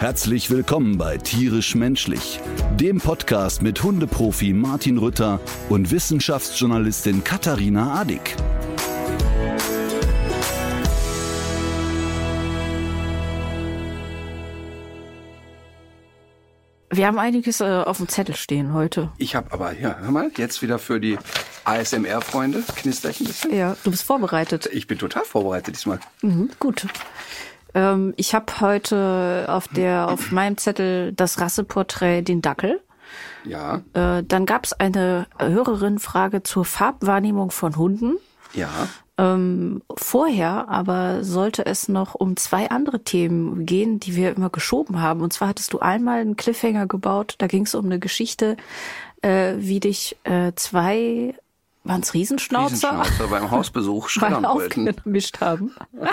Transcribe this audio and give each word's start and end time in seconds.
Herzlich 0.00 0.48
willkommen 0.48 0.96
bei 0.96 1.18
Tierisch 1.18 1.74
Menschlich, 1.74 2.38
dem 2.76 2.98
Podcast 2.98 3.62
mit 3.62 3.82
Hundeprofi 3.82 4.52
Martin 4.52 4.96
Rütter 4.96 5.40
und 5.68 5.90
Wissenschaftsjournalistin 5.90 7.24
Katharina 7.24 8.00
Adick. 8.00 8.36
Wir 16.90 17.08
haben 17.08 17.18
einiges 17.18 17.60
äh, 17.60 17.64
auf 17.64 17.96
dem 17.96 18.06
Zettel 18.06 18.36
stehen 18.36 18.72
heute. 18.72 19.10
Ich 19.18 19.34
habe 19.34 19.50
aber, 19.50 19.72
ja, 19.72 19.98
hör 19.98 20.12
mal, 20.12 20.30
jetzt 20.36 20.62
wieder 20.62 20.78
für 20.78 21.00
die 21.00 21.18
ASMR-Freunde, 21.64 22.62
knister 22.76 23.10
ich 23.10 23.20
ein 23.20 23.26
bisschen. 23.26 23.52
Ja, 23.52 23.76
du 23.82 23.90
bist 23.90 24.04
vorbereitet. 24.04 24.68
Ich 24.72 24.86
bin 24.86 24.96
total 24.96 25.24
vorbereitet 25.24 25.74
diesmal. 25.74 25.98
Mhm, 26.22 26.50
gut. 26.60 26.86
Ähm, 27.74 28.14
ich 28.16 28.34
habe 28.34 28.60
heute 28.60 29.46
auf 29.48 29.68
der 29.68 30.08
auf 30.08 30.30
meinem 30.32 30.56
Zettel 30.56 31.12
das 31.12 31.40
Rasseporträt 31.40 32.22
den 32.22 32.42
Dackel. 32.42 32.80
Ja, 33.44 33.82
Äh, 33.94 34.22
dann 34.24 34.46
gab 34.46 34.64
es 34.64 34.72
eine 34.74 35.26
Hörerin-Frage 35.38 36.42
zur 36.42 36.64
Farbwahrnehmung 36.64 37.50
von 37.50 37.76
Hunden. 37.76 38.16
ja. 38.52 38.68
Ähm, 39.20 39.82
vorher 39.96 40.68
aber 40.68 41.24
sollte 41.24 41.66
es 41.66 41.88
noch 41.88 42.14
um 42.14 42.36
zwei 42.36 42.70
andere 42.70 43.02
Themen 43.02 43.66
gehen, 43.66 43.98
die 43.98 44.14
wir 44.14 44.30
immer 44.36 44.48
geschoben 44.48 45.02
haben. 45.02 45.22
Und 45.22 45.32
zwar 45.32 45.48
hattest 45.48 45.72
du 45.72 45.80
einmal 45.80 46.20
einen 46.20 46.36
Cliffhanger 46.36 46.86
gebaut. 46.86 47.34
Da 47.38 47.48
ging 47.48 47.64
es 47.64 47.74
um 47.74 47.86
eine 47.86 47.98
Geschichte, 47.98 48.56
äh, 49.22 49.54
wie 49.56 49.80
dich 49.80 50.16
äh, 50.22 50.52
zwei, 50.54 51.34
waren 51.82 52.02
es 52.02 52.14
Riesenschnauzer, 52.14 52.92
Riesenschnauzer 52.92 53.26
beim 53.26 53.50
Hausbesuch 53.50 54.08
schreddern 54.10 54.44
wollten. 54.44 54.88
aufgemischt 54.88 55.40
haben. 55.40 55.72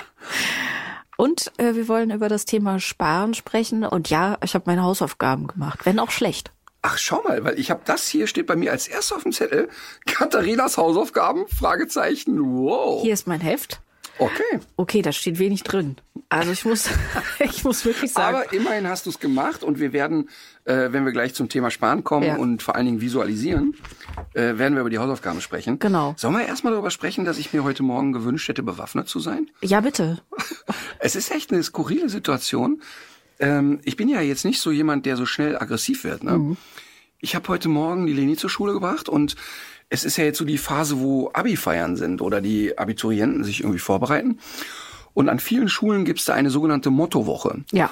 Und 1.17 1.51
äh, 1.57 1.75
wir 1.75 1.87
wollen 1.87 2.11
über 2.11 2.29
das 2.29 2.45
Thema 2.45 2.79
Sparen 2.79 3.33
sprechen. 3.33 3.83
Und 3.85 4.09
ja, 4.09 4.37
ich 4.43 4.53
habe 4.55 4.65
meine 4.67 4.83
Hausaufgaben 4.83 5.47
gemacht, 5.47 5.85
wenn 5.85 5.99
auch 5.99 6.11
schlecht. 6.11 6.51
Ach, 6.81 6.97
schau 6.97 7.23
mal, 7.23 7.43
weil 7.43 7.57
ich 7.59 7.71
habe 7.71 7.81
das 7.85 8.07
hier, 8.07 8.27
steht 8.27 8.45
bei 8.45 8.55
mir 8.55 8.71
als 8.71 8.87
erstes 8.87 9.13
auf 9.13 9.23
dem 9.23 9.31
Zettel. 9.31 9.69
Katharinas 10.05 10.77
Hausaufgaben? 10.77 11.47
Fragezeichen. 11.47 12.39
Wow. 12.39 13.01
Hier 13.01 13.13
ist 13.13 13.27
mein 13.27 13.41
Heft. 13.41 13.79
Okay. 14.17 14.59
Okay, 14.77 15.01
da 15.01 15.11
steht 15.11 15.39
wenig 15.39 15.63
drin. 15.63 15.97
Also 16.29 16.51
ich 16.51 16.63
muss, 16.63 16.89
ich 17.39 17.63
muss 17.65 17.83
wirklich 17.83 18.13
sagen. 18.13 18.37
Aber 18.37 18.53
immerhin 18.53 18.87
hast 18.87 19.05
du 19.05 19.09
es 19.09 19.19
gemacht 19.19 19.61
und 19.63 19.79
wir 19.79 19.91
werden, 19.93 20.29
äh, 20.63 20.91
wenn 20.91 21.05
wir 21.05 21.11
gleich 21.11 21.33
zum 21.33 21.49
Thema 21.49 21.69
Sparen 21.69 22.03
kommen 22.03 22.25
Ja. 22.25 22.35
und 22.37 22.63
vor 22.63 22.75
allen 22.75 22.85
Dingen 22.85 23.01
visualisieren, 23.01 23.75
äh, 24.33 24.57
werden 24.57 24.73
wir 24.73 24.81
über 24.81 24.89
die 24.89 24.99
Hausaufgaben 24.99 25.41
sprechen. 25.41 25.79
Genau. 25.79 26.13
Sollen 26.17 26.33
wir 26.35 26.45
erstmal 26.45 26.73
darüber 26.73 26.91
sprechen, 26.91 27.25
dass 27.25 27.37
ich 27.37 27.53
mir 27.53 27.63
heute 27.63 27.83
Morgen 27.83 28.13
gewünscht 28.13 28.47
hätte, 28.47 28.63
bewaffnet 28.63 29.07
zu 29.07 29.19
sein? 29.19 29.49
ja, 29.61 29.81
bitte. 29.81 30.21
Es 30.99 31.15
ist 31.15 31.31
echt 31.31 31.51
eine 31.51 31.61
skurrile 31.61 32.09
Situation. 32.09 32.81
Ähm, 33.39 33.79
ich 33.83 33.95
bin 33.95 34.09
ja 34.09 34.21
jetzt 34.21 34.45
nicht 34.45 34.59
so 34.59 34.71
jemand, 34.71 35.05
der 35.05 35.17
so 35.17 35.25
schnell 35.25 35.57
aggressiv 35.57 36.03
wird. 36.03 36.23
Ne? 36.23 36.57
Ich 37.19 37.35
habe 37.35 37.47
heute 37.49 37.69
Morgen 37.69 38.07
die 38.07 38.13
Leni 38.13 38.37
zur 38.37 38.49
Schule 38.49 38.73
gebracht 38.73 39.07
und 39.07 39.35
es 39.89 40.03
ist 40.03 40.17
ja 40.17 40.23
jetzt 40.23 40.37
so 40.37 40.45
die 40.45 40.57
Phase, 40.57 40.99
wo 40.99 41.29
Abi-Feiern 41.33 41.95
sind 41.95 42.21
oder 42.21 42.41
die 42.41 42.77
Abiturienten 42.77 43.43
sich 43.43 43.61
irgendwie 43.61 43.79
vorbereiten. 43.79 44.39
Und 45.13 45.29
an 45.29 45.39
vielen 45.39 45.69
Schulen 45.69 46.05
gibt 46.05 46.19
es 46.19 46.25
da 46.25 46.33
eine 46.33 46.49
sogenannte 46.49 46.89
Mottowoche. 46.89 47.63
Ja. 47.71 47.89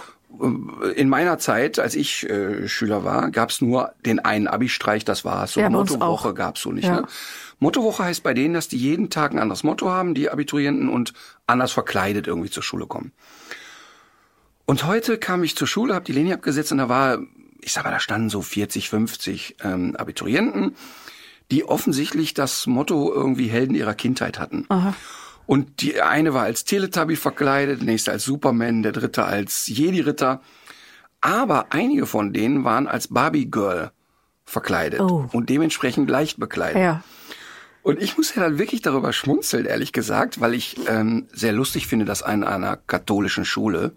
In 0.95 1.09
meiner 1.09 1.37
Zeit, 1.37 1.77
als 1.77 1.93
ich 1.95 2.27
äh, 2.27 2.67
Schüler 2.67 3.03
war, 3.03 3.29
gab 3.29 3.51
es 3.51 3.61
nur 3.61 3.93
den 4.05 4.19
einen 4.19 4.47
Abi-Streich, 4.47 5.05
das 5.05 5.23
war's. 5.23 5.53
So 5.53 5.59
Ja, 5.59 5.69
Mottowoche 5.69 6.29
auch. 6.29 6.35
gab's 6.35 6.61
so 6.61 6.71
nicht. 6.71 6.85
Ja. 6.85 7.01
Ne? 7.01 7.07
Mottowoche 7.59 8.03
heißt 8.03 8.23
bei 8.23 8.33
denen, 8.33 8.53
dass 8.53 8.67
die 8.67 8.77
jeden 8.77 9.09
Tag 9.09 9.31
ein 9.31 9.39
anderes 9.39 9.63
Motto 9.63 9.89
haben, 9.89 10.15
die 10.15 10.29
Abiturienten 10.29 10.89
und 10.89 11.13
anders 11.45 11.71
verkleidet 11.71 12.27
irgendwie 12.27 12.49
zur 12.49 12.63
Schule 12.63 12.87
kommen. 12.87 13.11
Und 14.65 14.85
heute 14.85 15.17
kam 15.17 15.43
ich 15.43 15.55
zur 15.55 15.67
Schule, 15.67 15.93
habe 15.93 16.05
die 16.05 16.13
Linie 16.13 16.33
abgesetzt 16.35 16.71
und 16.71 16.79
da 16.79 16.89
war, 16.89 17.19
ich 17.61 17.73
sag 17.73 17.83
mal, 17.83 17.91
da 17.91 17.99
standen 17.99 18.29
so 18.29 18.41
40, 18.41 18.89
50 18.89 19.57
ähm, 19.63 19.95
Abiturienten, 19.95 20.75
die 21.51 21.65
offensichtlich 21.65 22.33
das 22.33 22.65
Motto 22.65 23.13
irgendwie 23.13 23.47
Helden 23.47 23.75
ihrer 23.75 23.93
Kindheit 23.93 24.39
hatten. 24.39 24.65
Und 25.45 25.81
die 25.81 26.01
eine 26.01 26.33
war 26.33 26.43
als 26.43 26.63
Teletubby 26.63 27.15
verkleidet, 27.15 27.79
der 27.79 27.85
nächste 27.85 28.11
als 28.11 28.23
Superman, 28.23 28.83
der 28.83 28.91
dritte 28.93 29.25
als 29.25 29.67
Jedi-Ritter. 29.67 30.41
Aber 31.21 31.67
einige 31.71 32.05
von 32.05 32.33
denen 32.33 32.63
waren 32.63 32.87
als 32.87 33.07
Barbie-Girl 33.09 33.91
verkleidet 34.45 34.99
Oh. 35.01 35.27
und 35.31 35.49
dementsprechend 35.49 36.09
leicht 36.09 36.39
bekleidet. 36.39 36.81
Ja. 36.81 37.03
Und 37.81 38.01
ich 38.01 38.15
muss 38.17 38.33
ja 38.35 38.41
dann 38.41 38.57
wirklich 38.57 38.81
darüber 38.81 39.11
schmunzeln, 39.11 39.65
ehrlich 39.65 39.91
gesagt, 39.91 40.39
weil 40.39 40.53
ich 40.53 40.77
ähm, 40.87 41.27
sehr 41.33 41.51
lustig 41.51 41.87
finde, 41.87 42.05
dass 42.05 42.23
an 42.23 42.43
einer 42.45 42.77
katholischen 42.77 43.43
Schule, 43.43 43.91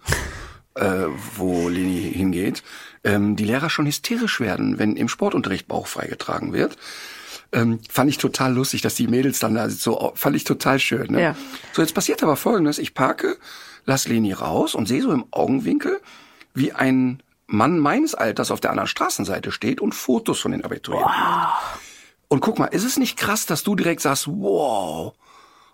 äh, 0.75 1.05
wo 1.37 1.69
Leni 1.69 2.13
hingeht, 2.13 2.65
ähm, 3.05 3.37
die 3.37 3.45
Lehrer 3.45 3.71
schon 3.71 3.87
hysterisch 3.87 4.41
werden, 4.41 4.79
wenn 4.81 4.97
im 4.97 5.09
Sportunterricht 5.09 5.69
Bauch 5.69 5.87
freigetragen 5.87 6.53
wird. 6.53 6.77
Ähm, 7.53 7.81
fand 7.89 8.11
ich 8.11 8.19
total 8.19 8.55
lustig, 8.55 8.83
dass 8.83 8.95
die 8.95 9.07
Mädels 9.07 9.39
dann 9.39 9.55
da 9.55 9.71
so, 9.71 10.13
fand 10.15 10.37
ich 10.37 10.45
total 10.45 10.79
schön. 10.79 11.13
Ne? 11.13 11.23
Ja. 11.23 11.37
So, 11.73 11.83
jetzt 11.83 11.95
passiert 11.95 12.23
aber 12.23 12.37
Folgendes. 12.37 12.79
Ich 12.79 12.95
parke, 12.95 13.37
lass 13.85 14.09
Leni 14.09 14.33
raus 14.33 14.75
und 14.75 14.87
sehe 14.87 15.03
so 15.03 15.13
im 15.13 15.25
Augenwinkel, 15.31 16.01
wie 16.55 16.73
ein 16.73 17.23
Mann 17.47 17.79
meines 17.79 18.15
Alters 18.15 18.51
auf 18.51 18.61
der 18.61 18.71
anderen 18.71 18.89
Straßenseite 18.89 19.53
steht 19.53 19.81
und 19.81 19.95
Fotos 19.95 20.41
von 20.41 20.53
den 20.53 20.65
Abiturienten 20.65 21.11
macht. 21.11 21.79
Und 22.29 22.41
guck 22.41 22.59
mal, 22.59 22.67
ist 22.67 22.85
es 22.85 22.99
nicht 22.99 23.17
krass, 23.17 23.47
dass 23.47 23.63
du 23.63 23.77
direkt 23.77 24.01
sagst, 24.01 24.27
wow. 24.27 25.15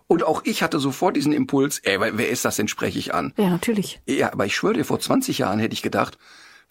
Und 0.06 0.22
auch 0.24 0.42
ich 0.44 0.62
hatte 0.62 0.78
sofort 0.78 1.16
diesen 1.16 1.32
Impuls, 1.32 1.78
ey, 1.78 1.98
wer 1.98 2.18
wer 2.18 2.28
ist 2.28 2.44
das 2.44 2.56
denn, 2.56 2.68
spreche 2.68 2.98
ich 2.98 3.14
an. 3.14 3.32
Ja, 3.38 3.48
natürlich. 3.48 4.02
Ja, 4.06 4.32
aber 4.32 4.44
ich 4.44 4.54
schwöre 4.54 4.74
dir, 4.74 4.84
vor 4.84 5.00
20 5.00 5.38
Jahren 5.38 5.58
hätte 5.58 5.72
ich 5.72 5.80
gedacht, 5.80 6.18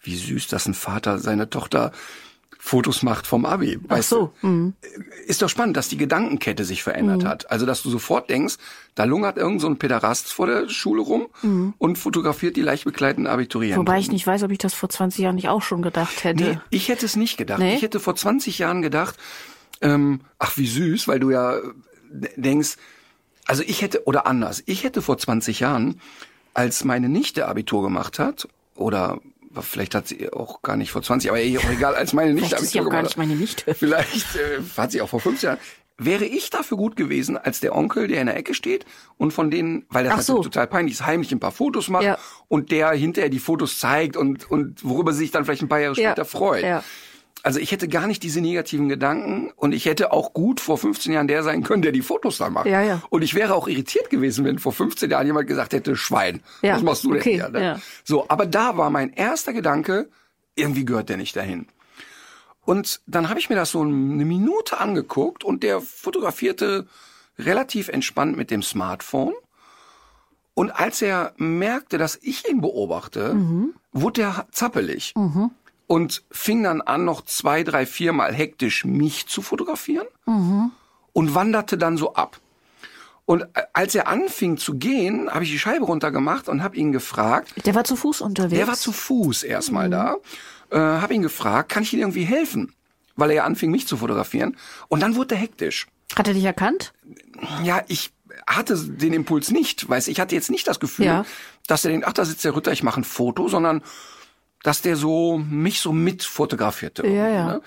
wie 0.00 0.16
süß, 0.16 0.46
dass 0.46 0.66
ein 0.66 0.74
Vater 0.74 1.18
seine 1.18 1.50
Tochter 1.50 1.90
Fotos 2.64 3.02
macht 3.02 3.26
vom 3.26 3.44
Abi. 3.44 3.80
Ach 3.88 3.96
Weißt 3.96 4.08
so. 4.08 4.32
Mhm. 4.40 4.74
Ist 5.26 5.42
doch 5.42 5.48
spannend, 5.48 5.76
dass 5.76 5.88
die 5.88 5.96
Gedankenkette 5.96 6.64
sich 6.64 6.84
verändert 6.84 7.24
hat. 7.24 7.50
Also, 7.50 7.66
dass 7.66 7.82
du 7.82 7.90
sofort 7.90 8.30
denkst, 8.30 8.54
da 8.94 9.02
lungert 9.02 9.36
irgend 9.36 9.60
so 9.60 9.66
ein 9.66 9.78
Päderast 9.78 10.32
vor 10.32 10.46
der 10.46 10.68
Schule 10.68 11.02
rum 11.02 11.26
und 11.78 11.98
fotografiert 11.98 12.54
die 12.54 12.62
leicht 12.62 12.84
bekleideten 12.84 13.26
Abiturienten. 13.26 13.80
Wobei 13.80 13.98
ich 13.98 14.12
nicht 14.12 14.28
weiß, 14.28 14.44
ob 14.44 14.52
ich 14.52 14.58
das 14.58 14.74
vor 14.74 14.88
20 14.88 15.24
Jahren 15.24 15.34
nicht 15.34 15.48
auch 15.48 15.60
schon 15.60 15.82
gedacht 15.82 16.22
hätte. 16.22 16.44
Nee, 16.44 16.58
ich 16.70 16.88
hätte 16.88 17.04
es 17.04 17.16
nicht 17.16 17.36
gedacht. 17.36 17.58
Nee? 17.58 17.74
Ich 17.74 17.82
hätte 17.82 17.98
vor 17.98 18.14
20 18.14 18.60
Jahren 18.60 18.80
gedacht, 18.80 19.16
ähm, 19.80 20.20
ach 20.38 20.56
wie 20.56 20.68
süß, 20.68 21.08
weil 21.08 21.18
du 21.18 21.30
ja 21.30 21.56
äh, 21.56 21.62
denkst, 22.36 22.76
also 23.44 23.64
ich 23.66 23.82
hätte, 23.82 24.06
oder 24.06 24.28
anders, 24.28 24.62
ich 24.66 24.84
hätte 24.84 25.02
vor 25.02 25.18
20 25.18 25.58
Jahren, 25.58 26.00
als 26.54 26.84
meine 26.84 27.08
Nichte 27.08 27.48
Abitur 27.48 27.82
gemacht 27.82 28.20
hat, 28.20 28.46
oder 28.76 29.18
vielleicht 29.60 29.94
hat 29.94 30.08
sie 30.08 30.32
auch 30.32 30.62
gar 30.62 30.76
nicht 30.76 30.90
vor 30.90 31.02
20, 31.02 31.30
aber 31.30 31.38
auch 31.40 31.70
egal, 31.70 31.94
als 31.94 32.12
meine 32.12 32.32
Nichte 32.32 32.48
Vielleicht 32.48 32.62
ist 32.62 32.70
sie 32.72 32.80
auch 32.80 32.88
gar 32.88 33.02
nicht 33.02 33.16
meine 33.18 33.34
Nichte. 33.36 33.74
Vielleicht 33.74 34.36
äh, 34.36 34.60
hat 34.76 34.92
sie 34.92 35.02
auch 35.02 35.08
vor 35.08 35.20
15 35.20 35.46
Jahren. 35.48 35.58
Wäre 35.98 36.24
ich 36.24 36.48
dafür 36.50 36.78
gut 36.78 36.96
gewesen, 36.96 37.36
als 37.36 37.60
der 37.60 37.76
Onkel, 37.76 38.08
der 38.08 38.20
in 38.22 38.26
der 38.26 38.36
Ecke 38.36 38.54
steht 38.54 38.86
und 39.18 39.32
von 39.32 39.50
denen, 39.50 39.84
weil 39.90 40.04
das 40.04 40.14
halt 40.14 40.24
so. 40.24 40.42
total 40.42 40.66
peinlich 40.66 40.94
ist, 40.94 41.06
heimlich 41.06 41.30
ein 41.32 41.38
paar 41.38 41.52
Fotos 41.52 41.88
macht 41.88 42.04
Ja. 42.04 42.18
und 42.48 42.70
der 42.72 42.90
hinterher 42.92 43.28
die 43.28 43.38
Fotos 43.38 43.78
zeigt 43.78 44.16
und, 44.16 44.50
und 44.50 44.82
worüber 44.84 45.12
sie 45.12 45.18
sich 45.20 45.30
dann 45.30 45.44
vielleicht 45.44 45.62
ein 45.62 45.68
paar 45.68 45.80
Jahre 45.80 46.00
Ja. 46.00 46.10
später 46.10 46.24
freut. 46.24 46.64
Ja. 46.64 46.82
Also 47.44 47.58
ich 47.58 47.72
hätte 47.72 47.88
gar 47.88 48.06
nicht 48.06 48.22
diese 48.22 48.40
negativen 48.40 48.88
Gedanken 48.88 49.50
und 49.56 49.72
ich 49.72 49.86
hätte 49.86 50.12
auch 50.12 50.32
gut 50.32 50.60
vor 50.60 50.78
15 50.78 51.12
Jahren 51.12 51.26
der 51.26 51.42
sein 51.42 51.64
können, 51.64 51.82
der 51.82 51.90
die 51.90 52.02
Fotos 52.02 52.38
dann 52.38 52.52
macht. 52.52 52.66
Ja, 52.66 52.82
ja. 52.82 53.02
Und 53.10 53.22
ich 53.22 53.34
wäre 53.34 53.54
auch 53.54 53.66
irritiert 53.66 54.10
gewesen, 54.10 54.44
wenn 54.44 54.60
vor 54.60 54.72
15 54.72 55.10
Jahren 55.10 55.26
jemand 55.26 55.48
gesagt 55.48 55.72
hätte, 55.72 55.96
Schwein, 55.96 56.40
Ja, 56.62 56.76
was 56.76 56.82
machst 56.82 57.04
du 57.04 57.10
denn 57.10 57.20
okay, 57.20 57.34
hier? 57.34 57.48
Ne? 57.48 57.62
ja. 57.62 57.80
So, 58.04 58.28
aber 58.28 58.46
da 58.46 58.76
war 58.76 58.90
mein 58.90 59.12
erster 59.12 59.52
Gedanke, 59.52 60.08
irgendwie 60.54 60.84
gehört 60.84 61.08
der 61.08 61.16
nicht 61.16 61.34
dahin. 61.34 61.66
Und 62.64 63.00
dann 63.06 63.28
habe 63.28 63.40
ich 63.40 63.50
mir 63.50 63.56
das 63.56 63.72
so 63.72 63.80
eine 63.80 64.24
Minute 64.24 64.78
angeguckt 64.78 65.42
und 65.42 65.64
der 65.64 65.80
fotografierte 65.80 66.86
relativ 67.38 67.88
entspannt 67.88 68.36
mit 68.36 68.52
dem 68.52 68.62
Smartphone. 68.62 69.34
Und 70.54 70.70
als 70.70 71.02
er 71.02 71.32
merkte, 71.38 71.98
dass 71.98 72.18
ich 72.22 72.48
ihn 72.48 72.60
beobachte, 72.60 73.34
wurde 73.92 74.22
er 74.22 74.46
zappelig 74.52 75.14
und 75.86 76.22
fing 76.30 76.62
dann 76.62 76.80
an, 76.80 77.04
noch 77.04 77.22
zwei, 77.24 77.62
drei, 77.62 77.86
viermal 77.86 78.32
hektisch 78.34 78.84
mich 78.84 79.26
zu 79.26 79.42
fotografieren 79.42 80.06
und 81.12 81.34
wanderte 81.34 81.76
dann 81.78 81.96
so 81.96 82.14
ab. 82.14 82.38
Und 83.24 83.46
als 83.72 83.94
er 83.94 84.08
anfing 84.08 84.56
zu 84.56 84.74
gehen, 84.74 85.30
habe 85.30 85.44
ich 85.44 85.50
die 85.50 85.58
Scheibe 85.58 85.84
runtergemacht 85.84 86.48
und 86.48 86.62
habe 86.62 86.76
ihn 86.76 86.92
gefragt, 86.92 87.52
Der 87.66 87.74
war 87.74 87.84
zu 87.84 87.94
Fuß 87.96 88.20
unterwegs. 88.20 88.58
der 88.58 88.66
war 88.66 88.74
zu 88.74 88.90
Fuß 88.92 89.44
erstmal 89.44 89.88
da. 89.90 90.16
Äh, 90.70 90.78
habe 90.78 91.14
ihn 91.14 91.22
gefragt, 91.22 91.68
kann 91.70 91.82
ich 91.84 91.92
Ihnen 91.92 92.02
irgendwie 92.02 92.24
helfen? 92.24 92.74
Weil 93.14 93.30
er 93.30 93.36
ja 93.36 93.44
anfing, 93.44 93.70
mich 93.70 93.86
zu 93.86 93.96
fotografieren. 93.96 94.56
Und 94.88 95.00
dann 95.00 95.14
wurde 95.14 95.34
er 95.36 95.40
hektisch. 95.40 95.86
Hat 96.16 96.26
er 96.26 96.34
dich 96.34 96.44
erkannt? 96.44 96.92
Ja, 97.62 97.82
ich 97.88 98.12
hatte 98.46 98.76
den 98.76 99.12
Impuls 99.12 99.50
nicht, 99.50 99.88
weiß 99.88 100.08
ich 100.08 100.18
hatte 100.18 100.34
jetzt 100.34 100.50
nicht 100.50 100.66
das 100.66 100.80
Gefühl, 100.80 101.04
Ja. 101.06 101.24
dass 101.68 101.84
er 101.84 101.90
denkt, 101.92 102.06
ach, 102.08 102.12
da 102.14 102.24
sitzt 102.24 102.44
der 102.44 102.56
Ritter, 102.56 102.72
ich 102.72 102.82
mache 102.82 103.00
ein 103.00 103.04
Foto, 103.04 103.48
sondern 103.48 103.82
dass 104.62 104.82
der 104.82 104.96
so 104.96 105.38
mich 105.38 105.80
so 105.80 105.92
mit 105.92 106.22
fotografierte. 106.22 107.06
Ja, 107.06 107.28
ja. 107.28 107.46
Ne? 107.46 107.62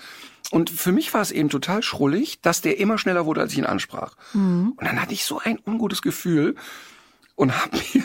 Und 0.52 0.70
für 0.70 0.92
mich 0.92 1.12
war 1.12 1.20
es 1.22 1.32
eben 1.32 1.48
total 1.48 1.82
schrullig, 1.82 2.40
dass 2.40 2.60
der 2.60 2.78
immer 2.78 2.98
schneller 2.98 3.26
wurde, 3.26 3.40
als 3.40 3.52
ich 3.52 3.58
ihn 3.58 3.66
ansprach. 3.66 4.16
Mhm. 4.32 4.74
Und 4.76 4.86
dann 4.86 5.00
hatte 5.02 5.12
ich 5.12 5.24
so 5.24 5.38
ein 5.38 5.58
ungutes 5.66 6.02
Gefühl 6.02 6.54
und 7.34 7.52
habe 7.60 7.76
mir 7.94 8.04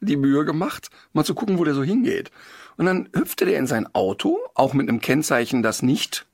die 0.00 0.16
Mühe 0.16 0.44
gemacht, 0.44 0.88
mal 1.12 1.24
zu 1.24 1.34
gucken, 1.34 1.58
wo 1.58 1.64
der 1.64 1.74
so 1.74 1.82
hingeht. 1.82 2.30
Und 2.78 2.86
dann 2.86 3.08
hüpfte 3.14 3.44
der 3.44 3.58
in 3.58 3.66
sein 3.66 3.94
Auto, 3.94 4.38
auch 4.54 4.72
mit 4.72 4.88
einem 4.88 5.00
Kennzeichen, 5.00 5.62
das 5.62 5.82
nicht 5.82 6.26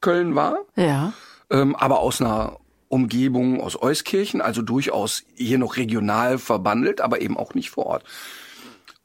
Köln 0.00 0.34
war, 0.34 0.58
Ja. 0.74 1.12
ähm, 1.50 1.76
aber 1.76 2.00
aus 2.00 2.20
einer 2.20 2.58
Umgebung 2.88 3.60
aus 3.60 3.80
Euskirchen, 3.80 4.40
also 4.40 4.62
durchaus 4.62 5.24
hier 5.34 5.58
noch 5.58 5.76
regional 5.76 6.38
verbandelt, 6.38 7.00
aber 7.00 7.20
eben 7.20 7.36
auch 7.36 7.54
nicht 7.54 7.70
vor 7.70 7.86
Ort. 7.86 8.04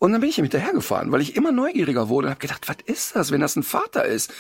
Und 0.01 0.13
dann 0.13 0.21
bin 0.21 0.31
ich 0.31 0.39
ihm 0.39 0.45
hinterhergefahren, 0.45 1.11
weil 1.11 1.21
ich 1.21 1.35
immer 1.35 1.51
neugieriger 1.51 2.09
wurde 2.09 2.25
und 2.25 2.31
habe 2.31 2.39
gedacht, 2.39 2.67
was 2.67 2.77
ist 2.85 3.15
das, 3.15 3.29
wenn 3.29 3.39
das 3.39 3.55
ein 3.55 3.61
Vater 3.61 4.03
ist? 4.03 4.33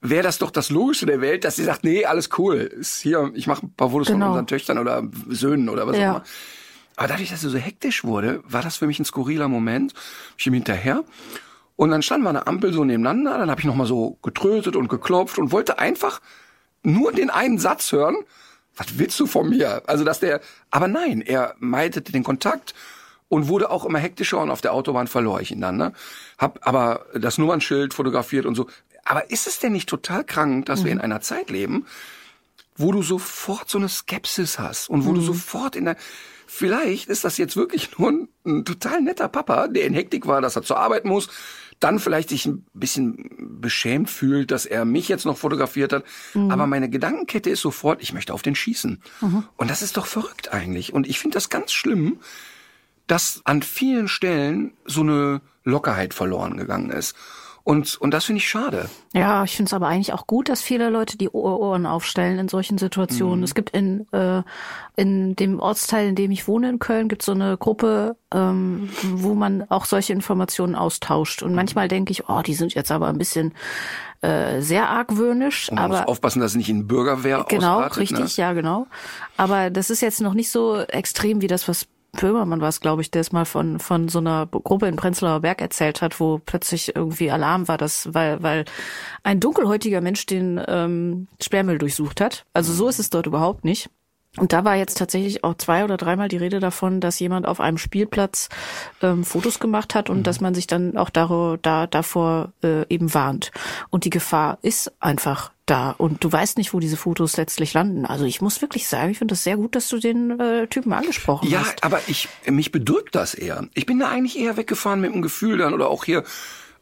Wäre 0.00 0.22
das 0.22 0.38
doch 0.38 0.52
das 0.52 0.70
Logische 0.70 1.06
der 1.06 1.20
Welt, 1.20 1.42
dass 1.42 1.56
sie 1.56 1.64
sagt, 1.64 1.82
nee, 1.82 2.04
alles 2.04 2.30
cool, 2.38 2.58
ist 2.58 3.00
hier, 3.00 3.32
ich 3.34 3.48
mache 3.48 3.66
ein 3.66 3.74
paar 3.74 3.90
Fotos 3.90 4.06
Genau. 4.06 4.26
von 4.26 4.28
unseren 4.30 4.46
Töchtern 4.46 4.78
oder 4.78 5.02
Söhnen 5.28 5.68
oder 5.70 5.88
was 5.88 5.96
Ja. 5.96 6.02
auch 6.12 6.16
immer. 6.18 6.24
Aber 6.94 7.08
dadurch, 7.08 7.30
dass 7.30 7.42
er 7.42 7.50
so 7.50 7.58
hektisch 7.58 8.04
wurde, 8.04 8.44
war 8.46 8.62
das 8.62 8.76
für 8.76 8.86
mich 8.86 9.00
ein 9.00 9.04
skurriler 9.04 9.48
Moment. 9.48 9.92
Ich 10.38 10.46
ihm 10.46 10.52
hinterher. 10.54 11.02
Und 11.74 11.90
dann 11.90 12.02
standen 12.02 12.24
wir 12.24 12.28
an 12.28 12.36
der 12.36 12.46
Ampel 12.46 12.72
so 12.72 12.84
nebeneinander. 12.84 13.38
Dann 13.38 13.50
habe 13.50 13.60
ich 13.60 13.66
nochmal 13.66 13.88
so 13.88 14.18
getrötet 14.22 14.76
und 14.76 14.86
geklopft 14.86 15.36
und 15.38 15.50
wollte 15.50 15.80
einfach 15.80 16.20
nur 16.84 17.10
den 17.10 17.28
einen 17.30 17.58
Satz 17.58 17.90
hören. 17.90 18.14
Was 18.76 18.98
willst 19.00 19.18
du 19.18 19.26
von 19.26 19.48
mir? 19.48 19.82
Also, 19.88 20.04
dass 20.04 20.20
der, 20.20 20.40
aber 20.70 20.86
nein, 20.86 21.22
er 21.22 21.56
meidete 21.58 22.12
den 22.12 22.22
Kontakt 22.22 22.72
und 23.28 23.48
wurde 23.48 23.70
auch 23.70 23.84
immer 23.84 23.98
hektischer 23.98 24.40
und 24.40 24.50
auf 24.50 24.60
der 24.60 24.72
Autobahn 24.72 25.06
verlor 25.06 25.40
ich 25.40 25.50
ihn 25.50 25.60
dann, 25.60 25.76
ne? 25.76 25.92
Hab 26.38 26.66
aber 26.66 27.06
das 27.14 27.38
Nummernschild 27.38 27.94
fotografiert 27.94 28.46
und 28.46 28.54
so. 28.54 28.66
Aber 29.04 29.30
ist 29.30 29.46
es 29.46 29.58
denn 29.58 29.72
nicht 29.72 29.88
total 29.88 30.24
krank, 30.24 30.66
dass 30.66 30.84
wir 30.84 30.92
in 30.92 31.00
einer 31.00 31.20
Zeit 31.20 31.50
leben, 31.50 31.86
wo 32.76 32.92
du 32.92 33.02
sofort 33.02 33.70
so 33.70 33.78
eine 33.78 33.88
Skepsis 33.88 34.58
hast 34.58 34.90
und 34.90 35.06
wo 35.06 35.12
du 35.12 35.20
sofort 35.20 35.76
in 35.76 35.84
der 35.84 35.96
vielleicht 36.46 37.08
ist 37.08 37.24
das 37.24 37.38
jetzt 37.38 37.56
wirklich 37.56 37.98
nur 37.98 38.10
ein, 38.10 38.28
ein 38.44 38.64
total 38.64 39.02
netter 39.02 39.28
Papa, 39.28 39.68
der 39.68 39.84
in 39.84 39.94
Hektik 39.94 40.26
war, 40.26 40.40
dass 40.40 40.56
er 40.56 40.62
zur 40.62 40.78
Arbeit 40.78 41.04
muss, 41.04 41.28
dann 41.80 41.98
vielleicht 41.98 42.30
sich 42.30 42.46
ein 42.46 42.64
bisschen 42.72 43.28
beschämt 43.60 44.08
fühlt, 44.08 44.50
dass 44.50 44.64
er 44.64 44.84
mich 44.84 45.08
jetzt 45.08 45.26
noch 45.26 45.36
fotografiert 45.36 45.92
hat, 45.92 46.04
aber 46.50 46.66
meine 46.66 46.88
Gedankenkette 46.88 47.50
ist 47.50 47.60
sofort, 47.60 48.00
ich 48.02 48.12
möchte 48.12 48.32
auf 48.32 48.42
den 48.42 48.54
schießen. 48.54 49.02
Und 49.56 49.70
das 49.70 49.82
ist 49.82 49.96
doch 49.96 50.06
verrückt 50.06 50.52
eigentlich 50.52 50.92
und 50.92 51.06
ich 51.06 51.18
finde 51.18 51.34
das 51.34 51.50
ganz 51.50 51.72
schlimm, 51.72 52.18
dass 53.06 53.40
an 53.44 53.62
vielen 53.62 54.08
Stellen 54.08 54.72
so 54.84 55.00
eine 55.02 55.40
Lockerheit 55.64 56.14
verloren 56.14 56.56
gegangen 56.56 56.90
ist. 56.90 57.14
Und, 57.64 57.96
und 57.96 58.12
das 58.12 58.26
finde 58.26 58.38
ich 58.38 58.48
schade. 58.48 58.88
Ja, 59.12 59.42
ich 59.42 59.56
finde 59.56 59.68
es 59.70 59.74
aber 59.74 59.88
eigentlich 59.88 60.12
auch 60.12 60.28
gut, 60.28 60.48
dass 60.48 60.62
viele 60.62 60.88
Leute 60.88 61.18
die 61.18 61.28
Ohr- 61.30 61.58
Ohren 61.58 61.84
aufstellen 61.84 62.38
in 62.38 62.48
solchen 62.48 62.78
Situationen. 62.78 63.42
Es 63.42 63.56
gibt 63.56 63.70
in, 63.70 64.06
äh, 64.12 64.44
in 64.94 65.34
dem 65.34 65.58
Ortsteil, 65.58 66.10
in 66.10 66.14
dem 66.14 66.30
ich 66.30 66.46
wohne 66.46 66.68
in 66.68 66.78
Köln, 66.78 67.08
gibt 67.08 67.22
so 67.24 67.32
eine 67.32 67.56
Gruppe, 67.56 68.16
ähm, 68.32 68.88
wo 69.02 69.34
man 69.34 69.68
auch 69.68 69.84
solche 69.84 70.12
Informationen 70.12 70.76
austauscht. 70.76 71.42
Und 71.42 71.56
manchmal 71.56 71.88
denke 71.88 72.12
ich, 72.12 72.28
oh, 72.28 72.40
die 72.40 72.54
sind 72.54 72.72
jetzt 72.74 72.92
aber 72.92 73.08
ein 73.08 73.18
bisschen 73.18 73.52
äh, 74.20 74.60
sehr 74.60 74.88
argwöhnisch. 74.88 75.68
Und 75.68 75.74
man 75.80 75.88
muss 75.90 75.98
aber 75.98 76.08
aufpassen, 76.08 76.38
dass 76.38 76.52
es 76.52 76.56
nicht 76.56 76.68
in 76.68 76.86
Bürgerwehr 76.86 77.46
Genau, 77.48 77.78
ausartet. 77.78 77.98
richtig, 77.98 78.38
ne? 78.38 78.42
ja, 78.44 78.52
genau. 78.52 78.86
Aber 79.36 79.70
das 79.70 79.90
ist 79.90 80.02
jetzt 80.02 80.20
noch 80.20 80.34
nicht 80.34 80.52
so 80.52 80.76
extrem 80.82 81.40
wie 81.40 81.48
das, 81.48 81.66
was 81.66 81.88
Böhmermann 82.16 82.60
war 82.60 82.68
es, 82.68 82.80
glaube 82.80 83.02
ich, 83.02 83.10
der 83.10 83.20
es 83.20 83.32
mal 83.32 83.44
von, 83.44 83.78
von 83.78 84.08
so 84.08 84.18
einer 84.18 84.46
Gruppe 84.46 84.86
in 84.86 84.96
Prenzlauer 84.96 85.40
Berg 85.40 85.60
erzählt 85.60 86.02
hat, 86.02 86.20
wo 86.20 86.38
plötzlich 86.38 86.94
irgendwie 86.96 87.30
Alarm 87.30 87.68
war, 87.68 87.78
dass, 87.78 88.12
weil, 88.12 88.42
weil 88.42 88.64
ein 89.22 89.40
dunkelhäutiger 89.40 90.00
Mensch 90.00 90.26
den 90.26 90.60
ähm, 90.66 91.28
Sperrmüll 91.40 91.78
durchsucht 91.78 92.20
hat. 92.20 92.44
Also 92.52 92.72
so 92.72 92.88
ist 92.88 92.98
es 92.98 93.10
dort 93.10 93.26
überhaupt 93.26 93.64
nicht. 93.64 93.88
Und 94.38 94.52
da 94.52 94.64
war 94.64 94.76
jetzt 94.76 94.98
tatsächlich 94.98 95.44
auch 95.44 95.54
zwei 95.54 95.82
oder 95.84 95.96
dreimal 95.96 96.28
die 96.28 96.36
Rede 96.36 96.60
davon, 96.60 97.00
dass 97.00 97.18
jemand 97.18 97.46
auf 97.46 97.58
einem 97.58 97.78
Spielplatz 97.78 98.50
ähm, 99.02 99.24
Fotos 99.24 99.58
gemacht 99.60 99.94
hat 99.94 100.10
und 100.10 100.26
dass 100.26 100.40
man 100.40 100.54
sich 100.54 100.66
dann 100.66 100.96
auch 100.96 101.08
dar 101.08 101.58
da, 101.62 101.86
davor 101.86 102.52
äh, 102.62 102.86
eben 102.88 103.14
warnt. 103.14 103.50
Und 103.88 104.04
die 104.04 104.10
Gefahr 104.10 104.58
ist 104.60 104.92
einfach 105.00 105.52
da. 105.66 105.90
Und 105.90 106.22
du 106.24 106.30
weißt 106.32 106.56
nicht, 106.58 106.72
wo 106.72 106.80
diese 106.80 106.96
Fotos 106.96 107.36
letztlich 107.36 107.74
landen. 107.74 108.06
Also 108.06 108.24
ich 108.24 108.40
muss 108.40 108.60
wirklich 108.62 108.86
sagen, 108.88 109.10
ich 109.10 109.18
finde 109.18 109.32
das 109.32 109.44
sehr 109.44 109.56
gut, 109.56 109.74
dass 109.74 109.88
du 109.88 109.98
den 109.98 110.38
äh, 110.40 110.66
Typen 110.68 110.92
angesprochen 110.92 111.48
Ja, 111.48 111.60
hast. 111.66 111.82
aber 111.84 112.00
ich, 112.06 112.28
mich 112.48 112.72
bedrückt 112.72 113.14
das 113.14 113.34
eher. 113.34 113.66
Ich 113.74 113.84
bin 113.86 113.98
da 113.98 114.08
eigentlich 114.08 114.38
eher 114.38 114.56
weggefahren 114.56 115.00
mit 115.00 115.12
dem 115.12 115.22
Gefühl 115.22 115.58
dann 115.58 115.74
oder 115.74 115.88
auch 115.88 116.04
hier, 116.04 116.24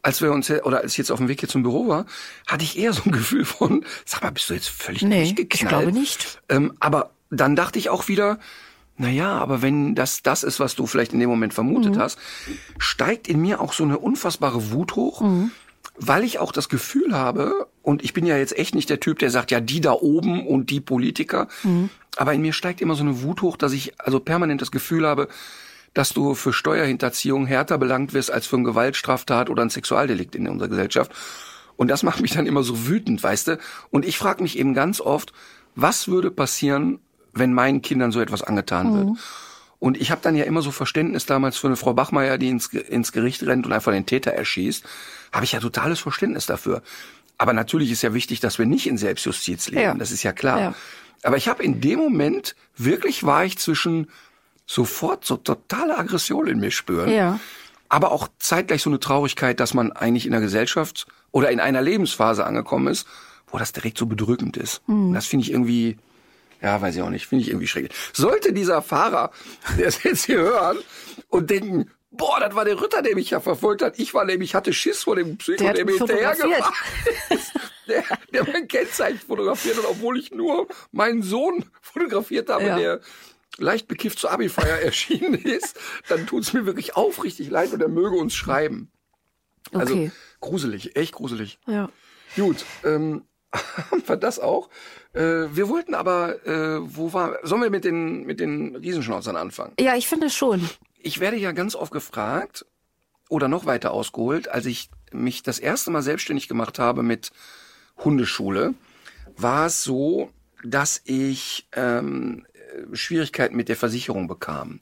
als 0.01 0.21
wir 0.21 0.31
uns, 0.31 0.49
oder 0.51 0.81
als 0.81 0.91
ich 0.93 0.97
jetzt 0.99 1.11
auf 1.11 1.17
dem 1.17 1.27
Weg 1.27 1.39
hier 1.39 1.49
zum 1.49 1.63
Büro 1.63 1.87
war, 1.87 2.05
hatte 2.47 2.63
ich 2.63 2.77
eher 2.77 2.93
so 2.93 3.01
ein 3.05 3.11
Gefühl 3.13 3.43
von, 3.43 3.83
sag 4.05 4.21
mal, 4.23 4.31
bist 4.31 4.49
du 4.49 4.53
jetzt 4.53 4.69
völlig 4.69 5.01
Nee, 5.01 5.23
durchgeknallt? 5.33 5.53
ich 5.53 5.67
glaube 5.67 5.91
nicht. 5.91 6.39
Ähm, 6.49 6.73
aber 6.79 7.09
dann 7.31 7.55
dachte 7.55 7.79
ich 7.79 7.89
auch 7.89 8.07
wieder, 8.07 8.39
na 8.97 9.09
ja, 9.09 9.37
aber 9.39 9.61
wenn 9.61 9.93
das 9.95 10.21
das 10.23 10.43
ist, 10.43 10.59
was 10.61 10.75
du 10.75 10.85
vielleicht 10.85 11.11
in 11.11 11.19
dem 11.19 11.29
Moment 11.29 11.53
vermutet 11.53 11.95
Mhm. 11.95 11.99
hast, 11.99 12.17
steigt 12.77 13.27
in 13.27 13.41
mir 13.41 13.59
auch 13.59 13.73
so 13.73 13.83
eine 13.83 13.97
unfassbare 13.97 14.71
Wut 14.71 14.95
hoch, 14.95 15.21
Mhm. 15.21 15.51
Weil 15.97 16.23
ich 16.23 16.39
auch 16.39 16.51
das 16.51 16.69
Gefühl 16.69 17.15
habe, 17.15 17.67
und 17.81 18.03
ich 18.03 18.13
bin 18.13 18.25
ja 18.25 18.37
jetzt 18.37 18.57
echt 18.57 18.75
nicht 18.75 18.89
der 18.89 18.99
Typ, 18.99 19.19
der 19.19 19.29
sagt, 19.31 19.51
ja, 19.51 19.59
die 19.59 19.81
da 19.81 19.93
oben 19.93 20.45
und 20.45 20.69
die 20.69 20.81
Politiker, 20.81 21.47
Mhm. 21.63 21.89
aber 22.17 22.33
in 22.33 22.41
mir 22.41 22.53
steigt 22.53 22.81
immer 22.81 22.95
so 22.95 23.03
eine 23.03 23.21
Wut 23.21 23.41
hoch, 23.41 23.57
dass 23.57 23.71
ich 23.73 23.99
also 23.99 24.19
permanent 24.19 24.61
das 24.61 24.71
Gefühl 24.71 25.05
habe, 25.05 25.27
dass 25.93 26.09
du 26.09 26.33
für 26.33 26.51
Steuerhinterziehung 26.51 27.45
härter 27.45 27.77
belangt 27.77 28.13
wirst 28.13 28.29
als 28.31 28.47
für 28.47 28.57
eine 28.57 28.65
Gewaltstraftat 28.65 29.49
oder 29.49 29.61
ein 29.63 29.69
Sexualdelikt 29.69 30.35
in 30.35 30.47
unserer 30.49 30.67
Gesellschaft. 30.67 31.11
Und 31.77 31.89
das 31.89 32.03
macht 32.03 32.21
mich 32.21 32.31
dann 32.31 32.45
immer 32.47 32.63
so 32.63 32.87
wütend, 32.87 33.23
weißt 33.23 33.47
du? 33.47 33.59
Und 33.91 34.05
ich 34.05 34.17
frage 34.17 34.43
mich 34.43 34.57
eben 34.57 34.73
ganz 34.73 34.99
oft, 34.99 35.31
was 35.75 36.07
würde 36.07 36.31
passieren, 36.31 36.99
wenn 37.33 37.53
meinen 37.53 37.81
Kindern 37.81 38.11
so 38.11 38.19
etwas 38.21 38.43
angetan 38.43 38.93
wird? 38.93 39.17
Und 39.85 40.01
ich 40.01 40.09
habe 40.09 40.19
dann 40.23 40.35
ja 40.35 40.45
immer 40.45 40.63
so 40.63 40.71
Verständnis 40.71 41.27
damals 41.27 41.57
für 41.57 41.67
eine 41.67 41.75
Frau 41.75 41.93
Bachmeier, 41.93 42.39
die 42.39 42.49
ins, 42.49 42.69
ins 42.69 43.11
Gericht 43.11 43.43
rennt 43.43 43.67
und 43.67 43.71
einfach 43.71 43.91
den 43.91 44.07
Täter 44.07 44.31
erschießt. 44.31 44.83
Habe 45.31 45.45
ich 45.45 45.51
ja 45.51 45.59
totales 45.59 45.99
Verständnis 45.99 46.47
dafür. 46.47 46.81
Aber 47.37 47.53
natürlich 47.53 47.91
ist 47.91 48.01
ja 48.01 48.11
wichtig, 48.15 48.39
dass 48.39 48.57
wir 48.57 48.65
nicht 48.65 48.87
in 48.87 48.97
Selbstjustiz 48.97 49.67
leben. 49.67 49.81
Ja. 49.83 49.93
Das 49.93 50.09
ist 50.09 50.23
ja 50.23 50.31
klar. 50.31 50.59
Ja. 50.59 50.73
Aber 51.21 51.37
ich 51.37 51.47
habe 51.47 51.61
in 51.61 51.81
dem 51.81 51.99
Moment 51.99 52.55
wirklich 52.75 53.25
war 53.25 53.45
ich 53.45 53.59
zwischen 53.59 54.09
sofort 54.65 55.23
so 55.23 55.37
totale 55.37 55.99
Aggression 55.99 56.47
in 56.47 56.59
mir 56.59 56.71
spüren. 56.71 57.11
Ja. 57.11 57.39
Aber 57.87 58.11
auch 58.11 58.27
zeitgleich 58.39 58.81
so 58.81 58.89
eine 58.89 58.99
Traurigkeit, 58.99 59.59
dass 59.59 59.75
man 59.75 59.91
eigentlich 59.91 60.25
in 60.25 60.31
der 60.31 60.41
Gesellschaft 60.41 61.05
oder 61.31 61.51
in 61.51 61.59
einer 61.59 61.83
Lebensphase 61.83 62.43
angekommen 62.43 62.87
ist, 62.87 63.07
wo 63.51 63.59
das 63.59 63.71
direkt 63.71 63.99
so 63.99 64.07
bedrückend 64.07 64.57
ist. 64.57 64.81
Das 65.13 65.27
finde 65.27 65.43
ich 65.43 65.51
irgendwie, 65.51 65.97
ja, 66.61 66.81
weiß 66.81 66.95
ich 66.95 67.01
auch 67.01 67.09
nicht, 67.09 67.27
finde 67.27 67.43
ich 67.43 67.49
irgendwie 67.49 67.67
schräg. 67.67 67.91
Sollte 68.13 68.53
dieser 68.53 68.81
Fahrer, 68.81 69.31
der 69.77 69.87
es 69.87 70.03
jetzt 70.03 70.25
hier 70.25 70.39
hören 70.39 70.77
und 71.29 71.49
denken, 71.49 71.91
boah, 72.11 72.39
das 72.39 72.55
war 72.55 72.65
der 72.65 72.81
Ritter, 72.81 73.01
der 73.01 73.15
mich 73.15 73.29
ja 73.31 73.39
verfolgt 73.39 73.81
hat. 73.81 73.99
Ich 73.99 74.13
war 74.13 74.25
nämlich, 74.25 74.55
hatte 74.55 74.71
Schiss 74.73 75.03
vor 75.03 75.15
dem 75.15 75.37
Psycho, 75.37 75.63
Der 75.63 75.73
der, 75.73 75.85
mir 75.85 75.91
mich 75.91 75.99
hinterhergefahren 75.99 76.73
ist. 77.29 77.51
Der, 77.87 78.03
der 78.33 78.43
mein 78.51 78.67
Kennzeichen 78.67 79.19
fotografiert 79.19 79.77
hat, 79.77 79.85
obwohl 79.87 80.17
ich 80.17 80.31
nur 80.31 80.67
meinen 80.91 81.21
Sohn 81.21 81.65
fotografiert 81.81 82.49
habe, 82.49 82.65
Ja. 82.65 82.77
der 82.79 82.99
leicht 83.57 83.87
bekifft 83.87 84.17
zur 84.19 84.31
Abifeier 84.31 84.79
erschienen 84.79 85.35
ist, 85.35 85.77
dann 86.07 86.25
tut's 86.25 86.51
mir 86.53 86.65
wirklich 86.65 86.95
aufrichtig 86.95 87.49
leid 87.49 87.71
und 87.73 87.81
er 87.81 87.87
möge 87.87 88.15
uns 88.15 88.33
schreiben. 88.33 88.91
Also 89.71 89.93
Okay. 89.93 90.11
gruselig, 90.41 90.95
echt 90.95 91.13
gruselig. 91.13 91.59
Ja. 91.67 91.89
Gut, 92.35 92.65
ähm, 92.83 93.23
haben 93.53 94.03
wir 94.07 94.17
das 94.17 94.39
auch. 94.39 94.69
Äh, 95.15 95.55
wir 95.55 95.69
wollten 95.69 95.95
aber, 95.95 96.45
äh, 96.45 96.79
wo 96.81 97.13
war, 97.13 97.39
sollen 97.43 97.61
wir 97.61 97.69
mit 97.69 97.85
den, 97.85 98.25
mit 98.25 98.39
den 98.39 98.75
Riesenschnauzern 98.75 99.37
anfangen? 99.37 99.73
Ja, 99.79 99.95
ich 99.95 100.07
finde 100.07 100.29
schon. 100.29 100.69
Ich 100.99 101.19
werde 101.19 101.37
ja 101.37 101.53
ganz 101.53 101.75
oft 101.75 101.91
gefragt 101.91 102.65
oder 103.29 103.47
noch 103.47 103.65
weiter 103.65 103.91
ausgeholt, 103.91 104.49
als 104.49 104.65
ich 104.65 104.89
mich 105.11 105.41
das 105.41 105.59
erste 105.59 105.89
Mal 105.89 106.01
selbstständig 106.01 106.47
gemacht 106.47 106.79
habe 106.79 107.01
mit 107.01 107.31
Hundeschule, 108.03 108.73
war 109.37 109.67
es 109.67 109.83
so, 109.83 110.29
dass 110.63 111.01
ich 111.05 111.67
ähm, 111.73 112.45
äh, 112.53 112.95
Schwierigkeiten 112.95 113.55
mit 113.55 113.69
der 113.69 113.77
Versicherung 113.77 114.27
bekam, 114.27 114.81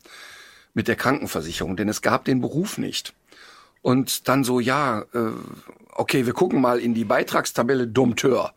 mit 0.74 0.88
der 0.88 0.96
Krankenversicherung, 0.96 1.78
denn 1.78 1.90
es 1.90 2.02
gab 2.02 2.26
den 2.26 2.42
Beruf 2.42 2.78
nicht. 2.80 3.14
Und 3.84 4.28
dann 4.30 4.44
so, 4.44 4.60
ja, 4.60 5.02
äh, 5.14 5.32
okay, 5.92 6.26
wir 6.26 6.34
gucken 6.34 6.62
mal 6.62 6.80
in 6.80 6.94
die 6.94 7.06
Beitragstabelle 7.06 7.88
Dompteur. 7.88 8.54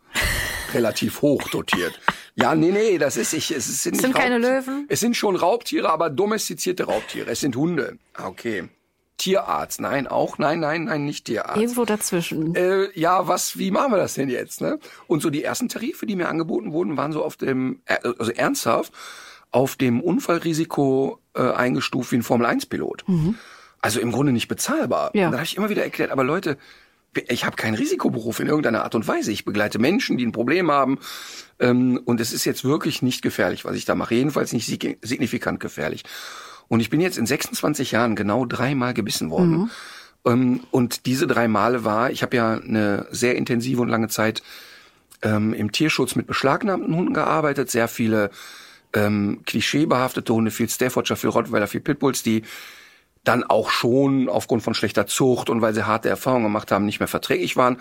Relativ 0.73 1.21
hoch 1.21 1.47
dotiert. 1.49 1.99
Ja, 2.35 2.55
nee, 2.55 2.71
nee, 2.71 2.97
das 2.97 3.17
ist 3.17 3.33
ich. 3.33 3.51
Es 3.51 3.83
sind, 3.83 3.93
nicht 3.93 4.01
sind 4.01 4.15
keine 4.15 4.37
Löwen? 4.37 4.85
Es 4.89 4.99
sind 4.99 5.15
schon 5.17 5.35
Raubtiere, 5.35 5.89
aber 5.89 6.09
domestizierte 6.09 6.83
Raubtiere. 6.85 7.31
Es 7.31 7.39
sind 7.41 7.55
Hunde. 7.55 7.97
Ah, 8.13 8.27
Okay. 8.27 8.69
Tierarzt. 9.17 9.81
Nein, 9.81 10.05
auch 10.05 10.37
nein, 10.37 10.59
nein, 10.59 10.83
nein, 10.83 11.03
nicht 11.03 11.25
Tierarzt. 11.25 11.57
Irgendwo 11.59 11.85
dazwischen. 11.85 12.53
Äh, 12.53 12.89
ja, 12.93 13.27
was, 13.27 13.57
wie 13.57 13.71
machen 13.71 13.91
wir 13.91 13.97
das 13.97 14.13
denn 14.13 14.29
jetzt, 14.29 14.61
ne? 14.61 14.77
Und 15.07 15.23
so 15.23 15.31
die 15.31 15.43
ersten 15.43 15.69
Tarife, 15.69 16.05
die 16.05 16.15
mir 16.15 16.29
angeboten 16.29 16.71
wurden, 16.71 16.97
waren 16.97 17.11
so 17.11 17.23
auf 17.23 17.35
dem, 17.35 17.81
äh, 17.85 17.97
also 18.19 18.31
ernsthaft, 18.31 18.93
auf 19.49 19.75
dem 19.75 20.01
Unfallrisiko 20.01 21.19
äh, 21.33 21.41
eingestuft 21.41 22.11
wie 22.11 22.17
ein 22.17 22.23
Formel-1-Pilot. 22.23 23.05
Also 23.81 23.99
im 23.99 24.11
Grunde 24.11 24.33
nicht 24.33 24.47
bezahlbar. 24.47 25.09
Ja. 25.15 25.25
Und 25.27 25.31
da 25.31 25.37
habe 25.39 25.45
ich 25.45 25.57
immer 25.57 25.69
wieder 25.69 25.83
erklärt, 25.83 26.11
aber 26.11 26.23
Leute, 26.23 26.57
ich 27.27 27.45
habe 27.45 27.55
keinen 27.55 27.75
Risikoberuf 27.75 28.39
in 28.39 28.47
irgendeiner 28.47 28.83
Art 28.83 28.95
und 28.95 29.07
Weise. 29.07 29.31
Ich 29.31 29.45
begleite 29.45 29.79
Menschen, 29.79 30.17
die 30.17 30.25
ein 30.25 30.31
Problem 30.31 30.71
haben. 30.71 30.99
Ähm, 31.59 31.99
und 32.05 32.19
es 32.21 32.33
ist 32.33 32.45
jetzt 32.45 32.63
wirklich 32.63 33.01
nicht 33.01 33.21
gefährlich, 33.21 33.65
was 33.65 33.75
ich 33.75 33.85
da 33.85 33.95
mache. 33.95 34.15
Jedenfalls 34.15 34.53
nicht 34.53 34.67
sig- 34.67 34.97
signifikant 35.01 35.59
gefährlich. 35.59 36.03
Und 36.67 36.79
ich 36.81 36.89
bin 36.89 36.99
jetzt 37.01 37.17
in 37.17 37.25
26 37.25 37.91
Jahren 37.91 38.15
genau 38.15 38.45
dreimal 38.45 38.93
gebissen 38.93 39.29
worden. 39.29 39.71
Ähm, 40.25 40.61
und 40.71 41.05
diese 41.05 41.27
drei 41.27 41.47
Male 41.47 41.83
war, 41.83 42.11
ich 42.11 42.21
habe 42.23 42.35
ja 42.35 42.55
eine 42.55 43.07
sehr 43.11 43.35
intensive 43.35 43.81
und 43.81 43.89
lange 43.89 44.09
Zeit 44.09 44.43
ähm, 45.21 45.53
im 45.53 45.71
Tierschutz 45.71 46.15
mit 46.15 46.27
beschlagnahmten 46.27 46.93
Hunden 46.95 47.13
gearbeitet, 47.13 47.71
sehr 47.71 47.87
viele 47.87 48.29
ähm, 48.93 49.41
klischeebehaftete 49.45 50.33
Hunde, 50.33 50.51
viel 50.51 50.69
Staffordshire, 50.69 51.17
viel 51.17 51.29
Rottweiler, 51.29 51.67
viel 51.67 51.81
Pitbulls, 51.81 52.23
die 52.23 52.43
dann 53.27 53.43
auch 53.43 53.69
schon 53.69 54.29
aufgrund 54.29 54.63
von 54.63 54.73
schlechter 54.73 55.05
Zucht 55.05 55.49
und 55.49 55.61
weil 55.61 55.73
sie 55.73 55.85
harte 55.85 56.07
Erfahrungen 56.09 56.45
gemacht 56.45 56.71
haben, 56.71 56.85
nicht 56.85 56.99
mehr 56.99 57.07
verträglich 57.07 57.57
waren. 57.57 57.77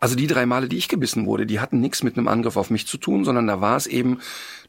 Also 0.00 0.14
die 0.14 0.28
drei 0.28 0.46
Male, 0.46 0.68
die 0.68 0.78
ich 0.78 0.88
gebissen 0.88 1.26
wurde, 1.26 1.44
die 1.44 1.60
hatten 1.60 1.80
nichts 1.80 2.02
mit 2.02 2.16
einem 2.16 2.28
Angriff 2.28 2.56
auf 2.56 2.70
mich 2.70 2.86
zu 2.86 2.98
tun, 2.98 3.24
sondern 3.24 3.46
da 3.46 3.60
war 3.60 3.76
es 3.76 3.86
eben, 3.86 4.20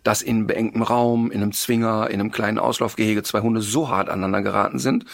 dass 0.04 0.22
in 0.22 0.48
beengtem 0.48 0.82
Raum, 0.82 1.30
in 1.30 1.42
einem 1.42 1.52
Zwinger, 1.52 2.10
in 2.10 2.20
einem 2.20 2.32
kleinen 2.32 2.58
Auslaufgehege 2.58 3.22
zwei 3.24 3.42
Hunde 3.42 3.62
so 3.62 3.90
hart 3.90 4.10
aneinander 4.10 4.42
geraten 4.42 4.80
sind, 4.80 5.06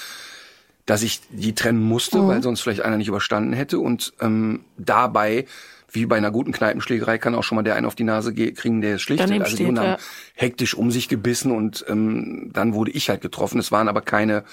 dass 0.86 1.04
ich 1.04 1.22
die 1.30 1.54
trennen 1.54 1.82
musste, 1.82 2.28
weil 2.28 2.42
sonst 2.44 2.62
vielleicht 2.62 2.82
einer 2.82 2.98
nicht 2.98 3.08
überstanden 3.08 3.54
hätte. 3.54 3.80
Und 3.80 4.14
ähm, 4.22 4.62
dabei, 4.78 5.46
wie 5.92 6.06
bei 6.06 6.16
einer 6.16 6.32
guten 6.32 6.52
Kneipenschlägerei, 6.52 7.18
kann 7.18 7.36
auch 7.36 7.44
schon 7.44 7.56
mal 7.56 7.64
der 7.64 7.76
einen 7.76 7.88
auf 7.88 7.96
die 7.96 8.04
Nase 8.04 8.34
ge- 8.34 8.52
kriegen, 8.54 8.82
der 8.82 8.96
es 8.96 9.02
schlichtet. 9.02 9.28
Daneben 9.28 9.44
Also 9.44 9.58
die 9.58 9.66
Hunde 9.66 9.82
haben 9.82 9.90
ja. 9.90 9.98
hektisch 10.36 10.76
um 10.76 10.92
sich 10.92 11.10
gebissen 11.10 11.52
und 11.52 11.84
ähm, 11.90 12.52
dann 12.54 12.74
wurde 12.74 12.92
ich 12.92 13.10
halt 13.10 13.22
getroffen. 13.22 13.60
Es 13.60 13.72
waren 13.72 13.88
aber 13.88 14.02
keine 14.02 14.44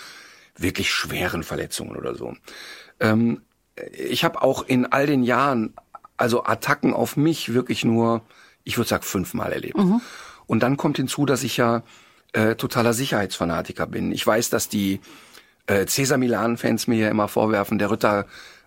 wirklich 0.56 0.90
schweren 0.90 1.42
Verletzungen 1.42 1.96
oder 1.96 2.14
so. 2.14 2.34
Ähm, 3.00 3.42
ich 3.92 4.24
habe 4.24 4.42
auch 4.42 4.62
in 4.66 4.86
all 4.86 5.06
den 5.06 5.22
Jahren 5.22 5.74
also 6.16 6.44
Attacken 6.44 6.94
auf 6.94 7.16
mich 7.16 7.52
wirklich 7.54 7.84
nur, 7.84 8.22
ich 8.64 8.76
würde 8.76 8.88
sagen, 8.88 9.02
fünfmal 9.02 9.52
erlebt. 9.52 9.78
Und 10.46 10.62
dann 10.62 10.76
kommt 10.76 10.96
hinzu, 10.96 11.26
dass 11.26 11.42
ich 11.42 11.56
ja 11.56 11.82
äh, 12.32 12.54
totaler 12.54 12.92
Sicherheitsfanatiker 12.92 13.86
bin. 13.86 14.12
Ich 14.12 14.26
weiß, 14.26 14.50
dass 14.50 14.68
die 14.68 15.00
äh, 15.66 15.86
Cesar 15.86 16.18
Milan-Fans 16.18 16.86
mir 16.86 16.98
ja 16.98 17.08
immer 17.08 17.28
vorwerfen, 17.28 17.78
der 17.78 17.90
Ritter 17.90 18.26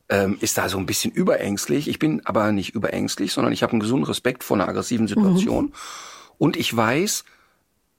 ähm, 0.09 0.37
ist 0.39 0.57
da 0.57 0.69
so 0.69 0.77
ein 0.77 0.85
bisschen 0.85 1.11
überängstlich. 1.11 1.87
Ich 1.87 1.99
bin 1.99 2.21
aber 2.25 2.51
nicht 2.51 2.75
überängstlich, 2.75 3.33
sondern 3.33 3.53
ich 3.53 3.63
habe 3.63 3.71
einen 3.71 3.79
gesunden 3.79 4.05
Respekt 4.05 4.43
vor 4.43 4.57
einer 4.57 4.67
aggressiven 4.67 5.07
Situation. 5.07 5.73
Und 6.37 6.57
ich 6.57 6.75
weiß, 6.75 7.25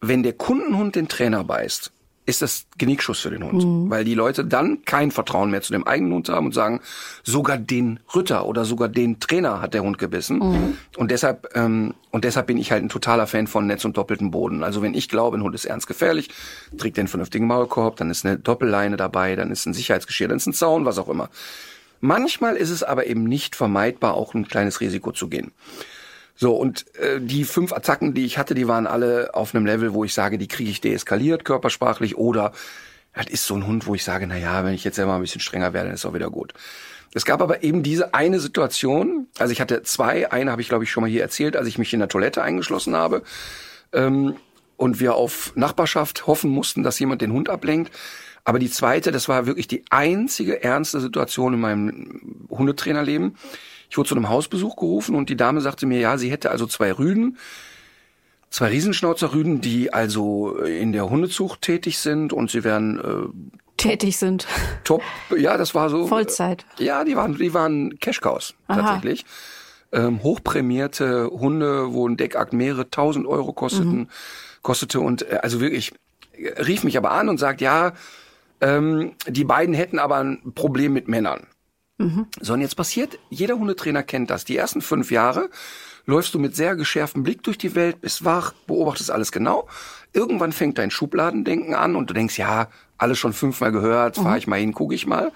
wenn 0.01 0.23
der 0.23 0.35
Kundenhund 0.35 0.95
den 0.95 1.09
Trainer 1.09 1.43
beißt, 1.43 1.93
ist 2.27 2.43
das 2.43 2.67
Genickschuss 2.77 3.21
für 3.21 3.31
den 3.31 3.45
Hund. 3.45 3.63
Weil 3.91 4.05
die 4.05 4.15
Leute 4.15 4.45
dann 4.45 4.85
kein 4.85 5.11
Vertrauen 5.13 5.51
mehr 5.51 5.63
zu 5.63 5.73
dem 5.73 5.87
eigenen 5.87 6.13
Hund 6.13 6.29
haben 6.29 6.47
und 6.47 6.53
sagen, 6.53 6.81
sogar 7.23 7.57
den 7.57 8.01
Ritter 8.15 8.47
oder 8.47 8.65
sogar 8.65 8.89
den 8.89 9.21
Trainer 9.21 9.61
hat 9.61 9.75
der 9.75 9.83
Hund 9.83 9.97
gebissen. 9.97 10.41
Und 10.97 11.11
deshalb, 11.13 11.49
ähm, 11.55 11.95
und 12.11 12.25
deshalb 12.25 12.49
bin 12.49 12.59
ich 12.59 12.73
halt 12.73 12.83
ein 12.83 12.89
totaler 12.89 13.27
Fan 13.29 13.47
von 13.47 13.67
Netz 13.67 13.85
und 13.85 13.97
doppeltem 13.97 14.33
Boden. 14.33 14.65
Also 14.65 14.83
wenn 14.83 14.95
ich 14.95 15.09
glaube, 15.09 15.39
ein 15.39 15.43
Hund 15.43 15.55
ist 15.55 15.65
ernst 15.65 15.87
gefährlich, 15.87 16.29
trägt 16.77 16.97
den 16.97 17.09
vernünftigen 17.09 17.47
Maulkorb, 17.47 17.97
dann 17.97 18.11
ist 18.11 18.27
eine 18.27 18.37
Doppelleine 18.39 18.97
dabei, 18.97 19.37
dann 19.37 19.53
ist 19.53 19.67
ein 19.67 19.75
Sicherheitsgeschirr, 19.75 20.29
dann 20.29 20.39
ist 20.39 20.47
ein 20.47 20.53
Zaun, 20.53 20.85
was 20.85 20.99
auch 20.99 21.09
immer. 21.09 21.31
Manchmal 22.01 22.57
ist 22.57 22.71
es 22.71 22.83
aber 22.83 23.07
eben 23.07 23.25
nicht 23.25 23.57
vermeidbar, 23.57 24.15
auch 24.15 24.35
ein 24.35 24.49
kleines 24.49 24.81
Risiko 24.81 25.13
zu 25.13 25.29
gehen. 25.29 25.53
So, 26.37 26.55
und 26.55 26.85
äh, 26.97 27.21
die 27.21 27.45
fünf 27.45 27.73
Attacken, 27.73 28.15
die 28.15 28.27
ich 28.27 28.39
hatte, 28.39 28.55
die 28.55 28.69
waren 28.69 28.87
alle 28.87 29.35
auf 29.35 29.55
einem 29.55 29.67
Level, 29.67 29.95
wo 29.95 30.05
ich 30.05 30.13
sage, 30.13 30.39
die 30.39 30.49
kriege 30.49 30.71
ich 30.71 30.81
deeskaliert, 30.83 31.45
körpersprachlich, 31.45 32.17
oder 32.17 32.53
das 33.15 33.27
ist 33.27 33.47
so 33.47 33.55
ein 33.55 33.67
Hund, 33.67 33.87
wo 33.87 33.95
ich 33.95 34.05
sage, 34.05 34.27
na 34.27 34.37
ja, 34.37 34.63
wenn 34.65 34.75
ich 34.75 34.85
jetzt 34.85 34.97
selber 34.97 35.15
ein 35.15 35.23
bisschen 35.23 35.41
strenger 35.41 35.73
werde, 35.73 35.89
dann 35.89 35.95
ist 35.95 36.05
auch 36.05 36.13
wieder 36.13 36.31
gut. 36.31 36.53
Es 37.15 37.25
gab 37.25 37.41
aber 37.41 37.63
eben 37.63 37.83
diese 37.83 38.13
eine 38.13 38.41
Situation, 38.41 39.29
also 39.39 39.51
ich 39.51 39.63
hatte 39.63 39.83
zwei, 39.83 40.31
eine 40.31 40.51
habe 40.51 40.61
ich 40.61 40.69
glaube 40.69 40.85
ich 40.85 40.91
schon 40.91 41.01
mal 41.03 41.11
hier 41.11 41.23
erzählt, 41.23 41.57
als 41.57 41.67
ich 41.67 41.79
mich 41.79 41.95
in 41.95 42.01
der 42.01 42.11
Toilette 42.11 42.43
eingeschlossen 42.43 42.95
habe 42.95 43.23
ähm, 43.95 44.37
und 44.77 45.01
wir 45.01 45.15
auf 45.15 45.53
Nachbarschaft 45.57 46.27
hoffen 46.27 46.51
mussten, 46.51 46.83
dass 46.83 46.99
jemand 46.99 47.23
den 47.23 47.33
Hund 47.33 47.49
ablenkt. 47.49 47.91
Aber 48.45 48.59
die 48.59 48.71
zweite, 48.71 49.13
das 49.13 49.29
war 49.29 49.47
wirklich 49.47 49.67
die 49.67 49.85
einzige 49.89 50.63
ernste 50.63 51.01
Situation 51.01 51.55
in 51.55 51.61
meinem 51.61 52.47
Hundetrainerleben. 52.51 53.37
Ich 53.91 53.99
wurde 53.99 54.09
zu 54.09 54.15
einem 54.15 54.29
Hausbesuch 54.29 54.77
gerufen 54.77 55.15
und 55.15 55.31
die 55.31 55.37
Dame 55.37 55.61
sagte 55.61 55.87
mir, 55.87 56.01
ja, 56.01 56.19
sie 56.19 56.31
hätte 56.31 56.51
also 56.51 56.67
zwei 56.67 56.93
Rüden, 56.93 57.39
zwei 58.51 58.69
Riesenschnauzerrüden, 58.69 59.61
die 59.61 59.93
also 59.93 60.57
in 60.59 60.93
der 60.93 61.09
Hundezucht 61.11 61.63
tätig 61.63 61.99
sind 61.99 62.33
und 62.33 62.51
sie 62.51 62.65
wären 62.65 62.99
äh, 62.99 63.57
Tätig 63.77 64.17
sind. 64.17 64.47
top, 64.85 65.03
ja, 65.37 65.59
das 65.59 65.75
war 65.75 65.91
so. 65.91 66.07
Vollzeit. 66.07 66.65
Ja, 66.79 67.05
die 67.05 67.15
waren, 67.15 67.37
die 67.37 67.53
waren 67.53 67.99
Cash-Cows, 67.99 68.55
tatsächlich. 68.69 69.27
Ähm, 69.93 70.23
hochprämierte 70.23 71.31
Hunde, 71.31 71.93
wo 71.93 72.09
ein 72.09 72.17
Deckakt 72.17 72.53
mehrere 72.53 72.91
tausend 72.91 73.27
Euro 73.27 73.53
kosteten, 73.53 74.09
kostete 74.63 75.01
und 75.01 75.31
äh, 75.31 75.41
also 75.43 75.61
wirklich 75.61 75.93
äh, 76.33 76.61
rief 76.63 76.85
mich 76.85 76.97
aber 76.97 77.13
an 77.13 77.29
und 77.29 77.39
sagt, 77.39 77.61
ja, 77.61 77.93
ähm, 78.61 79.13
die 79.29 79.45
beiden 79.45 79.75
hätten 79.75 79.99
aber 79.99 80.17
ein 80.17 80.53
Problem 80.55 80.93
mit 80.93 81.07
Männern. 81.07 81.47
So, 82.41 82.53
und 82.53 82.61
jetzt 82.61 82.77
passiert, 82.77 83.19
jeder 83.31 83.59
Hundetrainer 83.59 84.03
kennt 84.03 84.29
das. 84.31 84.45
Die 84.45 84.57
ersten 84.57 84.83
fünf 84.83 85.11
Jahre 85.11 85.49
läufst 86.05 86.35
du 86.35 86.39
mit 86.39 86.55
sehr 86.55 86.77
geschärftem 86.77 87.23
Blick 87.23 87.43
durch 87.43 87.57
die 87.59 87.75
Welt, 87.75 88.01
bist 88.03 88.25
wach, 88.25 88.53
beobachtest 88.67 89.11
alles 89.11 89.33
genau. 89.33 89.67
Irgendwann 90.13 90.53
fängt 90.53 90.77
dein 90.79 90.91
Schubladendenken 90.91 91.75
an 91.75 91.97
und 91.97 92.11
du 92.11 92.15
denkst, 92.15 92.39
ja, 92.39 92.69
alles 92.99 93.19
schon 93.19 93.33
fünfmal 93.33 93.73
gehört, 93.73 94.17
fahr 94.17 94.37
ich 94.37 94.47
mal 94.47 94.61
hin, 94.61 94.73
gucke 94.75 94.95
ich 94.95 95.07
mal. 95.07 95.33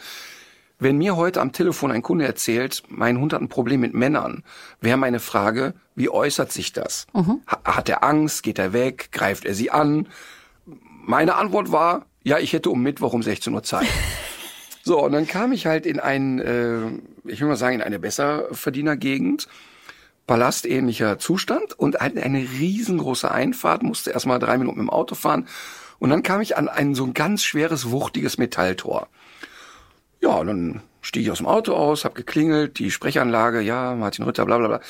Wenn 0.78 0.96
mir 0.98 1.16
heute 1.16 1.40
am 1.40 1.52
Telefon 1.52 1.90
ein 1.92 2.02
Kunde 2.02 2.26
erzählt, 2.26 2.82
mein 2.88 3.18
Hund 3.18 3.32
hat 3.32 3.40
ein 3.42 3.48
Problem 3.48 3.80
mit 3.80 3.92
Männern, 3.94 4.44
wäre 4.80 4.96
meine 4.96 5.20
Frage, 5.20 5.74
wie 5.94 6.08
äußert 6.08 6.52
sich 6.52 6.72
das? 6.72 7.06
Ha- 7.46 7.60
Hat 7.64 7.88
er 7.88 8.04
Angst? 8.04 8.42
Geht 8.42 8.58
er 8.58 8.72
weg? 8.72 9.08
Greift 9.12 9.44
er 9.44 9.54
sie 9.54 9.70
an? 9.70 10.08
Meine 11.04 11.34
Antwort 11.36 11.72
war, 11.72 12.06
ja, 12.22 12.38
ich 12.38 12.52
hätte 12.52 12.70
um 12.70 12.82
Mittwoch 12.82 13.12
um 13.14 13.22
16 13.22 13.52
Uhr 13.54 13.62
Zeit. 13.62 13.86
So, 14.82 15.02
und 15.02 15.12
dann 15.12 15.26
kam 15.26 15.52
ich 15.52 15.66
halt 15.66 15.86
in 15.86 16.00
ein, 16.00 16.38
äh, 16.38 16.86
ich 17.24 17.40
will 17.40 17.48
mal 17.48 17.56
sagen, 17.56 17.76
in 17.76 17.82
eine 17.82 17.98
Besserverdienergegend, 17.98 19.46
palastähnlicher 20.26 21.18
Zustand 21.18 21.78
und 21.78 21.96
halt 21.96 22.16
eine 22.16 22.38
riesengroße 22.38 23.30
Einfahrt, 23.30 23.82
musste 23.82 24.10
erstmal 24.10 24.38
drei 24.38 24.58
Minuten 24.58 24.78
mit 24.78 24.86
dem 24.86 24.90
Auto 24.90 25.14
fahren. 25.14 25.46
Und 25.98 26.10
dann 26.10 26.22
kam 26.22 26.40
ich 26.40 26.56
an 26.56 26.68
ein 26.68 26.94
so 26.94 27.04
ein 27.04 27.14
ganz 27.14 27.42
schweres, 27.42 27.90
wuchtiges 27.90 28.38
Metalltor. 28.38 29.08
Ja, 30.20 30.30
und 30.30 30.46
dann 30.46 30.82
stieg 31.02 31.22
ich 31.22 31.30
aus 31.30 31.38
dem 31.38 31.46
Auto 31.46 31.74
aus, 31.74 32.04
hab 32.04 32.14
geklingelt, 32.14 32.78
die 32.78 32.90
Sprechanlage, 32.90 33.60
ja, 33.60 33.94
Martin 33.94 34.24
Rütter, 34.24 34.44
bla 34.44 34.58
bla 34.58 34.68
bla. 34.68 34.80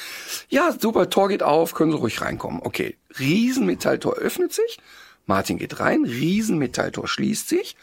Ja, 0.49 0.73
super, 0.77 1.09
Tor 1.11 1.29
geht 1.29 1.43
auf, 1.43 1.75
können 1.75 1.93
Sie 1.93 1.99
ruhig 1.99 2.21
reinkommen. 2.21 2.61
Okay, 2.63 2.97
Riesenmetalltor 3.19 4.15
öffnet 4.15 4.53
sich, 4.53 4.79
Martin 5.27 5.59
geht 5.59 5.81
rein, 5.81 6.05
Riesenmetalltor 6.05 7.09
schließt 7.09 7.49
sich. 7.49 7.77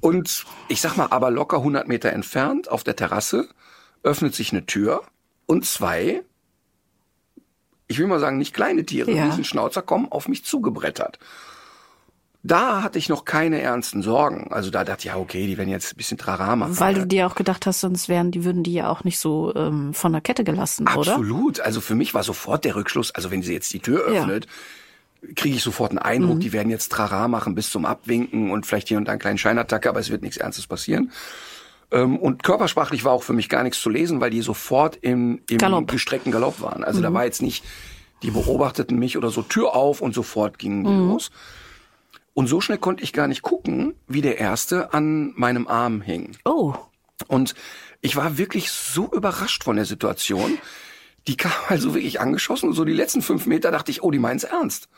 Und 0.00 0.44
ich 0.68 0.80
sag 0.80 0.96
mal, 0.96 1.08
aber 1.10 1.30
locker 1.30 1.58
100 1.58 1.88
Meter 1.88 2.10
entfernt 2.12 2.70
auf 2.70 2.84
der 2.84 2.96
Terrasse 2.96 3.48
öffnet 4.02 4.34
sich 4.34 4.52
eine 4.52 4.64
Tür 4.66 5.02
und 5.46 5.66
zwei, 5.66 6.22
ich 7.86 7.98
will 7.98 8.06
mal 8.06 8.20
sagen, 8.20 8.38
nicht 8.38 8.54
kleine 8.54 8.84
Tiere, 8.86 9.10
Ja. 9.10 9.26
Riesenschnauzer 9.26 9.82
kommen 9.82 10.10
auf 10.10 10.28
mich 10.28 10.44
zugebrettert. 10.44 11.18
Da 12.42 12.82
hatte 12.82 12.98
ich 12.98 13.10
noch 13.10 13.26
keine 13.26 13.60
ernsten 13.60 14.00
Sorgen. 14.00 14.50
Also 14.50 14.70
da 14.70 14.82
dachte 14.82 15.00
ich, 15.00 15.04
ja, 15.06 15.16
okay, 15.16 15.46
die 15.46 15.58
werden 15.58 15.68
jetzt 15.68 15.92
ein 15.92 15.96
bisschen 15.98 16.16
Trara 16.16 16.56
machen. 16.56 16.80
Weil 16.80 16.94
du 16.94 17.06
dir 17.06 17.26
auch 17.26 17.34
gedacht 17.34 17.66
hast, 17.66 17.80
sonst 17.80 18.08
wären 18.08 18.30
die, 18.30 18.44
würden 18.44 18.62
die 18.62 18.72
ja 18.72 18.88
auch 18.88 19.04
nicht 19.04 19.18
so 19.18 19.54
ähm, 19.54 19.92
von 19.92 20.12
der 20.12 20.22
Kette 20.22 20.42
gelassen, 20.42 20.84
oder? 20.88 21.12
Absolut. 21.12 21.60
Also 21.60 21.82
für 21.82 21.94
mich 21.94 22.14
war 22.14 22.22
sofort 22.22 22.64
der 22.64 22.76
Rückschluss, 22.76 23.10
also 23.14 23.30
wenn 23.30 23.42
sie 23.42 23.52
jetzt 23.52 23.70
die 23.74 23.80
Tür 23.80 24.10
Ja. 24.10 24.22
Kriege 25.34 25.56
ich 25.56 25.62
sofort 25.62 25.90
einen 25.90 25.98
Eindruck, 25.98 26.40
die 26.40 26.52
werden 26.52 26.70
jetzt 26.70 26.90
Trara 26.92 27.28
machen 27.28 27.54
bis 27.54 27.70
zum 27.70 27.84
Abwinken 27.84 28.50
und 28.50 28.66
vielleicht 28.66 28.88
hier 28.88 28.98
und 28.98 29.06
da 29.06 29.12
einen 29.12 29.20
kleinen 29.20 29.38
Scheinattacke, 29.38 29.88
aber 29.88 30.00
es 30.00 30.10
wird 30.10 30.22
nichts 30.22 30.36
Ernstes 30.36 30.66
passieren. 30.66 31.12
Ähm, 31.90 32.16
und 32.18 32.42
körpersprachlich 32.42 33.04
war 33.04 33.12
auch 33.12 33.22
für 33.22 33.32
mich 33.32 33.48
gar 33.48 33.62
nichts 33.62 33.80
zu 33.80 33.90
lesen, 33.90 34.20
weil 34.20 34.30
die 34.30 34.42
sofort 34.42 34.96
im, 34.96 35.40
im 35.48 35.58
Galopp. 35.58 35.90
gestreckten 35.90 36.32
Galopp 36.32 36.60
waren. 36.60 36.84
Also 36.84 37.00
da 37.00 37.12
war 37.12 37.24
jetzt 37.24 37.42
nicht, 37.42 37.64
die 38.22 38.30
beobachteten 38.30 38.98
mich 38.98 39.16
oder 39.16 39.30
so 39.30 39.42
Tür 39.42 39.74
auf 39.74 40.00
und 40.00 40.14
sofort 40.14 40.58
gingen 40.58 40.84
die 40.84 40.90
los. 40.90 41.30
Und 42.32 42.46
so 42.46 42.60
schnell 42.60 42.78
konnte 42.78 43.02
ich 43.02 43.12
gar 43.12 43.26
nicht 43.26 43.42
gucken, 43.42 43.94
wie 44.06 44.22
der 44.22 44.38
erste 44.38 44.94
an 44.94 45.32
meinem 45.36 45.66
Arm 45.66 46.00
hing. 46.00 46.36
Oh, 46.44 46.74
Und 47.26 47.54
ich 48.00 48.16
war 48.16 48.38
wirklich 48.38 48.70
so 48.70 49.10
überrascht 49.12 49.64
von 49.64 49.76
der 49.76 49.84
Situation. 49.84 50.58
Die 51.30 51.36
kam 51.36 51.52
also 51.68 51.94
wirklich 51.94 52.20
angeschossen 52.20 52.68
und 52.70 52.74
so 52.74 52.84
die 52.84 52.92
letzten 52.92 53.22
fünf 53.22 53.46
Meter 53.46 53.70
dachte 53.70 53.92
ich, 53.92 54.02
oh, 54.02 54.10
die 54.10 54.18
meinen's 54.18 54.42
ernst. 54.42 54.88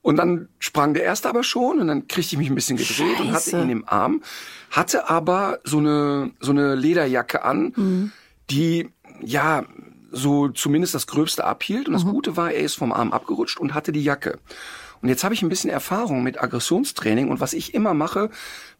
Und 0.00 0.16
dann 0.16 0.48
sprang 0.60 0.94
der 0.94 1.02
erste 1.02 1.28
aber 1.28 1.42
schon 1.42 1.80
und 1.80 1.88
dann 1.88 2.06
kriegte 2.06 2.34
ich 2.34 2.38
mich 2.38 2.48
ein 2.48 2.54
bisschen 2.54 2.76
gedreht 2.76 3.18
und 3.18 3.32
hatte 3.32 3.50
Scheiße. 3.50 3.62
ihn 3.62 3.70
im 3.70 3.88
Arm, 3.88 4.22
hatte 4.70 5.10
aber 5.10 5.58
so 5.64 5.78
eine, 5.78 6.30
so 6.38 6.52
eine 6.52 6.76
Lederjacke 6.76 7.44
an, 7.44 7.72
Mhm. 7.74 8.12
die, 8.50 8.88
ja, 9.20 9.64
so 10.12 10.48
zumindest 10.48 10.94
das 10.94 11.08
Gröbste 11.08 11.44
abhielt. 11.44 11.88
Und 11.88 11.94
das 11.94 12.04
Mhm. 12.04 12.10
Gute 12.10 12.36
war, 12.36 12.52
er 12.52 12.60
ist 12.62 12.74
vom 12.76 12.92
Arm 12.92 13.12
abgerutscht 13.12 13.58
und 13.58 13.74
hatte 13.74 13.90
die 13.90 14.04
Jacke. 14.04 14.38
Und 15.02 15.08
jetzt 15.08 15.24
habe 15.24 15.34
ich 15.34 15.42
ein 15.42 15.48
bisschen 15.48 15.68
Erfahrung 15.68 16.22
mit 16.22 16.40
Aggressionstraining 16.40 17.28
und 17.28 17.40
was 17.40 17.52
ich 17.52 17.74
immer 17.74 17.92
mache, 17.92 18.30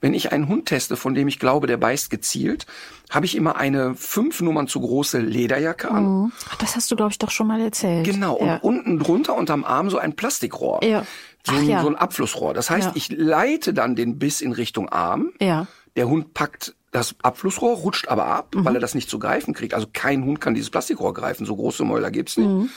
wenn 0.01 0.15
ich 0.15 0.33
einen 0.33 0.49
Hund 0.49 0.67
teste, 0.67 0.97
von 0.97 1.15
dem 1.15 1.27
ich 1.29 1.39
glaube, 1.41 1.67
der 1.67 1.77
beißt 1.77 2.11
gezielt, 2.11 2.67
habe 3.11 3.27
ich 3.27 3.37
immer 3.37 3.57
eine 3.57 3.95
fünf 3.97 4.41
Nummern 4.41 4.69
zu 4.69 4.81
große 4.81 5.19
Lederjacke 5.19 5.91
an. 5.91 6.33
Ach, 6.49 6.55
Das 6.57 6.77
hast 6.77 6.91
du, 6.91 6.97
glaube 6.97 7.11
ich, 7.11 7.19
doch 7.19 7.31
schon 7.31 7.49
mal 7.49 7.61
erzählt. 7.61 8.07
Genau, 8.07 8.35
und 8.35 8.47
Ja. 8.47 8.57
unten 8.59 8.99
drunter 9.01 9.35
unterm 9.35 9.65
Arm 9.65 9.91
so 9.91 9.99
ein 9.99 10.15
Plastikrohr. 10.15 10.81
Ja. 10.85 11.05
So, 11.45 11.55
Ach 11.55 11.59
ein, 11.59 11.69
ja. 11.69 11.83
so 11.83 11.89
ein 11.89 11.97
Abflussrohr. 11.97 12.55
Das 12.55 12.71
heißt, 12.71 12.87
Ja. 12.89 12.93
ich 12.95 13.11
leite 13.11 13.75
dann 13.75 13.97
den 13.97 14.19
Biss 14.21 14.41
in 14.41 14.53
Richtung 14.53 14.89
Arm. 14.89 15.33
Ja. 15.41 15.67
Der 15.97 16.09
Hund 16.09 16.35
packt 16.35 16.75
das 16.93 17.15
Abflussrohr, 17.23 17.75
rutscht 17.79 18.07
aber 18.09 18.27
ab, 18.27 18.55
Mhm. 18.55 18.65
weil 18.65 18.75
er 18.77 18.81
das 18.81 18.95
nicht 18.95 19.11
zu 19.11 19.19
greifen 19.19 19.55
kriegt. 19.55 19.75
Also 19.75 19.87
kein 19.93 20.25
Hund 20.25 20.41
kann 20.41 20.55
dieses 20.55 20.71
Plastikrohr 20.71 21.15
greifen. 21.15 21.47
So 21.47 21.57
große 21.57 21.85
Mäuler 21.85 22.11
gibt's 22.11 22.37
nicht. 22.37 22.49
Mhm. 22.49 22.71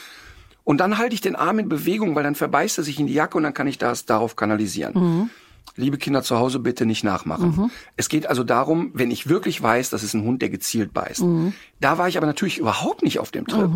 Und 0.65 0.79
dann 0.79 0.97
halte 0.97 1.13
ich 1.15 1.21
den 1.21 1.35
Arm 1.37 1.59
in 1.59 1.69
Bewegung, 1.69 2.15
weil 2.15 2.23
dann 2.23 2.35
verbeißt 2.35 2.77
er 2.79 2.83
sich 2.83 2.99
in 2.99 3.07
die 3.07 3.13
Jacke 3.13 3.37
und 3.37 3.43
dann 3.43 3.53
kann 3.53 3.67
ich 3.67 3.77
das 3.77 4.05
darauf 4.05 4.35
kanalisieren. 4.35 4.93
Mhm. 4.95 5.29
Liebe 5.77 5.97
Kinder 5.97 6.23
zu 6.23 6.37
Hause, 6.37 6.59
bitte 6.59 6.85
nicht 6.85 7.03
nachmachen. 7.03 7.71
Es 7.97 8.09
geht 8.09 8.27
also 8.27 8.43
darum, 8.43 8.91
wenn 8.93 9.11
ich 9.11 9.27
wirklich 9.29 9.61
weiß, 9.61 9.89
das 9.89 10.03
ist 10.03 10.13
ein 10.13 10.23
Hund, 10.23 10.41
der 10.41 10.49
gezielt 10.49 10.93
beißt. 10.93 11.21
Mhm. 11.21 11.53
Da 11.79 11.97
war 11.97 12.07
ich 12.07 12.17
aber 12.17 12.27
natürlich 12.27 12.57
überhaupt 12.57 13.03
nicht 13.03 13.19
auf 13.19 13.31
dem 13.31 13.45
Trip. 13.47 13.69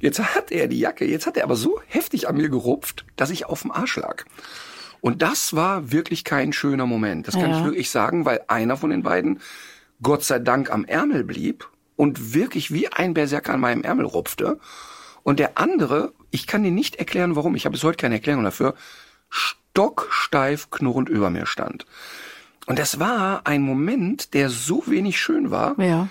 Jetzt 0.00 0.18
hat 0.34 0.50
er 0.50 0.68
die 0.68 0.78
Jacke, 0.78 1.04
jetzt 1.04 1.26
hat 1.26 1.36
er 1.36 1.44
aber 1.44 1.56
so 1.56 1.80
heftig 1.86 2.28
an 2.28 2.36
mir 2.36 2.48
gerupft, 2.48 3.04
dass 3.16 3.30
ich 3.30 3.46
auf 3.46 3.62
dem 3.62 3.70
Arsch 3.70 3.96
lag. 3.96 4.24
Und 5.00 5.22
das 5.22 5.54
war 5.54 5.90
wirklich 5.90 6.22
kein 6.24 6.52
schöner 6.52 6.86
Moment. 6.86 7.26
Das 7.26 7.34
kann 7.34 7.50
Ja. 7.50 7.58
ich 7.58 7.64
wirklich 7.64 7.90
sagen, 7.90 8.24
weil 8.24 8.42
einer 8.46 8.76
von 8.76 8.90
den 8.90 9.02
beiden 9.02 9.40
Gott 10.02 10.22
sei 10.24 10.38
Dank 10.38 10.70
am 10.70 10.84
Ärmel 10.84 11.24
blieb 11.24 11.68
und 11.96 12.34
wirklich 12.34 12.72
wie 12.72 12.88
ein 12.88 13.14
Berserker 13.14 13.54
an 13.54 13.60
meinem 13.60 13.82
Ärmel 13.82 14.06
rupfte. 14.06 14.58
Und 15.24 15.38
der 15.38 15.58
andere, 15.58 16.12
ich 16.30 16.46
kann 16.46 16.62
dir 16.62 16.70
nicht 16.70 16.96
erklären, 16.96 17.36
warum, 17.36 17.54
ich 17.54 17.64
habe 17.64 17.72
bis 17.74 17.84
heute 17.84 17.96
keine 17.98 18.16
Erklärung 18.16 18.44
dafür, 18.44 18.74
stocksteif 19.72 20.70
knurrend 20.70 21.08
über 21.08 21.30
mir 21.30 21.46
stand. 21.46 21.86
Und 22.66 22.78
das 22.78 22.98
war 23.00 23.42
ein 23.46 23.62
Moment, 23.62 24.34
der 24.34 24.48
so 24.50 24.84
wenig 24.86 25.20
schön 25.20 25.50
war, 25.50 25.78
Ja. 25.80 26.08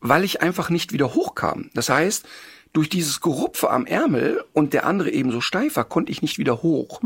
weil 0.00 0.24
ich 0.24 0.42
einfach 0.42 0.70
nicht 0.70 0.92
wieder 0.92 1.14
hochkam. 1.14 1.70
Das 1.74 1.88
heißt, 1.88 2.26
durch 2.72 2.88
dieses 2.88 3.20
Gerupfe 3.20 3.70
am 3.70 3.86
Ärmel 3.86 4.44
und 4.52 4.72
der 4.74 4.84
andere 4.84 5.10
eben 5.10 5.30
so 5.32 5.40
steif 5.40 5.76
war, 5.76 5.84
konnte 5.84 6.12
ich 6.12 6.20
nicht 6.20 6.38
wieder 6.38 6.62
hoch. 6.62 7.00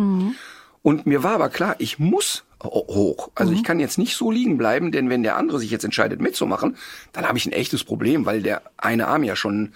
Und 0.83 1.07
mir 1.07 1.23
war 1.23 1.35
aber 1.35 1.49
klar, 1.51 1.77
ich 1.79 1.99
muss 2.01 2.45
ho- 2.63 2.87
hoch. 2.89 3.31
Also 3.37 3.53
ich 3.53 3.63
kann 3.63 3.79
jetzt 3.79 3.99
nicht 3.99 4.17
so 4.17 4.31
liegen 4.33 4.59
bleiben, 4.59 4.91
denn 4.91 5.09
wenn 5.11 5.23
der 5.23 5.37
andere 5.37 5.61
sich 5.61 5.71
jetzt 5.71 5.85
entscheidet 5.85 6.21
mitzumachen, 6.21 6.77
dann 7.13 7.27
habe 7.29 7.39
ich 7.39 7.47
ein 7.47 7.53
echtes 7.53 7.85
Problem, 7.85 8.27
weil 8.27 8.43
der 8.43 8.63
eine 8.79 9.07
Arm 9.07 9.23
ja 9.23 9.37
schon 9.37 9.73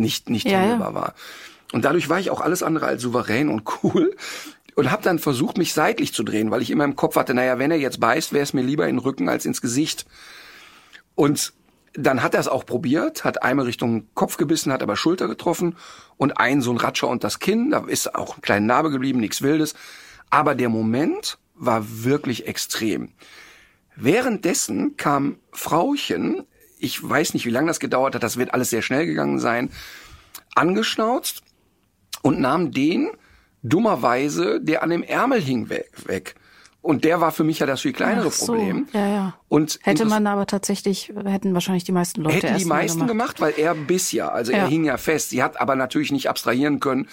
nicht 0.00 0.30
nicht 0.30 0.46
Ja, 0.46 0.52
ja. 0.52 0.58
handelbar 0.60 0.94
war. 0.94 1.14
Und 1.72 1.84
dadurch 1.84 2.08
war 2.08 2.18
ich 2.18 2.30
auch 2.30 2.40
alles 2.40 2.62
andere 2.62 2.86
als 2.86 3.02
souverän 3.02 3.48
und 3.48 3.62
cool 3.82 4.16
und 4.74 4.90
habe 4.90 5.02
dann 5.02 5.18
versucht, 5.18 5.58
mich 5.58 5.72
seitlich 5.72 6.12
zu 6.12 6.22
drehen, 6.22 6.50
weil 6.50 6.62
ich 6.62 6.70
immer 6.70 6.84
im 6.84 6.96
Kopf 6.96 7.16
hatte, 7.16 7.34
naja, 7.34 7.58
wenn 7.58 7.70
er 7.70 7.78
jetzt 7.78 8.00
beißt, 8.00 8.32
wäre 8.32 8.42
es 8.42 8.52
mir 8.52 8.62
lieber 8.62 8.88
in 8.88 8.96
den 8.96 9.02
Rücken 9.02 9.28
als 9.28 9.44
ins 9.44 9.60
Gesicht. 9.60 10.06
Und 11.14 11.52
dann 11.94 12.22
hat 12.22 12.34
er 12.34 12.40
es 12.40 12.48
auch 12.48 12.64
probiert, 12.64 13.24
hat 13.24 13.42
einmal 13.42 13.66
Richtung 13.66 14.06
Kopf 14.14 14.36
gebissen, 14.36 14.72
hat 14.72 14.82
aber 14.82 14.96
Schulter 14.96 15.28
getroffen 15.28 15.76
und 16.16 16.38
ein 16.38 16.62
so 16.62 16.70
ein 16.70 16.76
Ratscher 16.76 17.08
und 17.08 17.24
das 17.24 17.40
Kinn, 17.40 17.70
da 17.70 17.84
ist 17.86 18.14
auch 18.14 18.36
ein 18.36 18.42
kleiner 18.42 18.66
Narbe 18.66 18.90
geblieben, 18.90 19.20
nichts 19.20 19.42
Wildes. 19.42 19.74
Aber 20.30 20.54
der 20.54 20.68
Moment 20.68 21.38
war 21.56 21.84
wirklich 22.04 22.46
extrem. 22.46 23.12
Währenddessen 23.96 24.96
kam 24.96 25.36
Frauchen, 25.52 26.46
ich 26.80 27.06
weiß 27.08 27.34
nicht, 27.34 27.46
wie 27.46 27.50
lange 27.50 27.68
das 27.68 27.80
gedauert 27.80 28.14
hat, 28.14 28.22
das 28.22 28.36
wird 28.36 28.54
alles 28.54 28.70
sehr 28.70 28.82
schnell 28.82 29.06
gegangen 29.06 29.38
sein, 29.38 29.70
angeschnauzt 30.54 31.42
und 32.22 32.40
nahm 32.40 32.72
den 32.72 33.10
dummerweise, 33.62 34.60
der 34.60 34.82
an 34.82 34.90
dem 34.90 35.02
Ärmel 35.02 35.40
hing, 35.40 35.68
weg. 35.68 35.90
weg. 36.06 36.34
Und 36.82 37.04
der 37.04 37.20
war 37.20 37.30
für 37.30 37.44
mich 37.44 37.58
ja 37.58 37.66
das 37.66 37.82
viel 37.82 37.92
kleinere 37.92 38.30
so. 38.30 38.46
Problem. 38.54 38.88
Ja, 38.94 39.06
ja. 39.06 39.34
Und 39.48 39.78
Hätte 39.82 40.06
man 40.06 40.26
aber 40.26 40.46
tatsächlich, 40.46 41.12
hätten 41.26 41.52
wahrscheinlich 41.52 41.84
die 41.84 41.92
meisten 41.92 42.22
Leute 42.22 42.36
Hätten 42.36 42.56
die 42.56 42.64
meisten 42.64 43.06
gemacht. 43.06 43.38
weil 43.38 43.52
er 43.58 43.74
biss 43.74 44.12
ja. 44.12 44.28
Also 44.30 44.52
er 44.52 44.60
Ja. 44.60 44.66
hing 44.66 44.84
ja 44.84 44.96
fest. 44.96 45.28
Sie 45.28 45.42
hat 45.42 45.60
aber 45.60 45.76
natürlich 45.76 46.10
nicht 46.10 46.30
abstrahieren 46.30 46.80
können, 46.80 47.06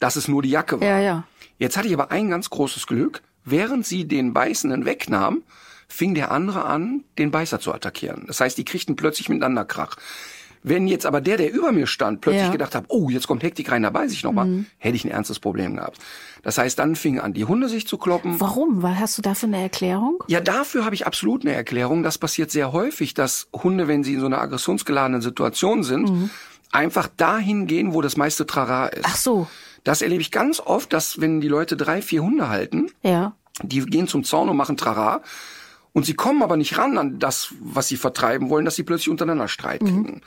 dass 0.00 0.16
es 0.16 0.28
nur 0.28 0.42
die 0.42 0.50
Jacke 0.50 0.80
war. 0.82 0.86
Ja, 0.86 0.98
ja. 0.98 1.24
Jetzt 1.56 1.78
hatte 1.78 1.88
ich 1.88 1.94
aber 1.94 2.10
ein 2.10 2.28
ganz 2.28 2.50
großes 2.50 2.86
Glück. 2.86 3.22
Während 3.42 3.86
sie 3.86 4.06
den 4.06 4.34
Beißenden 4.34 4.84
wegnahm, 4.84 5.42
fing 5.88 6.14
der 6.14 6.30
andere 6.30 6.64
an, 6.64 7.04
den 7.18 7.30
Beißer 7.30 7.60
zu 7.60 7.72
attackieren. 7.72 8.24
Das 8.26 8.40
heißt, 8.40 8.56
die 8.58 8.64
kriegten 8.64 8.96
plötzlich 8.96 9.28
miteinander 9.28 9.64
Krach. 9.64 9.96
Wenn 10.62 10.88
jetzt 10.88 11.06
aber 11.06 11.20
der, 11.20 11.36
der 11.36 11.52
über 11.52 11.70
mir 11.70 11.86
stand, 11.86 12.20
plötzlich 12.22 12.42
Ja. 12.42 12.48
Mhm. 12.48 12.52
gedacht 12.52 12.74
hat, 12.74 12.86
oh, 12.88 13.08
jetzt 13.08 13.28
kommt 13.28 13.44
Hektik 13.44 13.70
rein, 13.70 13.82
da 13.84 13.90
beiß 13.90 14.10
ich 14.12 14.24
nochmal, 14.24 14.64
hätte 14.78 14.96
ich 14.96 15.04
ein 15.04 15.12
ernstes 15.12 15.38
Problem 15.38 15.76
gehabt. 15.76 15.98
Das 16.42 16.58
heißt, 16.58 16.76
dann 16.80 16.96
fingen 16.96 17.20
an, 17.20 17.34
die 17.34 17.44
Hunde 17.44 17.68
sich 17.68 17.86
zu 17.86 17.98
kloppen. 17.98 18.40
Warum? 18.40 18.82
Weil 18.82 18.98
hast 18.98 19.16
du 19.16 19.22
dafür 19.22 19.46
eine 19.48 19.62
Erklärung? 19.62 20.24
Ja, 20.26 20.40
dafür 20.40 20.84
habe 20.84 20.96
ich 20.96 21.06
absolut 21.06 21.42
eine 21.44 21.54
Erklärung. 21.54 22.02
Das 22.02 22.18
passiert 22.18 22.50
sehr 22.50 22.72
häufig, 22.72 23.14
dass 23.14 23.46
Hunde, 23.52 23.86
wenn 23.86 24.02
sie 24.02 24.14
in 24.14 24.20
so 24.20 24.26
einer 24.26 24.40
aggressionsgeladenen 24.40 25.20
Situation 25.22 25.84
sind, 25.84 26.10
einfach 26.72 27.06
dahin 27.16 27.68
gehen, 27.68 27.94
wo 27.94 28.00
das 28.02 28.16
meiste 28.16 28.44
Trara 28.44 28.88
ist. 28.88 29.04
Ach 29.06 29.16
so. 29.16 29.46
Das 29.84 30.02
erlebe 30.02 30.20
ich 30.20 30.32
ganz 30.32 30.58
oft, 30.58 30.92
dass 30.92 31.20
wenn 31.20 31.40
die 31.40 31.48
Leute 31.48 31.76
drei, 31.76 32.02
vier 32.02 32.24
Hunde 32.24 32.48
halten, 32.48 32.90
Ja. 33.02 33.34
die 33.62 33.82
gehen 33.86 34.08
zum 34.08 34.24
Zaun 34.24 34.48
und 34.48 34.56
machen 34.56 34.76
Trara 34.76 35.22
und 35.96 36.04
sie 36.04 36.12
kommen 36.12 36.42
aber 36.42 36.58
nicht 36.58 36.76
ran 36.76 36.98
an 36.98 37.18
das, 37.18 37.54
was 37.58 37.88
sie 37.88 37.96
vertreiben 37.96 38.50
wollen, 38.50 38.66
dass 38.66 38.76
sie 38.76 38.82
plötzlich 38.82 39.08
untereinander 39.08 39.48
Streit 39.48 39.80
kriegen. 39.80 40.20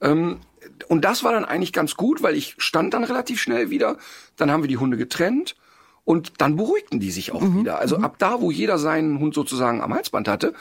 Ähm, 0.00 0.40
und 0.88 1.04
das 1.04 1.22
war 1.22 1.30
dann 1.30 1.44
eigentlich 1.44 1.72
ganz 1.72 1.94
gut, 1.94 2.24
weil 2.24 2.34
ich 2.34 2.56
stand 2.58 2.94
dann 2.94 3.04
relativ 3.04 3.40
schnell 3.40 3.70
wieder. 3.70 3.96
Dann 4.34 4.50
haben 4.50 4.64
wir 4.64 4.68
die 4.68 4.76
Hunde 4.76 4.96
getrennt 4.96 5.54
und 6.02 6.32
dann 6.38 6.56
beruhigten 6.56 6.98
die 6.98 7.12
sich 7.12 7.30
auch 7.30 7.42
wieder. 7.42 7.78
Also 7.78 7.98
ab 7.98 8.16
da, 8.18 8.40
wo 8.40 8.50
jeder 8.50 8.76
seinen 8.76 9.20
Hund 9.20 9.34
sozusagen 9.34 9.82
am 9.82 9.94
Halsband 9.94 10.26
hatte, 10.26 10.52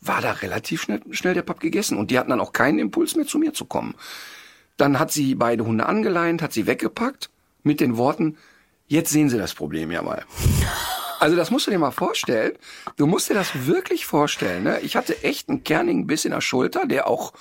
war 0.00 0.20
da 0.20 0.32
relativ 0.32 0.82
schnell, 0.82 1.00
schnell 1.12 1.34
der 1.34 1.42
Papp 1.42 1.60
gegessen 1.60 1.96
und 1.96 2.10
die 2.10 2.18
hatten 2.18 2.30
dann 2.30 2.40
auch 2.40 2.52
keinen 2.52 2.80
Impuls 2.80 3.14
mehr 3.14 3.26
zu 3.26 3.38
mir 3.38 3.52
zu 3.52 3.66
kommen. 3.66 3.94
Dann 4.78 4.98
hat 4.98 5.12
sie 5.12 5.36
beide 5.36 5.64
Hunde 5.64 5.86
angeleint, 5.86 6.42
hat 6.42 6.52
sie 6.52 6.66
weggepackt 6.66 7.30
mit 7.62 7.78
den 7.78 7.96
Worten, 7.96 8.36
jetzt 8.88 9.12
sehen 9.12 9.30
Sie 9.30 9.38
das 9.38 9.54
Problem 9.54 9.92
ja 9.92 10.02
mal. 10.02 10.24
Also 11.22 11.36
das 11.36 11.52
musst 11.52 11.68
du 11.68 11.70
dir 11.70 11.78
mal 11.78 11.92
vorstellen. 11.92 12.54
Du 12.96 13.06
musst 13.06 13.30
dir 13.30 13.34
das 13.34 13.66
wirklich 13.66 14.06
vorstellen. 14.06 14.64
Ne? 14.64 14.80
Ich 14.80 14.96
hatte 14.96 15.22
echt 15.22 15.48
einen 15.48 15.62
kernigen 15.62 16.08
Biss 16.08 16.24
in 16.24 16.32
der 16.32 16.40
Schulter, 16.40 16.84
der 16.84 17.06
auch 17.06 17.32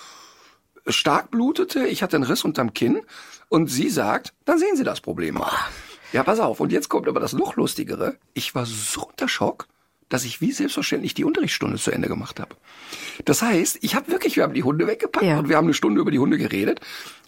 stark 0.85 1.31
blutete. 1.31 1.87
Ich 1.87 2.03
hatte 2.03 2.15
einen 2.15 2.23
Riss 2.25 2.43
unterm 2.43 2.75
Kinn. 2.75 3.01
Und 3.49 3.71
sie 3.71 3.89
sagt, 3.89 4.33
dann 4.45 4.59
sehen 4.59 4.77
Sie 4.77 4.83
das 4.83 5.01
Problem 5.01 5.33
mal. 5.33 5.51
Ja, 6.13 6.21
pass 6.23 6.39
auf. 6.39 6.59
Und 6.59 6.71
jetzt 6.71 6.89
kommt 6.89 7.07
aber 7.07 7.19
das 7.19 7.33
noch 7.33 7.55
Lustigere. 7.55 8.17
Ich 8.35 8.53
war 8.53 8.67
so 8.67 9.07
unter 9.07 9.27
Schock, 9.27 9.67
dass 10.09 10.25
ich 10.25 10.41
wie 10.41 10.51
selbstverständlich 10.51 11.15
die 11.15 11.25
Unterrichtsstunde 11.25 11.77
zu 11.77 11.89
Ende 11.89 12.07
gemacht 12.07 12.39
habe. 12.39 12.55
Das 13.25 13.41
heißt, 13.41 13.79
ich 13.81 13.95
habe 13.95 14.11
wirklich, 14.11 14.35
wir 14.35 14.43
haben 14.43 14.53
die 14.53 14.63
Hunde 14.63 14.85
weggepackt 14.85 15.25
Ja. 15.25 15.39
und 15.39 15.49
wir 15.49 15.57
haben 15.57 15.65
eine 15.65 15.73
Stunde 15.73 16.01
über 16.01 16.11
die 16.11 16.19
Hunde 16.19 16.37
geredet. 16.37 16.81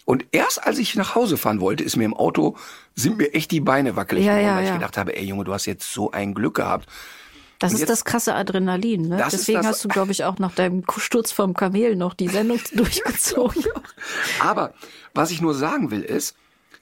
Und 0.05 0.25
erst 0.31 0.61
als 0.65 0.77
ich 0.79 0.95
nach 0.95 1.15
Hause 1.15 1.37
fahren 1.37 1.61
wollte, 1.61 1.83
ist 1.83 1.95
mir 1.95 2.03
im 2.05 2.13
Auto, 2.13 2.57
sind 2.95 3.17
mir 3.17 3.33
echt 3.33 3.51
die 3.51 3.61
Beine 3.61 3.95
wackelig 3.95 4.25
Ja, 4.25 4.33
geworden, 4.33 4.47
ja, 4.47 4.55
weil 4.57 4.63
ich 4.63 4.69
ja. 4.69 4.75
gedacht 4.75 4.97
habe, 4.97 5.15
ey 5.15 5.23
Junge, 5.25 5.43
du 5.45 5.53
hast 5.53 5.65
jetzt 5.65 5.91
so 5.93 6.11
ein 6.11 6.33
Glück 6.33 6.55
gehabt. 6.55 6.87
Das 7.59 7.71
Und 7.71 7.75
ist 7.75 7.81
jetzt- 7.81 7.89
das 7.89 8.03
krasse 8.05 8.35
Adrenalin, 8.35 9.03
ne? 9.07 9.25
Deswegen 9.31 9.59
das- 9.59 9.67
hast 9.67 9.83
du, 9.85 9.87
glaube 9.87 10.11
ich, 10.11 10.25
auch 10.25 10.37
nach 10.39 10.53
deinem 10.53 10.83
Sturz 10.97 11.31
vom 11.31 11.53
Kamel 11.53 11.95
noch 11.95 12.13
die 12.13 12.27
Sendung 12.27 12.59
durchgezogen. 12.73 13.63
Aber 14.41 14.73
was 15.13 15.31
ich 15.31 15.39
nur 15.41 15.53
sagen 15.53 15.89
will 15.89 16.01
ist, 16.01 16.35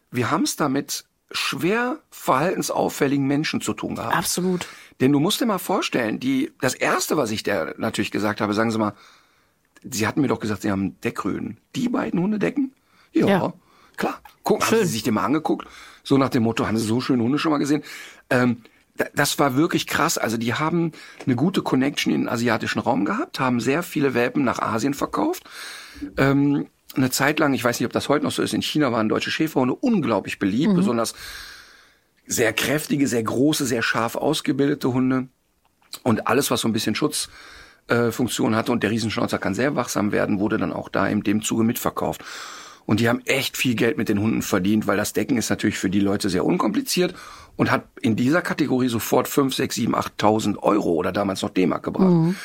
wir 0.09 0.31
haben 0.31 0.43
es 0.43 0.55
da 0.55 0.67
mit 0.67 1.05
schwer 1.31 1.99
verhaltensauffälligen 2.09 3.25
Menschen 3.27 3.61
zu 3.61 3.73
tun 3.73 3.95
gehabt. 3.95 4.15
Absolut. 4.15 4.67
Denn 4.99 5.11
du 5.11 5.19
musst 5.19 5.39
dir 5.39 5.45
mal 5.45 5.59
vorstellen, 5.59 6.19
die, 6.19 6.51
das 6.59 6.73
erste, 6.73 7.15
was 7.17 7.31
ich 7.31 7.43
der 7.43 7.75
natürlich 7.77 8.11
gesagt 8.11 8.41
habe, 8.41 8.53
sagen 8.53 8.71
Sie 8.71 8.77
mal, 8.79 8.93
Sie 9.83 10.05
hatten 10.07 10.21
mir 10.21 10.27
doch 10.27 10.39
gesagt, 10.39 10.61
Sie 10.63 10.71
haben 10.71 10.99
Deckröden. 11.01 11.57
Die 11.75 11.89
beiden 11.89 12.19
Hunde 12.19 12.37
decken? 12.39 12.73
Ja, 13.13 13.27
Ja. 13.27 13.53
klar. 13.97 14.19
Guck, 14.43 14.65
haben. 14.65 14.77
Sie 14.79 14.85
sich 14.85 15.03
den 15.03 15.13
mal 15.13 15.23
angeguckt? 15.25 15.67
So 16.03 16.17
nach 16.17 16.29
dem 16.29 16.43
Motto, 16.43 16.65
haben 16.67 16.77
Sie 16.77 16.85
so 16.85 16.99
schöne 17.01 17.21
Hunde 17.23 17.37
schon 17.37 17.51
mal 17.51 17.57
gesehen? 17.59 17.83
Ähm, 18.29 18.63
da- 18.97 19.05
das 19.15 19.37
war 19.39 19.55
wirklich 19.55 19.85
krass. 19.87 20.17
Also 20.17 20.37
die 20.37 20.53
haben 20.55 20.91
eine 21.25 21.35
gute 21.35 21.61
Connection 21.61 22.11
in 22.13 22.21
den 22.21 22.29
asiatischen 22.29 22.79
Raum 22.79 23.05
gehabt, 23.05 23.39
haben 23.39 23.59
sehr 23.59 23.83
viele 23.83 24.13
Welpen 24.13 24.43
nach 24.43 24.59
Asien 24.59 24.93
verkauft. 24.93 25.43
Ähm, 26.17 26.67
eine 26.95 27.09
Zeit 27.11 27.39
lang, 27.39 27.53
ich 27.53 27.63
weiß 27.63 27.79
nicht, 27.79 27.85
ob 27.85 27.93
das 27.93 28.09
heute 28.09 28.25
noch 28.25 28.31
so 28.31 28.41
ist, 28.41 28.53
in 28.53 28.61
China 28.61 28.91
waren 28.91 29.07
deutsche 29.09 29.31
Schäferhunde 29.31 29.75
unglaublich 29.75 30.39
beliebt, 30.39 30.75
besonders 30.75 31.13
sehr 32.25 32.53
kräftige, 32.53 33.07
sehr 33.07 33.23
große, 33.23 33.65
sehr 33.65 33.81
scharf 33.81 34.15
ausgebildete 34.15 34.91
Hunde. 34.91 35.27
Und 36.03 36.27
alles, 36.27 36.49
was 36.51 36.61
so 36.61 36.67
ein 36.67 36.73
bisschen 36.73 36.95
Schutzfunktion 36.95 38.53
äh, 38.53 38.55
hatte 38.55 38.71
und 38.71 38.83
der 38.83 38.89
Riesenschnauzer 38.91 39.37
kann 39.37 39.53
sehr 39.53 39.75
wachsam 39.75 40.11
werden, 40.11 40.39
wurde 40.39 40.57
dann 40.57 40.73
auch 40.73 40.89
da 40.89 41.07
in 41.07 41.21
dem 41.21 41.41
Zuge 41.41 41.63
mitverkauft. 41.63 42.23
Und 42.85 42.99
die 42.99 43.09
haben 43.09 43.21
echt 43.25 43.57
viel 43.57 43.75
Geld 43.75 43.97
mit 43.97 44.09
den 44.09 44.19
Hunden 44.19 44.41
verdient, 44.41 44.87
weil 44.87 44.97
das 44.97 45.13
Decken 45.13 45.37
ist 45.37 45.49
natürlich 45.49 45.77
für 45.77 45.89
die 45.89 45.99
Leute 45.99 46.29
sehr 46.29 46.45
unkompliziert 46.45 47.13
und 47.55 47.71
hat 47.71 47.85
in 48.01 48.15
dieser 48.15 48.41
Kategorie 48.41 48.89
sofort 48.89 49.27
5, 49.27 49.53
6, 49.53 49.75
7, 49.75 49.95
8.000 49.95 50.57
Euro 50.57 50.93
oder 50.93 51.11
damals 51.11 51.41
noch 51.41 51.49
D-Mark 51.49 51.83
gebracht. 51.83 52.09
Mhm. 52.09 52.35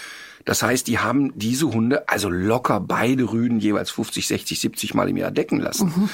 Das 0.45 0.63
heißt, 0.63 0.87
die 0.87 1.01
haben 1.01 1.33
diese 1.37 1.67
Hunde, 1.67 2.09
also 2.09 2.29
locker 2.29 2.79
beide 2.81 3.33
Rüden 3.33 3.59
jeweils 3.59 3.91
50, 3.91 4.29
60, 4.29 4.61
70 4.61 4.95
Mal 4.95 5.09
im 5.09 5.17
Jahr 5.17 5.33
decken 5.33 5.61
lassen. 5.61 5.93
Mhm. 5.97 6.09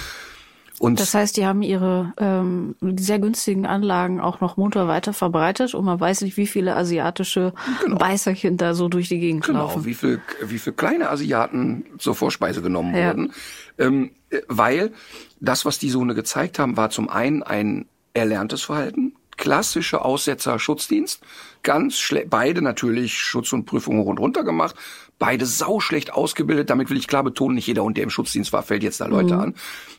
Und 0.82 0.98
das 0.98 1.14
heißt, 1.14 1.36
die 1.36 1.46
haben 1.46 1.62
ihre 1.62 2.12
ähm, 2.18 2.74
sehr 2.96 3.20
günstigen 3.20 3.66
Anlagen 3.66 4.20
auch 4.20 4.40
noch 4.40 4.56
munter 4.56 4.88
weiter 4.88 5.12
verbreitet 5.12 5.74
und 5.74 5.84
man 5.84 6.00
weiß 6.00 6.22
nicht, 6.22 6.36
wie 6.36 6.48
viele 6.48 6.74
asiatische 6.74 7.54
genau. 7.84 7.98
Beißerchen 7.98 8.56
da 8.56 8.74
so 8.74 8.88
durch 8.88 9.08
die 9.08 9.20
Gegend 9.20 9.44
genau, 9.44 9.60
laufen. 9.60 9.74
Genau, 9.74 9.86
wie 9.86 9.94
viel, 9.94 10.20
wie 10.44 10.58
viel 10.58 10.72
kleine 10.72 11.08
Asiaten 11.08 11.84
zur 11.98 12.16
Vorspeise 12.16 12.62
genommen 12.62 12.96
ja. 12.96 13.10
wurden. 13.10 13.32
Ähm, 13.78 14.10
weil 14.48 14.90
das, 15.38 15.64
was 15.64 15.78
die 15.78 15.94
Hunde 15.94 16.16
gezeigt 16.16 16.58
haben, 16.58 16.76
war 16.76 16.90
zum 16.90 17.08
einen 17.08 17.44
ein 17.44 17.86
erlerntes 18.12 18.62
Verhalten, 18.62 19.14
klassische 19.36 20.04
Aussetzer 20.04 20.58
Schutzdienst, 20.58 21.22
ganz 21.62 21.96
schlecht, 21.96 22.28
beide 22.28 22.60
natürlich 22.60 23.16
Schutz 23.16 23.52
und 23.52 23.66
Prüfung 23.66 24.00
hoch 24.00 24.06
und 24.06 24.18
runter 24.18 24.42
gemacht, 24.42 24.74
beide 25.22 25.46
sauschlecht 25.46 26.12
ausgebildet, 26.12 26.68
damit 26.68 26.90
will 26.90 26.96
ich 26.96 27.06
klar 27.06 27.22
betonen, 27.22 27.54
nicht 27.54 27.68
jeder 27.68 27.84
Hund, 27.84 27.96
der 27.96 28.02
im 28.02 28.10
Schutzdienst 28.10 28.52
war, 28.52 28.64
fällt 28.64 28.82
jetzt 28.82 29.00
da 29.00 29.06
Leute 29.06 29.34
mhm. 29.34 29.40
an, 29.40 29.54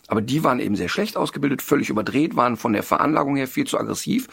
aber 0.08 0.22
die 0.22 0.44
waren 0.44 0.60
eben 0.60 0.76
sehr 0.76 0.90
schlecht 0.90 1.16
ausgebildet, 1.16 1.62
völlig 1.62 1.90
überdreht, 1.90 2.36
waren 2.36 2.58
von 2.58 2.74
der 2.74 2.84
Veranlagung 2.84 3.38
her 3.38 3.48
viel 3.48 3.66
zu 3.66 3.80
aggressiv 3.80 4.28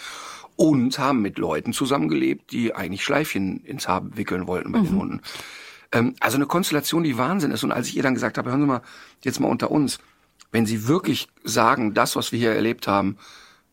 und 0.57 0.99
haben 0.99 1.23
mit 1.23 1.39
Leuten 1.39 1.73
zusammengelebt, 1.73 2.51
die 2.51 2.75
eigentlich 2.75 3.05
Schleifchen 3.05 3.61
ins 3.61 3.87
Haar 3.87 4.03
wickeln 4.17 4.49
wollten 4.49 4.73
bei 4.73 4.81
mhm. 4.81 4.85
den 4.85 4.97
Hunden. 4.97 5.21
Ähm, 5.93 6.17
also 6.19 6.39
eine 6.39 6.47
Konstellation, 6.47 7.05
die 7.05 7.17
Wahnsinn 7.17 7.53
ist 7.53 7.63
und 7.63 7.71
als 7.71 7.87
ich 7.87 7.97
ihr 7.97 8.03
dann 8.03 8.15
gesagt 8.15 8.37
habe, 8.37 8.51
hören 8.51 8.63
Sie 8.63 8.67
mal, 8.67 8.83
jetzt 9.23 9.39
mal 9.39 9.47
unter 9.47 9.71
uns, 9.71 10.01
wenn 10.51 10.67
Sie 10.67 10.89
wirklich 10.89 11.29
sagen, 11.45 11.95
das, 11.95 12.17
was 12.17 12.33
wir 12.33 12.41
hier 12.41 12.51
erlebt 12.51 12.89
haben, 12.89 13.17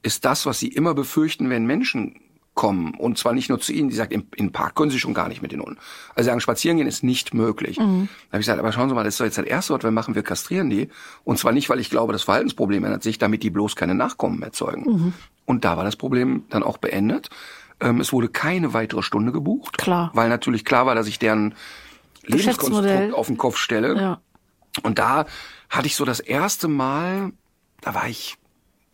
ist 0.04 0.24
das, 0.24 0.46
was 0.46 0.60
sie 0.60 0.68
immer 0.68 0.94
befürchten, 0.94 1.50
wenn 1.50 1.66
Menschen 1.66 2.20
kommen. 2.58 2.94
Und 2.96 3.18
zwar 3.18 3.32
nicht 3.32 3.48
nur 3.48 3.62
zu 3.62 3.72
ihnen, 3.72 3.88
die 3.88 3.96
sagt, 3.96 4.12
im, 4.12 4.26
im 4.36 4.52
Park 4.52 4.76
können 4.76 4.92
sie 4.92 5.00
schon 5.00 5.14
gar 5.14 5.30
nicht 5.30 5.42
mit 5.42 5.54
den 5.54 5.62
Hunden. 5.62 5.78
Also 6.16 6.28
sagen, 6.28 6.42
spazieren 6.42 6.78
gehen 6.78 6.88
ist 6.88 7.04
nicht 7.04 7.34
möglich. 7.34 7.80
Mhm. 7.80 8.10
Da 8.30 8.34
habe 8.34 8.42
ich 8.42 8.48
gesagt, 8.48 8.60
aber 8.60 8.74
schauen 8.74 8.90
Sie 8.90 8.96
mal, 8.96 9.06
das 9.06 9.14
ist 9.14 9.20
doch 9.22 9.26
jetzt 9.26 9.38
das 9.38 9.46
erste, 9.46 9.74
was 9.74 9.84
wir 9.84 9.92
machen, 9.92 10.16
wir 10.16 10.24
kastrieren 10.24 10.70
die. 10.70 10.90
Und 11.24 11.40
zwar 11.40 11.54
nicht, 11.54 11.70
weil 11.70 11.80
ich 11.80 11.90
glaube, 11.90 12.12
das 12.12 12.24
Verhaltensproblem 12.24 12.84
ändert 12.84 13.04
sich, 13.04 13.18
damit 13.20 13.44
die 13.44 13.50
bloß 13.50 13.78
keine 13.78 13.96
Nachkommen 13.96 14.42
erzeugen. 14.42 14.92
Mhm. 14.92 15.14
Und 15.46 15.64
da 15.64 15.78
war 15.78 15.86
das 15.86 15.96
Problem 15.96 16.44
dann 16.50 16.64
auch 16.64 16.78
beendet. 16.78 17.30
Ähm, 17.80 18.02
es 18.02 18.12
wurde 18.12 18.28
keine 18.28 18.74
weitere 18.74 19.04
Stunde 19.04 19.32
gebucht. 19.32 19.78
Klar. 19.78 20.12
Weil 20.14 20.28
natürlich 20.28 20.66
klar 20.66 20.86
war, 20.86 20.96
dass 20.96 21.08
ich 21.08 21.20
deren 21.20 21.54
Lebenskonstrukt 22.24 23.14
auf 23.14 23.28
den 23.28 23.38
Kopf 23.38 23.58
stelle. 23.58 23.96
Ja. 23.96 24.22
Und 24.84 25.00
da 25.00 25.26
hatte 25.70 25.88
ich 25.88 25.96
so 25.96 26.04
das 26.04 26.20
erste 26.20 26.68
Mal, 26.68 27.32
da 27.82 27.94
war 27.94 28.10
ich 28.10 28.38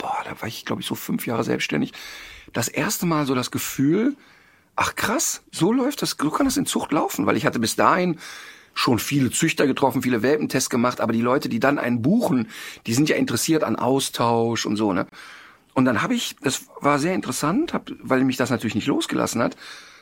boah, 0.04 0.22
da 0.26 0.40
war 0.42 0.48
ich, 0.48 0.66
glaube 0.66 0.82
ich, 0.82 0.88
so 0.88 0.96
fünf 0.96 1.26
Jahre 1.26 1.44
selbstständig, 1.44 1.94
das 2.54 2.68
erste 2.68 3.06
Mal 3.06 3.26
so 3.26 3.36
das 3.36 3.52
Gefühl, 3.52 4.16
ach 4.76 4.96
krass, 4.96 5.44
so 5.52 5.72
läuft 5.72 6.02
das, 6.02 6.16
so 6.20 6.30
kann 6.30 6.46
das 6.46 6.58
in 6.58 6.66
Zucht 6.66 6.92
laufen, 6.92 7.26
weil 7.26 7.38
ich 7.38 7.46
hatte 7.46 7.60
bis 7.60 7.76
dahin 7.76 8.20
schon 8.74 8.98
viele 8.98 9.30
Züchter 9.30 9.68
getroffen, 9.68 10.02
viele 10.02 10.24
Welpentests 10.24 10.70
gemacht, 10.70 11.00
aber 11.00 11.14
die 11.14 11.22
Leute, 11.22 11.50
die 11.50 11.60
dann 11.60 11.78
einen 11.78 12.02
buchen, 12.02 12.48
die 12.88 12.94
sind 12.94 13.10
ja 13.10 13.16
interessiert 13.16 13.64
an 13.64 13.76
Austausch 13.76 14.66
und 14.66 14.78
so, 14.78 14.94
ne? 14.94 15.06
Und 15.76 15.86
dann 15.86 16.04
habe 16.04 16.14
ich, 16.14 16.36
das 16.42 16.66
war 16.82 17.00
sehr 17.00 17.16
interessant, 17.16 17.74
hab, 17.74 17.92
weil 18.00 18.24
mich 18.24 18.38
das 18.38 18.52
natürlich 18.52 18.76
nicht 18.76 18.88
losgelassen 18.88 19.42
hat, 19.42 19.58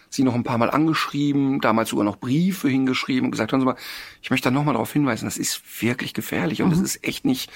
sie 0.09 0.23
noch 0.23 0.35
ein 0.35 0.43
paar 0.43 0.57
Mal 0.57 0.69
angeschrieben, 0.69 1.61
damals 1.61 1.89
sogar 1.89 2.03
noch 2.03 2.17
Briefe 2.17 2.67
hingeschrieben 2.67 3.25
und 3.25 3.31
gesagt, 3.31 3.53
hören 3.53 3.61
Sie 3.61 3.65
mal, 3.65 3.77
ich 4.21 4.29
möchte 4.29 4.49
da 4.49 4.51
nochmal 4.51 4.73
darauf 4.73 4.91
hinweisen, 4.91 5.25
das 5.25 5.37
ist 5.37 5.61
wirklich 5.81 6.13
gefährlich 6.13 6.61
und 6.61 6.67
mhm. 6.67 6.71
das 6.71 6.81
ist 6.81 7.07
echt 7.07 7.23
nicht, 7.23 7.49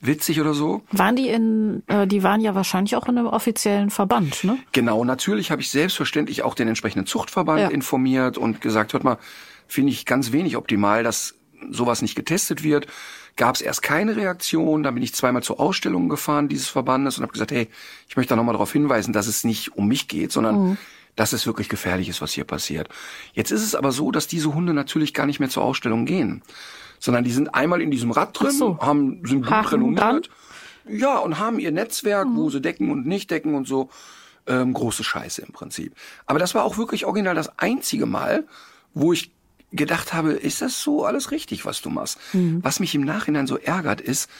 witzig 0.00 0.40
oder 0.40 0.54
so. 0.54 0.82
Waren 0.90 1.16
die 1.16 1.28
in, 1.28 1.82
äh, 1.86 2.06
die 2.06 2.22
waren 2.22 2.40
ja 2.40 2.54
wahrscheinlich 2.54 2.96
auch 2.96 3.08
in 3.08 3.18
einem 3.18 3.26
offiziellen 3.26 3.90
Verband, 3.90 4.44
ne? 4.44 4.58
Genau, 4.72 5.04
natürlich 5.04 5.50
habe 5.50 5.62
ich 5.62 5.70
selbstverständlich 5.70 6.42
auch 6.42 6.54
den 6.54 6.68
entsprechenden 6.68 7.06
Zuchtverband 7.06 7.60
ja. 7.60 7.68
informiert 7.68 8.38
und 8.38 8.60
gesagt, 8.60 8.92
hört 8.92 9.04
mal, 9.04 9.18
finde 9.66 9.92
ich 9.92 10.06
ganz 10.06 10.32
wenig 10.32 10.56
optimal, 10.56 11.02
dass 11.02 11.34
sowas 11.70 12.02
nicht 12.02 12.14
getestet 12.14 12.62
wird. 12.62 12.86
Gab 13.36 13.56
es 13.56 13.60
erst 13.60 13.82
keine 13.82 14.16
Reaktion, 14.16 14.82
dann 14.82 14.94
bin 14.94 15.02
ich 15.02 15.14
zweimal 15.14 15.42
zur 15.42 15.58
Ausstellung 15.58 16.08
gefahren 16.08 16.48
dieses 16.48 16.68
Verbandes 16.68 17.18
und 17.18 17.22
habe 17.22 17.32
gesagt, 17.32 17.50
hey, 17.50 17.68
ich 18.08 18.16
möchte 18.16 18.30
da 18.30 18.36
nochmal 18.36 18.52
darauf 18.52 18.72
hinweisen, 18.72 19.12
dass 19.12 19.26
es 19.26 19.44
nicht 19.44 19.76
um 19.76 19.88
mich 19.88 20.06
geht, 20.06 20.30
sondern 20.30 20.68
mhm. 20.68 20.76
dass 21.16 21.32
es 21.32 21.46
wirklich 21.46 21.68
gefährlich 21.68 22.08
ist, 22.08 22.20
was 22.20 22.32
hier 22.32 22.44
passiert. 22.44 22.88
Jetzt 23.32 23.50
ist 23.50 23.62
es 23.62 23.74
aber 23.74 23.90
so, 23.90 24.10
dass 24.12 24.28
diese 24.28 24.54
Hunde 24.54 24.74
natürlich 24.74 25.14
gar 25.14 25.26
nicht 25.26 25.40
mehr 25.40 25.48
zur 25.48 25.64
Ausstellung 25.64 26.04
gehen 26.04 26.42
sondern 27.04 27.22
die 27.22 27.32
sind 27.32 27.54
einmal 27.54 27.82
in 27.82 27.90
diesem 27.90 28.12
Rad 28.12 28.40
drin, 28.40 28.50
so. 28.50 28.78
haben, 28.78 29.20
sind 29.26 29.42
gut 29.42 29.50
Haken 29.50 29.68
renommiert. 29.68 30.00
Dran. 30.00 30.22
Ja, 30.88 31.18
und 31.18 31.38
haben 31.38 31.58
ihr 31.58 31.70
Netzwerk, 31.70 32.26
mhm. 32.26 32.36
wo 32.36 32.48
sie 32.48 32.62
decken 32.62 32.90
und 32.90 33.06
nicht 33.06 33.30
decken 33.30 33.54
und 33.54 33.68
so. 33.68 33.90
Ähm, 34.46 34.72
große 34.72 35.04
Scheiße 35.04 35.42
im 35.42 35.52
Prinzip. 35.52 35.94
Aber 36.24 36.38
das 36.38 36.54
war 36.54 36.64
auch 36.64 36.78
wirklich 36.78 37.04
original 37.04 37.34
das 37.34 37.58
einzige 37.58 38.06
Mal, 38.06 38.46
wo 38.94 39.12
ich 39.12 39.32
gedacht 39.70 40.14
habe, 40.14 40.32
ist 40.32 40.62
das 40.62 40.82
so 40.82 41.04
alles 41.04 41.30
richtig, 41.30 41.66
was 41.66 41.82
du 41.82 41.90
machst? 41.90 42.18
Mhm. 42.32 42.60
Was 42.62 42.80
mich 42.80 42.94
im 42.94 43.02
Nachhinein 43.02 43.46
so 43.46 43.58
ärgert, 43.58 44.00
ist, 44.00 44.30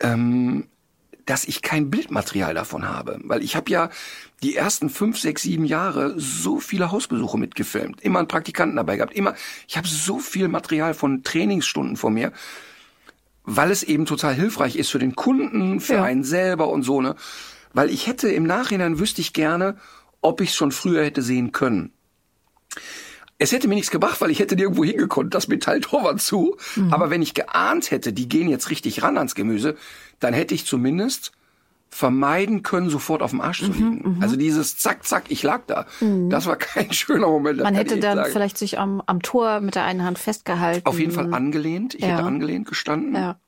ähm, 0.00 0.68
dass 1.28 1.44
ich 1.44 1.60
kein 1.60 1.90
Bildmaterial 1.90 2.54
davon 2.54 2.88
habe. 2.88 3.18
Weil 3.22 3.42
ich 3.42 3.54
habe 3.54 3.70
ja 3.70 3.90
die 4.42 4.56
ersten 4.56 4.88
fünf, 4.88 5.18
sechs, 5.18 5.42
sieben 5.42 5.66
Jahre 5.66 6.14
so 6.16 6.58
viele 6.58 6.90
Hausbesuche 6.90 7.36
mitgefilmt. 7.36 8.00
Immer 8.00 8.20
einen 8.20 8.28
Praktikanten 8.28 8.76
dabei 8.76 8.96
gehabt. 8.96 9.14
Immer, 9.14 9.34
ich 9.66 9.76
habe 9.76 9.86
so 9.86 10.20
viel 10.20 10.48
Material 10.48 10.94
von 10.94 11.22
Trainingsstunden 11.22 11.96
vor 11.96 12.10
mir, 12.10 12.32
weil 13.44 13.70
es 13.70 13.82
eben 13.82 14.06
total 14.06 14.34
hilfreich 14.34 14.76
ist 14.76 14.88
für 14.88 14.98
den 14.98 15.16
Kunden, 15.16 15.80
für 15.80 15.94
ja. 15.94 16.04
einen 16.04 16.24
selber 16.24 16.68
und 16.68 16.82
so, 16.82 17.02
ne? 17.02 17.14
Weil 17.74 17.90
ich 17.90 18.06
hätte 18.06 18.30
im 18.30 18.44
Nachhinein 18.44 18.98
wüsste 18.98 19.20
ich 19.20 19.34
gerne, 19.34 19.76
ob 20.22 20.40
ich 20.40 20.48
es 20.48 20.56
schon 20.56 20.72
früher 20.72 21.04
hätte 21.04 21.20
sehen 21.20 21.52
können. 21.52 21.92
Es 23.38 23.52
hätte 23.52 23.68
mir 23.68 23.76
nichts 23.76 23.90
gebracht, 23.90 24.20
weil 24.20 24.30
ich 24.30 24.40
hätte 24.40 24.56
nirgendwo 24.56 24.84
hingekonnt, 24.84 25.32
das 25.34 25.46
Metalltor 25.46 26.02
war 26.02 26.16
zu. 26.16 26.56
Mhm. 26.74 26.92
Aber 26.92 27.10
wenn 27.10 27.22
ich 27.22 27.34
geahnt 27.34 27.90
hätte, 27.90 28.12
die 28.12 28.28
gehen 28.28 28.48
jetzt 28.48 28.70
richtig 28.70 29.02
ran 29.02 29.16
ans 29.16 29.34
Gemüse, 29.34 29.76
dann 30.18 30.34
hätte 30.34 30.54
ich 30.54 30.66
zumindest 30.66 31.32
vermeiden 31.90 32.62
können, 32.62 32.90
sofort 32.90 33.22
auf 33.22 33.30
dem 33.30 33.40
Arsch 33.40 33.60
zu 33.60 33.70
mhm, 33.70 33.72
liegen. 33.72 34.16
Mhm, 34.16 34.22
also 34.22 34.36
dieses 34.36 34.76
Zack, 34.76 35.04
Zack, 35.04 35.24
ich 35.28 35.42
lag 35.42 35.62
da. 35.66 35.86
Mhm. 36.00 36.30
Das 36.30 36.46
war 36.46 36.56
kein 36.56 36.92
schöner 36.92 37.28
Moment. 37.28 37.60
Man 37.60 37.74
hätte 37.74 37.98
dann 37.98 38.18
sagen. 38.18 38.32
vielleicht 38.32 38.58
sich 38.58 38.78
am, 38.78 39.02
am 39.06 39.22
Tor 39.22 39.60
mit 39.60 39.74
der 39.74 39.84
einen 39.84 40.04
Hand 40.04 40.18
festgehalten. 40.18 40.86
Auf 40.86 40.98
jeden 40.98 41.12
Fall 41.12 41.32
angelehnt. 41.32 41.94
Ich 41.94 42.02
ja. 42.02 42.08
hätte 42.08 42.24
angelehnt 42.24 42.66
gestanden. 42.66 43.14
Ja. 43.14 43.38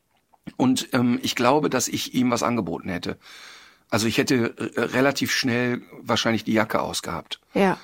Und 0.57 0.89
ähm, 0.93 1.19
ich 1.23 1.35
glaube, 1.35 1.69
dass 1.69 1.89
ich 1.89 2.15
ihm 2.15 2.31
was 2.31 2.43
angeboten 2.43 2.89
hätte. 2.89 3.19
Also 3.91 4.07
ich 4.07 4.19
hätte 4.19 4.55
äh, 4.57 4.81
relativ 4.81 5.33
schnell 5.33 5.83
wahrscheinlich 6.01 6.45
die 6.45 6.53
Jacke 6.53 6.81
ausgehabt. 6.81 7.41
Ja. 7.55 7.77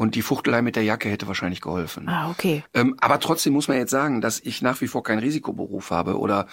Und 0.00 0.14
die 0.14 0.22
Fuchtelei 0.22 0.62
mit 0.62 0.76
der 0.76 0.82
Jacke 0.82 1.10
hätte 1.10 1.26
wahrscheinlich 1.26 1.60
geholfen. 1.60 2.08
Ah, 2.08 2.30
okay. 2.30 2.64
Ähm, 2.72 2.96
aber 3.02 3.20
trotzdem 3.20 3.52
muss 3.52 3.68
man 3.68 3.76
jetzt 3.76 3.90
sagen, 3.90 4.22
dass 4.22 4.40
ich 4.40 4.62
nach 4.62 4.80
wie 4.80 4.86
vor 4.86 5.02
keinen 5.02 5.18
Risikoberuf 5.18 5.90
habe 5.90 6.18
oder 6.18 6.46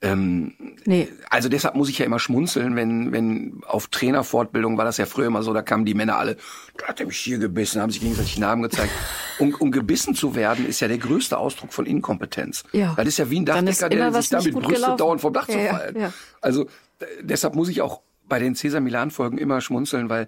ähm, 0.00 0.54
nee. 0.86 1.06
Also 1.28 1.50
deshalb 1.50 1.74
muss 1.74 1.90
ich 1.90 1.98
ja 1.98 2.06
immer 2.06 2.18
schmunzeln, 2.18 2.76
wenn, 2.76 3.12
wenn 3.12 3.60
auf 3.66 3.88
Trainerfortbildung 3.88 4.78
war 4.78 4.86
das 4.86 4.96
ja 4.96 5.04
früher 5.04 5.26
immer 5.26 5.42
so, 5.42 5.52
da 5.52 5.60
kamen 5.60 5.84
die 5.84 5.92
Männer 5.92 6.16
alle, 6.16 6.38
da 6.78 6.86
hat 6.86 7.00
er 7.00 7.06
mich 7.06 7.18
hier 7.18 7.36
gebissen, 7.36 7.82
haben 7.82 7.90
sich 7.90 8.00
gegenseitig 8.00 8.38
Namen 8.38 8.62
gezeigt. 8.62 8.92
um, 9.38 9.54
um 9.56 9.70
gebissen 9.72 10.14
zu 10.14 10.34
werden, 10.34 10.66
ist 10.66 10.80
ja 10.80 10.88
der 10.88 10.96
größte 10.96 11.36
Ausdruck 11.36 11.74
von 11.74 11.84
Inkompetenz. 11.84 12.64
Ja. 12.72 12.94
Das 12.96 13.06
ist 13.06 13.18
ja 13.18 13.28
wie 13.28 13.40
ein 13.40 13.44
Dachdecker, 13.44 13.90
der 13.90 14.10
sich 14.14 14.30
damit 14.30 14.54
brüstet, 14.54 14.98
dauernd 14.98 15.20
vom 15.20 15.34
Dach 15.34 15.48
ja, 15.48 15.54
zu 15.54 15.76
fallen. 15.76 15.96
Ja, 15.96 16.00
ja. 16.00 16.12
Also 16.40 16.66
deshalb 17.20 17.54
muss 17.54 17.68
ich 17.68 17.82
auch 17.82 18.00
bei 18.26 18.38
den 18.38 18.54
Cäsar 18.54 18.80
Milan 18.80 19.10
Folgen 19.10 19.36
immer 19.36 19.60
schmunzeln, 19.60 20.08
weil 20.08 20.22
äh, 20.22 20.26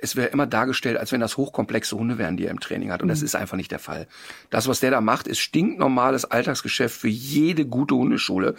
es 0.00 0.16
wäre 0.16 0.28
immer 0.28 0.46
dargestellt, 0.46 0.96
als 0.96 1.12
wenn 1.12 1.20
das 1.20 1.36
hochkomplexe 1.36 1.96
Hunde 1.96 2.18
wären, 2.18 2.36
die 2.36 2.44
er 2.44 2.50
im 2.50 2.60
Training 2.60 2.90
hat. 2.92 3.02
Und 3.02 3.08
mhm. 3.08 3.12
das 3.12 3.22
ist 3.22 3.34
einfach 3.34 3.56
nicht 3.56 3.70
der 3.70 3.78
Fall. 3.78 4.06
Das, 4.50 4.68
was 4.68 4.80
der 4.80 4.90
da 4.90 5.00
macht, 5.00 5.26
ist 5.26 5.38
stinknormales 5.38 6.24
Alltagsgeschäft 6.24 6.98
für 6.98 7.08
jede 7.08 7.66
gute 7.66 7.94
Hundeschule. 7.94 8.54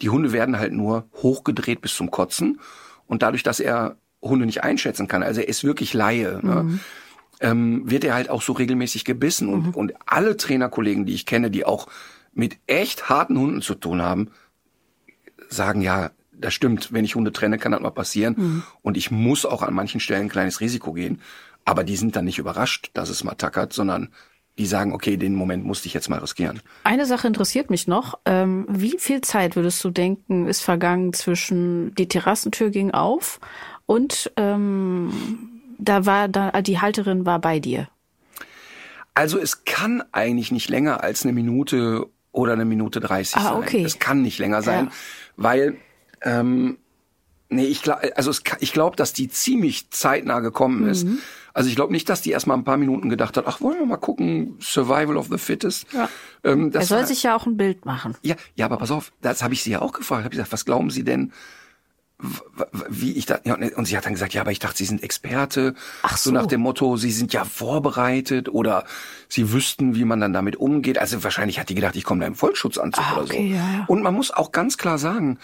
Die 0.00 0.10
Hunde 0.10 0.32
werden 0.32 0.58
halt 0.58 0.72
nur 0.72 1.06
hochgedreht 1.14 1.80
bis 1.80 1.94
zum 1.94 2.10
Kotzen. 2.10 2.60
Und 3.06 3.22
dadurch, 3.22 3.42
dass 3.42 3.60
er 3.60 3.96
Hunde 4.20 4.46
nicht 4.46 4.62
einschätzen 4.62 5.08
kann, 5.08 5.22
also 5.22 5.40
er 5.40 5.48
ist 5.48 5.64
wirklich 5.64 5.94
Laie, 5.94 6.38
ne, 6.42 6.62
mhm. 6.62 6.80
ähm, 7.40 7.90
wird 7.90 8.04
er 8.04 8.14
halt 8.14 8.30
auch 8.30 8.42
so 8.42 8.52
regelmäßig 8.52 9.04
gebissen. 9.04 9.48
Und, 9.48 9.66
mhm. 9.66 9.74
und 9.74 9.94
alle 10.06 10.36
Trainerkollegen, 10.36 11.06
die 11.06 11.14
ich 11.14 11.26
kenne, 11.26 11.50
die 11.50 11.64
auch 11.64 11.88
mit 12.34 12.58
echt 12.66 13.08
harten 13.08 13.38
Hunden 13.38 13.62
zu 13.62 13.74
tun 13.74 14.00
haben, 14.00 14.30
sagen 15.48 15.82
ja, 15.82 16.10
das 16.42 16.52
stimmt, 16.54 16.92
wenn 16.92 17.04
ich 17.04 17.14
Hunde 17.14 17.32
trenne, 17.32 17.56
kann 17.58 17.72
das 17.72 17.80
mal 17.80 17.90
passieren. 17.90 18.34
Mhm. 18.36 18.62
Und 18.82 18.96
ich 18.96 19.10
muss 19.10 19.46
auch 19.46 19.62
an 19.62 19.72
manchen 19.74 20.00
Stellen 20.00 20.22
ein 20.26 20.28
kleines 20.28 20.60
Risiko 20.60 20.92
gehen. 20.92 21.20
Aber 21.64 21.84
die 21.84 21.96
sind 21.96 22.14
dann 22.16 22.24
nicht 22.26 22.38
überrascht, 22.38 22.90
dass 22.94 23.08
es 23.08 23.24
mal 23.24 23.34
tackert, 23.34 23.72
sondern 23.72 24.08
die 24.58 24.66
sagen, 24.66 24.92
okay, 24.92 25.16
den 25.16 25.34
Moment 25.34 25.64
musste 25.64 25.86
ich 25.88 25.94
jetzt 25.94 26.10
mal 26.10 26.18
riskieren. 26.18 26.60
Eine 26.84 27.06
Sache 27.06 27.26
interessiert 27.26 27.70
mich 27.70 27.86
noch. 27.88 28.18
Ähm, 28.26 28.66
wie 28.68 28.96
viel 28.98 29.22
Zeit 29.22 29.56
würdest 29.56 29.82
du 29.82 29.88
denken, 29.90 30.46
ist 30.46 30.60
vergangen 30.60 31.14
zwischen 31.14 31.94
die 31.94 32.06
Terrassentür 32.08 32.68
ging 32.68 32.90
auf 32.90 33.40
und 33.86 34.30
ähm, 34.36 35.10
da 35.78 36.04
war 36.04 36.28
da 36.28 36.60
die 36.60 36.80
Halterin 36.80 37.24
war 37.24 37.38
bei 37.40 37.60
dir? 37.60 37.88
Also 39.14 39.38
es 39.38 39.64
kann 39.64 40.02
eigentlich 40.12 40.52
nicht 40.52 40.68
länger 40.68 41.02
als 41.02 41.22
eine 41.24 41.32
Minute 41.32 42.06
oder 42.30 42.52
eine 42.54 42.64
Minute 42.64 43.00
30 43.00 43.36
Ah, 43.36 43.40
sein. 43.42 43.52
okay. 43.54 43.84
Es 43.84 43.98
kann 43.98 44.20
nicht 44.22 44.38
länger 44.38 44.62
sein, 44.62 44.86
Ja. 44.86 44.92
weil 45.36 45.76
ähm, 46.24 46.78
nee, 47.48 47.64
ich 47.66 47.82
glaube, 47.82 48.16
also 48.16 48.30
es, 48.30 48.42
ich 48.60 48.72
glaube, 48.72 48.96
dass 48.96 49.12
die 49.12 49.28
ziemlich 49.28 49.90
zeitnah 49.90 50.40
gekommen 50.40 50.86
ist. 50.88 51.04
Mhm. 51.04 51.18
Also 51.54 51.68
ich 51.68 51.76
glaube 51.76 51.92
nicht, 51.92 52.08
dass 52.08 52.22
die 52.22 52.30
erst 52.30 52.46
mal 52.46 52.54
ein 52.54 52.64
paar 52.64 52.78
Minuten 52.78 53.10
gedacht 53.10 53.36
hat, 53.36 53.46
ach, 53.46 53.60
wollen 53.60 53.78
wir 53.78 53.84
mal 53.86 53.98
gucken, 53.98 54.56
Survival 54.60 55.18
of 55.18 55.28
the 55.30 55.36
Fittest. 55.36 55.86
Ja. 55.92 56.08
Ähm, 56.44 56.70
Er 56.72 56.82
soll 56.82 57.00
war- 57.00 57.06
sich 57.06 57.22
ja 57.24 57.36
auch 57.36 57.44
ein 57.46 57.58
Bild 57.58 57.84
machen. 57.84 58.16
ja, 58.22 58.36
ja, 58.54 58.64
aber 58.64 58.78
pass 58.78 58.90
auf, 58.90 59.12
das 59.20 59.42
habe 59.42 59.52
ich 59.52 59.62
sie 59.62 59.72
ja 59.72 59.82
auch 59.82 59.92
gefragt. 59.92 60.24
Habe 60.24 60.34
ich 60.34 60.38
gesagt, 60.38 60.52
was 60.52 60.64
glauben 60.64 60.88
Sie 60.90 61.04
denn, 61.04 61.30
wie 62.88 63.12
ich 63.12 63.26
da? 63.26 63.40
Ja, 63.44 63.54
und 63.54 63.72
und 63.74 63.84
sie 63.84 63.96
hat 63.96 64.06
dann 64.06 64.12
gesagt, 64.12 64.32
ja, 64.32 64.42
aber 64.42 64.52
ich 64.52 64.60
dachte, 64.60 64.78
Sie 64.78 64.84
sind 64.84 65.02
Experte. 65.02 65.74
Ach 66.02 66.16
so 66.16 66.30
so. 66.30 66.34
nach 66.34 66.46
dem 66.46 66.60
Motto, 66.60 66.96
Sie 66.96 67.10
sind 67.10 67.32
ja 67.32 67.44
vorbereitet 67.44 68.48
oder 68.48 68.84
Sie 69.28 69.52
wüssten, 69.52 69.96
wie 69.96 70.04
man 70.04 70.20
dann 70.20 70.32
damit 70.32 70.54
umgeht. 70.56 70.98
Also 70.98 71.24
wahrscheinlich 71.24 71.58
hat 71.58 71.68
die 71.68 71.74
gedacht, 71.74 71.96
ich 71.96 72.04
komme 72.04 72.20
da 72.20 72.26
im 72.28 72.36
Vollschutzanzug 72.36 73.04
Ah, 73.04 73.12
oder 73.14 73.22
okay, 73.24 73.48
so. 73.50 73.54
ja, 73.56 73.72
ja. 73.78 73.84
Und 73.88 74.02
man 74.02 74.14
muss 74.14 74.30
auch 74.30 74.52
ganz 74.52 74.78
klar 74.78 74.98
sagen, 74.98 75.38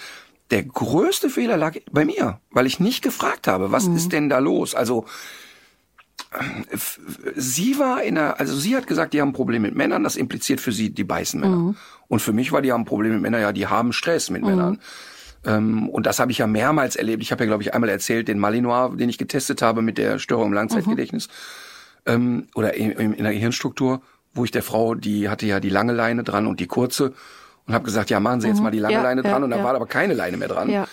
der 0.51 0.63
größte 0.63 1.29
Fehler 1.31 1.57
lag 1.57 1.77
bei 1.91 2.05
mir, 2.05 2.41
weil 2.51 2.67
ich 2.67 2.81
nicht 2.81 3.03
gefragt 3.03 3.47
habe, 3.47 3.69
Mhm. 3.69 3.73
was 3.73 3.87
ist 3.87 4.13
denn 4.13 4.29
da 4.29 4.39
los? 4.39 4.75
Also 4.75 5.05
sie 7.37 7.79
war 7.79 8.03
in 8.03 8.19
einer, 8.19 8.39
also 8.39 8.55
sie 8.55 8.77
hat 8.77 8.87
gesagt, 8.87 9.15
die 9.15 9.21
haben 9.21 9.31
ein 9.31 9.35
Problem 9.35 9.63
mit 9.63 9.75
Männern, 9.75 10.05
das 10.05 10.17
impliziert 10.17 10.61
für 10.61 10.73
sie, 10.73 10.91
die 10.91 11.05
beißen 11.05 11.41
Männer. 11.41 11.57
Mhm. 11.57 11.77
Und 12.09 12.21
für 12.21 12.33
mich 12.33 12.53
war, 12.53 12.61
die 12.61 12.73
haben 12.73 12.83
ein 12.83 12.87
Problem 12.87 13.13
mit 13.13 13.23
Männern, 13.23 13.41
ja, 13.41 13.53
die 13.53 13.67
haben 13.67 13.93
Stress 13.93 14.31
mit 14.31 14.43
Männern. 14.43 14.81
Ähm, 15.45 15.89
und 15.89 16.07
das 16.07 16.19
habe 16.19 16.33
ich 16.33 16.39
ja 16.39 16.47
mehrmals 16.47 16.97
erlebt. 16.97 17.23
Ich 17.23 17.33
habe 17.33 17.45
ja, 17.45 17.47
glaube 17.49 17.63
ich, 17.63 17.73
einmal 17.73 17.89
erzählt, 17.91 18.29
den 18.29 18.39
Malinois, 18.39 18.97
den 18.97 19.09
ich 19.09 19.19
getestet 19.19 19.63
habe 19.63 19.83
mit 19.83 19.97
der 19.97 20.19
Störung 20.19 20.49
im 20.49 20.53
Langzeitgedächtnis 20.53 21.29
ähm, 22.07 22.49
oder 22.55 22.75
in, 22.75 22.91
in, 22.93 23.13
in 23.15 23.25
der 23.25 23.33
Gehirnstruktur, 23.33 24.03
wo 24.35 24.45
ich 24.45 24.51
der 24.51 24.63
Frau, 24.63 24.95
die 24.95 25.29
hatte 25.29 25.47
ja 25.47 25.61
die 25.61 25.71
lange 25.71 25.93
Leine 25.93 26.25
dran 26.25 26.47
und 26.47 26.61
die 26.61 26.67
kurze 26.67 27.15
und 27.69 27.75
habe 27.75 27.85
gesagt, 27.85 28.11
ja, 28.11 28.19
machen 28.19 28.41
Sie 28.41 28.49
jetzt 28.49 28.61
mal 28.61 28.71
die 28.73 28.81
lange 28.81 28.95
Ja, 28.95 29.03
Leine 29.03 29.23
ja, 29.23 29.31
dran 29.31 29.45
und 29.45 29.51
da 29.51 29.59
ja. 29.59 29.65
war 29.65 29.75
aber 29.77 29.87
keine 29.87 30.15
Leine 30.15 30.37
mehr 30.37 30.49
dran. 30.49 30.69
Ja. 30.71 30.89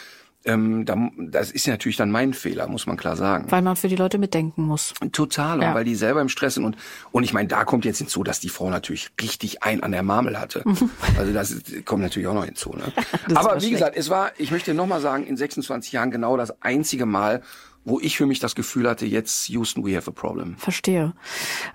Ähm, 0.48 0.86
da, 0.86 0.96
das 1.18 1.50
ist 1.50 1.66
ja 1.66 1.74
natürlich 1.74 1.98
dann 1.98 2.12
mein 2.12 2.36
Fehler, 2.36 2.68
muss 2.68 2.86
man 2.86 2.98
klar 2.98 3.16
sagen. 3.16 3.46
Weil 3.50 3.64
man 3.64 3.76
für 3.76 3.88
die 3.88 3.96
Leute 3.96 4.20
mitdenken 4.20 4.62
muss. 4.62 4.94
Total, 5.12 5.60
Ja. 5.60 5.70
und 5.70 5.74
weil 5.74 5.86
die 5.86 5.96
selber 5.96 6.22
im 6.22 6.30
Stress 6.30 6.54
sind. 6.54 6.66
Und, 6.66 6.78
und 7.12 7.24
ich 7.24 7.34
meine, 7.34 7.48
da 7.48 7.64
kommt 7.64 7.84
jetzt 7.84 7.98
hinzu, 7.98 8.24
dass 8.24 8.42
die 8.42 8.50
Frau 8.50 8.70
natürlich 8.70 9.10
richtig 9.20 9.64
ein 9.64 9.82
an 9.82 9.92
der 9.92 10.04
Marmel 10.04 10.40
hatte. 10.40 10.64
Also 11.18 11.34
das 11.34 11.56
kommt 11.86 12.04
natürlich 12.04 12.28
auch 12.28 12.36
noch 12.36 12.46
hinzu. 12.46 12.74
Ne? 12.74 12.84
aber 13.36 13.56
wie 13.56 13.60
schlecht. 13.62 13.74
gesagt, 13.74 13.98
es 13.98 14.12
war, 14.12 14.34
ich 14.38 14.52
möchte 14.52 14.76
nochmal 14.76 15.02
sagen, 15.02 15.26
in 15.26 15.36
26 15.36 15.94
Jahren 15.94 16.12
genau 16.12 16.38
das 16.38 16.62
einzige 16.62 17.08
Mal, 17.08 17.42
wo 17.86 18.00
ich 18.00 18.17
für 18.17 18.26
mich 18.26 18.39
das 18.39 18.56
Gefühl 18.56 18.89
hatte, 18.89 19.06
jetzt 19.06 19.48
Houston, 19.50 19.86
we 19.86 19.95
have 19.95 20.10
a 20.10 20.13
problem. 20.13 20.58
Verstehe. 20.58 21.13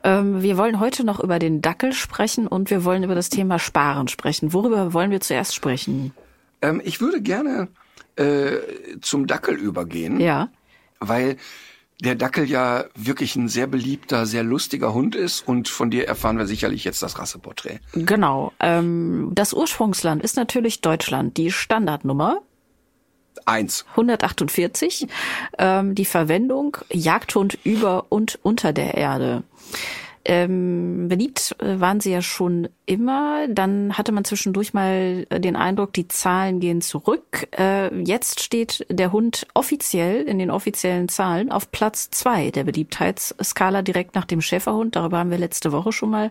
Ähm, 0.05 0.43
wir 0.43 0.57
wollen 0.59 0.81
heute 0.81 1.05
noch 1.05 1.21
über 1.21 1.39
den 1.39 1.63
Dackel 1.63 1.93
sprechen 1.93 2.47
und 2.47 2.71
wir 2.71 2.85
wollen 2.85 3.05
über 3.05 3.15
das 3.15 3.31
Thema 3.31 3.59
Sparen 3.59 4.09
sprechen. 4.09 4.53
Worüber 4.53 4.93
wollen 4.93 5.11
wir 5.11 5.21
zuerst 5.21 5.55
sprechen? 5.55 6.13
Ähm, 6.61 6.83
ich 6.85 7.01
würde 7.01 7.23
gerne 7.23 7.69
äh, 8.17 8.59
zum 9.01 9.27
Dackel 9.27 9.55
übergehen. 9.55 10.21
Ja. 10.21 10.49
weil 10.99 11.37
der 12.03 12.15
Dackel 12.15 12.49
ja 12.49 12.85
wirklich 12.95 13.37
ein 13.37 13.49
sehr 13.49 13.67
beliebter, 13.67 14.25
sehr 14.27 14.43
lustiger 14.43 14.95
Hund 14.95 15.15
ist 15.15 15.47
und 15.47 15.69
von 15.69 15.91
dir 15.91 16.09
erfahren 16.09 16.39
wir 16.39 16.47
sicherlich 16.47 16.85
jetzt 16.85 17.03
das 17.03 17.19
Rasseporträt. 17.19 17.81
Genau. 17.93 18.53
Ähm, 18.59 19.31
das 19.35 19.53
Ursprungsland 19.53 20.23
ist 20.23 20.37
natürlich 20.37 20.81
Deutschland. 20.81 21.37
Die 21.37 21.53
Standardnummer 21.53 22.41
Eins. 23.47 23.85
148. 23.91 25.07
Ähm, 25.59 25.95
die 25.95 26.05
Verwendung 26.05 26.77
Jagdhund 26.91 27.59
über 27.65 28.07
und 28.09 28.39
unter 28.43 28.73
der 28.73 28.95
Erde. 28.95 29.43
Ähm, 30.25 31.09
beliebt 31.09 31.57
äh, 31.61 31.81
waren 31.81 32.01
sie 32.01 32.13
ja 32.13 32.21
schon 32.21 32.69
immer. 32.85 33.49
Dann 33.49 33.97
hatte 33.97 34.13
man 34.13 34.25
zwischendurch 34.25 34.75
mal 34.75 35.27
äh, 35.31 35.41
den 35.41 35.57
Eindruck, 35.57 35.95
die 35.95 36.09
Zahlen 36.09 36.61
gehen 36.61 36.83
zurück. 36.83 37.49
Äh, 37.59 37.95
jetzt 38.03 38.41
steht 38.41 38.85
der 38.91 39.13
Hund 39.13 39.47
offiziell 39.55 40.23
in 40.23 40.39
den 40.39 40.51
offiziellen 40.51 41.09
Zahlen 41.09 41.51
auf 41.51 41.71
Platz 41.71 42.11
zwei 42.11 42.51
der 42.51 42.65
Beliebtheitsskala 42.65 43.81
direkt 43.81 44.15
nach 44.15 44.27
dem 44.27 44.43
Schäferhund. 44.43 44.95
Darüber 44.97 45.19
haben 45.19 45.31
wir 45.31 45.39
letzte 45.39 45.73
Woche 45.73 45.93
schon 45.93 46.11
mal 46.11 46.31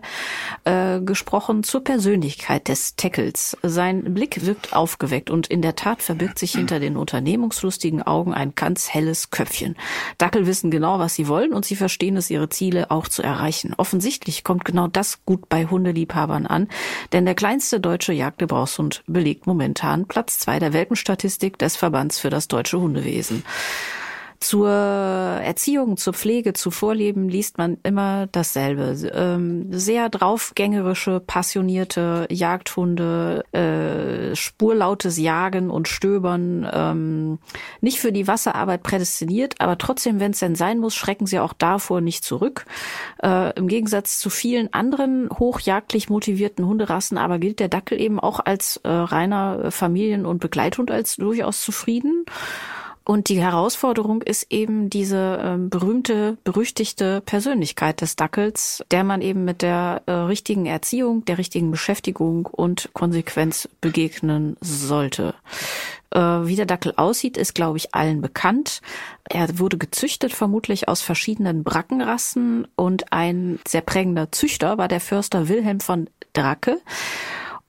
äh, 0.64 1.00
gesprochen. 1.00 1.64
Zur 1.64 1.82
Persönlichkeit 1.82 2.68
des 2.68 2.94
Tackles. 2.94 3.56
Sein 3.62 4.14
Blick 4.14 4.46
wirkt 4.46 4.72
aufgeweckt 4.72 5.30
und 5.30 5.48
in 5.48 5.62
der 5.62 5.74
Tat 5.74 6.02
verbirgt 6.02 6.38
sich 6.38 6.52
hinter 6.52 6.78
den 6.78 6.96
unternehmungslustigen 6.96 8.02
Augen 8.02 8.34
ein 8.34 8.54
ganz 8.54 8.90
helles 8.90 9.30
Köpfchen. 9.30 9.76
Dackel 10.18 10.46
wissen 10.46 10.70
genau, 10.70 10.98
was 11.00 11.14
sie 11.14 11.26
wollen 11.26 11.52
und 11.52 11.64
sie 11.64 11.76
verstehen 11.76 12.16
es, 12.16 12.30
ihre 12.30 12.48
Ziele 12.48 12.90
auch 12.90 13.08
zu 13.08 13.22
erreichen. 13.22 13.74
Offensichtlich 13.80 14.44
kommt 14.44 14.66
genau 14.66 14.88
das 14.88 15.24
gut 15.24 15.48
bei 15.48 15.64
Hundeliebhabern 15.64 16.46
an, 16.46 16.68
denn 17.14 17.24
der 17.24 17.34
kleinste 17.34 17.80
deutsche 17.80 18.12
Jagdgebrauchshund 18.12 19.02
belegt 19.06 19.46
momentan 19.46 20.06
Platz 20.06 20.38
zwei 20.38 20.58
der 20.58 20.74
Welpenstatistik 20.74 21.56
des 21.56 21.76
Verbands 21.76 22.18
für 22.20 22.28
das 22.28 22.46
deutsche 22.46 22.78
Hundewesen. 22.78 23.42
Zur 24.42 24.70
Erziehung, 24.70 25.98
zur 25.98 26.14
Pflege, 26.14 26.54
zu 26.54 26.70
Vorleben 26.70 27.28
liest 27.28 27.58
man 27.58 27.76
immer 27.82 28.26
dasselbe. 28.26 28.96
Ähm, 29.12 29.66
sehr 29.70 30.08
draufgängerische, 30.08 31.20
passionierte 31.20 32.26
Jagdhunde, 32.30 33.44
äh, 33.52 34.34
spurlautes 34.34 35.18
Jagen 35.18 35.68
und 35.68 35.88
Stöbern, 35.88 36.66
ähm, 36.72 37.38
nicht 37.82 38.00
für 38.00 38.12
die 38.12 38.26
Wasserarbeit 38.26 38.82
prädestiniert, 38.82 39.56
aber 39.60 39.76
trotzdem, 39.76 40.20
wenn 40.20 40.30
es 40.30 40.38
denn 40.38 40.54
sein 40.54 40.78
muss, 40.78 40.94
schrecken 40.94 41.26
sie 41.26 41.38
auch 41.38 41.52
davor 41.52 42.00
nicht 42.00 42.24
zurück. 42.24 42.64
Äh, 43.22 43.54
Im 43.58 43.68
Gegensatz 43.68 44.18
zu 44.18 44.30
vielen 44.30 44.72
anderen 44.72 45.28
hochjagdlich 45.30 46.08
motivierten 46.08 46.64
Hunderassen 46.64 47.18
aber 47.18 47.38
gilt 47.38 47.60
der 47.60 47.68
Dackel 47.68 48.00
eben 48.00 48.18
auch 48.18 48.40
als 48.40 48.78
äh, 48.84 48.88
reiner 48.88 49.70
Familien- 49.70 50.24
und 50.24 50.38
Begleithund 50.40 50.90
als 50.90 51.16
durchaus 51.16 51.60
zufrieden. 51.60 52.24
Und 53.10 53.28
die 53.28 53.42
Herausforderung 53.42 54.22
ist 54.22 54.46
eben 54.50 54.88
diese 54.88 55.40
ähm, 55.42 55.68
berühmte, 55.68 56.38
berüchtigte 56.44 57.20
Persönlichkeit 57.20 58.02
des 58.02 58.14
Dackels, 58.14 58.84
der 58.92 59.02
man 59.02 59.20
eben 59.20 59.44
mit 59.44 59.62
der 59.62 60.02
äh, 60.06 60.12
richtigen 60.12 60.64
Erziehung, 60.66 61.24
der 61.24 61.36
richtigen 61.36 61.72
Beschäftigung 61.72 62.46
und 62.46 62.90
Konsequenz 62.92 63.68
begegnen 63.80 64.56
sollte. 64.60 65.34
Äh, 66.12 66.20
wie 66.20 66.54
der 66.54 66.66
Dackel 66.66 66.92
aussieht, 66.94 67.36
ist, 67.36 67.56
glaube 67.56 67.78
ich, 67.78 67.96
allen 67.96 68.20
bekannt. 68.20 68.80
Er 69.28 69.58
wurde 69.58 69.76
gezüchtet, 69.76 70.32
vermutlich 70.32 70.86
aus 70.86 71.00
verschiedenen 71.00 71.64
Brackenrassen 71.64 72.68
und 72.76 73.12
ein 73.12 73.58
sehr 73.66 73.80
prägender 73.82 74.30
Züchter 74.30 74.78
war 74.78 74.86
der 74.86 75.00
Förster 75.00 75.48
Wilhelm 75.48 75.80
von 75.80 76.08
Dracke. 76.32 76.80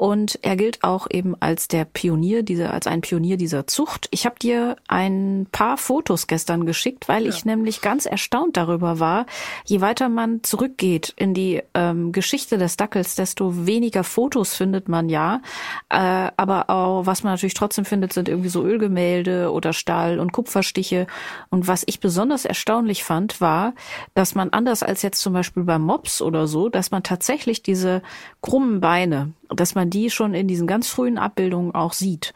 Und 0.02 0.40
er 0.42 0.56
gilt 0.56 0.84
auch 0.84 1.06
eben 1.12 1.36
als 1.42 1.68
der 1.68 1.86
Pionier, 1.86 2.42
dieser, 2.42 2.74
als 2.74 2.88
ein 2.88 3.02
Pionier 3.02 3.38
dieser 3.38 3.68
Zucht. 3.68 4.08
Ich 4.10 4.26
habe 4.26 4.40
dir 4.40 4.78
ein 4.88 5.46
paar 5.52 5.78
Fotos 5.78 6.26
gestern 6.26 6.66
geschickt, 6.66 7.08
weil 7.08 7.28
ich 7.28 7.46
nämlich 7.46 7.82
ganz 7.82 8.08
erstaunt 8.08 8.58
darüber 8.58 9.00
war, 9.00 9.28
je 9.64 9.80
weiter 9.80 10.10
man 10.10 10.42
zurückgeht 10.42 11.14
in 11.18 11.36
die 11.36 11.62
ähm, 11.76 12.14
Geschichte 12.14 12.58
des 12.58 12.78
Dackels, 12.78 13.14
desto 13.14 13.68
weniger 13.68 14.04
Fotos 14.04 14.56
findet 14.56 14.90
man 14.90 15.08
ja. 15.08 15.44
Äh, 15.90 16.32
aber 16.36 16.72
auch, 16.72 17.06
was 17.06 17.22
man 17.22 17.34
natürlich 17.34 17.54
trotzdem 17.54 17.86
findet, 17.86 18.12
sind 18.12 18.28
irgendwie 18.28 18.50
so 18.50 18.64
Ölgemälde 18.64 19.52
oder 19.52 19.72
Stahl- 19.72 20.20
und 20.20 20.34
Kupferstiche. 20.34 21.06
Und 21.52 21.68
was 21.68 21.84
ich 21.86 22.00
besonders 22.00 22.46
erstaunlich 22.46 23.04
fand, 23.04 23.40
war, 23.40 23.76
dass 24.16 24.34
man 24.34 24.50
anders 24.50 24.82
als 24.82 25.04
jetzt 25.04 25.22
zum 25.22 25.34
Beispiel 25.34 25.62
beim 25.62 25.84
Mops 25.84 26.24
oder 26.24 26.48
so, 26.48 26.70
dass 26.70 26.90
man 26.90 27.04
tatsächlich 27.04 27.62
diese 27.62 28.02
krummen 28.42 28.82
Beine, 28.82 29.34
dass 29.56 29.76
man 29.76 29.90
die 29.90 30.10
schon 30.10 30.34
in 30.34 30.48
diesen 30.48 30.68
ganz 30.68 30.88
frühen 30.88 31.18
Abbildungen 31.18 31.74
auch 31.74 31.94
sieht. 31.94 32.34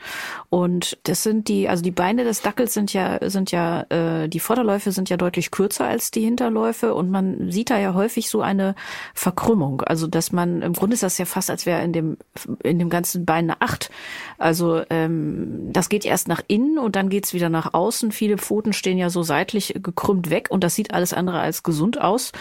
Und 0.50 0.98
das 1.04 1.24
sind 1.24 1.48
die, 1.48 1.70
also 1.70 1.84
die 1.84 1.92
Beine 1.92 2.24
des 2.24 2.42
Dackels 2.42 2.74
sind 2.74 2.94
ja, 2.94 3.20
sind 3.30 3.52
ja, 3.52 3.82
äh, 3.90 4.28
die 4.28 4.40
Vorderläufe 4.40 4.92
sind 4.92 5.10
ja 5.10 5.18
deutlich 5.18 5.52
kürzer 5.52 5.86
als 5.86 6.12
die 6.12 6.22
Hinterläufe 6.22 6.94
und 6.94 7.10
man 7.10 7.52
sieht 7.52 7.70
da 7.70 7.78
ja 7.78 7.94
häufig 7.94 8.30
so 8.30 8.42
eine 8.42 8.76
Verkrümmung. 9.14 9.82
Also 9.82 10.08
dass 10.08 10.32
man, 10.32 10.62
im 10.62 10.74
Grunde 10.74 10.96
ist 10.96 11.04
das 11.04 11.18
ja 11.18 11.26
fast, 11.26 11.50
als 11.50 11.66
wäre 11.66 11.84
in 11.84 11.94
dem, 11.94 12.18
in 12.64 12.80
dem 12.80 12.90
ganzen 12.90 13.26
Bein 13.26 13.46
eine 13.46 13.62
Acht. 13.62 13.90
Also 14.38 14.84
ähm, 14.90 15.72
das 15.72 15.90
geht 15.90 16.06
erst 16.06 16.28
nach 16.28 16.42
innen 16.48 16.78
und 16.78 16.96
dann 16.96 17.10
geht's 17.10 17.34
wieder 17.34 17.50
nach 17.50 17.74
außen. 17.74 18.12
Viele 18.12 18.38
Pfoten 18.38 18.74
stehen 18.74 18.98
ja 18.98 19.10
so 19.10 19.24
seitlich 19.24 19.76
gekrümmt 19.82 20.30
weg 20.30 20.48
und 20.50 20.64
das 20.64 20.76
sieht 20.76 20.94
alles 20.94 21.14
andere 21.14 21.40
als 21.40 21.64
gesund 21.64 22.00
aus. 22.00 22.32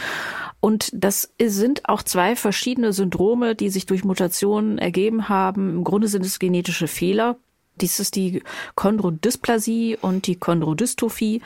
Und 0.65 0.89
das 0.95 1.31
sind 1.39 1.91
auch 1.91 2.03
zwei 2.03 2.37
verschiedene 2.37 2.95
Syndrome, 2.95 3.55
die 3.55 3.69
sich 3.69 3.85
durch 3.85 4.03
Mutationen 4.03 4.79
ergeben 4.79 5.29
haben. 5.29 5.69
Im 5.69 5.85
Grunde 5.85 6.09
sind 6.09 6.25
es 6.25 6.39
genetische 6.39 6.89
Fehler. 6.89 7.37
Dies 7.83 8.01
ist 8.01 8.17
die 8.17 8.43
Chondrodysplasie 8.75 9.99
und 10.01 10.27
die 10.27 10.37
Chondrodystrophie. 10.37 11.43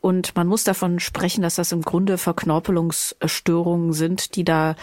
Und 0.00 0.34
man 0.34 0.48
muss 0.48 0.64
davon 0.64 0.98
sprechen, 0.98 1.42
dass 1.42 1.54
das 1.54 1.70
im 1.70 1.82
Grunde 1.82 2.18
Verknorpelungsstörungen 2.18 3.92
sind, 3.92 4.34
die 4.34 4.42
da 4.42 4.74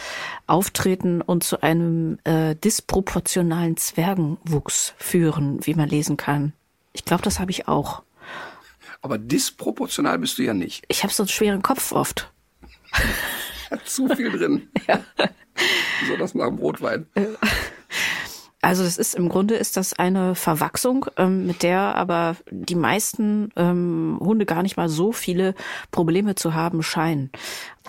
auftreten 0.48 1.20
und 1.20 1.44
zu 1.44 1.62
einem 1.62 2.20
äh, 2.24 2.56
disproportionalen 2.56 3.76
Zwergenwuchs 3.76 4.94
führen, 4.98 5.60
wie 5.66 5.74
man 5.74 5.90
lesen 5.90 6.16
kann. 6.16 6.54
Ich 6.94 7.04
glaube, 7.04 7.24
das 7.24 7.42
habe 7.42 7.52
ich 7.52 7.68
auch. 7.68 8.02
Aber 9.02 9.18
disproportional 9.18 10.20
bist 10.20 10.38
du 10.38 10.44
ja 10.44 10.54
nicht. 10.54 10.86
Ich 10.88 11.04
habe 11.04 11.12
so 11.12 11.24
einen 11.24 11.28
schweren 11.28 11.62
Kopf 11.62 11.92
oft. 11.92 12.32
Hat 13.74 13.82
zu 13.86 14.08
viel 14.08 14.32
drin. 14.32 14.70
ja. 14.88 15.00
So 16.08 16.18
das 16.18 16.36
nach 16.36 16.48
dem 16.48 16.58
Rotwein. 16.58 17.06
Also 18.62 18.84
das 18.84 18.98
ist 18.98 19.16
im 19.16 19.28
Grunde 19.28 19.56
ist 19.56 19.76
das 19.76 19.92
eine 19.92 20.36
Verwachsung, 20.36 21.06
ähm, 21.18 21.46
mit 21.46 21.64
der 21.64 21.96
aber 21.96 22.38
die 22.50 22.76
meisten 22.76 23.50
ähm, 23.58 24.18
Hunde 24.22 24.46
gar 24.46 24.64
nicht 24.64 24.78
mal 24.78 24.88
so 24.88 25.12
viele 25.12 25.54
Probleme 25.92 26.36
zu 26.36 26.54
haben 26.54 26.82
scheinen. 26.82 27.30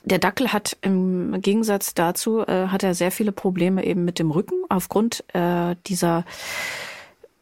Der 0.05 0.19
Dackel 0.19 0.53
hat 0.53 0.77
im 0.81 1.41
Gegensatz 1.41 1.95
dazu 1.95 2.41
äh, 2.41 2.67
hat 2.69 2.83
er 2.83 2.95
sehr 2.95 3.13
viele 3.13 3.31
Probleme 3.31 3.85
eben 3.85 4.05
mit 4.05 4.19
dem 4.19 4.33
Rücken 4.33 4.65
aufgrund 4.69 5.25
äh, 5.33 5.77
dieser 5.87 6.25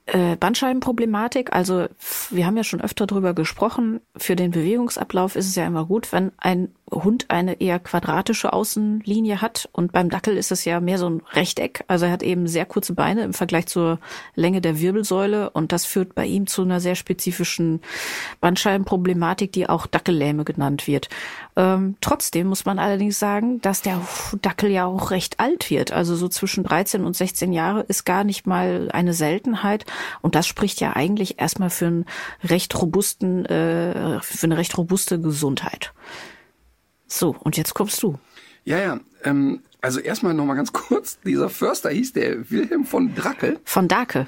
äh, 0.07 0.37
Bandscheibenproblematik, 0.37 1.52
also 1.52 1.87
wir 2.31 2.44
haben 2.44 2.57
ja 2.57 2.64
schon 2.64 2.81
öfter 2.81 3.07
drüber 3.07 3.35
gesprochen, 3.35 4.00
für 4.16 4.37
den 4.37 4.50
Bewegungsablauf 4.50 5.37
ist 5.37 5.46
es 5.46 5.55
ja 5.55 5.64
immer 5.64 5.87
gut, 5.87 6.12
wenn 6.12 6.33
ein 6.38 6.74
Hund 6.92 7.26
eine 7.28 7.61
eher 7.61 7.78
quadratische 7.78 8.52
Außenlinie 8.52 9.40
hat 9.40 9.68
und 9.72 9.92
beim 9.92 10.11
Dackel 10.11 10.37
ist 10.37 10.52
es 10.52 10.64
ja 10.64 10.81
mehr 10.81 10.98
so 10.98 11.09
ein 11.09 11.22
Rechteck, 11.33 11.85
also 11.88 12.07
er 12.07 12.12
hat 12.12 12.22
eben 12.22 12.46
sehr 12.46 12.66
kurze 12.66 12.94
Beine 12.94 13.22
im 13.22 13.33
Vergleich 13.33 13.66
zur 13.66 13.98
Länge 14.35 14.61
der 14.61 14.81
Wirbelsäule 14.81 15.50
und 15.50 15.72
das 15.72 15.87
führt 15.87 16.14
bei 16.14 16.26
ihm 16.26 16.46
zu 16.46 16.62
einer 16.62 16.81
sehr 16.81 16.94
spezifischen 16.94 17.81
Bandscheibenproblematik, 18.40 19.52
die 19.52 19.68
auch 19.68 19.87
Dackellähme 19.87 20.44
genannt 20.44 20.87
wird. 20.87 21.09
Ähm, 21.57 21.96
trotzdem 22.00 22.46
muss 22.46 22.64
man 22.64 22.78
allerdings 22.78 23.18
sagen, 23.18 23.61
dass 23.61 23.83
der 23.83 24.00
Dackel 24.40 24.70
ja 24.70 24.87
auch 24.87 25.11
recht 25.11 25.40
alt 25.40 25.70
wird, 25.70 25.92
also 25.92 26.14
so 26.14 26.28
zwischen 26.28 26.64
13 26.64 27.05
und 27.05 27.16
16 27.16 27.52
Jahre 27.52 27.81
ist 27.83 28.05
gar 28.05 28.24
nicht 28.24 28.46
mal 28.46 28.90
eine 28.92 29.14
Seltenheit 29.14 29.87
und 30.20 30.35
das 30.35 30.46
spricht 30.46 30.81
ja 30.81 30.94
eigentlich 30.94 31.40
erstmal 31.40 31.70
für 31.70 31.87
einen 31.87 32.07
recht 32.44 32.81
robusten, 32.81 33.44
äh, 33.46 34.20
für 34.20 34.46
eine 34.46 34.57
recht 34.57 34.76
robuste 34.76 35.20
Gesundheit. 35.20 35.92
So, 37.12 37.37
und 37.40 37.57
jetzt 37.57 37.75
kommst 37.75 38.03
du. 38.03 38.18
Ja, 38.64 38.79
ja. 38.79 39.01
Ähm, 39.25 39.61
also 39.81 40.01
erstmal 40.01 40.33
nochmal 40.35 40.57
ganz 40.57 40.72
kurz. 40.72 41.18
Dieser 41.20 41.51
Förster 41.51 41.90
hieß 41.90 42.12
der 42.14 42.51
Wilhelm 42.51 42.85
von 42.87 43.14
Drackel. 43.14 43.61
Von 43.64 43.87
Dake. 43.88 44.27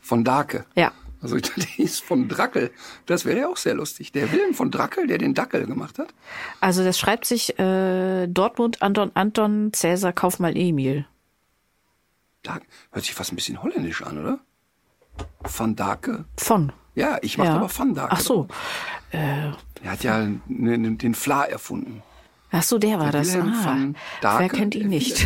Von 0.00 0.22
Dake. 0.24 0.66
Ja. 0.74 0.92
Also 1.22 1.36
ich 1.36 1.42
dachte, 1.46 1.60
der 1.60 1.68
hieß 1.68 2.00
von 2.00 2.28
Drackel. 2.28 2.70
Das 3.06 3.24
wäre 3.24 3.38
ja 3.40 3.48
auch 3.48 3.56
sehr 3.56 3.74
lustig. 3.74 4.12
Der 4.12 4.30
Wilhelm 4.32 4.54
von 4.54 4.70
Drackel, 4.70 5.06
der 5.06 5.16
den 5.18 5.32
Dackel 5.34 5.66
gemacht 5.66 5.98
hat. 5.98 6.08
Also 6.60 6.84
das 6.84 6.98
schreibt 6.98 7.24
sich 7.24 7.58
äh, 7.58 8.26
Dortmund 8.26 8.82
Anton 8.82 9.10
Anton 9.14 9.72
Cäsar 9.72 10.12
Kaufmann 10.12 10.54
Emil. 10.56 11.06
Da 12.42 12.58
hört 12.92 13.04
sich 13.04 13.14
fast 13.14 13.32
ein 13.32 13.36
bisschen 13.36 13.62
holländisch 13.62 14.02
an, 14.02 14.18
oder? 14.18 14.38
Van 15.40 15.74
Dake. 15.74 16.26
Von. 16.36 16.72
Ja, 16.94 17.18
ich 17.22 17.38
mache 17.38 17.48
Ja. 17.48 17.56
aber 17.56 17.70
Van 17.76 17.94
Dake. 17.94 18.12
Ach 18.12 18.20
so. 18.20 18.46
Er 19.10 19.56
hat 19.86 20.02
ja 20.04 20.28
ne, 20.46 20.78
den 20.96 21.14
Fla 21.14 21.44
erfunden. 21.44 22.02
Ach 22.50 22.62
so, 22.62 22.78
der 22.78 22.98
war 23.00 23.12
das. 23.12 23.28
Wilhelm 23.34 23.52
Ah, 23.54 23.64
van 23.64 23.96
Dake. 24.20 24.38
wer 24.40 24.48
kennt 24.48 24.74
ihn 24.74 24.88
nicht? 24.88 25.24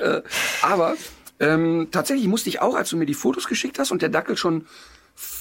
Äh, 0.00 0.22
aber 0.62 0.94
ähm, 1.38 1.88
tatsächlich 1.90 2.26
musste 2.26 2.48
ich 2.48 2.60
auch, 2.60 2.74
als 2.74 2.90
du 2.90 2.96
mir 2.96 3.06
die 3.06 3.14
Fotos 3.14 3.46
geschickt 3.46 3.78
hast 3.78 3.90
und 3.90 4.02
der 4.02 4.08
Dackel 4.08 4.36
schon 4.36 4.66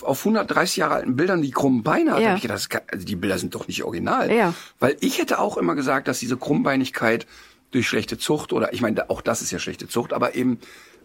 auf 0.02 0.20
130 0.26 0.78
Jahre 0.78 0.96
alten 0.96 1.16
Bildern 1.16 1.42
die 1.42 1.52
krummen 1.52 1.84
Beine 1.84 2.12
hat, 2.14 2.22
Ja. 2.22 2.36
ich 2.36 2.42
gedacht, 2.42 2.70
kann, 2.70 2.82
also 2.92 3.06
die 3.06 3.16
Bilder 3.16 3.38
sind 3.38 3.56
doch 3.56 3.68
nicht 3.68 3.84
original. 3.84 4.30
Ja. 4.32 4.54
Weil 4.80 4.98
ich 5.00 5.20
hätte 5.20 5.40
auch 5.40 5.56
immer 5.58 5.76
gesagt, 5.76 6.08
dass 6.10 6.20
diese 6.20 6.36
Krummbeinigkeit 6.36 7.26
durch 7.72 7.88
schlechte 7.88 8.18
Zucht 8.18 8.52
oder 8.52 8.74
ich 8.74 8.82
meine, 8.82 9.10
auch 9.10 9.22
das 9.22 9.42
ist 9.42 9.52
ja 9.52 9.60
schlechte 9.60 9.88
Zucht, 9.88 10.12
aber 10.12 10.36
eben 10.36 10.60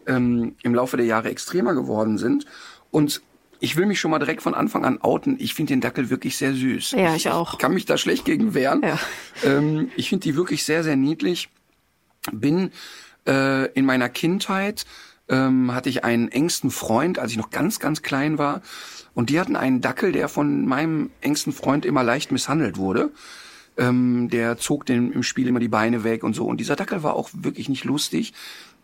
ähm, 0.07 0.55
im 0.63 0.75
Laufe 0.75 0.97
der 0.97 1.05
Jahre 1.05 1.29
extremer 1.29 1.73
geworden 1.73 2.17
sind. 2.17 2.45
Und 2.91 3.21
ich 3.65 3.75
will 3.77 3.87
mich 3.87 3.99
schon 3.99 4.11
mal 4.11 4.19
direkt 4.19 4.43
von 4.43 4.53
Anfang 4.53 4.85
an 4.85 5.01
outen. 5.01 5.37
Ich 5.39 5.55
finde 5.55 5.73
den 5.73 5.81
Dackel 5.81 6.11
wirklich 6.11 6.37
sehr 6.37 6.53
süß. 6.53 6.91
Ja, 6.91 7.15
ich 7.15 7.29
auch. 7.29 7.53
Ich 7.53 7.59
kann 7.59 7.73
mich 7.73 7.85
da 7.85 7.97
schlecht 7.97 8.23
gegen 8.23 8.53
wehren. 8.53 8.83
Ja. 8.83 8.99
Ähm, 9.43 9.89
ich 9.95 10.09
finde 10.09 10.21
die 10.21 10.35
wirklich 10.35 10.63
sehr, 10.63 10.83
sehr 10.83 10.95
niedlich. 10.95 11.49
Bin 12.31 12.71
äh, 13.27 13.65
in 13.71 13.85
meiner 13.85 14.07
Kindheit 14.07 14.85
ähm, 15.29 15.73
hatte 15.73 15.89
ich 15.89 16.03
einen 16.03 16.27
engsten 16.27 16.69
Freund, 16.69 17.17
als 17.17 17.31
ich 17.31 17.37
noch 17.37 17.49
ganz, 17.49 17.79
ganz 17.79 18.03
klein 18.03 18.37
war. 18.37 18.61
Und 19.15 19.31
die 19.31 19.39
hatten 19.39 19.55
einen 19.55 19.81
Dackel, 19.81 20.11
der 20.11 20.29
von 20.29 20.67
meinem 20.67 21.09
engsten 21.21 21.51
Freund 21.51 21.87
immer 21.87 22.03
leicht 22.03 22.31
misshandelt 22.31 22.77
wurde. 22.77 23.09
Ähm, 23.77 24.29
der 24.29 24.59
zog 24.59 24.85
den 24.85 25.11
im 25.11 25.23
Spiel 25.23 25.47
immer 25.47 25.59
die 25.59 25.69
Beine 25.69 26.03
weg 26.03 26.23
und 26.23 26.35
so. 26.35 26.45
Und 26.45 26.57
dieser 26.57 26.75
Dackel 26.75 27.01
war 27.01 27.15
auch 27.15 27.31
wirklich 27.33 27.67
nicht 27.67 27.83
lustig. 27.83 28.33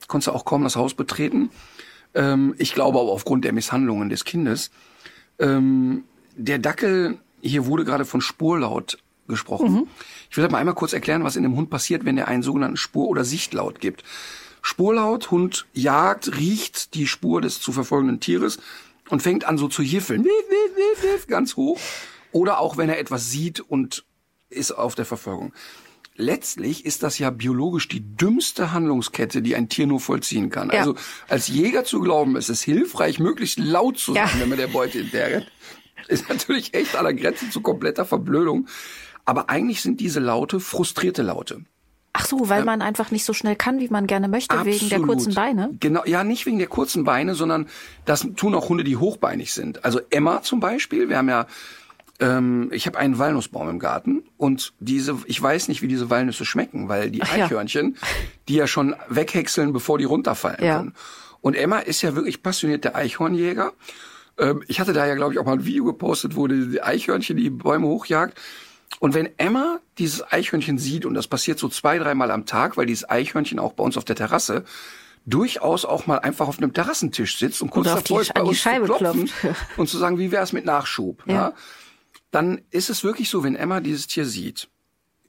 Konntest 0.07 0.29
auch 0.29 0.43
kaum 0.43 0.63
das 0.63 0.75
Haus 0.75 0.95
betreten. 0.95 1.51
Ähm, 2.13 2.55
ich 2.57 2.73
glaube 2.73 2.99
aber 2.99 3.11
aufgrund 3.11 3.45
der 3.45 3.53
Misshandlungen 3.53 4.09
des 4.09 4.25
Kindes. 4.25 4.71
Ähm, 5.39 6.03
der 6.35 6.59
Dackel, 6.59 7.17
hier 7.41 7.65
wurde 7.65 7.85
gerade 7.85 8.05
von 8.05 8.21
Spurlaut 8.21 8.97
gesprochen. 9.27 9.87
Ich 10.29 10.37
will 10.37 10.47
mal 10.49 10.57
einmal 10.57 10.75
kurz 10.75 10.93
erklären, 10.93 11.23
was 11.23 11.35
in 11.35 11.43
dem 11.43 11.55
Hund 11.55 11.69
passiert, 11.69 12.05
wenn 12.05 12.17
er 12.17 12.27
einen 12.27 12.43
sogenannten 12.43 12.77
Spur- 12.77 13.07
oder 13.07 13.23
Sichtlaut 13.23 13.79
gibt. 13.79 14.03
Spurlaut, 14.61 15.31
Hund 15.31 15.65
jagt, 15.73 16.37
riecht 16.37 16.93
die 16.93 17.07
Spur 17.07 17.41
des 17.41 17.59
zu 17.59 17.71
verfolgenden 17.71 18.19
Tieres 18.19 18.59
und 19.09 19.21
fängt 19.21 19.45
an 19.45 19.57
so 19.57 19.67
zu 19.67 19.81
jiffeln. 19.81 20.23
Wiff, 20.23 20.31
wiff, 20.49 20.75
wiff, 20.75 21.03
wiff, 21.03 21.27
ganz 21.27 21.55
hoch. 21.55 21.79
Oder 22.31 22.59
auch 22.59 22.77
wenn 22.77 22.89
er 22.89 22.99
etwas 22.99 23.31
sieht 23.31 23.59
und 23.59 24.05
ist 24.49 24.71
auf 24.71 24.95
der 24.95 25.05
Verfolgung. 25.05 25.53
Letztlich 26.15 26.85
ist 26.85 27.03
das 27.03 27.19
ja 27.19 27.29
biologisch 27.29 27.87
die 27.87 28.01
dümmste 28.01 28.73
Handlungskette, 28.73 29.41
die 29.41 29.55
ein 29.55 29.69
Tier 29.69 29.87
nur 29.87 29.99
vollziehen 29.99 30.49
kann. 30.49 30.69
Ja. 30.69 30.79
Also 30.79 30.95
als 31.29 31.47
Jäger 31.47 31.83
zu 31.83 32.01
glauben, 32.01 32.35
es 32.35 32.49
ist 32.49 32.61
hilfreich, 32.61 33.19
möglichst 33.19 33.57
laut 33.59 33.97
zu 33.97 34.13
sein, 34.13 34.29
Ja. 34.33 34.39
wenn 34.39 34.49
man 34.49 34.57
der 34.57 34.67
Beute 34.67 34.99
hinterherrennt, 34.99 35.49
ist 36.07 36.27
natürlich 36.29 36.73
echt 36.73 36.95
an 36.95 37.05
der 37.05 37.13
Grenze 37.13 37.49
zu 37.49 37.61
kompletter 37.61 38.05
Verblödung. 38.05 38.67
Aber 39.25 39.49
eigentlich 39.49 39.81
sind 39.81 39.99
diese 39.99 40.19
Laute 40.19 40.59
frustrierte 40.59 41.21
Laute. 41.21 41.63
Ach 42.13 42.25
so, 42.25 42.49
weil 42.49 42.65
man 42.65 42.81
einfach 42.81 43.09
nicht 43.11 43.23
so 43.23 43.31
schnell 43.31 43.55
kann, 43.55 43.79
wie 43.79 43.87
man 43.87 44.05
gerne 44.05 44.27
möchte, 44.27 44.53
wegen 44.65 44.89
der 44.89 44.97
Absolut. 44.97 45.07
kurzen 45.07 45.33
Beine. 45.33 45.69
Genau, 45.79 46.03
ja, 46.05 46.25
nicht 46.25 46.45
wegen 46.45 46.57
der 46.57 46.67
kurzen 46.67 47.05
Beine, 47.05 47.35
sondern 47.35 47.67
das 48.03 48.27
tun 48.35 48.53
auch 48.53 48.67
Hunde, 48.67 48.83
die 48.83 48.97
hochbeinig 48.97 49.53
sind. 49.53 49.85
Also 49.85 50.01
Emma 50.09 50.41
zum 50.41 50.59
Beispiel, 50.59 51.07
wir 51.07 51.17
haben 51.17 51.29
ja, 51.29 51.47
ähm, 52.21 52.69
ich 52.71 52.85
habe 52.87 52.97
einen 52.97 53.17
Walnussbaum 53.19 53.67
im 53.69 53.79
Garten 53.79 54.23
und 54.37 54.73
diese, 54.79 55.17
ich 55.25 55.41
weiß 55.41 55.67
nicht, 55.67 55.81
wie 55.81 55.87
diese 55.89 56.09
Walnüsse 56.09 56.45
schmecken, 56.45 56.87
weil 56.87 57.11
die 57.11 57.21
Ach 57.21 57.35
ja. 57.35 57.45
Eichhörnchen, 57.45 57.97
die 58.47 58.55
ja 58.55 58.67
schon 58.67 58.95
weghäckseln, 59.09 59.73
bevor 59.73 59.97
die 59.97 60.05
runterfallen 60.05 60.63
Ja. 60.63 60.77
können. 60.77 60.93
Und 61.41 61.55
Emma 61.55 61.79
ist 61.79 62.01
ja 62.03 62.15
wirklich 62.15 62.41
passionierter 62.43 62.95
Eichhornjäger. 62.95 63.73
Ähm, 64.37 64.63
ich 64.67 64.79
hatte 64.79 64.93
da 64.93 65.05
ja, 65.05 65.15
glaube 65.15 65.33
ich, 65.33 65.39
auch 65.39 65.45
mal 65.45 65.53
ein 65.53 65.65
Video 65.65 65.83
gepostet, 65.83 66.35
wo 66.35 66.47
die 66.47 66.81
Eichhörnchen 66.81 67.35
die 67.35 67.49
Bäume 67.49 67.87
hochjagt. 67.87 68.39
Und 68.99 69.13
wenn 69.15 69.29
Emma 69.37 69.79
dieses 69.97 70.21
Eichhörnchen 70.31 70.77
sieht, 70.77 71.05
und 71.05 71.15
das 71.15 71.27
passiert 71.27 71.57
so 71.57 71.67
zwei, 71.69 71.97
dreimal 71.97 72.29
am 72.29 72.45
Tag, 72.45 72.77
weil 72.77 72.85
dieses 72.85 73.09
Eichhörnchen 73.09 73.57
auch 73.57 73.73
bei 73.73 73.83
uns 73.83 73.97
auf 73.97 74.05
der 74.05 74.15
Terrasse 74.15 74.63
durchaus 75.25 75.85
auch 75.85 76.07
mal 76.07 76.17
einfach 76.19 76.47
auf 76.47 76.57
einem 76.57 76.73
Terrassentisch 76.73 77.37
sitzt 77.37 77.61
und 77.61 77.69
kurz 77.69 77.87
davor 77.87 78.21
ist, 78.21 78.33
bei 78.33 78.39
an 78.41 78.45
die 78.45 78.49
uns 78.49 78.57
Scheibe 78.59 78.87
zu 78.87 78.93
klopfen 78.93 79.25
klopft. 79.27 79.61
und 79.77 79.87
zu 79.89 79.97
sagen, 79.97 80.17
wie 80.19 80.31
wär's 80.31 80.51
mit 80.53 80.65
Nachschub? 80.65 81.23
Ja. 81.27 81.33
Ja. 81.33 81.53
Dann 82.31 82.61
ist 82.71 82.89
es 82.89 83.03
wirklich 83.03 83.29
so, 83.29 83.43
wenn 83.43 83.55
Emma 83.55 83.79
dieses 83.81 84.07
Tier 84.07 84.25
sieht, 84.25 84.69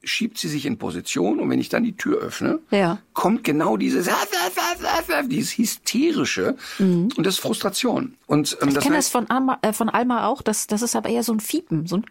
schiebt 0.05 0.38
sie 0.38 0.49
sich 0.49 0.67
in 0.67 0.79
Position 0.79 1.38
und 1.38 1.49
wenn 1.51 1.61
ich 1.61 1.69
dann 1.69 1.85
die 1.85 1.97
Tür 1.97 2.19
öffne, 2.19 2.59
Ja. 2.71 2.99
kommt 3.12 3.45
genau 3.45 3.77
dieses 3.77 4.09
dieses 5.29 5.57
hysterische 5.59 6.57
und 6.79 7.19
das 7.19 7.35
ist 7.35 7.41
Frustration. 7.41 8.17
Und 8.27 8.57
ähm, 8.61 8.69
Ich 8.71 8.79
kenne 8.81 8.97
das 8.97 9.09
von 9.09 9.31
Alma, 9.31 9.59
äh, 9.62 9.73
von 9.73 9.88
Alma 9.88 10.27
auch, 10.27 10.43
das, 10.43 10.67
das 10.67 10.83
ist 10.83 10.97
aber 10.97 11.09
eher 11.09 11.23
so 11.23 11.33
ein 11.33 11.41
Fiepen. 11.41 11.87
So 11.87 11.97
ein, 11.99 12.07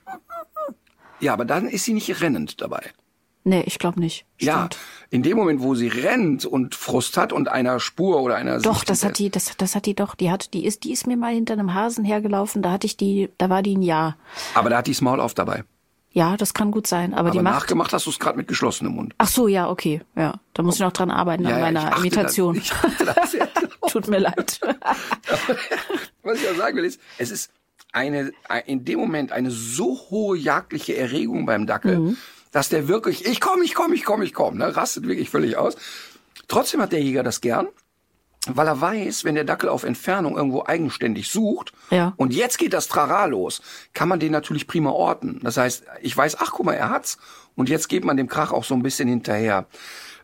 ja, 1.19 1.33
aber 1.33 1.45
dann 1.45 1.67
ist 1.67 1.83
sie 1.85 1.93
nicht 1.93 2.21
rennend 2.21 2.61
dabei. 2.61 2.91
nee, 3.43 3.63
ich 3.65 3.77
glaube 3.77 3.99
nicht. 3.99 4.25
Ja, 4.39 4.67
Stimmt. 4.71 4.77
In 5.11 5.23
dem 5.23 5.37
Moment, 5.37 5.61
wo 5.61 5.75
sie 5.75 5.89
rennt 5.89 6.45
und 6.45 6.73
Frust 6.73 7.17
hat 7.17 7.33
und 7.33 7.49
einer 7.49 7.79
Spur 7.81 8.21
oder 8.21 8.35
einer 8.37 8.59
Doch, 8.59 8.83
das 8.85 9.03
hat 9.03 9.19
die, 9.19 9.29
das, 9.29 9.55
das 9.57 9.75
hat 9.75 9.85
die 9.85 9.93
doch, 9.93 10.15
die 10.15 10.31
hat, 10.31 10.53
die 10.53 10.65
ist, 10.65 10.85
die 10.85 10.91
ist 10.93 11.05
mir 11.05 11.17
mal 11.17 11.33
hinter 11.33 11.53
einem 11.53 11.73
Hasen 11.73 12.05
hergelaufen, 12.05 12.61
da 12.61 12.71
hatte 12.71 12.87
ich 12.87 12.95
die, 12.97 13.29
da 13.37 13.49
war 13.49 13.61
die 13.61 13.75
ein 13.75 13.81
Jahr. 13.81 14.15
Aber 14.55 14.69
da 14.69 14.77
hat 14.77 14.87
die 14.87 14.91
das 14.91 15.01
Maul 15.01 15.19
auf 15.19 15.33
dabei. 15.33 15.65
Ja, 16.13 16.35
das 16.37 16.53
kann 16.53 16.71
gut 16.71 16.87
sein, 16.87 17.13
aber, 17.13 17.31
die 17.31 17.39
Aber 17.39 17.43
macht. 17.43 17.55
nachgemacht 17.61 17.93
hast 17.93 18.05
du 18.05 18.09
es 18.09 18.19
gerade 18.19 18.37
mit 18.37 18.47
geschlossenem 18.47 18.93
Mund. 18.95 19.13
Ach 19.17 19.27
so, 19.27 19.47
ja, 19.47 19.69
okay, 19.69 20.01
ja, 20.15 20.39
da 20.53 20.63
muss 20.63 20.75
ich 20.75 20.81
noch 20.81 20.91
dran 20.93 21.11
arbeiten 21.11 21.43
Ja, 21.43 21.49
an 21.51 21.55
ja, 21.55 21.61
meiner 21.61 21.87
achte 21.91 22.01
Imitation. 22.07 22.61
Das. 23.05 23.35
Tut 23.91 24.07
mir 24.07 24.19
leid. 24.19 24.59
Was 26.23 26.37
ich 26.37 26.43
ja 26.43 26.53
sagen 26.55 26.77
will, 26.77 26.85
ist, 26.85 26.99
es 27.17 27.31
ist 27.31 27.51
eine, 27.93 28.31
in 28.65 28.85
dem 28.85 28.99
Moment 28.99 29.31
eine 29.31 29.51
so 29.51 29.99
hohe 30.09 30.37
jagdliche 30.37 30.95
Erregung 30.95 31.45
beim 31.45 31.65
Dackel, 31.67 31.99
Mhm. 31.99 32.17
Dass 32.51 32.69
der 32.69 32.87
wirklich, 32.87 33.25
ich 33.25 33.39
komm, 33.39 33.61
ich 33.61 33.73
komm, 33.75 33.93
ich 33.93 34.03
komm, 34.03 34.21
ich 34.21 34.33
komm, 34.33 34.57
ne, 34.57 34.75
rastet 34.75 35.07
wirklich 35.07 35.29
völlig 35.29 35.57
aus. 35.57 35.75
Trotzdem 36.47 36.81
hat 36.81 36.91
der 36.91 37.01
Jäger 37.01 37.23
das 37.23 37.39
gern, 37.41 37.67
weil 38.47 38.67
er 38.67 38.81
weiß, 38.81 39.23
wenn 39.23 39.35
der 39.35 39.43
Dackel 39.43 39.69
auf 39.69 39.83
Entfernung 39.83 40.35
irgendwo 40.35 40.63
eigenständig 40.65 41.29
sucht 41.29 41.71
Ja. 41.91 42.13
und 42.17 42.33
jetzt 42.33 42.57
geht 42.57 42.73
das 42.73 42.87
Trara 42.87 43.25
los, 43.25 43.61
kann 43.93 44.09
man 44.09 44.19
den 44.19 44.31
natürlich 44.31 44.67
prima 44.67 44.89
orten. 44.89 45.39
Das 45.43 45.57
heißt, 45.57 45.83
ich 46.01 46.15
weiß, 46.17 46.37
ach 46.39 46.51
guck 46.51 46.65
mal, 46.65 46.73
er 46.73 46.89
hat's 46.89 47.17
und 47.55 47.69
jetzt 47.69 47.87
geht 47.87 48.03
man 48.03 48.17
dem 48.17 48.27
Krach 48.27 48.51
auch 48.51 48.63
so 48.63 48.73
ein 48.73 48.83
bisschen 48.83 49.07
hinterher. 49.07 49.67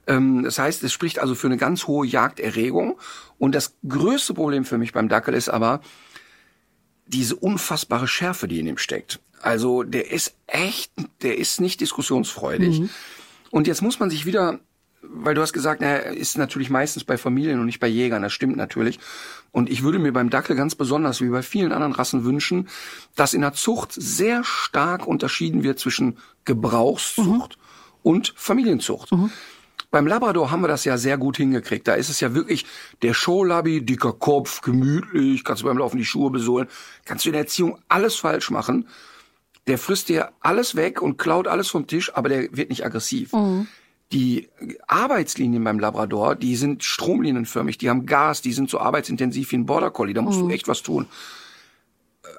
Ähm, 0.08 0.44
Das 0.44 0.58
heißt, 0.58 0.84
es 0.84 0.92
spricht 0.94 1.20
also 1.20 1.36
für 1.36 1.48
eine 1.48 1.58
ganz 1.58 1.86
hohe 1.88 2.08
Jagderregung. 2.08 2.98
Und 3.38 3.54
das 3.54 3.76
größte 3.88 4.34
Problem 4.34 4.66
für 4.66 4.78
mich 4.78 4.94
beim 4.94 5.10
Dackel 5.10 5.34
ist 5.36 5.50
aber 5.50 5.82
diese 7.06 7.36
unfassbare 7.36 8.08
Schärfe, 8.08 8.48
die 8.48 8.60
in 8.60 8.68
ihm 8.68 8.78
steckt. 8.78 9.20
Also 9.42 9.84
der 9.84 10.12
ist 10.12 10.36
echt, 10.48 10.92
der 11.22 11.38
ist 11.38 11.62
nicht 11.62 11.82
diskussionsfreudig. 11.82 12.84
Und 13.52 13.68
jetzt 13.68 13.82
muss 13.82 14.00
man 14.00 14.10
sich 14.10 14.26
wieder 14.26 14.60
weil 15.10 15.36
du 15.36 15.42
hast 15.42 15.54
gesagt, 15.54 15.82
er 15.82 16.06
ist 16.08 16.38
natürlich 16.38 16.70
meistens 16.70 17.04
bei 17.04 17.18
Familien 17.18 17.60
und 17.60 17.66
nicht 17.66 17.80
bei 17.80 17.88
Jägern. 17.88 18.22
Das 18.22 18.34
stimmt 18.34 18.58
natürlich. 18.58 19.00
Und 19.52 19.70
ich 19.70 19.84
würde 19.84 20.00
mir 20.00 20.12
beim 20.12 20.30
Dackel 20.30 20.56
ganz 20.56 20.76
besonders, 20.76 21.22
wie 21.22 21.30
bei 21.30 21.44
vielen 21.44 21.72
anderen 21.72 21.94
Rassen 21.94 22.24
wünschen, 22.24 22.68
dass 23.16 23.34
in 23.34 23.42
der 23.42 23.54
Zucht 23.54 23.94
sehr 23.94 24.44
stark 24.44 25.08
unterschieden 25.08 25.64
wird 25.64 25.80
zwischen 25.80 26.18
Gebrauchszucht 26.46 27.58
mhm. 27.58 28.02
und 28.04 28.34
Familienzucht. 28.36 29.12
Mhm. 29.12 29.32
Beim 29.90 30.08
Labrador 30.08 30.52
haben 30.52 30.62
wir 30.62 30.68
das 30.68 30.84
ja 30.84 30.98
sehr 30.98 31.18
gut 31.18 31.38
hingekriegt. 31.38 31.88
Da 31.88 31.94
ist 31.94 32.10
es 32.10 32.20
ja 32.20 32.34
wirklich 32.34 32.66
der 33.04 33.14
Showlabby, 33.14 33.86
dicker 33.86 34.14
Kopf, 34.14 34.62
gemütlich, 34.62 35.46
kannst 35.46 35.64
du 35.64 35.68
beim 35.68 35.78
Laufen 35.78 35.98
die 35.98 36.06
Schuhe 36.06 36.30
besohlen, 36.30 36.68
kannst 37.06 37.24
du 37.24 37.30
in 37.30 37.34
der 37.34 37.44
Erziehung 37.44 37.80
alles 37.88 38.16
falsch 38.16 38.52
machen. 38.52 38.88
Der 39.68 39.78
frisst 39.78 40.10
dir 40.10 40.32
alles 40.40 40.76
weg 40.76 41.02
und 41.02 41.18
klaut 41.18 41.48
alles 41.48 41.68
vom 41.70 41.88
Tisch, 41.88 42.16
aber 42.16 42.30
der 42.30 42.56
wird 42.56 42.70
nicht 42.70 42.86
aggressiv. 42.86 43.34
Mhm. 43.34 43.68
Die 44.14 44.48
Arbeitslinien 44.88 45.64
beim 45.64 45.80
Labrador, 45.80 46.36
die 46.36 46.56
sind 46.56 46.84
stromlinienförmig, 46.84 47.78
die 47.78 47.90
haben 47.90 48.06
Gas, 48.06 48.42
die 48.42 48.54
sind 48.54 48.70
so 48.70 48.80
arbeitsintensiv 48.80 49.52
wie 49.52 49.58
ein 49.58 49.66
Border 49.66 49.92
Collie, 49.92 50.14
da 50.14 50.22
musst 50.22 50.40
mhm. 50.40 50.48
du 50.48 50.54
echt 50.54 50.70
was 50.70 50.82
tun. 50.82 51.08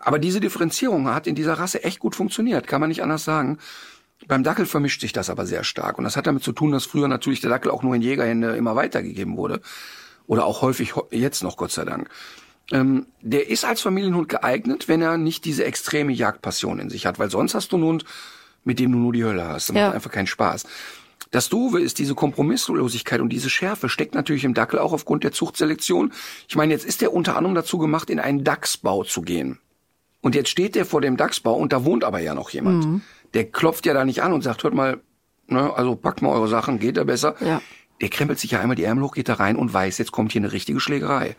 Aber 0.00 0.18
diese 0.18 0.40
Differenzierung 0.40 1.08
hat 1.08 1.26
in 1.26 1.34
dieser 1.34 1.54
Rasse 1.54 1.84
echt 1.84 1.98
gut 1.98 2.14
funktioniert, 2.16 2.66
kann 2.66 2.80
man 2.80 2.88
nicht 2.88 3.02
anders 3.02 3.24
sagen. 3.24 3.58
Beim 4.26 4.42
Dackel 4.42 4.66
vermischt 4.66 5.00
sich 5.00 5.12
das 5.12 5.30
aber 5.30 5.46
sehr 5.46 5.64
stark. 5.64 5.98
Und 5.98 6.04
das 6.04 6.16
hat 6.16 6.26
damit 6.26 6.42
zu 6.42 6.52
tun, 6.52 6.72
dass 6.72 6.86
früher 6.86 7.08
natürlich 7.08 7.40
der 7.40 7.50
Dackel 7.50 7.70
auch 7.70 7.82
nur 7.82 7.94
in 7.94 8.02
Jägerhände 8.02 8.56
immer 8.56 8.74
weitergegeben 8.74 9.36
wurde. 9.36 9.60
Oder 10.26 10.44
auch 10.44 10.62
häufig 10.62 10.94
jetzt 11.10 11.42
noch, 11.42 11.56
Gott 11.56 11.70
sei 11.70 11.84
Dank. 11.84 12.08
Ähm, 12.70 13.06
der 13.22 13.48
ist 13.48 13.64
als 13.64 13.80
Familienhund 13.80 14.28
geeignet, 14.28 14.88
wenn 14.88 15.00
er 15.00 15.16
nicht 15.16 15.44
diese 15.44 15.64
extreme 15.64 16.12
Jagdpassion 16.12 16.78
in 16.78 16.90
sich 16.90 17.06
hat. 17.06 17.18
Weil 17.18 17.30
sonst 17.30 17.54
hast 17.54 17.72
du 17.72 17.76
einen 17.76 17.86
Hund, 17.86 18.04
mit 18.64 18.78
dem 18.78 18.92
du 18.92 18.98
nur 18.98 19.12
die 19.12 19.24
Hölle 19.24 19.46
hast. 19.46 19.70
Das 19.70 19.76
ja. 19.76 19.86
macht 19.86 19.94
einfach 19.94 20.12
keinen 20.12 20.26
Spaß. 20.26 20.64
Das 21.30 21.48
Doofe 21.48 21.80
ist, 21.80 21.98
diese 21.98 22.14
Kompromisslosigkeit 22.14 23.20
und 23.20 23.30
diese 23.30 23.50
Schärfe 23.50 23.88
steckt 23.88 24.14
natürlich 24.14 24.44
im 24.44 24.54
Dackel 24.54 24.78
auch 24.78 24.92
aufgrund 24.92 25.24
der 25.24 25.32
Zuchtselektion. 25.32 26.12
Ich 26.48 26.56
meine, 26.56 26.72
jetzt 26.72 26.86
ist 26.86 27.02
er 27.02 27.12
unter 27.12 27.36
anderem 27.36 27.54
dazu 27.54 27.78
gemacht, 27.78 28.08
in 28.08 28.18
einen 28.20 28.44
Dachsbau 28.44 29.04
zu 29.04 29.22
gehen. 29.22 29.58
Und 30.20 30.34
jetzt 30.34 30.48
steht 30.48 30.74
der 30.74 30.84
vor 30.84 31.00
dem 31.00 31.16
Dachsbau 31.16 31.54
und 31.54 31.72
da 31.72 31.84
wohnt 31.84 32.02
aber 32.04 32.20
ja 32.20 32.34
noch 32.34 32.50
jemand. 32.50 32.84
Mhm 32.84 33.02
der 33.34 33.44
klopft 33.50 33.86
ja 33.86 33.94
da 33.94 34.04
nicht 34.04 34.22
an 34.22 34.32
und 34.32 34.42
sagt, 34.42 34.64
hört 34.64 34.74
mal, 34.74 35.00
ne, 35.46 35.72
also 35.74 35.96
packt 35.96 36.22
mal 36.22 36.30
eure 36.30 36.48
Sachen, 36.48 36.78
geht 36.78 36.96
da 36.96 37.04
besser. 37.04 37.34
Ja. 37.40 37.60
Der 38.00 38.08
krempelt 38.08 38.38
sich 38.38 38.52
ja 38.52 38.60
einmal 38.60 38.76
die 38.76 38.84
Ärmel 38.84 39.04
hoch, 39.04 39.14
geht 39.14 39.28
da 39.28 39.34
rein 39.34 39.56
und 39.56 39.72
weiß, 39.72 39.98
jetzt 39.98 40.12
kommt 40.12 40.32
hier 40.32 40.40
eine 40.40 40.52
richtige 40.52 40.80
Schlägerei. 40.80 41.36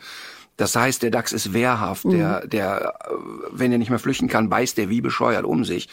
Das 0.59 0.75
heißt, 0.75 1.03
der 1.03 1.09
Dachs 1.09 1.31
ist 1.31 1.53
wehrhaft, 1.53 2.03
mhm. 2.03 2.11
der, 2.11 2.45
der, 2.45 2.93
wenn 3.49 3.71
er 3.71 3.77
nicht 3.77 3.89
mehr 3.89 3.97
flüchten 3.97 4.27
kann, 4.27 4.49
beißt 4.49 4.77
der 4.77 4.89
wie 4.89 4.99
bescheuert 4.99 5.45
um 5.45 5.63
sich. 5.63 5.87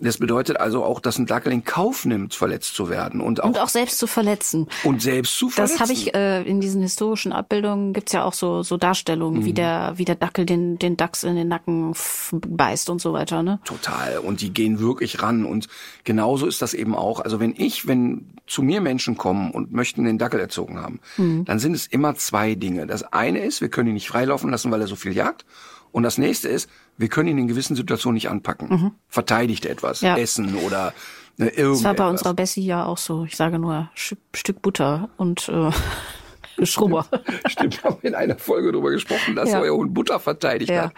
Das 0.00 0.18
bedeutet 0.18 0.58
also 0.58 0.84
auch, 0.84 1.00
dass 1.00 1.18
ein 1.18 1.26
Dackel 1.26 1.52
in 1.52 1.64
Kauf 1.64 2.04
nimmt, 2.04 2.34
verletzt 2.34 2.74
zu 2.74 2.88
werden 2.88 3.20
und 3.20 3.42
auch, 3.42 3.48
und 3.48 3.58
auch 3.58 3.68
selbst 3.68 3.98
zu 3.98 4.06
verletzen. 4.06 4.68
Und 4.84 5.02
selbst 5.02 5.36
zu 5.36 5.48
verletzen. 5.48 5.78
Das 5.78 5.80
habe 5.80 5.92
ich 5.92 6.14
äh, 6.14 6.42
in 6.42 6.60
diesen 6.60 6.82
historischen 6.82 7.32
Abbildungen 7.32 7.92
gibt's 7.92 8.12
ja 8.12 8.24
auch 8.24 8.32
so 8.32 8.62
so 8.62 8.76
Darstellungen, 8.76 9.40
mhm. 9.40 9.44
wie 9.44 9.52
der 9.52 9.94
wie 9.96 10.04
der 10.04 10.14
Dackel 10.14 10.46
den 10.46 10.78
den 10.78 10.96
Dachs 10.96 11.24
in 11.24 11.36
den 11.36 11.48
Nacken 11.48 11.94
beißt 12.32 12.90
und 12.90 13.00
so 13.00 13.12
weiter, 13.12 13.42
ne? 13.42 13.60
Total. 13.64 14.18
Und 14.18 14.40
die 14.40 14.52
gehen 14.52 14.78
wirklich 14.78 15.22
ran 15.22 15.44
und 15.44 15.68
genauso 16.04 16.46
ist 16.46 16.62
das 16.62 16.74
eben 16.74 16.94
auch. 16.94 17.20
Also 17.20 17.40
wenn 17.40 17.54
ich, 17.56 17.86
wenn 17.86 18.26
zu 18.46 18.62
mir 18.62 18.80
Menschen 18.80 19.16
kommen 19.16 19.50
und 19.50 19.72
möchten 19.72 20.04
den 20.04 20.18
Dackel 20.18 20.40
erzogen 20.40 20.80
haben, 20.80 21.00
mhm. 21.16 21.44
dann 21.44 21.58
sind 21.58 21.74
es 21.74 21.86
immer 21.86 22.14
zwei 22.14 22.54
Dinge. 22.54 22.86
Das 22.86 23.12
eine 23.12 23.40
ist, 23.40 23.60
wir 23.60 23.68
können 23.68 23.88
ihn 23.88 23.94
nicht 23.94 24.08
freilaufen 24.08 24.50
lassen, 24.50 24.70
weil 24.70 24.80
er 24.80 24.86
so 24.86 24.96
viel 24.96 25.12
jagt. 25.12 25.44
Und 25.90 26.02
das 26.02 26.18
nächste 26.18 26.48
ist, 26.48 26.68
wir 26.98 27.08
können 27.08 27.28
ihn 27.28 27.38
in 27.38 27.48
gewissen 27.48 27.76
Situationen 27.76 28.14
nicht 28.14 28.28
anpacken. 28.28 28.68
Mhm. 28.68 28.92
Verteidigt 29.08 29.64
etwas, 29.64 30.00
ja. 30.00 30.18
essen 30.18 30.56
oder 30.56 30.92
ne, 31.36 31.48
irgendwas. 31.48 31.78
Das 31.78 31.84
war 31.84 31.94
bei 31.94 32.10
unserer 32.10 32.34
Bessie 32.34 32.64
ja 32.64 32.84
auch 32.84 32.98
so. 32.98 33.24
Ich 33.24 33.36
sage 33.36 33.58
nur 33.58 33.88
Stück 33.94 34.60
Butter 34.60 35.08
und 35.16 35.48
äh, 35.48 35.70
Schrubber. 36.66 37.06
Stimmt, 37.46 37.82
wir 37.82 37.90
haben 37.90 37.98
in 38.02 38.14
einer 38.14 38.36
Folge 38.36 38.72
darüber 38.72 38.90
gesprochen, 38.90 39.36
dass 39.36 39.52
ja. 39.52 39.60
euer 39.60 39.76
Hund 39.76 39.94
Butter 39.94 40.18
verteidigt 40.18 40.70
ja. 40.70 40.86
hat. 40.86 40.92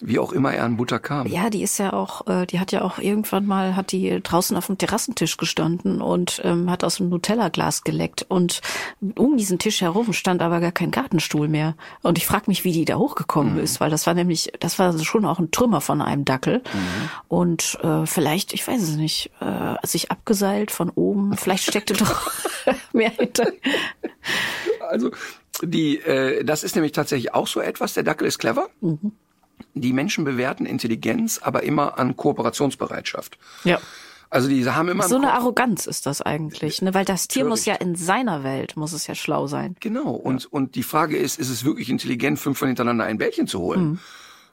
Wie 0.00 0.18
auch 0.18 0.32
immer 0.32 0.52
er 0.52 0.64
an 0.64 0.76
Butter 0.76 0.98
kam. 0.98 1.28
Ja, 1.28 1.50
die 1.50 1.62
ist 1.62 1.78
ja 1.78 1.92
auch, 1.92 2.26
äh, 2.26 2.46
die 2.46 2.58
hat 2.58 2.72
ja 2.72 2.82
auch 2.82 2.98
irgendwann 2.98 3.46
mal, 3.46 3.76
hat 3.76 3.92
die 3.92 4.20
draußen 4.20 4.56
auf 4.56 4.66
dem 4.66 4.76
Terrassentisch 4.76 5.36
gestanden 5.36 6.00
und 6.00 6.40
ähm, 6.44 6.68
hat 6.68 6.82
aus 6.82 6.96
dem 6.96 7.10
Nutella-Glas 7.10 7.84
geleckt. 7.84 8.26
Und 8.28 8.60
um 9.16 9.36
diesen 9.36 9.60
Tisch 9.60 9.82
herum 9.82 10.12
stand 10.12 10.42
aber 10.42 10.58
gar 10.58 10.72
kein 10.72 10.90
Gartenstuhl 10.90 11.46
mehr. 11.46 11.76
Und 12.02 12.18
ich 12.18 12.26
frage 12.26 12.44
mich, 12.48 12.64
wie 12.64 12.72
die 12.72 12.84
da 12.84 12.96
hochgekommen 12.96 13.54
mhm. 13.54 13.60
ist, 13.60 13.80
weil 13.80 13.90
das 13.90 14.06
war 14.06 14.14
nämlich, 14.14 14.52
das 14.58 14.80
war 14.80 14.98
schon 14.98 15.24
auch 15.24 15.38
ein 15.38 15.52
Trümmer 15.52 15.80
von 15.80 16.02
einem 16.02 16.24
Dackel. 16.24 16.58
Mhm. 16.58 17.10
Und 17.28 17.78
äh, 17.82 18.04
vielleicht, 18.04 18.52
ich 18.52 18.66
weiß 18.66 18.82
es 18.82 18.96
nicht, 18.96 19.30
äh, 19.40 19.86
sich 19.86 20.10
abgeseilt 20.10 20.72
von 20.72 20.90
oben, 20.90 21.36
vielleicht 21.36 21.64
steckte 21.64 21.94
doch 21.94 22.32
mehr 22.92 23.10
hinter. 23.10 23.46
Also 24.88 25.12
die, 25.62 25.98
äh, 26.00 26.42
das 26.44 26.64
ist 26.64 26.74
nämlich 26.74 26.92
tatsächlich 26.92 27.32
auch 27.32 27.46
so 27.46 27.60
etwas. 27.60 27.94
Der 27.94 28.02
Dackel 28.02 28.26
ist 28.26 28.40
clever. 28.40 28.68
Mhm 28.80 29.12
die 29.74 29.92
Menschen 29.92 30.24
bewerten 30.24 30.66
Intelligenz 30.66 31.40
aber 31.42 31.62
immer 31.62 31.98
an 31.98 32.16
Kooperationsbereitschaft. 32.16 33.38
Ja. 33.64 33.80
Also 34.30 34.48
die 34.48 34.68
haben 34.68 34.88
immer 34.88 35.06
so 35.06 35.16
eine 35.16 35.32
Arroganz 35.32 35.86
ist 35.86 36.06
das 36.06 36.20
eigentlich, 36.20 36.82
ne? 36.82 36.92
Weil 36.92 37.04
das 37.04 37.28
Tier 37.28 37.44
Natürlich. 37.44 37.60
muss 37.60 37.66
ja 37.66 37.74
in 37.74 37.94
seiner 37.94 38.42
Welt 38.42 38.76
muss 38.76 38.92
es 38.92 39.06
ja 39.06 39.14
schlau 39.14 39.46
sein. 39.46 39.76
Genau. 39.78 40.10
Und 40.10 40.44
ja. 40.44 40.48
und 40.50 40.74
die 40.74 40.82
Frage 40.82 41.16
ist, 41.16 41.38
ist 41.38 41.50
es 41.50 41.64
wirklich 41.64 41.88
intelligent, 41.88 42.38
fünfmal 42.40 42.68
hintereinander 42.68 43.04
ein 43.04 43.18
Bällchen 43.18 43.46
zu 43.46 43.60
holen? 43.60 43.80
Mhm. 43.80 43.98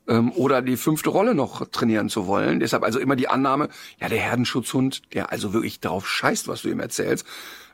Ähm, 0.08 0.32
oder 0.34 0.62
die 0.62 0.78
fünfte 0.78 1.10
Rolle 1.10 1.34
noch 1.34 1.66
trainieren 1.68 2.10
zu 2.10 2.28
wollen. 2.28 2.60
Deshalb 2.60 2.84
also 2.84 3.00
immer 3.00 3.16
die 3.16 3.28
Annahme, 3.28 3.70
ja, 4.00 4.08
der 4.08 4.20
Herdenschutzhund, 4.20 5.14
der 5.14 5.32
also 5.32 5.54
wirklich 5.54 5.80
darauf 5.80 6.08
scheißt, 6.08 6.48
was 6.48 6.62
du 6.62 6.70
ihm 6.70 6.80
erzählst, 6.80 7.26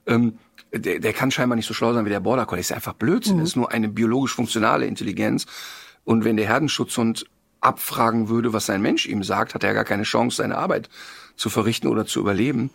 ähm, 0.05 0.38
der, 0.73 0.99
der 0.99 1.13
kann 1.13 1.32
scheinbar 1.32 1.55
nicht 1.55 1.67
so 1.67 1.73
schlau 1.73 1.93
sein 1.93 2.05
wie 2.05 2.09
der 2.09 2.19
Border 2.19 2.45
Collie. 2.45 2.61
Ist 2.61 2.71
einfach 2.71 2.93
Blödsinn. 2.93 3.38
Mhm. 3.38 3.43
Ist 3.43 3.55
nur 3.55 3.71
eine 3.71 3.89
biologisch 3.89 4.34
funktionale 4.34 4.86
Intelligenz. 4.86 5.45
Und 6.07 6.23
wenn 6.23 6.37
der 6.37 6.47
Herdenschutzhund 6.47 7.25
abfragen 7.59 8.29
würde, 8.29 8.53
was 8.53 8.65
sein 8.65 8.81
Mensch 8.81 9.07
ihm 9.07 9.23
sagt, 9.23 9.53
hat 9.53 9.65
er 9.65 9.73
gar 9.73 9.83
keine 9.83 10.03
Chance, 10.03 10.37
seine 10.37 10.57
Arbeit 10.57 10.89
zu 11.35 11.49
verrichten 11.49 11.87
oder 11.89 12.05
zu 12.05 12.21
überleben. 12.21 12.69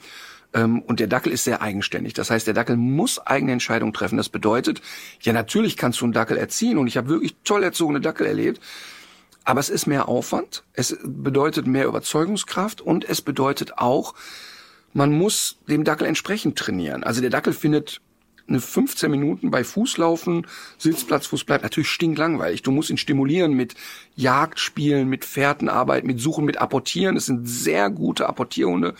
Ähm, 0.52 0.82
und 0.82 1.00
der 1.00 1.06
Dackel 1.06 1.32
ist 1.32 1.44
sehr 1.44 1.62
eigenständig. 1.62 2.12
Das 2.12 2.30
heißt, 2.30 2.46
der 2.46 2.52
Dackel 2.52 2.76
muss 2.76 3.26
eigene 3.26 3.52
Entscheidungen 3.52 3.94
treffen. 3.94 4.18
Das 4.18 4.28
bedeutet, 4.28 4.82
ja, 5.22 5.32
natürlich 5.32 5.78
kannst 5.78 6.02
du 6.02 6.04
einen 6.04 6.12
Dackel 6.12 6.36
erziehen 6.36 6.76
und 6.76 6.88
ich 6.88 6.98
habe 6.98 7.08
wirklich 7.08 7.34
toll 7.42 7.62
erzogene 7.62 8.02
Dackel 8.02 8.26
erlebt. 8.26 8.60
Aber 9.44 9.60
es 9.60 9.70
ist 9.70 9.86
mehr 9.86 10.10
Aufwand, 10.10 10.62
es 10.74 10.98
bedeutet 11.02 11.66
mehr 11.66 11.86
Überzeugungskraft 11.86 12.82
und 12.82 13.08
es 13.08 13.22
bedeutet 13.22 13.78
auch, 13.78 14.12
man 14.92 15.10
muss 15.10 15.56
dem 15.66 15.84
Dackel 15.84 16.06
entsprechend 16.06 16.58
trainieren. 16.58 17.02
Also 17.02 17.22
der 17.22 17.30
Dackel 17.30 17.54
findet 17.54 18.02
eine 18.48 18.60
15 18.60 19.10
Minuten 19.10 19.50
bei 19.50 19.64
Fußlaufen, 19.64 20.46
Sitzplatz, 20.78 21.26
Fuß 21.26 21.44
bleibt 21.44 21.62
natürlich 21.62 21.90
stinklangweilig. 21.90 22.62
Du 22.62 22.70
musst 22.70 22.90
ihn 22.90 22.98
stimulieren 22.98 23.54
mit 23.54 23.74
Jagdspielen, 24.16 25.08
mit 25.08 25.24
Fährtenarbeit, 25.24 26.04
mit 26.04 26.20
Suchen, 26.20 26.44
mit 26.44 26.58
Apportieren. 26.58 27.16
Es 27.16 27.26
sind 27.26 27.48
sehr 27.48 27.90
gute 27.90 28.28
Apportierhunde. 28.28 28.94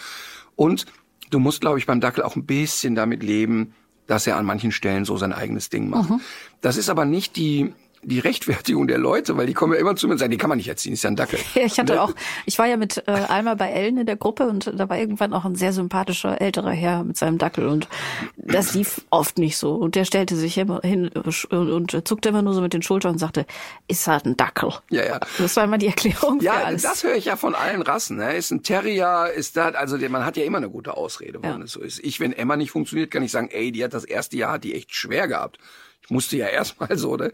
Und 0.57 0.87
du 1.31 1.39
musst, 1.39 1.61
glaube 1.61 1.79
ich, 1.79 1.87
beim 1.87 2.01
Dackel 2.01 2.23
auch 2.23 2.37
ein 2.37 2.47
bisschen 2.47 2.95
damit 2.95 3.23
leben, 3.23 3.75
dass 4.07 4.27
er 4.27 4.37
an 4.37 4.45
manchen 4.45 4.73
Stellen 4.73 5.05
so 5.05 5.17
sein 5.17 5.33
eigenes 5.33 5.71
Ding 5.71 5.89
macht. 5.89 6.11
Mhm. 6.11 6.21
Das 6.61 6.77
ist 6.77 6.89
aber 6.89 7.05
nicht 7.05 7.37
die 7.37 7.73
die 8.03 8.19
Rechtfertigung 8.19 8.89
der 8.89 8.99
Leute, 8.99 9.37
weil 9.37 9.47
die 9.47 9.55
kommen 9.55 9.75
ja 9.75 9.79
immer 9.79 9.95
zu 9.95 10.07
mir 10.07 10.15
und 10.15 10.19
sagen, 10.19 10.33
die 10.33 10.39
kann 10.39 10.49
man 10.49 10.59
nicht 10.59 10.69
erziehen, 10.69 10.93
ist 10.93 11.05
ja 11.05 11.11
ein 11.11 11.17
Dackel. 11.17 11.39
Ja, 11.55 11.65
ich 11.65 11.79
hatte 11.79 12.01
auch, 12.03 12.13
ich 12.47 12.59
war 12.59 12.67
ja 12.67 12.77
mit 12.77 13.05
äh, 13.07 13.11
Alma 13.11 13.55
bei 13.55 13.71
Ellen 13.71 13.99
in 13.99 14.07
der 14.07 14.17
Gruppe 14.17 14.49
und 14.49 14.73
da 14.75 14.89
war 14.89 14.99
irgendwann 14.99 15.33
auch 15.33 15.45
ein 15.45 15.55
sehr 15.55 15.73
sympathischer 15.73 16.41
älterer 16.41 16.71
Herr 16.71 17.05
mit 17.05 17.17
seinem 17.17 17.39
Dackel 17.39 17.69
und 17.69 17.89
das 18.37 18.75
lief 18.75 19.03
oft 19.11 19.39
nicht 19.39 19.57
so. 19.57 19.75
Und 19.75 19.95
der 19.95 20.05
stellte 20.05 20.35
sich 20.35 20.59
immer 20.59 20.81
hin 20.83 21.09
und, 21.09 22.09
zuckte 22.09 22.31
immer 22.31 22.43
nur 22.43 22.55
so 22.55 22.61
mit 22.61 22.73
den 22.73 22.83
Schultern 22.83 23.13
und 23.13 23.19
sagte, 23.19 23.47
ist 23.87 24.07
halt 24.07 24.25
ein 24.25 24.37
Dackel. 24.37 24.73
Ja, 24.91 25.05
ja. 25.05 25.21
Das 25.39 25.55
war 25.57 25.65
immer 25.65 25.79
die 25.79 25.89
Erklärung. 25.89 26.41
Ja, 26.41 26.65
alles. 26.65 26.83
das 26.83 27.05
höre 27.05 27.15
ich 27.15 27.27
ja 27.27 27.37
von 27.37 27.55
allen 27.55 27.83
Rassen. 27.83 28.17
Ne? 28.17 28.35
Ist 28.35 28.51
ein 28.51 28.63
Terrier, 28.63 29.31
ist 29.35 29.57
das, 29.57 29.75
also 29.75 29.97
man 30.09 30.25
hat 30.25 30.37
ja 30.37 30.45
immer 30.45 30.59
eine 30.59 30.71
gute 30.71 30.97
Ausrede, 30.97 31.39
warum 31.43 31.61
ja. 31.61 31.65
es 31.65 31.73
so 31.73 31.81
ist. 31.81 32.01
Ich, 32.01 32.19
wenn 32.19 32.33
Emma 32.33 32.57
nicht 32.57 32.71
funktioniert, 32.71 33.11
kann 33.11 33.23
ich 33.23 33.31
sagen, 33.31 33.49
ey, 33.51 33.71
die 33.71 33.85
hat 33.85 33.95
das 33.95 34.05
erste 34.05 34.37
Jahr, 34.37 34.53
hat 34.53 34.65
die 34.65 34.75
echt 34.75 34.95
schwer 34.95 35.29
gehabt. 35.29 35.59
Ich 36.03 36.11
musste 36.11 36.37
ja 36.37 36.47
erstmal 36.49 36.97
so, 36.97 37.17
ne? 37.17 37.33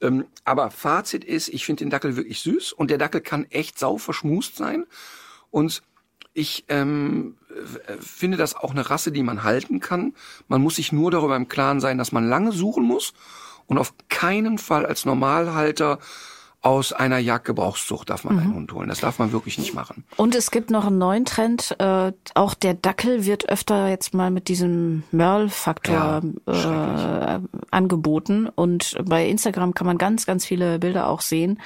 Ähm, 0.00 0.26
aber 0.44 0.70
Fazit 0.70 1.24
ist, 1.24 1.48
ich 1.48 1.64
finde 1.66 1.84
den 1.84 1.90
Dackel 1.90 2.16
wirklich 2.16 2.40
süß 2.40 2.72
und 2.72 2.90
der 2.90 2.98
Dackel 2.98 3.20
kann 3.20 3.44
echt 3.50 3.78
sau 3.78 3.98
verschmust 3.98 4.56
sein. 4.56 4.86
Und 5.50 5.82
ich 6.32 6.64
ähm, 6.68 7.36
finde 8.00 8.36
das 8.36 8.54
auch 8.54 8.70
eine 8.70 8.88
Rasse, 8.88 9.12
die 9.12 9.22
man 9.22 9.42
halten 9.42 9.80
kann. 9.80 10.14
Man 10.48 10.62
muss 10.62 10.76
sich 10.76 10.92
nur 10.92 11.10
darüber 11.10 11.36
im 11.36 11.48
Klaren 11.48 11.80
sein, 11.80 11.98
dass 11.98 12.12
man 12.12 12.28
lange 12.28 12.52
suchen 12.52 12.84
muss 12.84 13.12
und 13.66 13.78
auf 13.78 13.94
keinen 14.08 14.58
Fall 14.58 14.86
als 14.86 15.04
Normalhalter 15.04 15.98
aus 16.62 16.92
einer 16.92 17.18
Jagdgebrauchszucht 17.18 18.10
darf 18.10 18.24
man 18.24 18.34
mhm. 18.34 18.40
einen 18.40 18.54
Hund 18.54 18.72
holen. 18.72 18.88
Das 18.88 19.00
darf 19.00 19.18
man 19.18 19.32
wirklich 19.32 19.58
nicht 19.58 19.74
machen. 19.74 20.04
Und 20.16 20.34
es 20.34 20.50
gibt 20.50 20.70
noch 20.70 20.86
einen 20.86 20.98
neuen 20.98 21.24
Trend. 21.24 21.74
Äh, 21.78 22.12
auch 22.34 22.54
der 22.54 22.74
Dackel 22.74 23.24
wird 23.24 23.48
öfter 23.48 23.88
jetzt 23.88 24.12
mal 24.12 24.30
mit 24.30 24.48
diesem 24.48 25.04
Merle-Faktor 25.10 26.22
ja, 26.46 27.36
äh, 27.36 27.40
angeboten. 27.70 28.48
Und 28.48 28.96
bei 29.04 29.26
Instagram 29.26 29.72
kann 29.72 29.86
man 29.86 29.96
ganz, 29.96 30.26
ganz 30.26 30.44
viele 30.44 30.78
Bilder 30.78 31.08
auch 31.08 31.22
sehen 31.22 31.58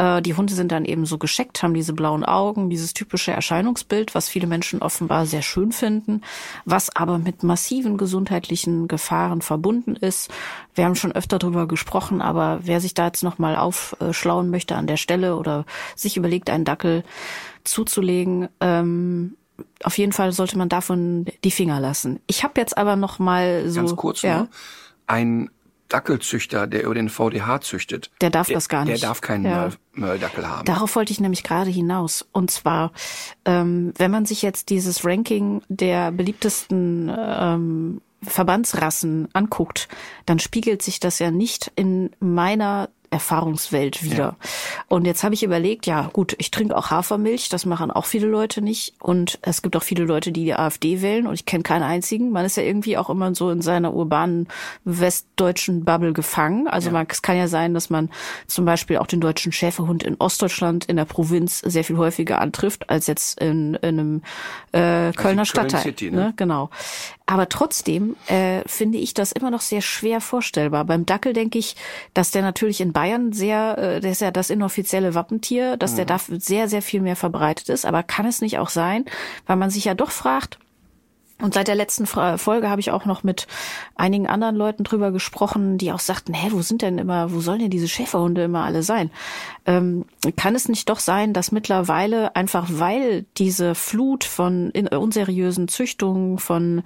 Äh, 0.00 0.22
die 0.22 0.34
Hunde 0.34 0.54
sind 0.54 0.72
dann 0.72 0.86
eben 0.86 1.04
so 1.04 1.18
gescheckt, 1.18 1.62
haben 1.62 1.74
diese 1.74 1.92
blauen 1.92 2.24
Augen, 2.24 2.70
dieses 2.70 2.94
typische 2.94 3.32
Erscheinungsbild, 3.32 4.14
was 4.14 4.30
viele 4.30 4.46
Menschen 4.46 4.80
offenbar 4.80 5.26
sehr 5.26 5.42
schön 5.42 5.72
finden, 5.72 6.22
was 6.64 6.94
aber 6.96 7.18
mit 7.18 7.42
massiven 7.42 7.98
gesundheitlichen 7.98 8.88
Gefahren 8.88 9.42
verbunden 9.42 9.96
ist. 9.96 10.30
Wir 10.74 10.86
haben 10.86 10.94
schon 10.94 11.12
öfter 11.12 11.38
drüber 11.38 11.68
gesprochen, 11.68 12.22
aber 12.22 12.60
wer 12.62 12.80
sich 12.80 12.94
da 12.94 13.06
jetzt 13.06 13.22
nochmal 13.22 13.56
aufschlauen 13.56 14.48
möchte 14.48 14.74
an 14.74 14.86
der 14.86 14.96
Stelle 14.96 15.36
oder 15.36 15.66
sich 15.94 16.16
überlegt, 16.16 16.48
einen 16.48 16.64
Dackel 16.64 17.04
zuzulegen, 17.64 18.48
ähm, 18.60 19.36
auf 19.84 19.98
jeden 19.98 20.12
Fall 20.12 20.32
sollte 20.32 20.56
man 20.56 20.70
davon 20.70 21.26
die 21.44 21.50
Finger 21.50 21.78
lassen. 21.78 22.20
Ich 22.26 22.42
habe 22.42 22.58
jetzt 22.58 22.78
aber 22.78 22.96
noch 22.96 23.18
mal 23.18 23.68
so 23.68 23.80
Ganz 23.80 23.96
kurz 23.96 24.22
ja, 24.22 24.38
nur. 24.38 24.48
Ein 25.06 25.50
Dackelzüchter, 25.90 26.66
der 26.66 26.84
über 26.84 26.94
den 26.94 27.08
VDH 27.08 27.60
züchtet. 27.60 28.10
Der 28.20 28.30
darf 28.30 28.46
der, 28.46 28.54
das 28.54 28.68
gar 28.68 28.84
nicht. 28.84 29.02
Der 29.02 29.08
darf 29.08 29.20
keinen 29.20 29.44
Ja. 29.44 29.68
Mölldackel 29.92 30.48
haben. 30.48 30.64
Darauf 30.64 30.96
wollte 30.96 31.12
ich 31.12 31.20
nämlich 31.20 31.42
gerade 31.42 31.70
hinaus. 31.70 32.26
Und 32.32 32.50
zwar, 32.50 32.92
ähm, 33.44 33.92
wenn 33.98 34.10
man 34.10 34.24
sich 34.24 34.40
jetzt 34.42 34.70
dieses 34.70 35.04
Ranking 35.04 35.62
der 35.68 36.12
beliebtesten 36.12 37.12
ähm, 37.14 38.00
Verbandsrassen 38.22 39.28
anguckt, 39.32 39.88
dann 40.26 40.38
spiegelt 40.38 40.82
sich 40.82 41.00
das 41.00 41.18
ja 41.18 41.30
nicht 41.30 41.72
in 41.74 42.10
meiner 42.20 42.88
Erfahrungswelt 43.10 44.04
wieder. 44.04 44.36
Und 44.88 45.04
jetzt 45.04 45.24
habe 45.24 45.34
ich 45.34 45.42
überlegt, 45.42 45.86
ja 45.86 46.08
gut, 46.12 46.36
ich 46.38 46.50
trinke 46.52 46.76
auch 46.76 46.90
Hafermilch, 46.90 47.48
das 47.48 47.66
machen 47.66 47.90
auch 47.90 48.06
viele 48.06 48.28
Leute 48.28 48.62
nicht. 48.62 48.94
Und 49.00 49.38
es 49.42 49.62
gibt 49.62 49.76
auch 49.76 49.82
viele 49.82 50.04
Leute, 50.04 50.30
die 50.30 50.44
die 50.44 50.54
AfD 50.54 51.02
wählen 51.02 51.26
und 51.26 51.34
ich 51.34 51.44
kenne 51.44 51.64
keinen 51.64 51.82
einzigen. 51.82 52.30
Man 52.30 52.44
ist 52.44 52.56
ja 52.56 52.62
irgendwie 52.62 52.96
auch 52.96 53.10
immer 53.10 53.34
so 53.34 53.50
in 53.50 53.62
seiner 53.62 53.94
urbanen 53.94 54.46
westdeutschen 54.84 55.84
Bubble 55.84 56.12
gefangen. 56.12 56.68
Also 56.68 56.90
man, 56.90 57.06
es 57.10 57.20
kann 57.20 57.36
ja 57.36 57.48
sein, 57.48 57.74
dass 57.74 57.90
man 57.90 58.10
zum 58.46 58.64
Beispiel 58.64 58.98
auch 58.98 59.08
den 59.08 59.20
deutschen 59.20 59.50
Schäferhund 59.50 60.04
in 60.04 60.14
Ostdeutschland 60.18 60.84
in 60.84 60.96
der 60.96 61.04
Provinz 61.04 61.58
sehr 61.58 61.82
viel 61.82 61.96
häufiger 61.96 62.40
antrifft 62.40 62.90
als 62.90 63.08
jetzt 63.08 63.40
in, 63.40 63.74
in 63.74 63.98
einem 63.98 64.22
äh, 64.72 65.12
Kölner 65.12 65.12
Köln 65.14 65.46
Stadtteil. 65.46 65.82
City, 65.82 66.10
ne? 66.12 66.16
ne? 66.16 66.32
Genau. 66.36 66.70
Aber 67.30 67.48
trotzdem 67.48 68.16
äh, 68.26 68.62
finde 68.66 68.98
ich 68.98 69.14
das 69.14 69.30
immer 69.30 69.52
noch 69.52 69.60
sehr 69.60 69.82
schwer 69.82 70.20
vorstellbar. 70.20 70.84
Beim 70.84 71.06
Dackel 71.06 71.32
denke 71.32 71.60
ich, 71.60 71.76
dass 72.12 72.32
der 72.32 72.42
natürlich 72.42 72.80
in 72.80 72.92
Bayern 72.92 73.32
sehr, 73.32 73.78
äh, 73.78 74.00
der 74.00 74.10
ist 74.10 74.20
ja 74.20 74.32
das 74.32 74.50
inoffizielle 74.50 75.14
Wappentier, 75.14 75.76
dass 75.76 75.94
der 75.94 76.06
da 76.06 76.18
sehr, 76.18 76.68
sehr 76.68 76.82
viel 76.82 77.00
mehr 77.00 77.14
verbreitet 77.14 77.68
ist. 77.68 77.86
Aber 77.86 78.02
kann 78.02 78.26
es 78.26 78.40
nicht 78.40 78.58
auch 78.58 78.68
sein, 78.68 79.04
weil 79.46 79.54
man 79.54 79.70
sich 79.70 79.84
ja 79.84 79.94
doch 79.94 80.10
fragt, 80.10 80.58
und 81.40 81.54
seit 81.54 81.68
der 81.68 81.74
letzten 81.74 82.06
Folge 82.06 82.68
habe 82.68 82.80
ich 82.80 82.90
auch 82.90 83.04
noch 83.04 83.22
mit 83.22 83.46
einigen 83.94 84.26
anderen 84.26 84.56
Leuten 84.56 84.84
drüber 84.84 85.10
gesprochen, 85.12 85.78
die 85.78 85.92
auch 85.92 86.00
sagten, 86.00 86.34
hä, 86.34 86.48
wo 86.50 86.62
sind 86.62 86.82
denn 86.82 86.98
immer, 86.98 87.32
wo 87.32 87.40
sollen 87.40 87.60
denn 87.60 87.70
diese 87.70 87.88
Schäferhunde 87.88 88.44
immer 88.44 88.64
alle 88.64 88.82
sein? 88.82 89.10
Ähm, 89.66 90.04
kann 90.36 90.54
es 90.54 90.68
nicht 90.68 90.88
doch 90.88 90.98
sein, 90.98 91.32
dass 91.32 91.52
mittlerweile 91.52 92.34
einfach 92.36 92.68
weil 92.70 93.24
diese 93.36 93.74
Flut 93.74 94.24
von 94.24 94.70
unseriösen 94.70 95.68
Züchtungen 95.68 96.38
von 96.38 96.82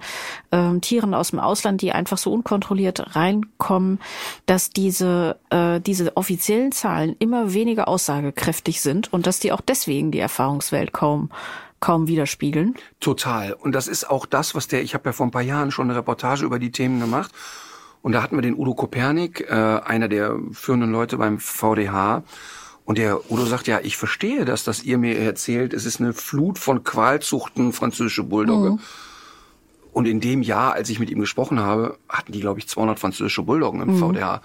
ähm, 0.51 0.81
Tieren 0.81 1.13
aus 1.13 1.31
dem 1.31 1.39
Ausland, 1.39 1.81
die 1.81 1.91
einfach 1.91 2.17
so 2.17 2.31
unkontrolliert 2.31 3.15
reinkommen, 3.15 3.99
dass 4.45 4.69
diese 4.69 5.37
äh, 5.49 5.79
diese 5.79 6.15
offiziellen 6.17 6.71
Zahlen 6.71 7.15
immer 7.19 7.53
weniger 7.53 7.87
aussagekräftig 7.87 8.81
sind 8.81 9.11
und 9.11 9.27
dass 9.27 9.39
die 9.39 9.51
auch 9.51 9.61
deswegen 9.61 10.11
die 10.11 10.19
Erfahrungswelt 10.19 10.93
kaum 10.93 11.29
kaum 11.85 12.07
widerspiegeln? 12.07 12.75
Total. 12.99 13.53
Und 13.53 13.73
das 13.73 13.87
ist 13.87 14.09
auch 14.09 14.25
das, 14.25 14.55
was 14.55 14.67
der, 14.67 14.81
ich 14.81 14.93
habe 14.93 15.09
ja 15.09 15.13
vor 15.13 15.25
ein 15.27 15.31
paar 15.31 15.41
Jahren 15.41 15.71
schon 15.71 15.89
eine 15.89 15.97
Reportage 15.97 16.43
über 16.45 16.57
die 16.59 16.71
Themen 16.71 16.99
gemacht. 16.99 17.31
Und 18.01 18.11
da 18.11 18.21
hatten 18.21 18.35
wir 18.37 18.41
den 18.41 18.55
Udo 18.57 18.73
Kopernik, 18.73 19.41
äh, 19.49 19.53
einer 19.53 20.07
der 20.07 20.37
führenden 20.51 20.91
Leute 20.91 21.17
beim 21.17 21.39
VDH. 21.39 22.23
Und 22.85 22.97
der 22.97 23.31
Udo 23.31 23.45
sagt, 23.45 23.67
ja, 23.67 23.79
ich 23.81 23.97
verstehe 23.97 24.45
das, 24.45 24.63
dass 24.63 24.83
ihr 24.83 24.97
mir 24.97 25.17
erzählt, 25.17 25.73
es 25.73 25.85
ist 25.85 25.99
eine 25.99 26.13
Flut 26.13 26.59
von 26.59 26.83
Qualzuchten 26.83 27.73
französische 27.73 28.23
Bulldogge. 28.23 28.77
Und 29.91 30.07
in 30.07 30.19
dem 30.19 30.41
Jahr, 30.41 30.73
als 30.73 30.89
ich 30.89 30.99
mit 30.99 31.09
ihm 31.09 31.19
gesprochen 31.19 31.59
habe, 31.59 31.97
hatten 32.09 32.31
die, 32.31 32.41
glaube 32.41 32.59
ich, 32.59 32.67
200 32.67 32.99
französische 32.99 33.43
Bulldoggen 33.43 33.81
im 33.81 33.97
VDH, 33.97 34.41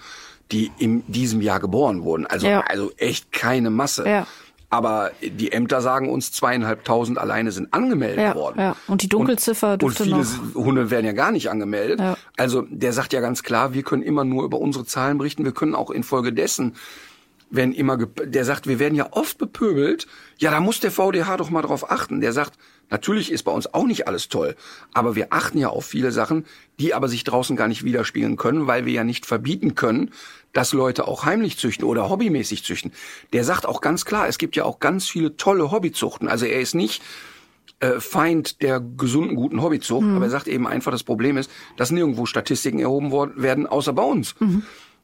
die 0.51 0.71
in 0.79 1.03
diesem 1.07 1.41
Jahr 1.41 1.59
geboren 1.59 2.03
wurden. 2.03 2.25
Also, 2.25 2.47
Ja. 2.47 2.61
also 2.61 2.91
echt 2.97 3.31
keine 3.31 3.69
Masse. 3.69 4.07
Ja. 4.07 4.27
Aber 4.71 5.11
die 5.21 5.51
Ämter 5.51 5.81
sagen 5.81 6.09
uns, 6.09 6.31
zweieinhalbtausend 6.31 7.17
alleine 7.19 7.51
sind 7.51 7.73
angemeldet 7.73 8.19
Ja, 8.19 8.35
worden. 8.35 8.59
ja. 8.59 8.75
Und 8.87 9.01
die 9.03 9.09
Dunkelziffer 9.09 9.73
und, 9.73 9.81
dürfte 9.81 10.03
und 10.03 10.09
viele 10.09 10.19
noch- 10.53 10.55
Hunde 10.65 10.89
werden 10.89 11.05
ja 11.05 11.11
gar 11.11 11.31
nicht 11.33 11.49
angemeldet. 11.51 11.99
Ja. 11.99 12.17
Also 12.37 12.63
der 12.69 12.93
sagt 12.93 13.11
ja 13.11 13.19
ganz 13.19 13.43
klar, 13.43 13.73
wir 13.73 13.83
können 13.83 14.01
immer 14.01 14.23
nur 14.23 14.45
über 14.45 14.59
unsere 14.59 14.85
Zahlen 14.85 15.17
berichten. 15.17 15.43
Wir 15.43 15.51
können 15.51 15.75
auch 15.75 15.91
infolgedessen, 15.91 16.75
wenn 17.49 17.73
immer, 17.73 17.97
der 17.97 18.45
sagt, 18.45 18.65
wir 18.65 18.79
werden 18.79 18.95
ja 18.95 19.09
oft 19.11 19.37
bepöbelt. 19.37 20.07
Ja, 20.37 20.51
da 20.51 20.61
muss 20.61 20.79
der 20.79 20.89
VDH 20.91 21.35
doch 21.35 21.49
mal 21.49 21.61
drauf 21.61 21.91
achten. 21.91 22.21
Der 22.21 22.31
sagt, 22.31 22.53
natürlich 22.89 23.29
ist 23.29 23.43
bei 23.43 23.51
uns 23.51 23.73
auch 23.73 23.85
nicht 23.85 24.07
alles 24.07 24.29
toll, 24.29 24.55
aber 24.93 25.15
wir 25.17 25.27
achten 25.33 25.57
ja 25.57 25.67
auf 25.67 25.85
viele 25.85 26.13
Sachen, 26.13 26.45
die 26.79 26.93
aber 26.93 27.09
sich 27.09 27.25
draußen 27.25 27.57
gar 27.57 27.67
nicht 27.67 27.83
widerspiegeln 27.83 28.37
können, 28.37 28.67
weil 28.67 28.85
wir 28.85 28.93
ja 28.93 29.03
nicht 29.03 29.25
verbieten 29.25 29.75
können, 29.75 30.11
dass 30.53 30.73
Leute 30.73 31.07
auch 31.07 31.25
heimlich 31.25 31.57
züchten 31.57 31.85
oder 31.85 32.09
hobbymäßig 32.09 32.63
züchten. 32.63 32.91
Der 33.33 33.43
sagt 33.43 33.65
auch 33.65 33.81
ganz 33.81 34.05
klar, 34.05 34.27
es 34.27 34.37
gibt 34.37 34.55
ja 34.55 34.63
auch 34.65 34.79
ganz 34.79 35.07
viele 35.07 35.37
tolle 35.37 35.71
Hobbyzuchten. 35.71 36.27
Also 36.27 36.45
er 36.45 36.59
ist 36.59 36.75
nicht 36.75 37.01
äh, 37.79 37.99
Feind 37.99 38.61
der 38.61 38.79
gesunden, 38.79 39.35
guten 39.35 39.61
Hobbyzucht, 39.61 40.05
aber 40.07 40.25
er 40.25 40.29
sagt 40.31 40.47
eben 40.47 40.67
einfach, 40.67 40.91
das 40.91 41.03
Problem 41.03 41.37
ist, 41.37 41.49
dass 41.77 41.91
nirgendwo 41.91 42.25
Statistiken 42.25 42.79
erhoben 42.79 43.11
worden, 43.11 43.41
werden, 43.41 43.65
außer 43.65 43.93
bei 43.93 44.03
uns. 44.03 44.35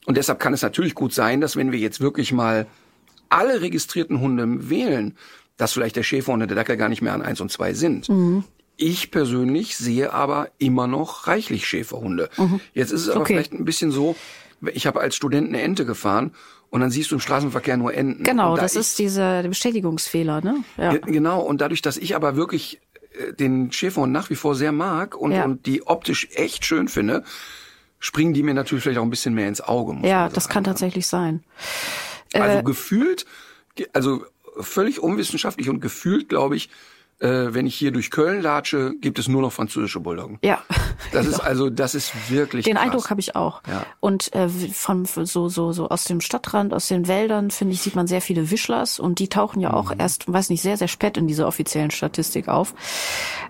Und 0.06 0.18
deshalb 0.18 0.40
kann 0.40 0.54
es 0.54 0.62
natürlich 0.62 0.96
gut 0.96 1.14
sein, 1.14 1.42
dass 1.42 1.56
wenn 1.56 1.72
wir 1.72 1.80
jetzt 1.80 2.02
wirklich 2.02 2.32
mal 2.34 2.68
alle 3.30 3.62
registrierten 3.62 4.20
Hunde 4.22 4.70
wählen, 4.70 5.18
dass 5.58 5.74
vielleicht 5.74 5.96
der 5.96 6.04
Schäferhund 6.04 6.44
und 6.44 6.50
der 6.50 6.56
Dackel 6.56 6.78
gar 6.78 6.88
nicht 6.88 7.02
mehr 7.02 7.14
an 7.14 7.22
eins 7.22 7.42
und 7.42 7.52
zwei 7.52 7.74
sind. 7.74 8.10
Ich 8.76 9.10
persönlich 9.10 9.76
sehe 9.76 10.14
aber 10.14 10.50
immer 10.60 10.86
noch 10.88 11.26
reichlich 11.26 11.66
Schäferhunde. 11.68 12.30
Jetzt 12.74 12.92
ist 12.92 13.02
es 13.02 13.10
aber 13.10 13.22
Okay. 13.22 13.34
vielleicht 13.34 13.54
ein 13.54 13.66
bisschen 13.66 13.90
so, 13.92 14.16
ich 14.74 14.88
habe 14.88 15.00
als 15.00 15.16
Student 15.16 15.48
eine 15.50 15.62
Ente 15.62 15.86
gefahren 15.86 16.34
und 16.70 16.82
dann 16.82 16.90
siehst 16.92 17.12
du 17.12 17.16
im 17.16 17.22
Straßenverkehr 17.22 17.78
nur 17.78 17.94
Enten. 17.94 18.24
Genau, 18.24 18.56
da 18.56 18.64
das 18.64 18.76
ist 18.76 19.00
dieser 19.00 19.44
Bestätigungsfehler, 19.44 20.42
ne? 20.42 20.64
Ja. 20.78 20.92
Ge- 20.92 21.02
Genau, 21.06 21.42
und 21.42 21.62
dadurch, 21.62 21.82
dass 21.82 21.98
ich 21.98 22.16
aber 22.16 22.36
wirklich 22.36 22.80
äh, 23.14 23.34
den 23.34 23.72
Schäferhund 23.72 24.12
nach 24.12 24.30
wie 24.30 24.36
vor 24.36 24.56
sehr 24.56 24.72
mag 24.72 25.16
und, 25.16 25.32
Ja. 25.32 25.46
und 25.46 25.66
die 25.66 25.86
optisch 25.88 26.28
echt 26.36 26.66
schön 26.66 26.88
finde, 26.88 27.24
springen 28.00 28.34
die 28.34 28.44
mir 28.44 28.54
natürlich 28.54 28.84
vielleicht 28.84 29.00
auch 29.00 29.04
ein 29.04 29.10
bisschen 29.10 29.34
mehr 29.34 29.48
ins 29.48 29.62
Auge. 29.62 29.98
Ja, 30.08 30.30
das 30.30 30.50
kann 30.50 30.64
ja. 30.64 30.72
tatsächlich 30.72 31.08
sein. 31.08 31.44
Also 32.34 32.60
Äh, 32.60 32.64
gefühlt, 32.64 33.26
ge- 33.76 33.88
also 33.94 34.26
völlig 34.60 35.00
unwissenschaftlich 35.00 35.70
und 35.70 35.80
gefühlt, 35.80 36.30
glaube 36.30 36.56
ich, 36.56 36.70
äh, 37.20 37.54
wenn 37.54 37.66
ich 37.66 37.76
hier 37.76 37.92
durch 37.92 38.12
Köln 38.12 38.42
latsche, 38.42 38.94
gibt 39.02 39.18
es 39.20 39.28
nur 39.28 39.42
noch 39.42 39.52
französische 39.52 40.00
Bulldoggen. 40.00 40.38
Ja. 40.44 40.62
Das 41.12 41.26
ist 41.26 41.40
also, 41.44 41.70
das 41.70 41.96
ist 41.96 42.30
wirklich 42.30 42.66
Den 42.66 42.76
krass. 42.76 42.84
Eindruck 42.86 43.10
habe 43.10 43.20
ich 43.20 43.36
auch. 43.36 43.62
Ja. 43.68 43.86
Und 44.00 44.34
äh, 44.36 44.48
von 44.50 45.06
so 45.06 45.26
so 45.50 45.72
so 45.72 45.90
aus 45.90 46.04
dem 46.04 46.22
Stadtrand, 46.22 46.74
aus 46.74 46.88
den 46.88 47.08
Wäldern 47.08 47.50
finde 47.52 47.74
ich 47.74 47.82
sieht 47.82 47.96
man 47.96 48.08
sehr 48.08 48.22
viele 48.22 48.52
Wischlers 48.52 49.00
und 49.00 49.20
die 49.20 49.30
tauchen 49.30 49.60
ja 49.62 49.70
Mhm. 49.70 49.76
auch 49.76 49.92
erst, 49.98 50.32
weiß 50.32 50.50
nicht, 50.50 50.62
sehr 50.62 50.78
sehr 50.78 50.88
spät 50.88 51.18
in 51.18 51.28
dieser 51.28 51.48
offiziellen 51.48 51.92
Statistik 51.92 52.48
auf. 52.48 52.74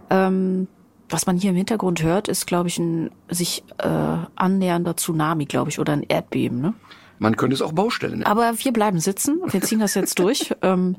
Ähm, 0.10 0.68
was 1.10 1.26
man 1.26 1.38
hier 1.38 1.52
im 1.52 1.56
Hintergrund 1.56 2.04
hört, 2.04 2.28
ist, 2.28 2.48
glaube 2.48 2.68
ich, 2.68 2.78
ein 2.80 3.12
sich 3.30 3.64
äh, 3.78 3.88
annähernder 4.36 4.98
Tsunami, 4.98 5.46
glaube 5.46 5.70
ich, 5.70 5.80
oder 5.80 5.94
ein 5.94 6.04
Erdbeben. 6.04 6.60
Ne? 6.62 6.74
Man 7.20 7.36
könnte 7.38 7.56
es 7.56 7.62
auch 7.62 7.72
Baustelle 7.72 8.14
nennen. 8.14 8.26
Aber 8.26 8.54
wir 8.58 8.74
bleiben 8.74 9.00
sitzen. 9.00 9.42
Wir 9.48 9.62
ziehen 9.62 9.80
das 9.80 9.96
jetzt 9.96 10.20
durch. 10.20 10.54
ähm, 10.62 10.96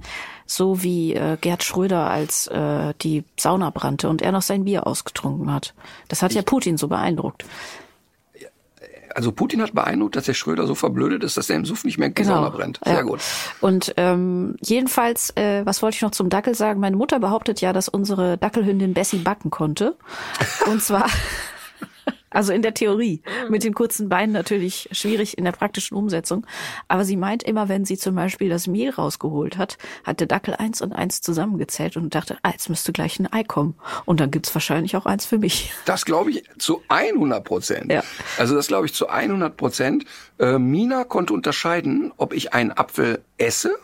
so 0.47 0.83
wie 0.83 1.15
äh, 1.15 1.37
Gerd 1.41 1.63
Schröder, 1.63 2.09
als 2.09 2.47
äh, 2.49 2.95
die 3.03 3.25
Sauna 3.39 3.71
brannte 3.71 4.09
und 4.09 4.23
er 4.23 4.33
noch 4.33 4.43
sein 4.43 4.65
Bier 4.65 4.87
ausgetrunken 4.87 5.53
hat. 5.53 5.75
Das 6.09 6.23
hat 6.23 6.33
ja 6.33 6.43
Putin 6.43 6.77
so 6.77 6.89
beeindruckt. 6.89 7.45
Also 9.15 9.33
Putin 9.33 9.63
hat 9.63 9.73
beeindruckt, 9.73 10.17
dass 10.17 10.27
der 10.27 10.35
Schröder 10.35 10.67
so 10.67 10.75
verblödet 10.75 11.25
ist, 11.25 11.37
dass 11.37 11.51
er 11.51 11.57
im 11.57 11.65
Suff 11.65 11.85
nicht 11.85 11.99
mehr 11.99 12.09
in 12.09 12.15
die 12.15 12.25
Sauna 12.25 12.51
brennt. 12.51 12.79
Sehr 12.85 12.95
Genau. 12.95 13.07
ja. 13.07 13.11
gut. 13.11 13.21
Und 13.61 13.95
ähm, 13.97 14.57
jedenfalls, 14.61 15.31
äh, 15.37 15.65
was 15.65 15.83
wollte 15.83 15.97
ich 15.97 16.03
noch 16.03 16.11
zum 16.11 16.29
Dackel 16.29 16.55
sagen? 16.55 16.79
Meine 16.79 16.97
Mutter 16.97 17.19
behauptet 17.19 17.61
ja, 17.61 17.73
dass 17.73 17.89
unsere 17.89 18.39
Dackelhündin 18.39 18.95
Bessie 18.95 19.19
backen 19.19 19.51
konnte. 19.51 19.97
Und 20.67 20.83
zwar, 20.83 21.07
also 22.31 22.53
in 22.53 22.63
der 22.63 22.75
Theorie, 22.75 23.23
mit 23.49 23.65
den 23.65 23.75
kurzen 23.75 24.09
Beinen 24.09 24.33
natürlich 24.33 24.89
schwierig 24.93 25.39
in 25.39 25.45
der 25.45 25.53
praktischen 25.53 25.97
Umsetzung. 25.97 26.47
Aber 26.89 27.05
sie 27.05 27.17
meint 27.17 27.43
immer, 27.43 27.69
wenn 27.69 27.85
sie 27.85 27.97
zum 27.97 28.15
Beispiel 28.15 28.49
das 28.49 28.67
Mehl 28.67 28.91
rausgeholt 28.91 29.59
hat, 29.59 29.79
hat 30.05 30.21
der 30.21 30.27
Dackel 30.27 30.55
eins 30.55 30.83
und 30.83 30.93
eins 30.93 31.21
zusammengezählt 31.21 31.97
und 31.97 32.15
dachte, 32.15 32.37
ah, 32.43 32.51
jetzt 32.51 32.69
müsste 32.69 32.93
gleich 32.93 33.19
ein 33.19 33.33
Ei 33.33 33.45
kommen. 33.45 33.75
Und 34.05 34.21
dann 34.21 34.31
gibt's 34.31 34.55
wahrscheinlich 34.55 34.97
auch 34.97 35.07
eins 35.07 35.27
für 35.27 35.39
mich. 35.39 35.73
Das 35.85 36.05
glaube 36.05 36.31
ich 36.31 36.45
zu 36.59 36.83
100 36.89 37.45
Prozent. 37.45 37.91
Ja. 37.93 38.03
Also 38.39 38.55
das 38.55 38.67
glaube 38.69 38.87
ich 38.87 38.95
zu 38.95 39.09
100 39.09 39.57
Prozent. 39.57 40.05
Äh, 40.39 40.59
Mina 40.59 41.05
konnte 41.05 41.33
unterscheiden, 41.33 42.13
ob 42.17 42.33
ich 42.33 42.53
einen 42.55 42.73
Apfel 42.73 43.23
esse, 43.39 43.77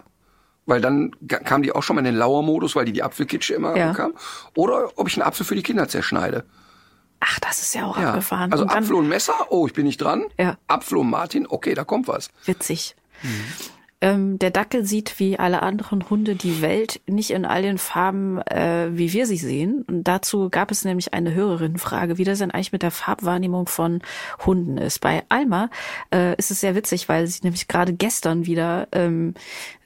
weil 0.66 0.80
dann 0.80 1.10
kam 1.20 1.62
die 1.62 1.72
auch 1.72 1.82
schon 1.82 1.96
mal 1.96 2.00
in 2.00 2.06
den 2.06 2.16
Lauermodus, 2.16 2.74
weil 2.76 2.84
die 2.86 2.92
die 2.92 3.02
Apfelkitsche 3.02 3.54
immer 3.54 3.76
Ja. 3.76 3.88
bekam, 3.90 4.14
oder 4.54 4.90
ob 4.96 5.08
ich 5.08 5.16
einen 5.16 5.22
Apfel 5.26 5.44
für 5.44 5.54
die 5.54 5.62
Kinder 5.62 5.88
zerschneide. 5.88 6.44
Ach, 7.26 7.38
das 7.40 7.62
ist 7.62 7.74
ja 7.74 7.86
auch 7.86 7.98
Ja. 7.98 8.10
abgefahren. 8.10 8.52
Also 8.52 8.64
und 8.64 8.70
Apfel 8.70 8.94
und 8.96 9.08
Messer, 9.08 9.34
oh, 9.50 9.66
ich 9.66 9.72
bin 9.72 9.86
nicht 9.86 10.00
dran. 10.00 10.24
Ja. 10.38 10.56
Apfel 10.68 10.98
und 10.98 11.08
Martin, 11.08 11.46
okay, 11.48 11.74
da 11.74 11.84
kommt 11.84 12.06
was. 12.08 12.28
Witzig. 12.44 12.94
Ähm, 14.04 14.38
der 14.38 14.50
Dackel 14.50 14.84
sieht 14.84 15.18
wie 15.18 15.38
alle 15.38 15.62
anderen 15.62 16.10
Hunde 16.10 16.34
die 16.34 16.60
Welt 16.60 17.00
nicht 17.06 17.30
in 17.30 17.46
all 17.46 17.62
den 17.62 17.78
Farben, 17.78 18.36
äh, 18.42 18.90
wie 18.92 19.14
wir 19.14 19.26
sie 19.26 19.38
sehen. 19.38 19.82
Und 19.88 20.04
dazu 20.04 20.50
gab 20.50 20.70
es 20.70 20.84
nämlich 20.84 21.14
eine 21.14 21.32
Hörerinnenfrage, 21.32 22.18
wie 22.18 22.24
das 22.24 22.40
denn 22.40 22.50
eigentlich 22.50 22.72
mit 22.72 22.82
der 22.82 22.90
Farbwahrnehmung 22.90 23.66
von 23.66 24.02
Hunden 24.44 24.76
ist. 24.76 24.98
Bei 24.98 25.22
Alma 25.30 25.70
äh, 26.12 26.36
ist 26.36 26.50
es 26.50 26.60
sehr 26.60 26.74
witzig, 26.74 27.08
weil 27.08 27.26
sie 27.26 27.40
nämlich 27.44 27.66
gerade 27.66 27.94
gestern 27.94 28.44
wieder 28.44 28.88
ähm, 28.92 29.32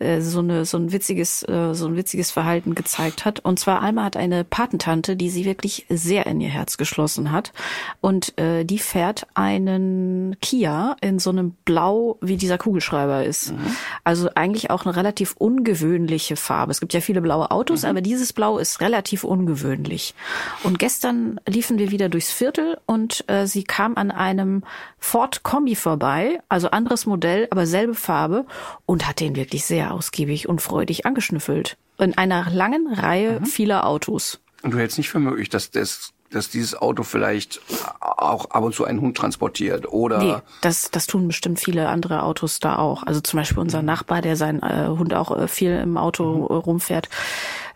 äh, 0.01 0.21
so 0.21 0.41
eine 0.41 0.65
so 0.65 0.79
ein 0.79 0.91
witziges 0.91 1.45
äh, 1.45 1.75
so 1.75 1.87
ein 1.87 1.95
witziges 1.95 2.33
Verhalten 2.33 2.75
gezeigt 2.75 3.25
hat. 3.25 3.39
Und 3.39 3.61
zwar 3.61 3.83
Alma 3.83 4.03
hat 4.03 4.17
eine 4.17 4.43
Patentante, 4.43 5.15
die 5.15 5.31
sie 5.31 5.45
wirklich 5.45 5.87
sehr 5.89 6.27
in 6.27 6.41
ihr 6.41 6.49
Herz 6.49 6.77
geschlossen 6.77 7.31
hat. 7.31 7.53
Und 8.01 8.37
äh, 8.37 8.65
die 8.65 8.81
fährt 8.81 9.29
einen 9.35 10.37
Kia 10.41 10.97
in 11.01 11.21
so 11.21 11.31
einem 11.31 11.53
Blau, 11.65 12.19
wie 12.21 12.37
dieser 12.37 12.59
Kugelschreiber 12.59 13.25
ist. 13.25 13.53
Mhm. 13.53 13.77
Also 14.09 14.31
eigentlich 14.35 14.71
auch 14.71 14.87
eine 14.87 14.97
relativ 14.97 15.35
ungewöhnliche 15.37 16.37
Farbe. 16.37 16.73
Es 16.73 16.81
gibt 16.81 16.95
ja 16.95 17.03
viele 17.03 17.21
blaue 17.21 17.51
Autos, 17.51 17.83
mhm. 17.83 17.91
aber 17.91 18.01
dieses 18.01 18.33
Blau 18.33 18.57
ist 18.57 18.81
relativ 18.81 19.23
ungewöhnlich. 19.23 20.15
Und 20.63 20.79
gestern 20.79 21.39
liefen 21.47 21.77
wir 21.77 21.91
wieder 21.91 22.09
durchs 22.09 22.33
Viertel 22.33 22.79
und 22.87 23.29
äh, 23.29 23.47
sie 23.47 23.65
kam 23.65 23.99
an 23.99 24.11
einem 24.11 24.65
Ford 24.99 25.43
Kombi 25.43 25.75
vorbei, 25.75 26.41
also 26.49 26.71
anderes 26.71 27.05
Modell, 27.05 27.49
aber 27.51 27.67
selbe 27.67 27.95
Farbe 27.95 28.47
und 28.87 29.07
hat 29.07 29.21
den 29.21 29.37
wirklich 29.37 29.67
sehr 29.67 29.93
ausgiebig 29.93 30.49
und 30.49 30.63
freudig 30.63 31.05
angeschnüffelt. 31.05 31.77
In 31.99 32.17
einer 32.17 32.49
langen 32.51 32.91
Reihe 32.91 33.41
mhm. 33.41 33.45
vieler 33.45 33.87
Autos. 33.87 34.41
Und 34.63 34.71
du 34.71 34.79
hältst 34.79 34.97
nicht 34.97 35.11
für 35.11 35.19
möglich, 35.19 35.51
dass 35.51 35.71
das 35.71 36.15
dass 36.31 36.51
dieses 36.51 36.75
Auto 36.75 37.03
vielleicht 37.03 37.61
auch 38.01 38.51
ab 38.51 38.63
und 38.63 38.75
zu 38.75 38.85
einen 38.85 39.01
Hund 39.01 39.17
transportiert 39.17 39.91
oder 39.91 40.19
nee, 40.19 40.35
das 40.61 40.91
das 40.91 41.07
tun 41.07 41.27
bestimmt 41.27 41.59
viele 41.59 41.89
andere 41.89 42.23
Autos 42.23 42.61
da 42.61 42.77
auch 42.77 43.03
also 43.03 43.21
zum 43.21 43.39
Beispiel 43.39 43.59
unser 43.59 43.81
mhm. 43.81 43.87
Nachbar 43.87 44.23
der 44.23 44.37
seinen 44.37 44.63
äh, 44.63 44.89
Hund 44.89 45.15
auch 45.15 45.37
äh, 45.37 45.49
viel 45.49 45.73
im 45.79 45.97
Auto 45.97 46.25
mhm. 46.25 46.45
rumfährt 46.45 47.09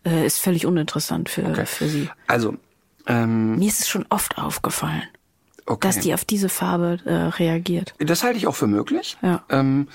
äh, 0.05 0.27
ist 0.27 0.39
völlig 0.39 0.67
uninteressant 0.67 1.29
für 1.29 1.45
okay. 1.45 1.67
für 1.67 1.89
sie 1.89 2.11
also 2.27 2.55
ähm, 3.07 3.57
mir 3.57 3.69
ist 3.69 3.81
es 3.81 3.89
schon 3.89 4.05
oft 4.11 4.39
aufgefallen 4.39 5.05
okay. 5.67 5.87
dass 5.87 6.01
die 6.01 6.13
auf 6.13 6.25
diese 6.25 6.49
Farbe 6.49 6.99
äh, 7.05 7.13
reagiert 7.13 7.95
das 7.99 8.23
halte 8.23 8.37
ich 8.39 8.47
auch 8.47 8.57
für 8.57 8.67
möglich 8.67 9.17
ja. 9.23 9.43
ähm, 9.49 9.89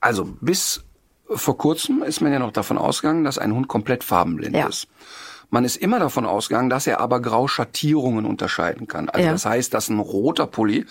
also 0.00 0.28
bis 0.40 0.84
vor 1.30 1.58
kurzem 1.58 2.02
ist 2.02 2.20
man 2.20 2.32
ja 2.32 2.38
noch 2.38 2.52
davon 2.52 2.76
ausgegangen 2.76 3.24
dass 3.24 3.38
ein 3.38 3.54
Hund 3.54 3.68
komplett 3.68 4.04
farbenblind 4.04 4.54
ja. 4.56 4.66
ist 4.66 4.88
man 5.50 5.64
ist 5.64 5.76
immer 5.76 5.98
davon 5.98 6.26
ausgegangen, 6.26 6.70
dass 6.70 6.86
er 6.86 7.00
aber 7.00 7.20
Grauschattierungen 7.20 8.26
unterscheiden 8.26 8.86
kann. 8.86 9.08
Also 9.08 9.26
ja. 9.26 9.32
das 9.32 9.46
heißt, 9.46 9.72
dass 9.72 9.88
ein 9.88 9.98
roter 9.98 10.46
Pulli 10.46 10.86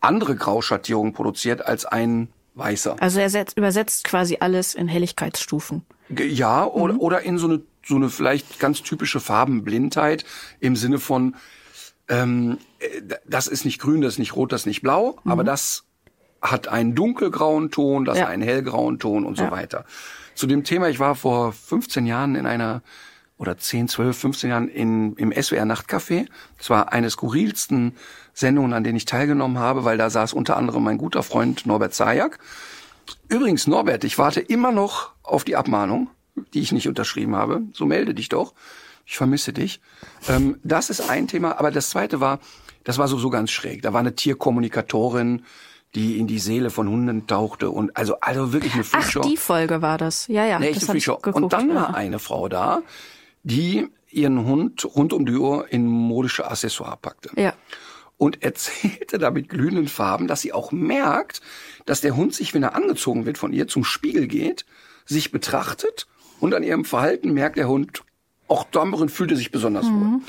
andere 0.00 0.36
Grauschattierungen 0.36 1.12
produziert 1.12 1.64
als 1.64 1.84
ein 1.86 2.28
weißer. 2.54 2.96
Also 3.00 3.20
er 3.20 3.30
setzt, 3.30 3.56
übersetzt 3.56 4.04
quasi 4.04 4.38
alles 4.40 4.74
in 4.74 4.88
Helligkeitsstufen. 4.88 5.84
Ja, 6.10 6.66
oder, 6.66 6.94
mhm. 6.94 7.00
oder 7.00 7.22
in 7.22 7.38
so 7.38 7.48
eine, 7.48 7.62
so 7.84 7.96
eine 7.96 8.10
vielleicht 8.10 8.60
ganz 8.60 8.82
typische 8.82 9.20
Farbenblindheit 9.20 10.24
im 10.60 10.76
Sinne 10.76 10.98
von, 10.98 11.36
ähm, 12.08 12.58
das 13.26 13.46
ist 13.46 13.64
nicht 13.64 13.80
grün, 13.80 14.02
das 14.02 14.14
ist 14.14 14.18
nicht 14.18 14.36
rot, 14.36 14.52
das 14.52 14.62
ist 14.62 14.66
nicht 14.66 14.82
blau, 14.82 15.18
mhm. 15.24 15.32
aber 15.32 15.44
das 15.44 15.84
hat 16.42 16.68
einen 16.68 16.94
dunkelgrauen 16.94 17.70
Ton, 17.70 18.04
das 18.04 18.18
ja. 18.18 18.26
einen 18.26 18.42
hellgrauen 18.42 18.98
Ton 18.98 19.24
und 19.24 19.36
so 19.36 19.44
ja. 19.44 19.50
weiter. 19.50 19.84
Zu 20.34 20.46
dem 20.46 20.64
Thema, 20.64 20.88
ich 20.88 20.98
war 20.98 21.14
vor 21.14 21.52
15 21.52 22.04
Jahren 22.04 22.34
in 22.34 22.46
einer 22.46 22.82
oder 23.42 23.58
10, 23.58 23.88
12, 23.88 24.16
15 24.16 24.50
Jahren 24.50 24.68
in, 24.68 25.14
im 25.16 25.32
SWR 25.32 25.64
Nachtcafé. 25.64 26.26
Das 26.58 26.70
war 26.70 26.92
eine 26.92 27.10
skurrilsten 27.10 27.96
Sendungen, 28.32 28.72
an 28.72 28.84
denen 28.84 28.96
ich 28.96 29.04
teilgenommen 29.04 29.58
habe, 29.58 29.84
weil 29.84 29.98
da 29.98 30.10
saß 30.10 30.32
unter 30.32 30.56
anderem 30.56 30.84
mein 30.84 30.96
guter 30.96 31.24
Freund 31.24 31.66
Norbert 31.66 31.92
Zajak. 31.92 32.38
Übrigens, 33.28 33.66
Norbert, 33.66 34.04
ich 34.04 34.16
warte 34.16 34.40
immer 34.40 34.70
noch 34.70 35.10
auf 35.24 35.42
die 35.42 35.56
Abmahnung, 35.56 36.08
die 36.54 36.60
ich 36.60 36.70
nicht 36.70 36.86
unterschrieben 36.86 37.34
habe. 37.34 37.62
So 37.72 37.84
melde 37.84 38.14
dich 38.14 38.28
doch. 38.28 38.54
Ich 39.06 39.16
vermisse 39.16 39.52
dich. 39.52 39.80
Ähm, 40.28 40.60
das 40.62 40.88
ist 40.88 41.10
ein 41.10 41.26
Thema. 41.26 41.58
Aber 41.58 41.72
das 41.72 41.90
zweite 41.90 42.20
war, 42.20 42.38
das 42.84 42.98
war 42.98 43.08
so, 43.08 43.18
so 43.18 43.28
ganz 43.28 43.50
schräg. 43.50 43.82
Da 43.82 43.92
war 43.92 44.00
eine 44.00 44.14
Tierkommunikatorin, 44.14 45.42
die 45.96 46.18
in 46.18 46.28
die 46.28 46.38
Seele 46.38 46.70
von 46.70 46.88
Hunden 46.88 47.26
tauchte 47.26 47.70
und 47.70 47.96
also 47.96 48.20
also 48.20 48.52
wirklich 48.52 48.74
eine 48.74 48.84
Freakshow. 48.84 49.20
Ach, 49.24 49.28
die 49.28 49.36
Folge 49.36 49.82
war 49.82 49.98
das. 49.98 50.28
Ja, 50.28 50.46
ja. 50.46 50.56
Eine 50.56 50.68
echte 50.68 50.86
Freakshow. 50.86 51.18
Und 51.32 51.52
dann 51.52 51.74
war 51.74 51.94
eine 51.94 52.20
Frau 52.20 52.48
da, 52.48 52.82
die 53.42 53.88
ihren 54.10 54.44
Hund 54.44 54.84
rund 54.84 55.12
um 55.12 55.26
die 55.26 55.34
Uhr 55.34 55.72
in 55.72 55.86
modische 55.86 56.50
Accessoire 56.50 56.98
packte. 57.00 57.30
Ja. 57.36 57.54
Und 58.18 58.42
erzählte 58.42 59.18
da 59.18 59.30
mit 59.30 59.48
glühenden 59.48 59.88
Farben, 59.88 60.28
dass 60.28 60.42
sie 60.42 60.52
auch 60.52 60.70
merkt, 60.70 61.40
dass 61.86 62.00
der 62.00 62.14
Hund 62.16 62.34
sich, 62.34 62.54
wenn 62.54 62.62
er 62.62 62.74
angezogen 62.74 63.26
wird 63.26 63.38
von 63.38 63.52
ihr, 63.52 63.66
zum 63.66 63.84
Spiegel 63.84 64.26
geht, 64.26 64.64
sich 65.06 65.32
betrachtet 65.32 66.06
und 66.38 66.54
an 66.54 66.62
ihrem 66.62 66.84
Verhalten 66.84 67.32
merkt 67.32 67.56
der 67.56 67.68
Hund, 67.68 68.04
auch 68.48 68.64
Domberin 68.64 69.08
fühlte 69.08 69.34
sich 69.34 69.50
besonders 69.50 69.86
mhm. 69.86 70.00
wohl. 70.00 70.20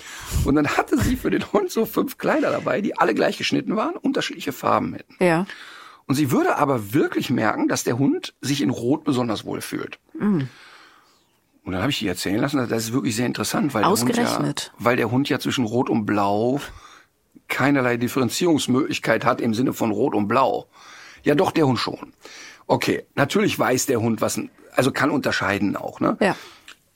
Und 0.46 0.56
dann 0.56 0.70
hatte 0.70 0.98
sie 0.98 1.18
für 1.18 1.30
den 1.30 1.52
Hund 1.52 1.72
so 1.72 1.86
fünf 1.86 2.18
Kleider 2.18 2.52
dabei, 2.52 2.82
die 2.82 2.98
alle 2.98 3.14
gleich 3.14 3.38
geschnitten 3.38 3.76
waren, 3.76 3.96
unterschiedliche 3.96 4.54
Farben 4.54 4.94
hätten. 4.94 5.16
Ja. 5.20 5.46
Und 6.06 6.16
sie 6.16 6.32
würde 6.32 6.58
aber 6.58 6.94
wirklich 6.94 7.30
merken, 7.30 7.68
dass 7.68 7.84
der 7.84 7.98
Hund 7.98 8.34
sich 8.42 8.62
in 8.62 8.70
Rot 8.70 9.04
besonders 9.04 9.46
wohl 9.46 9.62
fühlt. 9.62 10.00
Mhm. 10.18 10.48
Und 11.64 11.74
dann 11.74 11.82
habe 11.82 11.92
ich 11.92 12.00
die 12.00 12.08
erzählen 12.08 12.40
lassen, 12.40 12.68
das 12.68 12.84
ist 12.84 12.94
wirklich 12.94 13.16
sehr 13.16 13.26
interessant, 13.26 13.74
weil 13.74 13.84
der, 13.84 13.92
Hund 13.92 14.18
ja, 14.18 14.54
weil 14.80 14.98
der 14.98 15.12
Hund 15.12 15.30
ja 15.30 15.40
zwischen 15.40 15.66
Rot 15.66 15.90
und 15.90 16.06
Blau 16.06 16.60
keinerlei 17.48 17.98
Differenzierungsmöglichkeit 17.98 19.26
hat 19.26 19.40
im 19.40 19.54
Sinne 19.54 19.74
von 19.74 19.92
Rot 19.92 20.16
und 20.16 20.28
Blau. 20.28 20.68
Ja, 21.24 21.36
doch, 21.36 21.52
der 21.52 21.68
Hund 21.68 21.80
schon. 21.80 22.14
Okay, 22.68 23.06
natürlich 23.16 23.58
weiß 23.58 23.86
der 23.86 24.02
Hund, 24.02 24.22
was, 24.22 24.40
also 24.76 24.92
kann 24.92 25.12
unterscheiden 25.12 25.76
auch, 25.76 26.00
ne? 26.00 26.18
Ja. 26.20 26.36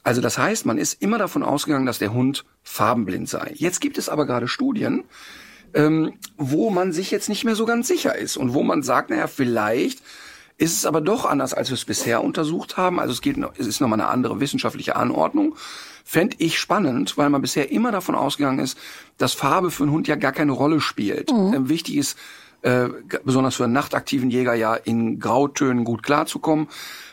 Also 0.04 0.22
das 0.22 0.38
heißt, 0.38 0.66
man 0.66 0.78
ist 0.78 1.02
immer 1.02 1.18
davon 1.18 1.44
ausgegangen, 1.44 1.86
dass 1.86 2.00
der 2.00 2.14
Hund 2.14 2.46
farbenblind 2.64 3.28
sei. 3.28 3.52
Jetzt 3.56 3.82
gibt 3.82 3.98
es 3.98 4.08
aber 4.08 4.26
gerade 4.26 4.48
Studien, 4.48 5.04
ähm, 5.74 6.14
wo 6.38 6.70
man 6.70 6.94
sich 6.94 7.12
jetzt 7.12 7.28
nicht 7.28 7.44
mehr 7.44 7.56
so 7.56 7.66
ganz 7.66 7.88
sicher 7.88 8.16
ist 8.16 8.38
und 8.38 8.54
wo 8.54 8.64
man 8.64 8.84
sagt, 8.84 9.10
naja, 9.10 9.28
vielleicht 9.28 10.02
ist 10.58 10.74
es 10.74 10.86
aber 10.86 11.02
doch 11.02 11.26
anders, 11.26 11.54
als 11.54 11.70
wir 11.70 11.76
es 11.76 11.86
bisher 11.86 12.24
untersucht 12.24 12.78
haben. 12.78 13.00
Also 13.00 13.14
es 13.14 13.22
geht, 13.22 13.38
es 13.58 13.68
ist 13.68 13.80
nochmal 13.80 14.02
eine 14.02 14.10
andere 14.10 14.40
wissenschaftliche 14.40 14.96
Anordnung. 14.96 15.56
Fände 16.04 16.38
ich 16.40 16.58
spannend, 16.58 17.18
weil 17.18 17.30
man 17.30 17.42
bisher 17.42 17.72
immer 17.72 17.92
davon 17.92 18.16
ausgegangen 18.16 18.60
ist, 18.60 18.78
dass 19.18 19.34
Farbe 19.34 19.70
für 19.70 19.84
einen 19.84 19.92
Hund 19.92 20.08
ja 20.08 20.16
gar 20.16 20.32
keine 20.32 20.54
Rolle 20.54 20.82
spielt. 20.82 21.32
Mhm. 21.32 21.54
Ähm, 21.54 21.70
wichtig 21.70 21.98
ist, 21.98 22.18
äh, 22.64 22.90
besonders 23.24 23.56
für 23.56 23.66
einen 23.66 23.74
nachtaktiven 23.74 24.32
Jäger 24.32 24.56
ja 24.56 24.74
in 24.74 25.20
Grautönen 25.20 25.84
gut 25.84 26.02
klarzukommen. 26.02 26.68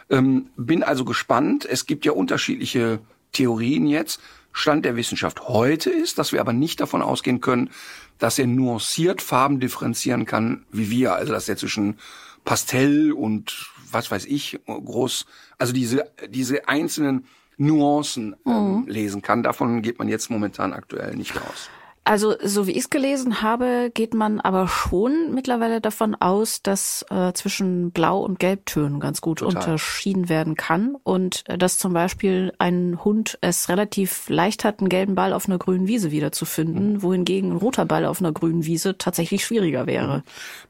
Ähm, 0.08 0.46
bin 0.56 0.82
also 0.82 1.04
gespannt. 1.04 1.66
Es 1.66 1.86
gibt 1.86 2.06
ja 2.06 2.12
unterschiedliche 2.12 3.00
Theorien 3.32 3.86
jetzt. 3.86 4.20
Stand 4.52 4.84
der 4.84 4.96
Wissenschaft 4.96 5.48
heute 5.48 5.90
ist, 5.90 6.18
dass 6.18 6.32
wir 6.32 6.40
aber 6.40 6.52
nicht 6.52 6.80
davon 6.80 7.02
ausgehen 7.02 7.40
können, 7.40 7.70
dass 8.18 8.38
er 8.38 8.46
nuanciert 8.46 9.20
Farben 9.20 9.60
differenzieren 9.60 10.24
kann, 10.24 10.64
wie 10.70 10.90
wir. 10.90 11.14
Also 11.14 11.32
dass 11.32 11.48
er 11.48 11.56
zwischen 11.56 11.98
Pastell 12.44 13.12
und 13.12 13.70
was 13.90 14.10
weiß 14.10 14.26
ich, 14.26 14.58
groß, 14.66 15.26
also 15.58 15.72
diese, 15.72 16.10
diese 16.28 16.68
einzelnen 16.68 17.26
Nuancen 17.56 18.36
ähm, 18.46 18.80
mhm. 18.80 18.86
lesen 18.88 19.22
kann. 19.22 19.42
Davon 19.42 19.82
geht 19.82 19.98
man 19.98 20.08
jetzt 20.08 20.30
momentan 20.30 20.72
aktuell 20.72 21.14
nicht 21.16 21.36
aus. 21.36 21.70
Also 22.06 22.34
so 22.42 22.66
wie 22.66 22.72
ich 22.72 22.78
es 22.78 22.90
gelesen 22.90 23.40
habe, 23.40 23.90
geht 23.92 24.12
man 24.12 24.38
aber 24.38 24.68
schon 24.68 25.32
mittlerweile 25.32 25.80
davon 25.80 26.14
aus, 26.14 26.60
dass 26.62 27.04
äh, 27.08 27.32
zwischen 27.32 27.92
Blau- 27.92 28.20
und 28.20 28.38
Gelbtönen 28.38 29.00
ganz 29.00 29.22
gut 29.22 29.38
Total. 29.38 29.56
unterschieden 29.56 30.28
werden 30.28 30.54
kann 30.54 30.96
und 31.02 31.44
äh, 31.48 31.56
dass 31.56 31.78
zum 31.78 31.94
Beispiel 31.94 32.52
ein 32.58 33.02
Hund 33.02 33.38
es 33.40 33.70
relativ 33.70 34.28
leicht 34.28 34.64
hat, 34.64 34.80
einen 34.80 34.90
gelben 34.90 35.14
Ball 35.14 35.32
auf 35.32 35.46
einer 35.46 35.56
grünen 35.56 35.86
Wiese 35.86 36.10
wiederzufinden, 36.10 36.94
mhm. 36.94 37.02
wohingegen 37.02 37.52
ein 37.52 37.56
roter 37.56 37.86
Ball 37.86 38.04
auf 38.04 38.20
einer 38.20 38.32
grünen 38.32 38.66
Wiese 38.66 38.98
tatsächlich 38.98 39.42
schwieriger 39.42 39.86
wäre. 39.86 40.18
Mhm. 40.18 40.22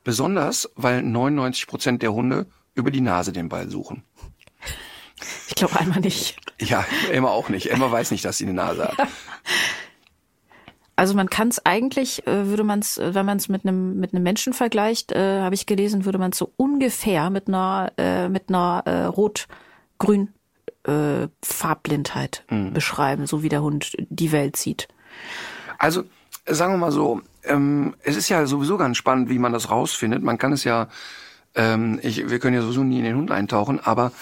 Besonders, 0.05 0.71
weil 0.77 1.03
99 1.03 1.67
Prozent 1.67 2.03
der 2.03 2.13
Hunde 2.13 2.47
über 2.77 2.93
die 2.93 3.01
Nase 3.01 3.33
den 3.33 3.49
Ball 3.49 3.69
suchen. 3.69 4.05
Ich 5.49 5.57
glaube 5.57 5.81
einmal 5.81 6.01
nicht. 6.01 6.37
Ja, 6.61 6.85
Emma 7.11 7.31
auch 7.31 7.49
nicht. 7.49 7.71
Emma 7.73 7.91
weiß 7.91 8.13
nicht, 8.13 8.25
dass 8.25 8.39
sie 8.39 8.45
eine 8.45 8.55
Nase 8.55 8.85
hat. 8.89 9.09
Also 10.97 11.15
man 11.15 11.29
kann 11.29 11.49
es 11.49 11.65
eigentlich, 11.65 12.27
äh, 12.27 12.47
würde 12.47 12.65
man 12.65 12.79
es, 12.79 13.01
wenn 13.03 13.27
man 13.27 13.39
es 13.39 13.49
mit 13.49 13.65
einem 13.65 13.99
mit 13.99 14.15
einem 14.15 14.23
Menschen 14.23 14.53
vergleicht, 14.53 15.13
äh, 15.13 15.41
habe 15.41 15.55
ich 15.55 15.67
gelesen, 15.67 16.05
würde 16.05 16.19
man 16.19 16.31
es 16.31 16.39
so 16.39 16.53
ungefähr 16.57 17.31
mit 17.31 17.49
einer 17.49 17.93
äh, 17.99 18.29
mit 18.29 18.49
einer 18.49 18.83
äh, 18.87 19.05
rot-grün 19.05 20.29
äh, 20.85 21.29
Farbblindheit 21.43 22.45
mhm. 22.51 22.73
beschreiben, 22.73 23.27
so 23.27 23.43
wie 23.43 23.49
der 23.49 23.63
Hund 23.63 23.93
die 24.09 24.33
Welt 24.33 24.57
sieht. 24.57 24.89
Also 25.79 26.05
sagen 26.47 26.75
wir 26.75 26.79
mal 26.79 26.93
so, 26.93 27.23
ähm, 27.45 27.95
es 28.03 28.17
ist 28.17 28.29
ja 28.29 28.47
sowieso 28.47 28.77
ganz 28.77 28.97
spannend, 28.97 29.29
wie 29.29 29.39
man 29.39 29.53
das 29.53 29.71
rausfindet. 29.71 30.23
Man 30.23 30.39
kann 30.39 30.53
es 30.53 30.65
ja, 30.65 30.89
ähm, 31.55 31.99
ich, 32.03 32.29
wir 32.29 32.39
können 32.39 32.55
ja 32.55 32.63
sowieso 32.63 32.85
nie 32.85 32.99
in 32.99 33.05
den 33.05 33.17
Hund 33.17 33.31
eintauchen, 33.31 33.81
aber 33.81 34.13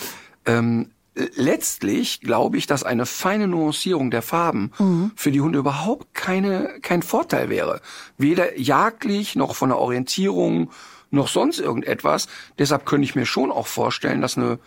ähm, 0.46 0.90
letztlich 1.14 2.20
glaube 2.20 2.56
ich, 2.56 2.66
dass 2.66 2.84
eine 2.84 3.06
feine 3.06 3.48
Nuancierung 3.48 4.10
der 4.10 4.22
Farben 4.22 4.72
mhm. 4.78 5.12
für 5.14 5.30
die 5.30 5.40
Hunde 5.40 5.58
überhaupt 5.58 6.14
keine, 6.14 6.78
kein 6.80 7.02
Vorteil 7.02 7.50
wäre. 7.50 7.80
Weder 8.16 8.58
jagdlich 8.58 9.36
noch 9.36 9.54
von 9.54 9.68
der 9.70 9.78
Orientierung 9.78 10.70
noch 11.10 11.28
sonst 11.28 11.58
irgendetwas. 11.60 12.28
Deshalb 12.58 12.86
könnte 12.86 13.04
ich 13.04 13.14
mir 13.14 13.26
schon 13.26 13.50
auch 13.50 13.66
vorstellen, 13.66 14.22
dass 14.22 14.38
eine 14.38 14.58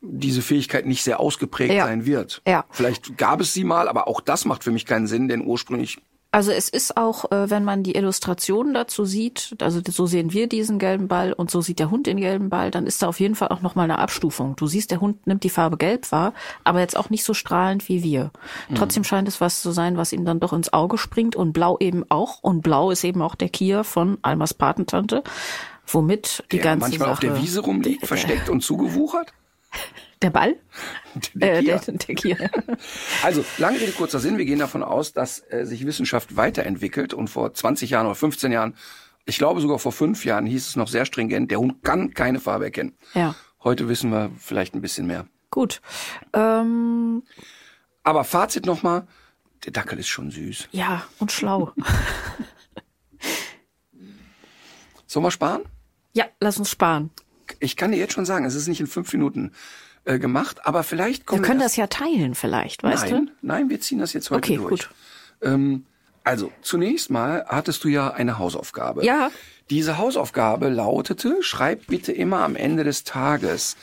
diese 0.00 0.42
Fähigkeit 0.42 0.86
nicht 0.86 1.02
sehr 1.02 1.20
ausgeprägt 1.20 1.72
Ja. 1.72 1.86
sein 1.86 2.06
wird. 2.06 2.42
Ja. 2.46 2.64
Vielleicht 2.70 3.16
gab 3.16 3.40
es 3.40 3.52
sie 3.52 3.64
mal, 3.64 3.88
aber 3.88 4.06
auch 4.08 4.20
das 4.20 4.44
macht 4.44 4.64
für 4.64 4.70
mich 4.70 4.86
keinen 4.86 5.06
Sinn, 5.06 5.28
denn 5.28 5.46
ursprünglich 5.46 5.98
Also 6.34 6.50
es 6.50 6.68
ist 6.68 6.96
auch, 6.96 7.30
äh, 7.30 7.48
wenn 7.48 7.62
man 7.62 7.84
die 7.84 7.94
Illustrationen 7.94 8.74
dazu 8.74 9.04
sieht, 9.04 9.54
also 9.60 9.80
so 9.88 10.06
sehen 10.06 10.32
wir 10.32 10.48
diesen 10.48 10.80
gelben 10.80 11.06
Ball 11.06 11.32
und 11.32 11.48
so 11.48 11.60
sieht 11.60 11.78
der 11.78 11.92
Hund 11.92 12.08
den 12.08 12.16
gelben 12.16 12.50
Ball, 12.50 12.72
dann 12.72 12.88
ist 12.88 13.00
da 13.00 13.06
auf 13.06 13.20
jeden 13.20 13.36
Fall 13.36 13.50
auch 13.50 13.60
nochmal 13.60 13.84
eine 13.84 14.00
Abstufung. 14.00 14.56
Du 14.56 14.66
siehst, 14.66 14.90
der 14.90 15.00
Hund 15.00 15.28
nimmt 15.28 15.44
die 15.44 15.48
Farbe 15.48 15.76
gelb 15.76 16.10
wahr, 16.10 16.34
aber 16.64 16.80
jetzt 16.80 16.96
auch 16.96 17.08
nicht 17.08 17.22
so 17.22 17.34
strahlend 17.34 17.88
wie 17.88 18.02
wir. 18.02 18.32
Trotzdem 18.74 19.04
scheint 19.04 19.28
es 19.28 19.40
was 19.40 19.62
zu 19.62 19.70
sein, 19.70 19.96
was 19.96 20.12
ihm 20.12 20.24
dann 20.24 20.40
doch 20.40 20.52
ins 20.52 20.72
Auge 20.72 20.98
springt 20.98 21.36
und 21.36 21.52
blau 21.52 21.76
eben 21.78 22.02
auch. 22.08 22.40
Und 22.42 22.62
blau 22.62 22.90
ist 22.90 23.04
eben 23.04 23.22
auch 23.22 23.36
der 23.36 23.48
Kia 23.48 23.84
von 23.84 24.18
Almas 24.22 24.54
Patentante, 24.54 25.22
womit 25.86 26.42
die 26.50 26.56
der 26.56 26.64
ganze 26.64 26.88
manchmal 26.88 27.10
Sache... 27.10 27.12
auf 27.12 27.20
der 27.20 27.40
Wiese 27.40 27.60
rumliegt, 27.60 28.08
versteckt 28.08 28.48
und 28.48 28.60
zugewuchert. 28.64 29.32
Der 30.22 30.30
Ball? 30.30 30.56
Der 31.34 31.58
Äh, 31.58 31.62
Kia. 31.62 31.78
der, 31.78 31.94
der 31.94 32.14
Kia. 32.14 32.36
Also, 33.22 33.44
lange 33.58 33.80
Rede, 33.80 33.92
kurzer 33.92 34.20
Sinn. 34.20 34.38
Wir 34.38 34.44
gehen 34.46 34.58
davon 34.58 34.82
aus, 34.82 35.12
dass 35.12 35.40
äh, 35.50 35.64
sich 35.66 35.84
Wissenschaft 35.86 36.36
weiterentwickelt 36.36 37.12
und 37.14 37.28
vor 37.28 37.52
20 37.52 37.90
Jahren 37.90 38.06
oder 38.06 38.14
15 38.14 38.50
Jahren, 38.52 38.74
ich 39.26 39.36
glaube 39.38 39.60
sogar 39.60 39.78
vor 39.78 39.92
fünf 39.92 40.24
Jahren 40.24 40.46
hieß 40.46 40.68
es 40.68 40.76
noch 40.76 40.88
sehr 40.88 41.04
stringent, 41.04 41.50
der 41.50 41.58
Hund 41.58 41.82
kann 41.84 42.14
keine 42.14 42.40
Farbe 42.40 42.64
erkennen. 42.66 42.96
Ja, 43.14 43.34
Heute 43.62 43.88
wissen 43.88 44.10
wir 44.10 44.30
vielleicht 44.38 44.74
ein 44.74 44.80
bisschen 44.82 45.06
mehr. 45.06 45.26
gut. 45.50 45.80
Ähm, 46.34 47.22
Aber 48.02 48.24
Fazit 48.24 48.66
nochmal, 48.66 49.06
der 49.64 49.72
Dackel 49.72 49.98
ist 49.98 50.08
schon 50.08 50.30
süß. 50.30 50.68
ja, 50.72 51.02
und 51.18 51.32
schlau. 51.32 51.72
Sollen 55.06 55.24
wir 55.24 55.30
sparen? 55.30 55.62
ja, 56.12 56.26
lass 56.40 56.58
uns 56.58 56.70
sparen. 56.70 57.10
Ich 57.64 57.76
kann 57.76 57.90
dir 57.92 57.98
jetzt 57.98 58.12
schon 58.12 58.24
sagen, 58.26 58.44
es 58.44 58.54
ist 58.54 58.68
nicht 58.68 58.80
in 58.80 58.86
fünf 58.86 59.12
Minuten 59.12 59.52
äh, 60.04 60.18
gemacht, 60.18 60.66
aber 60.66 60.82
vielleicht 60.82 61.22
Wir 61.22 61.26
kommen 61.26 61.42
können 61.42 61.60
erst- 61.60 61.72
das 61.72 61.76
ja 61.76 61.86
teilen 61.86 62.34
vielleicht, 62.34 62.82
weißt 62.82 63.10
nein, 63.10 63.26
du? 63.26 63.32
nein, 63.42 63.70
wir 63.70 63.80
ziehen 63.80 63.98
das 63.98 64.12
jetzt 64.12 64.30
heute 64.30 64.38
Okay, 64.52 64.56
durch. 64.56 64.70
gut. 64.70 64.90
Ähm, 65.42 65.84
also, 66.22 66.52
zunächst 66.62 67.10
mal 67.10 67.44
hattest 67.48 67.84
du 67.84 67.88
ja 67.88 68.10
eine 68.12 68.38
Hausaufgabe. 68.38 69.04
Ja. 69.04 69.30
Diese 69.70 69.98
Hausaufgabe 69.98 70.68
lautete, 70.68 71.38
schreib 71.42 71.86
bitte 71.86 72.12
immer 72.12 72.40
am 72.44 72.54
Ende 72.56 72.84
des 72.84 73.04
Tages 73.04 73.76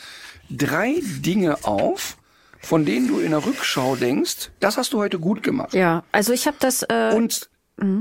drei 0.50 0.96
Dinge 1.02 1.64
auf, 1.66 2.18
von 2.60 2.86
denen 2.86 3.08
du 3.08 3.20
in 3.20 3.32
der 3.32 3.44
Rückschau 3.46 3.96
denkst, 3.96 4.52
das 4.60 4.78
hast 4.78 4.94
du 4.94 5.00
heute 5.00 5.18
gut 5.20 5.42
gemacht. 5.44 5.74
Ja, 5.74 6.04
also 6.12 6.34
ich 6.34 6.46
habe 6.48 6.58
das 6.60 6.84
äh, 6.84 7.14
Und 7.16 7.50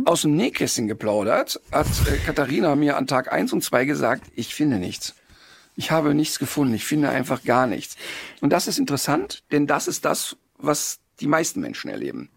aus 0.05 0.23
dem 0.23 0.37
Nähkästchen 0.37 0.89
geplaudert, 0.89 1.59
hat 1.73 1.87
äh, 2.07 2.17
Katharina 2.27 2.77
mir 2.77 2.99
an 2.99 3.07
Tag 3.07 3.33
eins 3.33 3.53
und 3.55 3.65
zwei 3.65 3.87
gesagt, 3.87 4.25
ich 4.35 4.55
finde 4.55 4.79
nichts. 4.79 5.15
Ich 5.77 5.91
habe 5.91 6.15
nichts 6.15 6.39
gefunden, 6.39 6.75
ich 6.75 6.85
finde 6.85 7.11
einfach 7.11 7.43
gar 7.43 7.67
nichts. 7.67 7.97
Und 8.41 8.51
das 8.51 8.67
ist 8.67 8.79
interessant, 8.79 9.43
denn 9.51 9.67
das 9.67 9.89
ist 9.89 10.05
das, 10.05 10.37
was 10.59 11.01
die 11.21 11.27
meisten 11.27 11.61
Menschen 11.61 11.91
erleben. 11.91 12.31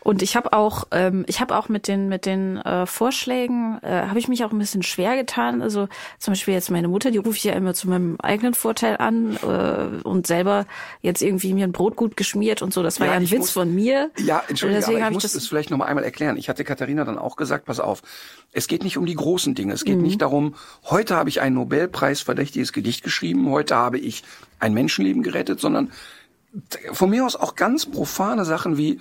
Und 0.00 0.22
ich 0.22 0.36
habe 0.36 0.52
auch 0.52 0.84
ähm, 0.90 1.24
ich 1.28 1.40
habe 1.40 1.56
auch 1.56 1.68
mit 1.68 1.88
den 1.88 2.08
mit 2.08 2.26
den 2.26 2.56
äh, 2.58 2.86
Vorschlägen 2.86 3.78
äh, 3.82 4.06
habe 4.08 4.18
ich 4.18 4.28
mich 4.28 4.44
auch 4.44 4.52
ein 4.52 4.58
bisschen 4.58 4.82
schwer 4.82 5.16
getan. 5.16 5.62
Also 5.62 5.88
zum 6.18 6.32
Beispiel 6.32 6.54
jetzt 6.54 6.70
meine 6.70 6.88
Mutter, 6.88 7.10
die 7.10 7.18
rufe 7.18 7.36
ich 7.36 7.44
ja 7.44 7.52
immer 7.52 7.74
zu 7.74 7.88
meinem 7.88 8.16
eigenen 8.20 8.54
Vorteil 8.54 8.96
an 8.98 9.36
äh, 9.42 10.02
und 10.06 10.26
selber 10.26 10.66
jetzt 11.00 11.22
irgendwie 11.22 11.54
mir 11.54 11.64
ein 11.66 11.72
Brot 11.72 11.96
gut 11.96 12.16
geschmiert 12.16 12.62
und 12.62 12.72
so. 12.74 12.82
Das 12.82 12.98
war 13.00 13.06
ja, 13.08 13.12
ein 13.14 13.22
ich 13.22 13.30
Witz 13.30 13.38
muss- 13.40 13.50
von 13.50 13.74
mir. 13.74 14.10
Ja, 14.18 14.42
entschuldige, 14.48 14.80
Deswegen 14.80 14.98
aber 15.02 15.10
ich 15.12 15.18
ich 15.18 15.22
muss 15.24 15.32
das 15.32 15.46
vielleicht 15.46 15.70
noch 15.70 15.78
mal 15.78 15.86
einmal 15.86 16.04
erklären. 16.04 16.36
Ich 16.36 16.48
hatte 16.48 16.64
Katharina 16.64 17.04
dann 17.04 17.18
auch 17.18 17.36
gesagt, 17.36 17.64
pass 17.66 17.80
auf, 17.80 18.02
es 18.52 18.66
geht 18.68 18.82
nicht 18.84 18.98
um 18.98 19.06
die 19.06 19.14
großen 19.14 19.54
Dinge. 19.54 19.72
Es 19.72 19.84
geht 19.84 19.96
Mhm. 19.98 20.02
nicht 20.02 20.22
darum, 20.22 20.54
heute 20.90 21.14
habe 21.16 21.28
ich 21.28 21.40
ein 21.40 21.54
Nobelpreis 21.54 22.20
verdächtiges 22.20 22.72
Gedicht 22.72 23.02
geschrieben, 23.04 23.48
heute 23.50 23.76
habe 23.76 23.98
ich 23.98 24.24
ein 24.58 24.74
Menschenleben 24.74 25.22
gerettet, 25.22 25.60
sondern 25.60 25.90
von 26.92 27.08
mir 27.10 27.24
aus 27.24 27.36
auch 27.36 27.54
ganz 27.54 27.86
profane 27.86 28.44
Sachen 28.44 28.76
wie, 28.76 28.98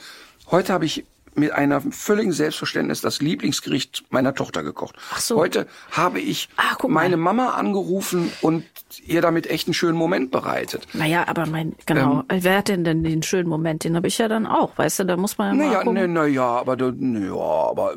heute 0.52 0.74
habe 0.74 0.86
ich 0.86 1.06
mit 1.34 1.52
einer 1.54 1.80
völligen 1.82 2.34
Selbstverständnis 2.34 3.02
das 3.02 3.22
Lieblingsgericht 3.22 4.04
meiner 4.10 4.36
Tochter 4.36 4.64
gekocht. 4.64 4.95
Ach 5.14 5.20
so. 5.20 5.38
Heute 5.38 5.66
habe 5.91 6.20
ich 6.20 6.49
mal. 6.58 6.89
meine 6.89 7.18
Mama 7.18 7.52
angerufen 7.52 8.32
und 8.41 8.66
ihr 9.06 9.22
damit 9.22 9.47
echt 9.49 9.68
einen 9.68 9.74
schönen 9.74 9.97
Moment 9.97 10.32
bereitet. 10.32 10.88
Naja, 10.93 11.26
aber 11.28 11.45
mein, 11.45 11.74
genau. 11.86 12.24
Ähm. 12.30 12.43
Wer 12.43 12.58
hat 12.58 12.68
denn 12.68 12.84
denn 12.84 13.04
den 13.04 13.24
schönen 13.24 13.47
Moment? 13.47 13.84
Den 13.86 13.95
habe 13.95 14.08
ich 14.08 14.18
ja 14.18 14.28
dann 14.28 14.45
auch, 14.45 14.78
weißt 14.78 14.99
du, 14.99 15.04
da 15.06 15.16
muss 15.18 15.38
man 15.38 15.47
ja 15.47 15.54
mal 15.54 15.68
Naja, 15.68 15.80
gucken. 15.84 15.93
ne, 15.93 16.08
na 16.08 16.26
ja, 16.26 16.43
aber 16.47 16.76
du, 16.76 16.91
na 16.97 17.20
ja, 17.28 17.70
aber 17.70 17.95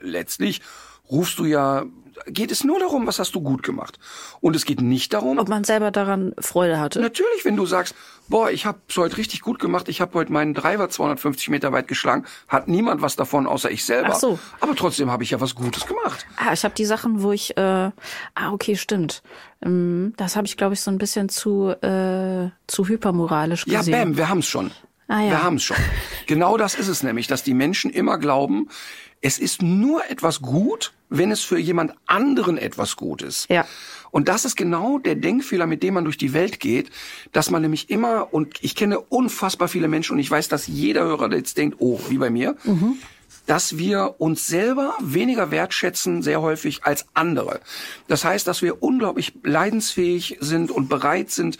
letztlich 0.00 0.62
rufst 1.10 1.38
du 1.38 1.44
ja, 1.44 1.84
geht 2.26 2.50
es 2.50 2.64
nur 2.64 2.78
darum, 2.80 3.06
was 3.06 3.18
hast 3.18 3.34
du 3.34 3.40
gut 3.40 3.62
gemacht. 3.62 3.98
Und 4.40 4.56
es 4.56 4.64
geht 4.64 4.80
nicht 4.80 5.12
darum, 5.12 5.38
ob 5.38 5.48
man 5.48 5.64
selber 5.64 5.90
daran 5.90 6.34
Freude 6.38 6.78
hatte. 6.80 7.00
natürlich, 7.00 7.44
wenn 7.44 7.56
du 7.56 7.66
sagst, 7.66 7.94
boah, 8.28 8.50
ich 8.50 8.66
habe 8.66 8.78
es 8.88 8.96
heute 8.96 9.16
richtig 9.16 9.40
gut 9.42 9.58
gemacht, 9.58 9.88
ich 9.88 10.00
habe 10.00 10.14
heute 10.14 10.32
meinen 10.32 10.54
Driver 10.54 10.88
250 10.88 11.48
Meter 11.50 11.72
weit 11.72 11.88
geschlagen, 11.88 12.24
hat 12.48 12.68
niemand 12.68 13.02
was 13.02 13.16
davon, 13.16 13.46
außer 13.46 13.70
ich 13.70 13.84
selber. 13.84 14.10
Ach 14.12 14.18
so. 14.18 14.38
Aber 14.60 14.74
trotzdem 14.74 15.10
habe 15.10 15.22
ich 15.22 15.30
ja 15.30 15.40
was 15.40 15.54
Gutes 15.54 15.86
gemacht. 15.86 16.26
Ah, 16.36 16.52
ich 16.52 16.64
habe 16.64 16.74
die 16.74 16.84
Sachen, 16.86 17.22
wo 17.22 17.32
ich, 17.32 17.56
äh, 17.56 17.60
ah, 17.60 17.92
okay, 18.52 18.76
stimmt. 18.76 19.22
Ähm, 19.62 20.14
das 20.16 20.36
habe 20.36 20.46
ich, 20.46 20.56
glaube 20.56 20.74
ich, 20.74 20.80
so 20.80 20.90
ein 20.90 20.98
bisschen 20.98 21.28
zu, 21.28 21.68
äh, 21.82 22.50
zu 22.66 22.86
hypermoralisch 22.88 23.66
Ja, 23.66 23.78
gesehen. 23.78 23.92
bam, 23.92 24.16
wir 24.16 24.28
haben's 24.28 24.46
schon. 24.46 24.70
Ah, 25.08 25.20
ja. 25.20 25.30
Wir 25.30 25.42
haben's 25.44 25.62
schon. 25.62 25.76
Genau 26.26 26.56
das 26.56 26.74
ist 26.74 26.88
es 26.88 27.04
nämlich, 27.04 27.28
dass 27.28 27.44
die 27.44 27.54
Menschen 27.54 27.92
immer 27.92 28.18
glauben, 28.18 28.68
es 29.26 29.40
ist 29.40 29.60
nur 29.60 30.08
etwas 30.08 30.40
gut, 30.40 30.92
wenn 31.08 31.32
es 31.32 31.40
für 31.40 31.58
jemand 31.58 31.94
anderen 32.06 32.58
etwas 32.58 32.94
gut 32.94 33.22
ist. 33.22 33.50
Ja. 33.50 33.66
Und 34.12 34.28
das 34.28 34.44
ist 34.44 34.54
genau 34.54 35.00
der 35.00 35.16
Denkfehler, 35.16 35.66
mit 35.66 35.82
dem 35.82 35.94
man 35.94 36.04
durch 36.04 36.16
die 36.16 36.32
Welt 36.32 36.60
geht, 36.60 36.90
dass 37.32 37.50
man 37.50 37.60
nämlich 37.60 37.90
immer, 37.90 38.32
und 38.32 38.58
ich 38.60 38.76
kenne 38.76 39.00
unfassbar 39.00 39.66
viele 39.66 39.88
Menschen, 39.88 40.12
und 40.12 40.20
ich 40.20 40.30
weiß, 40.30 40.46
dass 40.46 40.68
jeder 40.68 41.02
Hörer 41.02 41.32
jetzt 41.34 41.58
denkt, 41.58 41.78
oh, 41.80 41.98
wie 42.08 42.18
bei 42.18 42.30
mir, 42.30 42.54
dass 43.46 43.78
wir 43.78 44.14
uns 44.18 44.46
selber 44.46 44.94
weniger 45.00 45.50
wertschätzen, 45.50 46.22
sehr 46.22 46.40
häufig, 46.40 46.84
als 46.84 47.06
andere. 47.14 47.58
Das 48.06 48.24
heißt, 48.24 48.46
dass 48.46 48.62
wir 48.62 48.80
unglaublich 48.80 49.32
leidensfähig 49.42 50.38
sind 50.40 50.70
und 50.70 50.88
bereit 50.88 51.32
sind, 51.32 51.58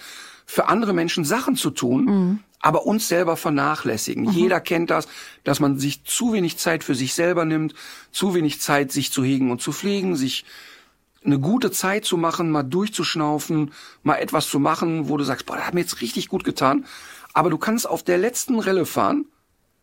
für 0.49 0.69
andere 0.69 0.93
Menschen 0.93 1.25
Sachen 1.25 1.57
zu 1.57 1.71
tun, 1.71 2.45
aber 2.67 2.85
uns 2.85 3.07
selber 3.07 3.37
vernachlässigen. 3.37 4.29
Jeder 4.33 4.61
kennt 4.61 4.91
das, 4.91 5.07
dass 5.45 5.61
man 5.61 5.79
sich 5.79 6.03
zu 6.03 6.33
wenig 6.33 6.57
Zeit 6.59 6.83
für 6.83 6.97
sich 6.97 7.14
selber 7.14 7.45
nimmt, 7.45 7.75
zu 8.11 8.35
wenig 8.35 8.61
Zeit, 8.61 8.91
sich 8.91 9.12
zu 9.12 9.23
hegen 9.23 9.53
und 9.53 9.62
zu 9.62 9.71
pflegen, 9.71 10.17
sich 10.17 10.45
eine 11.25 11.39
gute 11.39 11.71
Zeit 11.71 12.05
zu 12.05 12.17
machen, 12.17 12.51
mal 12.51 12.64
durchzuschnaufen, 12.64 13.73
mal 14.03 14.17
etwas 14.17 14.49
zu 14.51 14.59
machen, 14.59 15.09
wo 15.09 15.17
du 15.17 15.23
sagst, 15.23 15.47
boah, 15.47 15.55
das 15.57 15.67
hat 15.67 15.75
mir 15.75 15.83
jetzt 15.83 16.01
richtig 16.01 16.29
gut 16.29 16.43
getan. 16.43 16.87
Aber 17.35 17.51
du 17.51 17.57
kannst 17.59 17.89
auf 17.89 18.03
der 18.03 18.19
letzten 18.19 18.59
Relle 18.59 18.85
fahren, 18.85 19.27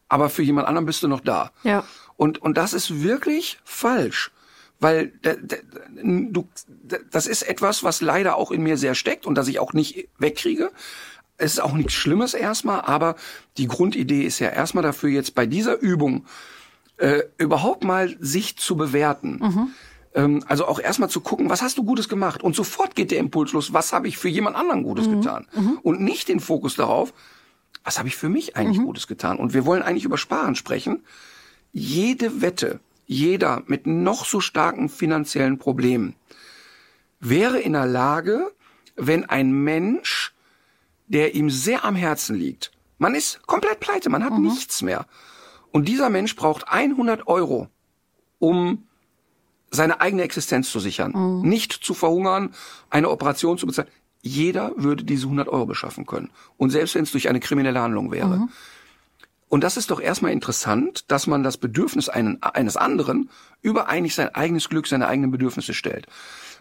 aber 0.10 0.30
für 0.30 0.44
jemand 0.44 0.68
anderen 0.68 0.86
bist 0.86 1.04
du 1.04 1.08
noch 1.08 1.22
da. 1.22 1.52
Ja. 1.64 1.86
Und, 2.18 2.42
und 2.42 2.58
das 2.58 2.74
ist 2.74 3.02
wirklich 3.02 3.60
falsch. 3.64 4.30
Weil 4.82 5.14
du, 5.22 6.46
da- 6.68 6.98
das 7.12 7.28
ist 7.28 7.44
etwas, 7.44 7.86
was 7.86 8.02
leider 8.02 8.36
auch 8.36 8.52
in 8.52 8.62
mir 8.62 8.76
sehr 8.78 8.94
steckt 8.96 9.26
und 9.26 9.36
das 9.36 9.48
ich 9.48 9.60
auch 9.60 9.72
nicht 9.72 10.10
wegkriege. 10.18 10.70
Es 11.38 11.54
ist 11.54 11.60
auch 11.60 11.74
nichts 11.74 11.94
Schlimmes 11.94 12.34
erstmal, 12.34 12.82
aber 12.82 13.16
die 13.58 13.68
Grundidee 13.68 14.24
ist 14.24 14.40
ja 14.40 14.50
erstmal 14.50 14.84
dafür, 14.84 15.10
jetzt 15.10 15.36
bei 15.36 15.46
dieser 15.46 15.80
Übung 15.80 16.26
äh, 16.98 17.24
überhaupt 17.38 17.84
mal 17.84 18.16
sich 18.20 18.58
zu 18.58 18.76
bewerten. 18.78 19.40
Ähm, 20.14 20.44
also 20.48 20.68
auch 20.68 20.80
erstmal 20.80 21.10
zu 21.10 21.22
gucken, 21.22 21.50
was 21.50 21.62
hast 21.62 21.78
du 21.78 21.84
Gutes 21.84 22.08
gemacht? 22.08 22.44
Und 22.44 22.56
sofort 22.56 22.96
geht 22.96 23.12
der 23.12 23.20
Impuls 23.20 23.52
los, 23.54 23.74
was 23.74 23.94
habe 23.94 24.08
ich 24.08 24.18
für 24.18 24.30
jemand 24.30 24.56
anderen 24.56 24.84
Gutes 24.84 25.08
getan? 25.10 25.48
Und 25.82 26.02
nicht 26.02 26.28
den 26.28 26.40
Fokus 26.40 26.76
darauf, 26.76 27.14
was 27.84 27.98
habe 27.98 28.08
ich 28.08 28.16
für 28.16 28.30
mich 28.30 28.56
eigentlich 28.56 28.78
Gutes 28.86 29.08
getan? 29.08 29.38
Und 29.38 29.54
wir 29.54 29.66
wollen 29.66 29.82
eigentlich 29.82 30.06
über 30.06 30.18
Sparen 30.18 30.56
sprechen. 30.56 31.04
Jede 31.72 32.42
Wette, 32.42 32.80
jeder 33.08 33.64
mit 33.66 33.88
noch 33.88 34.26
so 34.26 34.40
starken 34.40 34.88
finanziellen 34.88 35.58
Problemen 35.58 36.16
wäre 37.20 37.60
in 37.60 37.74
der 37.74 37.86
Lage, 37.86 38.52
wenn 38.96 39.26
ein 39.26 39.52
Mensch, 39.52 40.33
der 41.14 41.36
ihm 41.36 41.49
sehr 41.49 41.86
am 41.86 41.95
Herzen 41.95 42.36
liegt, 42.36 42.72
man 42.97 43.16
ist 43.16 43.45
komplett 43.47 43.80
pleite, 43.80 44.09
man 44.09 44.24
hat 44.24 44.38
nichts 44.38 44.82
mehr. 44.82 45.05
Und 45.72 45.88
dieser 45.88 46.09
Mensch 46.09 46.36
braucht 46.36 46.68
100 46.68 47.28
Euro, 47.28 47.68
um 48.39 48.84
seine 49.72 50.01
eigene 50.01 50.24
Existenz 50.24 50.70
zu 50.70 50.80
sichern, 50.80 51.41
nicht 51.41 51.74
zu 51.74 51.93
verhungern, 51.93 52.53
eine 52.89 53.09
Operation 53.09 53.57
zu 53.57 53.66
bezahlen. 53.66 53.89
Jeder 54.22 54.72
würde 54.78 55.03
diese 55.03 55.26
100 55.26 55.47
Euro 55.49 55.66
beschaffen 55.66 56.05
können. 56.05 56.30
Und 56.57 56.70
selbst 56.70 56.95
wenn 56.95 57.03
es 57.03 57.11
durch 57.11 57.28
eine 57.28 57.39
kriminelle 57.39 57.82
Handlung 57.82 58.11
wäre. 58.11 58.47
Und 59.49 59.64
das 59.64 59.78
ist 59.78 59.91
doch 59.91 59.99
erstmal 59.99 60.32
interessant, 60.32 61.11
dass 61.11 61.28
man 61.28 61.43
das 61.43 61.57
Bedürfnis 61.57 62.09
einen, 62.09 62.41
eines 62.41 62.78
anderen 62.78 63.30
über 63.61 63.88
eigentlich 63.88 64.16
sein 64.16 64.34
eigenes 64.34 64.70
Glück, 64.70 64.88
seine 64.88 65.07
eigenen 65.07 65.32
Bedürfnisse 65.32 65.74
stellt. 65.74 66.07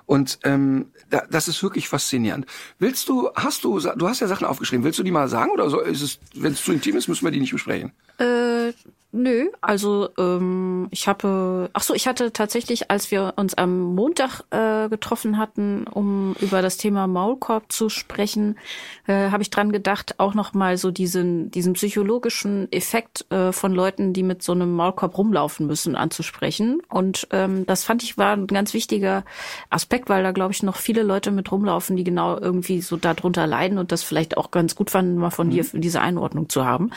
Und 0.07 0.39
ähm, 0.45 0.87
da, 1.11 1.25
das 1.31 1.49
ist 1.49 1.63
wirklich 1.63 1.89
faszinierend. 1.89 2.47
Willst 2.79 3.09
du, 3.09 3.31
hast 3.35 3.65
du, 3.65 3.79
du 3.79 4.09
hast 4.09 4.21
ja 4.21 4.27
Sachen 4.27 4.47
aufgeschrieben, 4.47 4.85
willst 4.85 4.99
du 4.99 5.03
die 5.03 5.11
mal 5.11 5.29
sagen 5.29 5.51
oder 5.51 5.71
so, 5.71 5.81
ist 5.81 6.03
es, 6.03 6.19
wenn 6.35 6.53
es 6.53 6.65
zu 6.65 6.73
intim 6.73 6.97
ist, 6.97 7.09
müssen 7.09 7.25
wir 7.25 7.31
die 7.31 7.41
nicht 7.41 7.53
besprechen? 7.53 7.93
Äh, 8.23 8.73
nö, 9.13 9.51
also 9.61 10.09
ähm, 10.19 10.89
ich 10.91 11.07
habe, 11.07 11.71
ach 11.75 11.83
so, 11.83 11.95
ich 11.95 12.07
hatte 12.07 12.33
tatsächlich, 12.33 12.91
als 12.91 13.11
wir 13.11 13.35
uns 13.37 13.55
am 13.55 13.81
Montag 13.95 14.43
äh, 14.51 14.89
getroffen 14.89 15.39
hatten, 15.39 15.85
um 15.87 16.35
über 16.41 16.63
das 16.63 16.79
Thema 16.79 17.07
Maulkorb 17.07 17.71
zu 17.71 17.89
sprechen, 17.91 18.59
äh, 19.07 19.31
habe 19.31 19.43
ich 19.43 19.51
dran 19.51 19.71
gedacht, 19.71 20.19
auch 20.19 20.35
noch 20.35 20.55
mal 20.55 20.79
so 20.79 20.91
diesen 20.91 21.51
diesen 21.51 21.75
psychologischen 21.75 22.73
Effekt 22.73 23.31
äh, 23.31 23.53
von 23.53 23.73
Leuten, 23.73 24.13
die 24.13 24.23
mit 24.23 24.43
so 24.43 24.53
einem 24.53 24.73
Maulkorb 24.73 25.19
rumlaufen 25.19 25.67
müssen, 25.67 25.95
anzusprechen. 25.95 26.81
Und 26.89 27.29
ähm, 27.33 27.67
das 27.67 27.85
fand 27.85 28.03
ich 28.03 28.17
war 28.17 28.33
ein 28.33 28.47
ganz 28.47 28.73
wichtiger 28.73 29.25
Aspekt, 29.69 30.09
weil 30.09 30.23
da 30.23 30.33
glaube 30.33 30.53
ich 30.53 30.63
noch 30.63 30.77
viele 30.77 31.03
Leute 31.03 31.31
mit 31.33 31.53
rumlaufen, 31.53 31.97
die 31.97 32.05
genau 32.05 32.39
irgendwie 32.39 32.81
so 32.81 32.97
darunter 32.97 33.47
leiden 33.47 33.77
und 33.77 33.93
das 33.93 34.03
vielleicht 34.03 34.39
auch 34.39 34.51
ganz 34.51 34.75
gut 34.75 34.91
fanden, 34.91 35.17
mal 35.17 35.31
von 35.31 35.51
dir 35.51 35.67
diese 35.73 36.01
Einordnung 36.01 36.49
zu 36.49 36.65
haben. 36.65 36.91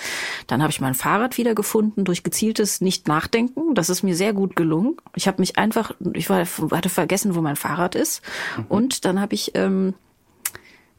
Dann 0.48 0.62
habe 0.62 0.72
ich 0.72 0.80
mein 0.80 0.94
Fahrrad 0.94 1.14
wieder 1.38 1.55
gefunden 1.55 2.03
durch 2.03 2.24
gezieltes 2.24 2.82
Nicht-Nachdenken. 2.82 3.76
Das 3.76 3.89
ist 3.89 4.03
mir 4.03 4.16
sehr 4.16 4.34
gut 4.34 4.55
gelungen. 4.55 4.97
Ich 5.16 5.28
habe 5.28 5.41
mich 5.41 5.57
einfach, 5.57 5.91
ich 6.13 6.30
war, 6.30 6.45
hatte 6.45 6.89
vergessen, 6.89 7.36
wo 7.36 7.41
mein 7.41 7.55
Fahrrad 7.55 7.95
ist. 7.95 8.22
Und 8.70 9.05
dann 9.05 9.20
habe 9.20 9.34
ich, 9.34 9.51
ähm, 9.55 9.93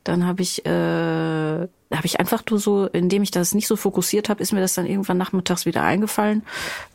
dann 0.04 0.26
habe 0.26 0.42
ich, 0.42 0.64
äh, 0.66 0.70
habe 0.70 2.04
ich 2.04 2.20
einfach 2.20 2.42
nur 2.50 2.58
so, 2.58 2.86
indem 2.86 3.22
ich 3.22 3.30
das 3.30 3.54
nicht 3.54 3.66
so 3.66 3.76
fokussiert 3.76 4.28
habe, 4.28 4.42
ist 4.42 4.52
mir 4.52 4.60
das 4.60 4.74
dann 4.74 4.86
irgendwann 4.86 5.18
nachmittags 5.18 5.66
wieder 5.66 5.82
eingefallen. 5.82 6.42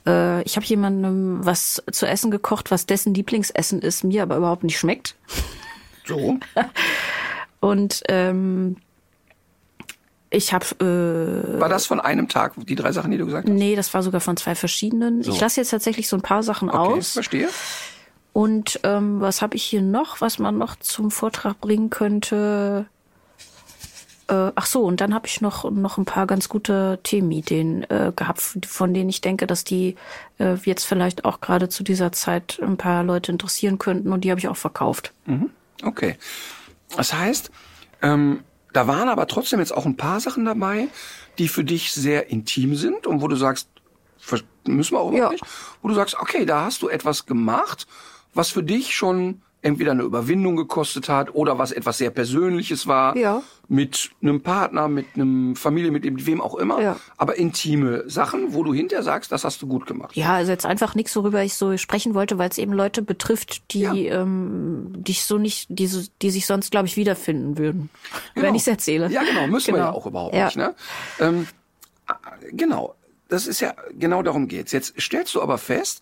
Äh, 0.05 0.43
ich 0.43 0.55
habe 0.55 0.65
jemandem 0.65 1.39
was 1.45 1.83
zu 1.91 2.05
essen 2.07 2.31
gekocht, 2.31 2.71
was 2.71 2.85
dessen 2.85 3.13
Lieblingsessen 3.13 3.81
ist, 3.81 4.03
mir 4.03 4.23
aber 4.23 4.37
überhaupt 4.37 4.63
nicht 4.63 4.77
schmeckt. 4.77 5.15
So. 6.05 6.39
Und 7.59 8.01
ähm, 8.09 8.77
ich 10.33 10.53
habe 10.53 10.65
äh, 10.79 11.59
War 11.59 11.69
das 11.69 11.85
von 11.85 11.99
einem 11.99 12.27
Tag, 12.29 12.53
die 12.57 12.75
drei 12.75 12.91
Sachen, 12.93 13.11
die 13.11 13.17
du 13.17 13.25
gesagt 13.25 13.47
hast? 13.47 13.53
Nee, 13.53 13.75
das 13.75 13.93
war 13.93 14.01
sogar 14.01 14.21
von 14.21 14.37
zwei 14.37 14.55
verschiedenen. 14.55 15.21
So. 15.23 15.31
Ich 15.31 15.39
lasse 15.41 15.59
jetzt 15.59 15.69
tatsächlich 15.71 16.07
so 16.07 16.15
ein 16.15 16.21
paar 16.21 16.41
Sachen 16.41 16.69
Okay, 16.69 16.99
aus. 16.99 17.11
verstehe. 17.11 17.49
Und 18.33 18.79
ähm, 18.83 19.19
was 19.19 19.41
habe 19.41 19.55
ich 19.57 19.63
hier 19.63 19.81
noch, 19.81 20.21
was 20.21 20.39
man 20.39 20.57
noch 20.57 20.77
zum 20.77 21.11
Vortrag 21.11 21.59
bringen 21.59 21.89
könnte? 21.89 22.85
Äh, 24.29 24.51
ach 24.55 24.65
so, 24.67 24.83
und 24.83 25.01
dann 25.01 25.13
habe 25.13 25.27
ich 25.27 25.41
noch 25.41 25.69
noch 25.69 25.97
ein 25.97 26.05
paar 26.05 26.27
ganz 26.27 26.47
gute 26.47 26.99
Themenideen 27.03 27.83
äh, 27.89 28.13
gehabt, 28.15 28.39
von 28.65 28.93
denen 28.93 29.09
ich 29.09 29.19
denke, 29.19 29.47
dass 29.47 29.65
die 29.65 29.95
äh, 30.39 30.53
jetzt 30.63 30.85
vielleicht 30.85 31.25
auch 31.25 31.41
gerade 31.41 31.67
zu 31.67 31.83
dieser 31.83 32.13
Zeit 32.13 32.57
ein 32.63 32.77
paar 32.77 33.03
Leute 33.03 33.33
interessieren 33.33 33.77
könnten 33.79 34.13
und 34.13 34.23
die 34.23 34.31
habe 34.31 34.39
ich 34.39 34.47
auch 34.47 34.55
verkauft. 34.55 35.11
Okay. 35.83 36.15
Das 36.95 37.13
heißt, 37.13 37.51
ähm, 38.01 38.43
da 38.73 38.87
waren 38.87 39.09
aber 39.09 39.27
trotzdem 39.27 39.59
jetzt 39.59 39.73
auch 39.73 39.85
ein 39.85 39.97
paar 39.97 40.19
Sachen 40.19 40.45
dabei, 40.45 40.87
die 41.37 41.47
für 41.47 41.63
dich 41.63 41.91
sehr 41.93 42.29
intim 42.29 42.75
sind 42.75 43.07
und 43.07 43.21
wo 43.21 43.27
du 43.27 43.35
sagst, 43.35 43.69
müssen 44.65 44.93
wir 44.93 44.99
auch 44.99 45.13
Ja. 45.13 45.29
nicht, 45.29 45.43
wo 45.81 45.87
du 45.87 45.93
sagst, 45.93 46.15
okay, 46.19 46.45
da 46.45 46.65
hast 46.65 46.81
du 46.81 46.89
etwas 46.89 47.25
gemacht, 47.25 47.87
was 48.33 48.49
für 48.49 48.63
dich 48.63 48.95
schon 48.95 49.41
entweder 49.63 49.91
eine 49.91 50.01
Überwindung 50.03 50.55
gekostet 50.55 51.07
hat 51.07 51.35
oder 51.35 51.59
was 51.59 51.71
etwas 51.71 51.99
sehr 51.99 52.09
Persönliches 52.09 52.87
war. 52.87 53.15
Ja. 53.15 53.43
Mit 53.67 54.09
einem 54.21 54.41
Partner, 54.41 54.87
mit 54.87 55.05
einem 55.15 55.55
Familienmitglied, 55.55 56.13
mit 56.13 56.25
wem 56.25 56.41
auch 56.41 56.55
immer. 56.55 56.81
Ja. 56.81 56.97
Aber 57.17 57.37
intime 57.37 58.03
Sachen, 58.09 58.53
wo 58.53 58.63
du 58.63 58.73
hinterher 58.73 59.03
sagst, 59.03 59.31
das 59.31 59.43
hast 59.45 59.61
du 59.61 59.67
gut 59.67 59.85
gemacht. 59.85 60.15
Ja, 60.15 60.33
also 60.33 60.51
jetzt 60.51 60.65
einfach 60.65 60.95
nichts, 60.95 61.15
worüber 61.15 61.43
ich 61.43 61.53
so 61.53 61.77
sprechen 61.77 62.13
wollte, 62.15 62.37
weil 62.37 62.49
es 62.49 62.57
eben 62.57 62.73
Leute 62.73 63.01
betrifft, 63.01 63.71
die, 63.73 63.81
Ja. 63.81 63.93
ähm, 63.93 64.91
die 64.97 65.11
ich 65.11 65.23
so 65.23 65.37
nicht, 65.37 65.67
die, 65.69 65.87
so, 65.87 66.01
die 66.21 66.31
sich 66.31 66.45
sonst, 66.47 66.71
glaube 66.71 66.87
ich, 66.87 66.97
wiederfinden 66.97 67.57
würden, 67.57 67.89
wenn 68.35 68.55
ich 68.55 68.63
es 68.63 68.67
erzähle. 68.67 69.09
Ja, 69.09 69.23
genau, 69.23 69.47
müssen 69.47 69.73
wir 69.73 69.79
ja 69.79 69.85
Genau. 69.87 69.97
auch 69.97 70.05
überhaupt 70.05 70.35
Ja. 70.35 70.45
nicht. 70.45 70.57
Ne? 70.57 70.73
Ähm, 71.19 71.47
äh, 72.09 72.13
genau, 72.51 72.95
das 73.29 73.47
ist 73.47 73.61
ja, 73.61 73.73
genau 73.97 74.21
darum 74.23 74.47
geht's. 74.49 74.71
Jetzt 74.73 74.99
stellst 74.99 75.33
du 75.35 75.41
aber 75.41 75.57
fest, 75.57 76.01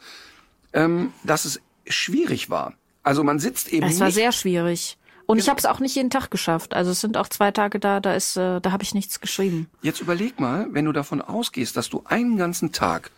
ähm, 0.74 1.14
dass 1.24 1.46
es 1.46 1.62
schwierig 1.88 2.50
war. 2.50 2.74
Also 3.10 3.24
man 3.24 3.40
sitzt 3.40 3.74
eben 3.74 3.88
Es 3.88 4.00
war 4.00 4.12
sehr 4.12 4.32
schwierig. 4.32 4.96
Und 5.26 5.40
ich 5.40 5.50
habe 5.50 5.58
es 5.58 5.66
auch 5.66 5.80
nicht 5.80 5.96
jeden 5.96 6.12
Tag 6.12 6.30
geschafft. 6.30 6.76
Also 6.76 6.92
es 6.92 7.02
sind 7.02 7.18
auch 7.18 7.28
zwei 7.28 7.50
Tage 7.50 7.80
da, 7.80 8.00
da 8.00 8.14
ist, 8.14 8.38
äh, 8.38 8.62
da 8.62 8.72
habe 8.72 8.84
ich 8.84 8.94
nichts 8.94 9.20
geschrieben. 9.20 9.68
Jetzt 9.82 10.00
überleg 10.00 10.40
mal, 10.40 10.68
wenn 10.74 10.86
du 10.86 10.92
davon 10.92 11.20
ausgehst, 11.20 11.76
dass 11.76 11.90
du 11.90 12.04
einen 12.06 12.38
ganzen 12.38 12.72
Tag 12.72 13.10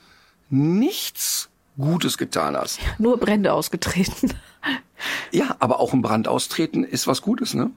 nichts 0.49 1.49
Gutes 1.77 2.17
getan 2.17 2.55
hast. 2.55 2.79
Nur 2.99 3.17
Brände 3.17 3.51
ausgetreten. 3.51 4.33
Ja, 5.31 5.55
aber 5.57 5.79
auch 5.79 5.93
ein 5.93 6.03
Brand 6.03 6.27
austreten 6.27 6.83
ist 6.83 7.07
was 7.07 7.23
Gutes, 7.23 7.55
ne? 7.55 7.71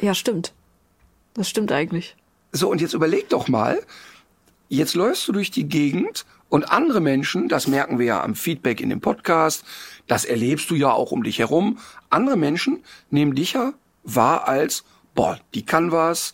ja, 0.00 0.14
stimmt. 0.14 0.54
Das 1.34 1.46
stimmt 1.46 1.70
eigentlich. 1.72 2.16
So, 2.52 2.70
und 2.70 2.80
jetzt 2.80 2.94
überleg 2.94 3.28
doch 3.28 3.48
mal, 3.48 3.82
jetzt 4.70 4.94
läufst 4.94 5.28
du 5.28 5.32
durch 5.32 5.50
die 5.50 5.68
Gegend 5.68 6.24
und 6.48 6.72
andere 6.72 7.00
Menschen, 7.00 7.48
das 7.48 7.66
merken 7.66 7.98
wir 7.98 8.06
ja 8.06 8.24
am 8.24 8.34
Feedback 8.34 8.80
in 8.80 8.88
dem 8.88 9.00
Podcast, 9.00 9.64
das 10.06 10.24
erlebst 10.24 10.70
du 10.70 10.74
ja 10.76 10.90
auch 10.90 11.12
um 11.12 11.22
dich 11.22 11.40
herum, 11.40 11.78
andere 12.08 12.36
Menschen 12.36 12.82
nehmen 13.10 13.34
dich 13.34 13.52
ja 13.52 13.74
wahr 14.04 14.48
als, 14.48 14.84
boah, 15.14 15.38
die 15.54 15.66
kann 15.66 15.92
was, 15.92 16.32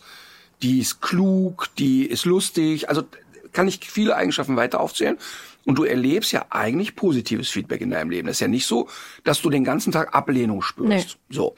die 0.61 0.79
ist 0.79 1.01
klug, 1.01 1.69
die 1.77 2.05
ist 2.05 2.25
lustig, 2.25 2.89
also 2.89 3.03
kann 3.53 3.67
ich 3.67 3.79
viele 3.81 4.15
Eigenschaften 4.15 4.55
weiter 4.55 4.79
aufzählen. 4.79 5.17
Und 5.65 5.75
du 5.75 5.83
erlebst 5.83 6.31
ja 6.31 6.45
eigentlich 6.49 6.95
positives 6.95 7.49
Feedback 7.49 7.81
in 7.81 7.89
deinem 7.89 8.09
Leben. 8.09 8.27
Das 8.27 8.37
ist 8.37 8.41
ja 8.41 8.47
nicht 8.47 8.65
so, 8.65 8.87
dass 9.25 9.41
du 9.41 9.49
den 9.49 9.65
ganzen 9.65 9.91
Tag 9.91 10.15
Ablehnung 10.15 10.61
spürst. 10.61 11.17
Nee. 11.27 11.35
So. 11.35 11.55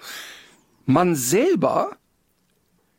Man 0.87 1.13
selber 1.13 1.98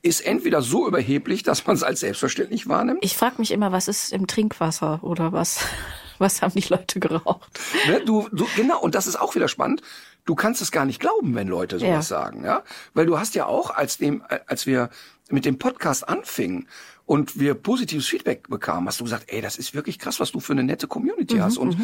ist 0.03 0.21
entweder 0.21 0.63
so 0.63 0.87
überheblich, 0.89 1.43
dass 1.43 1.67
man 1.67 1.77
es 1.77 1.83
als 1.83 2.01
selbstverständlich 2.01 2.69
wahrnimmt. 2.69 3.01
Ich 3.05 3.17
frage 3.17 3.37
mich 3.39 3.51
immer, 3.51 3.71
was 3.73 3.87
ist 3.89 4.13
im 4.13 4.27
Trinkwasser 4.27 5.01
oder 5.03 5.33
was? 5.33 5.61
Was 6.19 6.43
haben 6.43 6.53
die 6.55 6.69
Leute 6.69 7.01
geraucht? 7.01 7.59
Ne? 7.87 8.03
Du, 8.05 8.29
du, 8.31 8.47
genau, 8.55 8.79
und 8.79 8.95
das 8.95 9.07
ist 9.07 9.19
auch 9.19 9.35
wieder 9.35 9.49
spannend. 9.49 9.81
Du 10.27 10.35
kannst 10.35 10.61
es 10.61 10.71
gar 10.71 10.85
nicht 10.85 11.01
glauben, 11.01 11.35
wenn 11.35 11.49
Leute 11.49 11.79
sowas 11.79 11.91
Ja. 11.91 12.03
sagen, 12.03 12.45
ja? 12.45 12.63
Weil 12.93 13.07
du 13.07 13.19
hast 13.19 13.35
ja 13.35 13.47
auch, 13.47 13.71
als 13.71 13.97
dem, 13.97 14.23
als 14.47 14.67
wir 14.67 14.91
mit 15.31 15.47
dem 15.47 15.59
Podcast 15.59 16.07
anfingen 16.07 16.69
und 17.07 17.41
wir 17.41 17.55
positives 17.55 18.07
Feedback 18.07 18.51
bekamen, 18.51 18.87
hast 18.87 19.01
du 19.01 19.05
gesagt, 19.05 19.33
ey, 19.33 19.41
das 19.41 19.57
ist 19.57 19.73
wirklich 19.73 19.99
krass, 19.99 20.21
was 20.21 20.31
du 20.31 20.41
für 20.41 20.53
eine 20.53 20.63
nette 20.63 20.87
Community 20.89 21.37
Mhm, 21.37 21.43
hast 21.43 21.57
und 21.57 21.75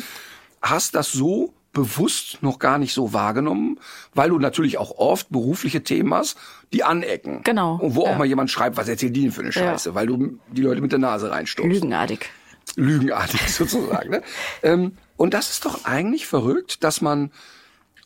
hast 0.71 0.95
das 0.95 1.13
so 1.13 1.55
bewusst 1.73 2.43
noch 2.43 2.59
gar 2.59 2.79
nicht 2.79 2.95
so 2.95 3.13
wahrgenommen, 3.13 3.79
weil 4.15 4.31
du 4.31 4.39
natürlich 4.39 4.79
auch 4.79 4.93
oft 4.93 5.31
berufliche 5.31 5.83
Themen 5.83 6.15
hast, 6.15 6.39
die 6.73 6.83
anecken. 6.83 7.43
Genau, 7.45 7.77
Und 7.77 7.95
wo 7.95 8.03
auch 8.03 8.13
ja. 8.13 8.19
mal 8.19 8.27
jemand 8.27 8.51
schreibt, 8.51 8.79
was 8.79 8.89
erzählt 8.89 9.15
die 9.15 9.23
denn 9.23 9.33
für 9.33 9.43
eine 9.43 9.53
Scheiße, 9.53 9.95
weil 9.95 10.07
du 10.07 10.39
die 10.51 10.63
Leute 10.63 10.81
mit 10.81 10.93
der 10.93 10.99
Nase 10.99 11.31
reinstupst. 11.31 11.71
Lügenartig. 11.71 12.31
Lügenartig 12.77 13.41
sozusagen. 13.55 14.11
Ne? 14.11 14.23
ähm, 14.63 14.97
und 15.19 15.35
das 15.35 15.51
ist 15.51 15.67
doch 15.67 15.85
eigentlich 15.85 16.27
verrückt, 16.27 16.83
dass 16.83 17.03
man 17.03 17.31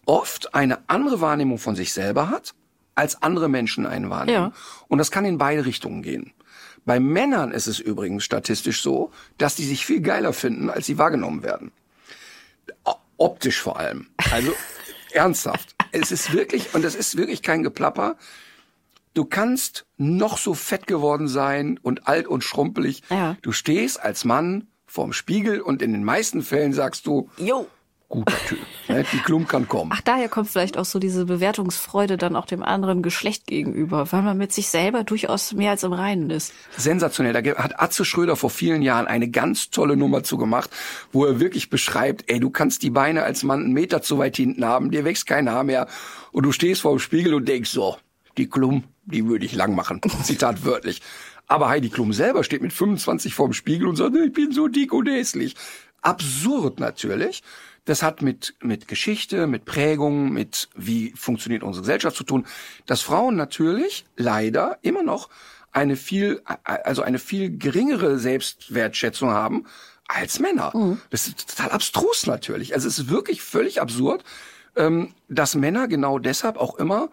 oft 0.04 0.54
eine 0.54 0.78
andere 0.88 1.20
Wahrnehmung 1.20 1.58
von 1.58 1.76
sich 1.76 1.92
selber 1.92 2.28
hat, 2.28 2.54
als 2.96 3.22
andere 3.22 3.48
Menschen 3.48 3.86
eine 3.86 4.10
wahrnehmen. 4.10 4.50
Ja. 4.50 4.52
Und 4.88 4.98
das 4.98 5.12
kann 5.12 5.24
in 5.24 5.38
beide 5.38 5.64
Richtungen 5.64 6.02
gehen. 6.02 6.32
Bei 6.84 6.98
Männern 6.98 7.52
ist 7.52 7.68
es 7.68 7.78
übrigens 7.78 8.24
statistisch 8.24 8.82
so, 8.82 9.12
dass 9.38 9.54
die 9.54 9.64
sich 9.64 9.86
viel 9.86 10.00
geiler 10.00 10.32
finden, 10.32 10.70
als 10.70 10.86
sie 10.86 10.98
wahrgenommen 10.98 11.42
werden. 11.44 11.70
Optisch 13.16 13.60
vor 13.60 13.78
allem. 13.78 14.08
Also 14.32 14.52
ernsthaft. 15.12 15.74
Es 15.92 16.10
ist 16.12 16.32
wirklich, 16.32 16.74
und 16.74 16.84
es 16.84 16.94
ist 16.94 17.16
wirklich 17.16 17.42
kein 17.42 17.62
Geplapper. 17.62 18.16
Du 19.12 19.24
kannst 19.24 19.86
noch 19.96 20.38
so 20.38 20.54
fett 20.54 20.86
geworden 20.86 21.26
sein 21.28 21.78
und 21.82 22.06
alt 22.06 22.26
und 22.26 22.44
schrumpelig. 22.44 23.02
Ja. 23.10 23.36
Du 23.42 23.52
stehst 23.52 24.00
als 24.00 24.24
Mann 24.24 24.68
vorm 24.86 25.12
Spiegel 25.12 25.60
und 25.60 25.82
in 25.82 25.92
den 25.92 26.04
meisten 26.04 26.42
Fällen 26.42 26.72
sagst 26.72 27.06
du, 27.06 27.28
Jo. 27.36 27.66
Guter 28.10 28.36
Typ, 28.46 28.58
die 28.88 29.18
Klump 29.18 29.48
kann 29.48 29.68
kommen. 29.68 29.92
Ach, 29.94 30.00
daher 30.00 30.28
kommt 30.28 30.50
vielleicht 30.50 30.76
auch 30.76 30.84
so 30.84 30.98
diese 30.98 31.24
Bewertungsfreude 31.24 32.16
dann 32.16 32.34
auch 32.36 32.44
dem 32.44 32.62
anderen 32.62 33.02
Geschlecht 33.02 33.46
gegenüber, 33.46 34.10
weil 34.10 34.22
man 34.22 34.36
mit 34.36 34.52
sich 34.52 34.68
selber 34.68 35.04
durchaus 35.04 35.52
mehr 35.52 35.70
als 35.70 35.84
im 35.84 35.92
Reinen 35.92 36.28
ist. 36.28 36.52
Sensationell. 36.76 37.32
Da 37.32 37.62
hat 37.62 37.80
Atze 37.80 38.04
Schröder 38.04 38.34
vor 38.34 38.50
vielen 38.50 38.82
Jahren 38.82 39.06
eine 39.06 39.30
ganz 39.30 39.70
tolle 39.70 39.96
Nummer 39.96 40.24
zu 40.24 40.36
gemacht, 40.36 40.70
wo 41.12 41.24
er 41.24 41.38
wirklich 41.38 41.70
beschreibt, 41.70 42.24
ey, 42.26 42.40
du 42.40 42.50
kannst 42.50 42.82
die 42.82 42.90
Beine 42.90 43.22
als 43.22 43.44
Mann 43.44 43.60
einen 43.64 43.72
Meter 43.72 44.02
zu 44.02 44.18
weit 44.18 44.36
hinten 44.36 44.64
haben, 44.64 44.90
dir 44.90 45.04
wächst 45.04 45.26
kein 45.26 45.48
Haar 45.48 45.64
mehr 45.64 45.86
und 46.32 46.44
du 46.44 46.52
stehst 46.52 46.82
vor 46.82 46.90
dem 46.90 46.98
Spiegel 46.98 47.32
und 47.32 47.48
denkst 47.48 47.70
so, 47.70 47.96
die 48.36 48.48
Klum, 48.48 48.84
die 49.04 49.26
würde 49.26 49.46
ich 49.46 49.54
lang 49.54 49.74
machen. 49.76 50.00
Zitat 50.24 50.64
wörtlich. 50.64 51.00
Aber 51.46 51.68
Heidi 51.68 51.90
Klum 51.90 52.12
selber 52.12 52.42
steht 52.42 52.62
mit 52.62 52.72
25 52.72 53.34
vor 53.34 53.48
dem 53.48 53.54
Spiegel 53.54 53.86
und 53.86 53.96
sagt, 53.96 54.16
ich 54.16 54.32
bin 54.32 54.52
so 54.52 54.66
dick 54.66 54.92
und 54.92 55.08
hässlich. 55.08 55.54
Absurd 56.02 56.80
natürlich. 56.80 57.42
Das 57.90 58.04
hat 58.04 58.22
mit, 58.22 58.54
mit 58.62 58.86
Geschichte, 58.86 59.48
mit 59.48 59.64
Prägung, 59.64 60.30
mit 60.32 60.68
wie 60.76 61.12
funktioniert 61.16 61.64
unsere 61.64 61.82
Gesellschaft 61.82 62.16
zu 62.16 62.22
tun, 62.22 62.46
dass 62.86 63.02
Frauen 63.02 63.34
natürlich 63.34 64.04
leider 64.16 64.78
immer 64.82 65.02
noch 65.02 65.28
eine 65.72 65.96
viel, 65.96 66.40
also 66.62 67.02
eine 67.02 67.18
viel 67.18 67.58
geringere 67.58 68.20
Selbstwertschätzung 68.20 69.30
haben 69.30 69.66
als 70.06 70.38
Männer. 70.38 70.70
Das 71.10 71.26
ist 71.26 71.56
total 71.56 71.72
abstrus 71.72 72.28
natürlich. 72.28 72.74
Also 72.74 72.86
es 72.86 72.96
ist 73.00 73.10
wirklich 73.10 73.42
völlig 73.42 73.80
absurd, 73.80 74.22
ähm, 74.76 75.12
dass 75.28 75.56
Männer 75.56 75.88
genau 75.88 76.20
deshalb 76.20 76.58
auch 76.58 76.76
immer 76.76 77.08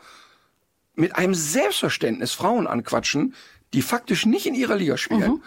mit 0.94 1.16
einem 1.16 1.34
Selbstverständnis 1.34 2.34
Frauen 2.34 2.68
anquatschen, 2.68 3.34
die 3.74 3.82
faktisch 3.82 4.28
nicht 4.28 4.46
in 4.46 4.54
ihrer 4.54 4.76
Liga 4.76 4.98
spielen. 4.98 5.42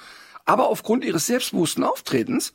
aber 0.44 0.66
aufgrund 0.66 1.04
ihres 1.04 1.26
selbstbewussten 1.26 1.84
Auftretens 1.84 2.52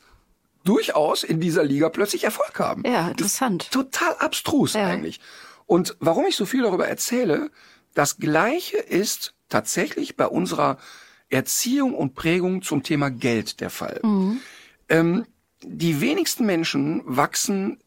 durchaus 0.66 1.22
in 1.22 1.40
dieser 1.40 1.64
Liga 1.64 1.88
plötzlich 1.88 2.24
Erfolg 2.24 2.58
haben. 2.58 2.82
Ja, 2.86 3.08
interessant. 3.08 3.70
Total 3.70 4.14
abstrus 4.18 4.74
Ja. 4.74 4.86
eigentlich. 4.88 5.20
Und 5.66 5.96
warum 6.00 6.26
ich 6.26 6.36
so 6.36 6.44
viel 6.46 6.62
darüber 6.62 6.86
erzähle, 6.86 7.50
das 7.94 8.18
Gleiche 8.18 8.76
ist 8.76 9.34
tatsächlich 9.48 10.16
bei 10.16 10.26
unserer 10.26 10.76
Erziehung 11.28 11.94
und 11.94 12.14
Prägung 12.14 12.62
zum 12.62 12.82
Thema 12.82 13.10
Geld 13.10 13.60
der 13.60 13.70
Fall. 13.70 14.00
Ähm, 14.88 15.26
die 15.62 16.00
wenigsten 16.00 16.46
Menschen 16.46 17.02
wachsen 17.04 17.78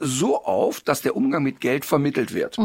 so 0.00 0.42
auf, 0.44 0.80
dass 0.80 1.02
der 1.02 1.16
Umgang 1.16 1.42
mit 1.42 1.60
Geld 1.60 1.84
vermittelt 1.84 2.32
wird. 2.32 2.58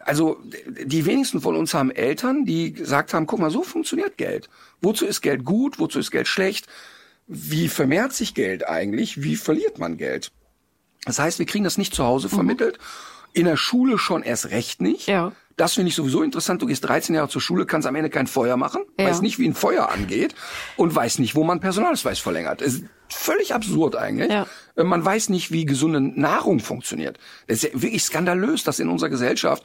Also 0.00 0.38
die 0.68 1.06
wenigsten 1.06 1.40
von 1.40 1.56
uns 1.56 1.72
haben 1.74 1.90
Eltern, 1.90 2.44
die 2.44 2.72
gesagt 2.72 3.14
haben, 3.14 3.26
guck 3.26 3.40
mal, 3.40 3.50
so 3.50 3.62
funktioniert 3.62 4.18
Geld. 4.18 4.50
Wozu 4.82 5.06
ist 5.06 5.22
Geld 5.22 5.44
gut, 5.44 5.78
wozu 5.78 5.98
ist 5.98 6.10
Geld 6.10 6.28
schlecht? 6.28 6.66
Wie 7.34 7.68
vermehrt 7.68 8.12
sich 8.12 8.34
Geld 8.34 8.68
eigentlich? 8.68 9.22
Wie 9.22 9.36
verliert 9.36 9.78
man 9.78 9.96
Geld? 9.96 10.30
Das 11.04 11.18
heißt, 11.18 11.38
wir 11.38 11.46
kriegen 11.46 11.64
das 11.64 11.78
nicht 11.78 11.94
zu 11.94 12.04
Hause 12.04 12.28
vermittelt, 12.28 12.78
in 13.32 13.46
der 13.46 13.56
Schule 13.56 13.98
schon 13.98 14.22
erst 14.22 14.50
recht 14.50 14.80
nicht. 14.82 15.08
Ja. 15.08 15.32
Das 15.56 15.74
finde 15.74 15.88
ich 15.88 15.94
sowieso 15.94 16.22
interessant. 16.22 16.62
Du 16.62 16.66
gehst 16.66 16.84
13 16.84 17.14
Jahre 17.14 17.28
zur 17.28 17.40
Schule, 17.40 17.66
kannst 17.66 17.86
am 17.88 17.94
Ende 17.94 18.10
kein 18.10 18.26
Feuer 18.26 18.56
machen, 18.56 18.82
Ja. 18.98 19.06
weißt 19.06 19.22
nicht, 19.22 19.38
wie 19.38 19.48
ein 19.48 19.54
Feuer 19.54 19.90
angeht 19.90 20.34
und 20.76 20.94
weiß 20.94 21.18
nicht, 21.18 21.34
wo 21.34 21.44
man 21.44 21.60
Personalausweis 21.60 22.18
verlängert. 22.18 22.62
Es 22.62 22.74
ist 22.74 22.84
völlig 23.08 23.54
absurd 23.54 23.96
eigentlich. 23.96 24.30
Ja. 24.30 24.46
Äh, 24.76 24.84
Man 24.84 25.04
weiß 25.04 25.28
nicht, 25.30 25.50
wie 25.50 25.64
gesunde 25.66 26.00
Nahrung 26.00 26.60
funktioniert. 26.60 27.18
Es 27.46 27.62
ist 27.64 27.72
ja 27.74 27.82
wirklich 27.82 28.02
skandalös, 28.04 28.64
dass 28.64 28.78
in 28.78 28.88
unserer 28.88 29.10
Gesellschaft 29.10 29.62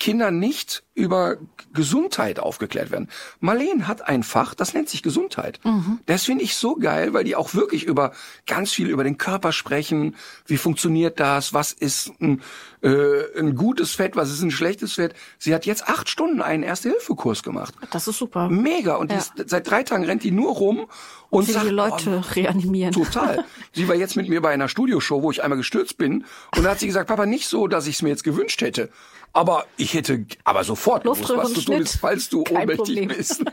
Kinder 0.00 0.30
nicht 0.30 0.82
über 0.94 1.36
Gesundheit 1.72 2.40
aufgeklärt 2.40 2.90
werden. 2.90 3.08
Marleen 3.38 3.86
hat 3.86 4.02
ein 4.08 4.22
Fach, 4.22 4.54
das 4.54 4.74
nennt 4.74 4.88
sich 4.88 5.02
Gesundheit. 5.02 5.60
Das 6.06 6.24
finde 6.24 6.42
ich 6.42 6.56
so 6.56 6.74
geil, 6.74 7.12
weil 7.12 7.24
die 7.24 7.36
auch 7.36 7.54
wirklich 7.54 7.84
über 7.84 8.12
ganz 8.46 8.72
viel 8.72 8.88
über 8.88 9.04
den 9.04 9.18
Körper 9.18 9.52
sprechen. 9.52 10.16
Wie 10.46 10.56
funktioniert 10.56 11.20
das? 11.20 11.54
Was 11.54 11.72
ist 11.72 12.12
ein, 12.20 12.42
äh, 12.82 13.38
ein 13.38 13.54
gutes 13.54 13.92
Fett? 13.92 14.16
Was 14.16 14.30
ist 14.30 14.42
ein 14.42 14.50
schlechtes 14.50 14.94
Fett? 14.94 15.14
Sie 15.38 15.54
hat 15.54 15.64
jetzt 15.64 15.86
acht 15.88 16.08
Stunden 16.08 16.42
einen 16.42 16.62
Erste-Hilfe-Kurs 16.64 17.42
gemacht. 17.42 17.74
Das 17.92 18.08
ist 18.08 18.18
super. 18.18 18.48
Mega. 18.48 18.96
Und 18.96 19.12
Ja. 19.12 19.18
ist, 19.18 19.32
seit 19.46 19.70
drei 19.70 19.82
Tagen 19.84 20.04
rennt 20.04 20.24
die 20.24 20.32
nur 20.32 20.52
rum 20.52 20.86
und 21.30 21.46
Wie 21.46 21.52
sagt, 21.52 21.66
die 21.66 21.70
Leute 21.70 22.22
oh, 22.26 22.32
reanimieren. 22.34 22.92
Total. 22.92 23.44
Sie 23.72 23.86
war 23.86 23.94
jetzt 23.94 24.16
mit 24.16 24.28
mir 24.28 24.40
bei 24.40 24.50
einer 24.50 24.68
Studioshow, 24.68 25.22
wo 25.22 25.30
ich 25.30 25.42
einmal 25.42 25.58
gestürzt 25.58 25.96
bin. 25.96 26.24
Und 26.56 26.64
da 26.64 26.70
hat 26.70 26.80
sie 26.80 26.86
gesagt, 26.88 27.06
Papa, 27.08 27.24
nicht 27.26 27.46
so, 27.46 27.68
dass 27.68 27.86
ich 27.86 27.96
es 27.96 28.02
mir 28.02 28.08
jetzt 28.08 28.24
gewünscht 28.24 28.60
hätte. 28.60 28.90
Aber 29.32 29.66
ich 29.76 29.94
hätte 29.94 30.26
aber 30.44 30.64
sofort 30.64 31.04
gewusst, 31.04 31.22
was 31.22 31.28
zu 31.28 31.34
tun 31.34 31.78
Luftröhrenschnitt. 31.78 31.80
ist, 31.80 31.96
falls 32.00 32.28
du 32.28 32.42
Kein 32.42 32.56
ohnmächtig 32.62 32.96
Problem. 32.96 33.08
bist. 33.08 33.44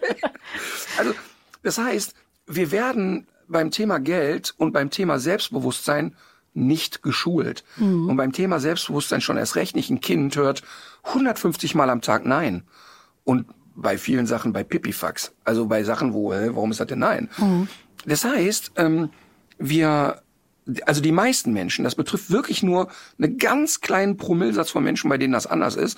also, 0.97 1.13
das 1.63 1.77
heißt, 1.77 2.15
wir 2.47 2.71
werden 2.71 3.27
beim 3.47 3.71
Thema 3.71 3.99
Geld 3.99 4.53
und 4.57 4.71
beim 4.73 4.89
Thema 4.89 5.19
Selbstbewusstsein 5.19 6.15
nicht 6.53 7.03
geschult. 7.03 7.63
Mhm. 7.77 8.09
Und 8.09 8.17
beim 8.17 8.31
Thema 8.31 8.59
Selbstbewusstsein 8.59 9.21
schon 9.21 9.37
erst 9.37 9.55
recht 9.55 9.75
nicht. 9.75 9.89
Ein 9.89 10.01
Kind 10.01 10.35
hört 10.35 10.63
150 11.03 11.75
Mal 11.75 11.89
am 11.89 12.01
Tag 12.01 12.25
Nein. 12.25 12.63
Und 13.23 13.45
bei 13.75 13.97
vielen 13.97 14.25
Sachen 14.25 14.53
bei 14.53 14.63
Pipifax. 14.63 15.33
Also 15.43 15.67
bei 15.67 15.83
Sachen, 15.83 16.13
wo, 16.13 16.33
hä, 16.33 16.49
warum 16.53 16.71
ist 16.71 16.79
das 16.79 16.87
denn 16.87 16.99
Nein? 16.99 17.29
Das 18.05 18.25
heißt, 18.25 18.71
ähm, 18.77 19.11
wir, 19.59 20.21
also 20.85 21.01
die 21.01 21.11
meisten 21.11 21.53
Menschen, 21.53 21.83
das 21.83 21.95
betrifft 21.95 22.29
wirklich 22.29 22.63
nur 22.63 22.89
einen 23.17 23.37
ganz 23.37 23.81
kleinen 23.81 24.17
Promillsatz 24.17 24.69
von 24.69 24.83
Menschen, 24.83 25.09
bei 25.09 25.17
denen 25.17 25.33
das 25.33 25.47
anders 25.47 25.75
ist, 25.75 25.97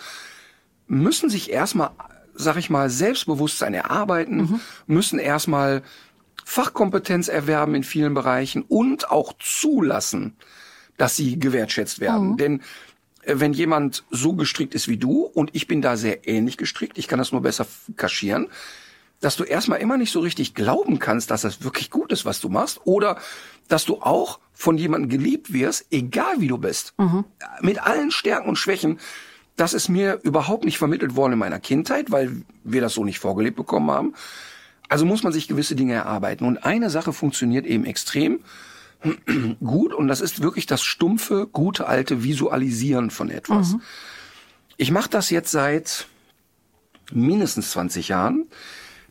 müssen 0.87 1.29
sich 1.29 1.51
erstmal, 1.51 1.91
sag 2.33 2.57
ich 2.57 2.69
mal, 2.69 2.89
Selbstbewusstsein 2.89 3.73
erarbeiten, 3.73 4.61
müssen 4.87 5.19
erstmal 5.19 5.83
Fachkompetenz 6.45 7.27
erwerben 7.27 7.75
in 7.75 7.83
vielen 7.83 8.13
Bereichen 8.13 8.63
und 8.63 9.11
auch 9.11 9.33
zulassen, 9.39 10.35
dass 10.97 11.15
sie 11.15 11.37
gewertschätzt 11.39 11.99
werden. 11.99 12.37
Denn 12.37 12.61
äh, 13.23 13.35
wenn 13.37 13.53
jemand 13.53 14.03
so 14.09 14.33
gestrickt 14.33 14.73
ist 14.75 14.87
wie 14.87 14.97
du 14.97 15.21
und 15.21 15.51
ich 15.53 15.67
bin 15.67 15.81
da 15.81 15.95
sehr 15.95 16.27
ähnlich 16.27 16.57
gestrickt, 16.57 16.97
ich 16.97 17.07
kann 17.07 17.19
das 17.19 17.31
nur 17.31 17.41
besser 17.41 17.67
kaschieren, 17.95 18.47
dass 19.19 19.35
du 19.35 19.43
erstmal 19.43 19.79
immer 19.79 19.97
nicht 19.97 20.11
so 20.11 20.21
richtig 20.21 20.55
glauben 20.55 20.99
kannst, 20.99 21.29
dass 21.29 21.41
das 21.41 21.63
wirklich 21.63 21.91
gut 21.91 22.11
ist, 22.11 22.25
was 22.25 22.39
du 22.39 22.49
machst, 22.49 22.81
oder 22.85 23.19
dass 23.69 23.85
du 23.85 24.01
auch 24.01 24.39
von 24.53 24.77
jemandem 24.77 25.09
geliebt 25.09 25.53
wirst, 25.53 25.85
egal 25.89 26.41
wie 26.41 26.47
du 26.47 26.57
bist. 26.57 26.93
Mit 27.61 27.81
allen 27.81 28.11
Stärken 28.11 28.49
und 28.49 28.57
Schwächen. 28.57 28.99
Das 29.55 29.73
ist 29.73 29.87
mir 29.87 30.19
überhaupt 30.23 30.65
nicht 30.65 30.77
vermittelt 30.77 31.15
worden 31.15 31.33
in 31.33 31.39
meiner 31.39 31.59
Kindheit, 31.59 32.11
weil 32.11 32.43
wir 32.63 32.81
das 32.81 32.93
so 32.93 33.05
nicht 33.05 33.19
vorgelebt 33.19 33.55
bekommen 33.55 33.89
haben. 33.89 34.13
Also 34.89 35.05
muss 35.05 35.23
man 35.23 35.31
sich 35.31 35.47
gewisse 35.47 35.75
Dinge 35.75 35.93
erarbeiten. 35.93 36.45
Und 36.45 36.65
eine 36.65 36.89
Sache 36.89 37.13
funktioniert 37.13 37.65
eben 37.65 37.85
extrem 37.85 38.41
gut 39.63 39.93
und 39.93 40.07
das 40.07 40.19
ist 40.19 40.41
wirklich 40.41 40.65
das 40.65 40.83
stumpfe, 40.83 41.47
gute 41.47 41.87
alte 41.87 42.23
Visualisieren 42.23 43.11
von 43.11 43.29
etwas. 43.29 43.75
Ich 44.77 44.91
mache 44.91 45.09
das 45.09 45.29
jetzt 45.29 45.51
seit 45.51 46.07
mindestens 47.11 47.71
20 47.71 48.09
Jahren, 48.09 48.47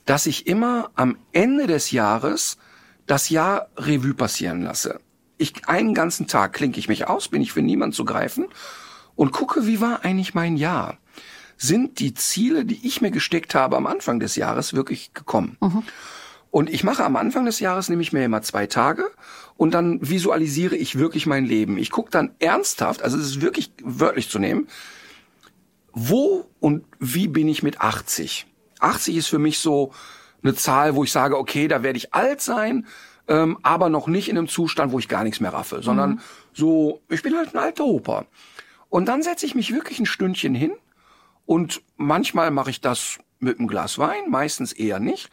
dass 0.04 0.26
ich 0.26 0.46
immer 0.46 0.90
am 0.94 1.16
Ende 1.32 1.66
des 1.66 1.90
Jahres 1.90 2.58
das 3.08 3.30
Jahr 3.30 3.68
Revue 3.76 4.14
passieren 4.14 4.62
lasse. 4.62 5.00
Ich 5.38 5.68
einen 5.68 5.94
ganzen 5.94 6.26
Tag 6.26 6.52
klinke 6.52 6.78
ich 6.78 6.88
mich 6.88 7.08
aus, 7.08 7.28
bin 7.28 7.42
ich 7.42 7.52
für 7.52 7.62
niemand 7.62 7.94
zu 7.94 8.04
greifen 8.04 8.46
und 9.16 9.32
gucke, 9.32 9.66
wie 9.66 9.80
war 9.80 10.04
eigentlich 10.04 10.34
mein 10.34 10.56
Jahr? 10.56 10.98
Sind 11.56 11.98
die 11.98 12.14
Ziele, 12.14 12.64
die 12.64 12.86
ich 12.86 13.00
mir 13.00 13.10
gesteckt 13.10 13.54
habe 13.54 13.76
am 13.76 13.86
Anfang 13.86 14.20
des 14.20 14.36
Jahres, 14.36 14.74
wirklich 14.74 15.12
gekommen? 15.14 15.56
Und 16.50 16.70
ich 16.70 16.84
mache 16.84 17.04
am 17.04 17.16
Anfang 17.16 17.44
des 17.44 17.60
Jahres 17.60 17.88
nehme 17.88 18.02
ich 18.02 18.12
mir 18.12 18.24
immer 18.24 18.42
zwei 18.42 18.66
Tage 18.66 19.10
und 19.56 19.74
dann 19.74 19.98
visualisiere 20.08 20.76
ich 20.76 20.98
wirklich 20.98 21.26
mein 21.26 21.44
Leben. 21.44 21.78
Ich 21.78 21.90
gucke 21.90 22.10
dann 22.10 22.32
ernsthaft, 22.38 23.02
also 23.02 23.18
es 23.18 23.26
ist 23.26 23.40
wirklich 23.40 23.72
wörtlich 23.82 24.30
zu 24.30 24.38
nehmen, 24.38 24.68
wo 25.92 26.48
und 26.60 26.84
wie 27.00 27.28
bin 27.28 27.48
ich 27.48 27.62
mit 27.62 27.80
80? 27.80 28.46
80 28.80 29.16
ist 29.16 29.26
für 29.26 29.38
mich 29.38 29.58
so 29.58 29.92
eine 30.42 30.54
Zahl, 30.54 30.94
wo 30.94 31.04
ich 31.04 31.12
sage, 31.12 31.38
okay, 31.38 31.68
da 31.68 31.82
werde 31.82 31.96
ich 31.96 32.14
alt 32.14 32.40
sein, 32.40 32.86
ähm, 33.28 33.58
aber 33.62 33.88
noch 33.88 34.06
nicht 34.06 34.28
in 34.28 34.38
einem 34.38 34.48
Zustand, 34.48 34.92
wo 34.92 34.98
ich 34.98 35.08
gar 35.08 35.24
nichts 35.24 35.40
mehr 35.40 35.52
raffe, 35.52 35.82
sondern 35.82 36.20
so, 36.52 37.00
ich 37.08 37.22
bin 37.22 37.36
halt 37.36 37.54
ein 37.54 37.58
alter 37.58 37.84
Opa. 37.84 38.26
Und 38.88 39.06
dann 39.06 39.22
setze 39.22 39.46
ich 39.46 39.54
mich 39.54 39.72
wirklich 39.72 39.98
ein 39.98 40.06
Stündchen 40.06 40.54
hin 40.54 40.72
und 41.46 41.82
manchmal 41.96 42.50
mache 42.50 42.70
ich 42.70 42.80
das 42.80 43.18
mit 43.38 43.58
einem 43.58 43.68
Glas 43.68 43.98
Wein, 43.98 44.30
meistens 44.30 44.72
eher 44.72 44.98
nicht. 44.98 45.30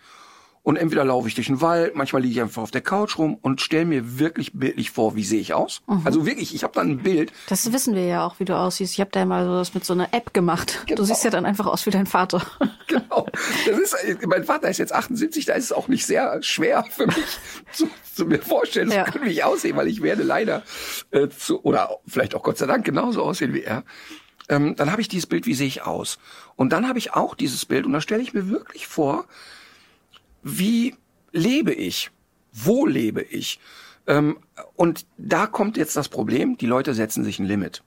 Und 0.65 0.77
entweder 0.77 1.05
laufe 1.05 1.27
ich 1.27 1.35
durch 1.35 1.45
den 1.45 1.61
Wald, 1.61 1.95
manchmal 1.95 2.23
liege 2.23 2.33
ich 2.33 2.41
einfach 2.41 2.63
auf 2.63 2.71
der 2.71 2.81
Couch 2.81 3.19
rum 3.19 3.37
und 3.39 3.61
stelle 3.61 3.85
mir 3.85 4.17
wirklich 4.17 4.53
bildlich 4.53 4.89
vor, 4.89 5.15
wie 5.15 5.23
sehe 5.23 5.39
ich 5.39 5.53
aus. 5.53 5.83
Also 6.05 6.25
wirklich, 6.25 6.55
ich 6.55 6.63
habe 6.63 6.73
dann 6.73 6.89
ein 6.89 6.97
Bild, 7.03 7.31
Das 7.47 7.71
wissen 7.71 7.93
wir 7.93 8.03
ja 8.05 8.25
auch, 8.25 8.39
wie 8.39 8.45
du 8.45 8.57
aussiehst. 8.57 8.93
Ich 8.93 8.99
habe 8.99 9.11
da 9.11 9.23
mal 9.25 9.45
so 9.45 9.51
das 9.57 9.75
mit 9.75 9.85
so 9.85 9.93
einer 9.93 10.11
App 10.11 10.33
gemacht. 10.33 10.81
Genau. 10.87 10.97
Du 10.97 11.05
siehst 11.05 11.23
ja 11.23 11.29
dann 11.29 11.45
einfach 11.45 11.67
aus 11.67 11.85
wie 11.85 11.91
dein 11.91 12.07
Vater. 12.07 12.41
Genau. 12.87 13.25
Das 13.67 13.77
ist, 13.79 13.95
mein 14.27 14.43
Vater 14.43 14.69
ist 14.69 14.77
jetzt 14.77 14.93
78, 14.93 15.45
da 15.45 15.53
ist 15.53 15.65
es 15.65 15.71
auch 15.71 15.87
nicht 15.87 16.05
sehr 16.05 16.41
schwer 16.43 16.83
für 16.89 17.07
mich 17.07 17.15
zu, 17.71 17.87
zu 18.13 18.25
mir 18.25 18.39
vorstellen, 18.41 18.91
Ja. 18.91 19.03
könnte 19.05 19.27
ich 19.29 19.43
aussehen, 19.43 19.75
weil 19.75 19.87
ich 19.87 20.01
werde 20.01 20.23
leider 20.23 20.61
äh, 21.11 21.27
zu, 21.29 21.61
oder 21.63 21.89
vielleicht 22.07 22.35
auch 22.35 22.43
Gott 22.43 22.57
sei 22.57 22.65
Dank 22.67 22.85
genauso 22.85 23.21
aussehen 23.23 23.53
wie 23.53 23.63
er. 23.63 23.83
Ähm, 24.49 24.75
dann 24.75 24.91
habe 24.91 25.01
ich 25.01 25.07
dieses 25.07 25.25
Bild, 25.27 25.45
wie 25.45 25.53
sehe 25.55 25.67
ich 25.67 25.81
aus? 25.83 26.17
Und 26.55 26.73
dann 26.73 26.87
habe 26.87 26.99
ich 26.99 27.13
auch 27.13 27.33
dieses 27.35 27.65
Bild 27.65 27.85
und 27.85 27.93
da 27.93 28.01
stelle 28.01 28.21
ich 28.21 28.33
mir 28.33 28.49
wirklich 28.49 28.87
vor, 28.87 29.25
wie 30.45 30.95
lebe 31.31 31.73
ich? 31.73 32.11
Wo 32.53 32.85
lebe 32.85 33.23
ich? 33.23 33.59
Ähm, 34.05 34.37
und 34.75 35.07
da 35.17 35.47
kommt 35.47 35.75
jetzt 35.75 35.97
das 35.97 36.07
Problem, 36.07 36.55
die 36.57 36.67
Leute 36.67 36.93
setzen 36.93 37.23
sich 37.23 37.39
ein 37.39 37.47
Limit. 37.47 37.81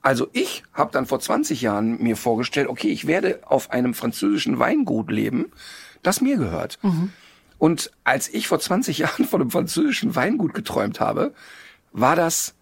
Also 0.00 0.28
ich 0.32 0.62
habe 0.72 0.90
dann 0.90 1.04
vor 1.04 1.20
20 1.20 1.60
Jahren 1.60 2.02
mir 2.02 2.16
vorgestellt, 2.16 2.68
okay, 2.68 2.88
ich 2.88 3.06
werde 3.06 3.40
auf 3.44 3.70
einem 3.70 3.92
französischen 3.92 4.58
Weingut 4.58 5.10
leben, 5.10 5.52
das 6.02 6.22
mir 6.22 6.38
gehört. 6.38 6.78
Und 7.58 7.90
als 8.04 8.28
ich 8.28 8.48
vor 8.48 8.58
20 8.58 8.98
Jahren 8.98 9.26
von 9.26 9.42
einem 9.42 9.50
französischen 9.50 10.16
Weingut 10.16 10.54
geträumt 10.54 10.98
habe, 10.98 11.34
war 11.92 12.16
das 12.16 12.54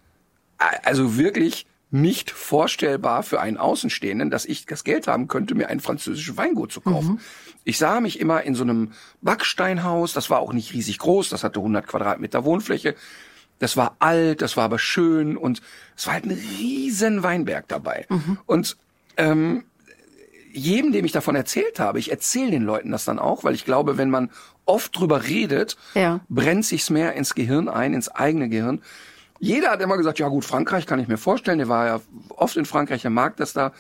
also 0.59 1.17
wirklich 1.17 1.67
nicht 1.95 2.31
vorstellbar 2.33 3.23
für 3.23 3.41
einen 3.41 3.57
Außenstehenden, 3.57 4.29
dass 4.31 4.45
ich 4.45 4.67
das 4.67 4.83
Geld 4.83 5.07
haben 5.07 5.29
könnte, 5.29 5.55
mir 5.55 5.69
ein 5.69 5.79
französisches 5.81 6.37
Weingut 6.37 6.73
zu 6.73 6.81
kaufen. 6.81 7.21
Ich 7.63 7.79
sah 7.79 8.01
mich 8.01 8.19
immer 8.19 8.43
in 8.43 8.55
so 8.57 8.65
einem 8.65 8.93
Backsteinhaus, 9.23 10.13
das 10.13 10.29
war 10.29 10.41
auch 10.41 10.53
nicht 10.53 10.73
riesig 10.73 10.99
groß, 10.99 11.29
das 11.29 11.45
hatte 11.45 11.61
100 11.61 11.87
Quadratmeter 11.87 12.45
Wohnfläche. 12.45 12.95
Das 13.61 13.77
war 13.77 13.95
alt, 14.01 14.43
das 14.43 14.57
war 14.57 14.65
aber 14.65 14.81
schön 14.81 15.37
und 15.37 15.63
es 15.97 16.07
war 16.07 16.15
halt 16.15 16.25
ein 16.25 16.33
riesen 16.33 17.23
Weinberg 17.23 17.69
dabei. 17.69 18.07
Und 18.47 18.77
ähm, 19.17 19.65
jedem, 20.53 20.93
dem 20.93 21.05
ich 21.05 21.13
davon 21.13 21.37
erzählt 21.37 21.79
habe, 21.79 22.01
ich 22.01 22.11
erzähle 22.11 22.51
den 22.51 22.63
Leuten 22.65 22.91
das 22.91 23.05
dann 23.05 23.19
auch, 23.21 23.45
weil 23.45 23.55
ich 23.55 23.65
glaube, 23.65 23.97
wenn 23.99 24.11
man 24.11 24.31
oft 24.65 24.97
drüber 24.99 25.25
redet, 25.29 25.77
Ja. 25.95 26.21
brennt 26.29 26.65
sich's 26.65 26.91
mehr 26.91 27.13
ins 27.15 27.35
Gehirn 27.35 27.69
ein, 27.69 27.95
ins 27.95 28.09
eigene 28.09 28.49
Gehirn. 28.49 28.83
Jeder 29.45 29.71
hat 29.71 29.81
immer 29.83 29.97
gesagt, 29.97 30.19
ja 30.19 30.29
gut, 30.29 30.45
Frankreich 30.45 30.87
kann 30.87 30.99
ich 30.99 31.09
mir 31.09 31.19
vorstellen, 31.19 31.59
der 31.59 31.69
war 31.69 31.87
ja 31.87 32.01
oft 32.31 32.57
in 32.57 32.65
Frankreich, 32.65 33.05
er 33.05 33.11
mag 33.11 33.37
das 33.37 33.53
da. 33.53 33.73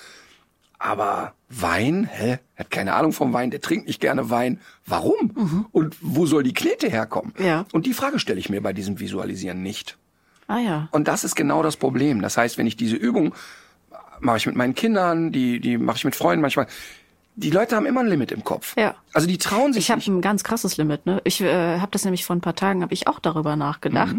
Aber 0.79 1.33
Wein, 1.49 2.09
hä? 2.12 2.39
Er 2.57 2.65
hat 2.65 2.71
keine 2.71 2.95
Ahnung 2.95 3.12
vom 3.12 3.33
Wein, 3.33 3.51
der 3.51 3.61
trinkt 3.61 3.87
nicht 3.87 4.01
gerne 4.01 4.29
Wein. 4.29 4.61
Warum? 4.85 5.67
Und 5.73 5.97
wo 6.03 6.27
soll 6.27 6.43
die 6.43 6.53
Knete 6.53 6.89
herkommen? 6.89 7.33
Ja. 7.39 7.65
Und 7.73 7.87
die 7.87 7.95
Frage 7.95 8.19
stelle 8.19 8.39
ich 8.39 8.51
mir 8.51 8.61
bei 8.61 8.75
diesem 8.75 9.01
Visualisieren 9.01 9.62
nicht. 9.62 9.97
Ah 10.47 10.59
ja. 10.59 10.89
Und 10.91 11.09
das 11.09 11.25
ist 11.25 11.35
genau 11.35 11.62
das 11.62 11.77
Problem. 11.77 12.21
Das 12.21 12.37
heißt, 12.37 12.59
wenn 12.59 12.67
ich 12.67 12.77
diese 12.77 12.97
Übung 12.97 13.35
mache 14.21 14.37
ich 14.37 14.47
mit 14.47 14.57
meinen 14.57 14.75
Kindern, 14.75 15.33
die, 15.33 15.61
die 15.61 15.79
mache 15.79 15.97
ich 15.97 16.05
mit 16.05 16.17
Freunden 16.17 16.43
manchmal. 16.43 16.67
Die 17.37 17.51
Leute 17.51 17.74
haben 17.74 17.85
immer 17.85 18.01
ein 18.01 18.07
Limit 18.07 18.30
im 18.30 18.45
Kopf. 18.45 18.76
Ja. 18.76 18.95
Also 19.12 19.26
die 19.26 19.39
trauen 19.39 19.72
sich 19.72 19.85
Ich 19.85 19.91
habe 19.91 20.01
ein 20.07 20.20
ganz 20.20 20.45
krasses 20.45 20.76
Limit. 20.76 21.05
Ne? 21.05 21.20
Ich 21.24 21.41
äh, 21.41 21.80
habe 21.80 21.91
das 21.91 22.05
nämlich 22.05 22.24
vor 22.24 22.37
ein 22.37 22.41
paar 22.41 22.55
Tagen 22.55 22.82
habe 22.82 22.95
ich 22.95 23.09
auch 23.09 23.18
darüber 23.18 23.57
nachgedacht 23.57 24.16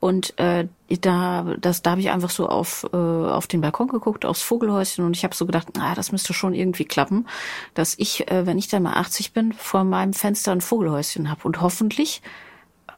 und 0.00 0.36
äh, 0.38 0.66
da 1.00 1.54
das 1.60 1.82
da 1.82 1.92
habe 1.92 2.00
ich 2.00 2.10
einfach 2.10 2.30
so 2.30 2.48
auf 2.48 2.84
äh, 2.92 2.96
auf 2.96 3.46
den 3.46 3.60
Balkon 3.60 3.86
geguckt 3.88 4.24
aufs 4.24 4.42
Vogelhäuschen 4.42 5.04
und 5.04 5.16
ich 5.16 5.22
habe 5.22 5.34
so 5.34 5.46
gedacht, 5.46 5.68
ah, 5.78 5.94
das 5.94 6.10
müsste 6.10 6.34
schon 6.34 6.54
irgendwie 6.54 6.84
klappen, 6.84 7.28
dass 7.74 7.94
ich, 7.98 8.28
äh, 8.30 8.46
wenn 8.46 8.58
ich 8.58 8.66
dann 8.66 8.82
mal 8.82 8.94
80 8.94 9.32
bin, 9.32 9.52
vor 9.52 9.84
meinem 9.84 10.12
Fenster 10.12 10.50
ein 10.50 10.60
Vogelhäuschen 10.60 11.30
habe 11.30 11.42
und 11.44 11.60
hoffentlich 11.60 12.20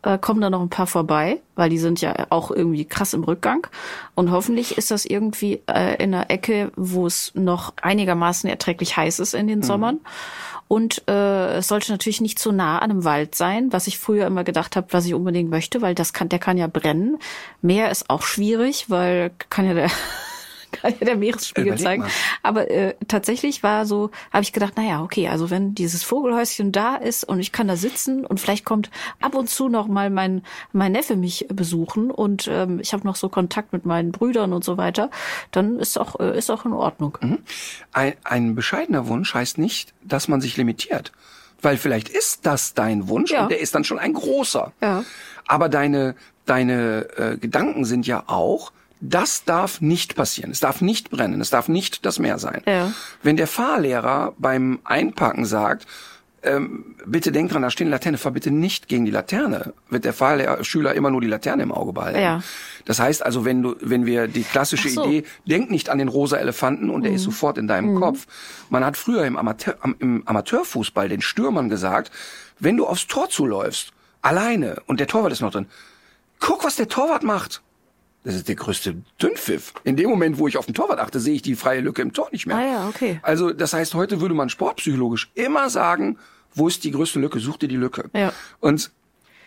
äh, 0.02 0.18
kommen 0.18 0.40
da 0.40 0.50
noch 0.50 0.60
ein 0.60 0.68
paar 0.68 0.86
vorbei, 0.86 1.40
weil 1.54 1.70
die 1.70 1.78
sind 1.78 2.00
ja 2.00 2.26
auch 2.30 2.50
irgendwie 2.50 2.84
krass 2.84 3.14
im 3.14 3.24
Rückgang. 3.24 3.66
Und 4.14 4.30
hoffentlich 4.30 4.78
ist 4.78 4.90
das 4.90 5.04
irgendwie 5.04 5.60
äh, 5.66 6.02
in 6.02 6.14
einer 6.14 6.30
Ecke, 6.30 6.72
wo 6.76 7.06
es 7.06 7.32
noch 7.34 7.72
einigermaßen 7.82 8.48
erträglich 8.48 8.96
heiß 8.96 9.18
ist 9.18 9.34
in 9.34 9.46
den 9.48 9.62
Sommern. 9.62 10.00
Und 10.68 11.02
äh, 11.08 11.56
es 11.56 11.68
sollte 11.68 11.90
natürlich 11.90 12.20
nicht 12.20 12.38
zu 12.38 12.52
nah 12.52 12.78
an 12.78 12.90
einem 12.90 13.04
Wald 13.04 13.34
sein, 13.34 13.72
was 13.72 13.86
ich 13.86 13.98
früher 13.98 14.26
immer 14.26 14.44
gedacht 14.44 14.76
habe, 14.76 14.88
was 14.90 15.06
ich 15.06 15.14
unbedingt 15.14 15.50
möchte, 15.50 15.80
weil 15.80 15.94
das 15.94 16.12
kann, 16.12 16.28
der 16.28 16.38
kann 16.38 16.58
ja 16.58 16.66
brennen. 16.66 17.18
Meer 17.62 17.90
ist 17.90 18.10
auch 18.10 18.22
schwierig, 18.22 18.90
weil 18.90 19.30
kann 19.48 19.66
ja 19.66 19.72
der 19.72 19.90
ja 20.82 20.90
der 20.90 21.16
Meeresspiegel 21.16 21.76
mal. 21.98 22.08
Aber 22.42 22.70
äh, 22.70 22.94
tatsächlich 23.08 23.62
war 23.62 23.86
so, 23.86 24.10
habe 24.32 24.42
ich 24.42 24.52
gedacht, 24.52 24.76
naja, 24.76 25.02
okay, 25.02 25.28
also 25.28 25.50
wenn 25.50 25.74
dieses 25.74 26.02
Vogelhäuschen 26.02 26.72
da 26.72 26.96
ist 26.96 27.24
und 27.24 27.40
ich 27.40 27.52
kann 27.52 27.68
da 27.68 27.76
sitzen 27.76 28.24
und 28.26 28.40
vielleicht 28.40 28.64
kommt 28.64 28.90
ab 29.20 29.34
und 29.34 29.48
zu 29.48 29.68
noch 29.68 29.86
mal 29.88 30.10
mein 30.10 30.42
mein 30.72 30.92
Neffe 30.92 31.16
mich 31.16 31.46
besuchen 31.52 32.10
und 32.10 32.48
ähm, 32.50 32.80
ich 32.80 32.92
habe 32.92 33.06
noch 33.06 33.16
so 33.16 33.28
Kontakt 33.28 33.72
mit 33.72 33.86
meinen 33.86 34.12
Brüdern 34.12 34.52
und 34.52 34.64
so 34.64 34.76
weiter, 34.76 35.10
dann 35.50 35.78
ist 35.78 35.98
auch 35.98 36.18
äh, 36.20 36.36
ist 36.36 36.50
auch 36.50 36.64
in 36.64 36.72
Ordnung. 36.72 37.18
Ein, 37.92 38.14
ein 38.24 38.54
bescheidener 38.54 39.08
Wunsch 39.08 39.34
heißt 39.34 39.58
nicht, 39.58 39.94
dass 40.02 40.28
man 40.28 40.40
sich 40.40 40.56
limitiert. 40.56 41.12
Weil 41.60 41.76
vielleicht 41.76 42.08
ist 42.08 42.46
das 42.46 42.74
dein 42.74 43.08
Wunsch 43.08 43.32
Ja. 43.32 43.42
und 43.42 43.50
der 43.50 43.60
ist 43.60 43.74
dann 43.74 43.82
schon 43.82 43.98
ein 43.98 44.12
großer. 44.12 44.72
Ja. 44.80 45.04
Aber 45.48 45.68
deine, 45.68 46.14
deine 46.46 47.08
äh, 47.16 47.36
Gedanken 47.36 47.84
sind 47.84 48.06
ja 48.06 48.22
auch, 48.28 48.70
das 49.00 49.44
darf 49.44 49.80
nicht 49.80 50.14
passieren. 50.16 50.50
Es 50.50 50.60
darf 50.60 50.80
nicht 50.80 51.10
brennen. 51.10 51.40
Es 51.40 51.50
darf 51.50 51.68
nicht 51.68 52.04
das 52.04 52.18
Meer 52.18 52.38
sein. 52.38 52.62
Ja. 52.66 52.92
Wenn 53.22 53.36
der 53.36 53.46
Fahrlehrer 53.46 54.34
beim 54.38 54.80
Einparken 54.84 55.44
sagt, 55.44 55.86
ähm, 56.42 56.94
bitte 57.04 57.32
denk 57.32 57.50
dran, 57.50 57.62
da 57.62 57.70
steht 57.70 57.86
eine 57.86 57.90
Laterne, 57.96 58.16
fahr 58.16 58.30
bitte 58.30 58.52
nicht 58.52 58.86
gegen 58.86 59.04
die 59.04 59.10
Laterne, 59.10 59.74
wird 59.90 60.04
der 60.04 60.12
Fahrlehrer, 60.12 60.62
Schüler 60.62 60.94
immer 60.94 61.10
nur 61.10 61.20
die 61.20 61.26
Laterne 61.26 61.64
im 61.64 61.72
Auge 61.72 61.92
behalten. 61.92 62.20
Ja. 62.20 62.42
Das 62.84 63.00
heißt 63.00 63.24
also, 63.26 63.44
wenn 63.44 63.60
du, 63.60 63.74
wenn 63.80 64.06
wir 64.06 64.28
die 64.28 64.44
klassische 64.44 64.88
so. 64.88 65.04
Mhm. 65.04 65.10
Idee, 65.12 65.26
denk 65.46 65.70
nicht 65.70 65.90
an 65.90 65.98
den 65.98 66.06
rosa 66.06 66.36
Elefanten 66.36 66.90
und 66.90 67.02
der 67.02 67.12
ist 67.12 67.24
sofort 67.24 67.58
in 67.58 67.66
deinem 67.66 67.96
Kopf. 67.96 68.26
Man 68.70 68.84
hat 68.84 68.96
früher 68.96 69.24
im, 69.26 69.36
Amateur, 69.36 69.76
am- 69.80 69.96
im 69.98 70.22
Amateurfußball 70.26 71.08
den 71.08 71.22
Stürmern 71.22 71.68
gesagt, 71.68 72.12
wenn 72.60 72.76
du 72.76 72.86
aufs 72.86 73.08
Tor 73.08 73.28
zuläufst, 73.28 73.92
alleine 74.22 74.76
und 74.86 75.00
der 75.00 75.08
Torwart 75.08 75.32
ist 75.32 75.40
noch 75.40 75.50
drin, 75.52 75.66
guck, 76.38 76.64
was 76.64 76.76
der 76.76 76.86
Torwart 76.88 77.24
macht. 77.24 77.62
Das 78.24 78.34
ist 78.34 78.48
der 78.48 78.56
größte 78.56 78.96
Dünnpfiff. 79.22 79.72
In 79.84 79.96
dem 79.96 80.10
Moment, 80.10 80.38
wo 80.38 80.48
ich 80.48 80.56
auf 80.58 80.66
den 80.66 80.74
Torwart 80.74 80.98
achte, 80.98 81.20
sehe 81.20 81.34
ich 81.34 81.42
die 81.42 81.54
freie 81.54 81.80
Lücke 81.80 82.02
im 82.02 82.12
Tor 82.12 82.28
nicht 82.32 82.46
mehr. 82.46 82.56
Ah 82.56 82.62
ja, 82.66 82.88
okay. 82.88 83.20
Also 83.22 83.52
das 83.52 83.72
heißt, 83.72 83.94
heute 83.94 84.20
würde 84.20 84.34
man 84.34 84.48
sportpsychologisch 84.48 85.30
immer 85.34 85.70
sagen, 85.70 86.18
wo 86.54 86.68
ist 86.68 86.82
die 86.84 86.90
größte 86.90 87.20
Lücke? 87.20 87.38
Such 87.40 87.58
dir 87.58 87.68
die 87.68 87.76
Lücke. 87.76 88.10
Ja. 88.14 88.32
Und 88.60 88.90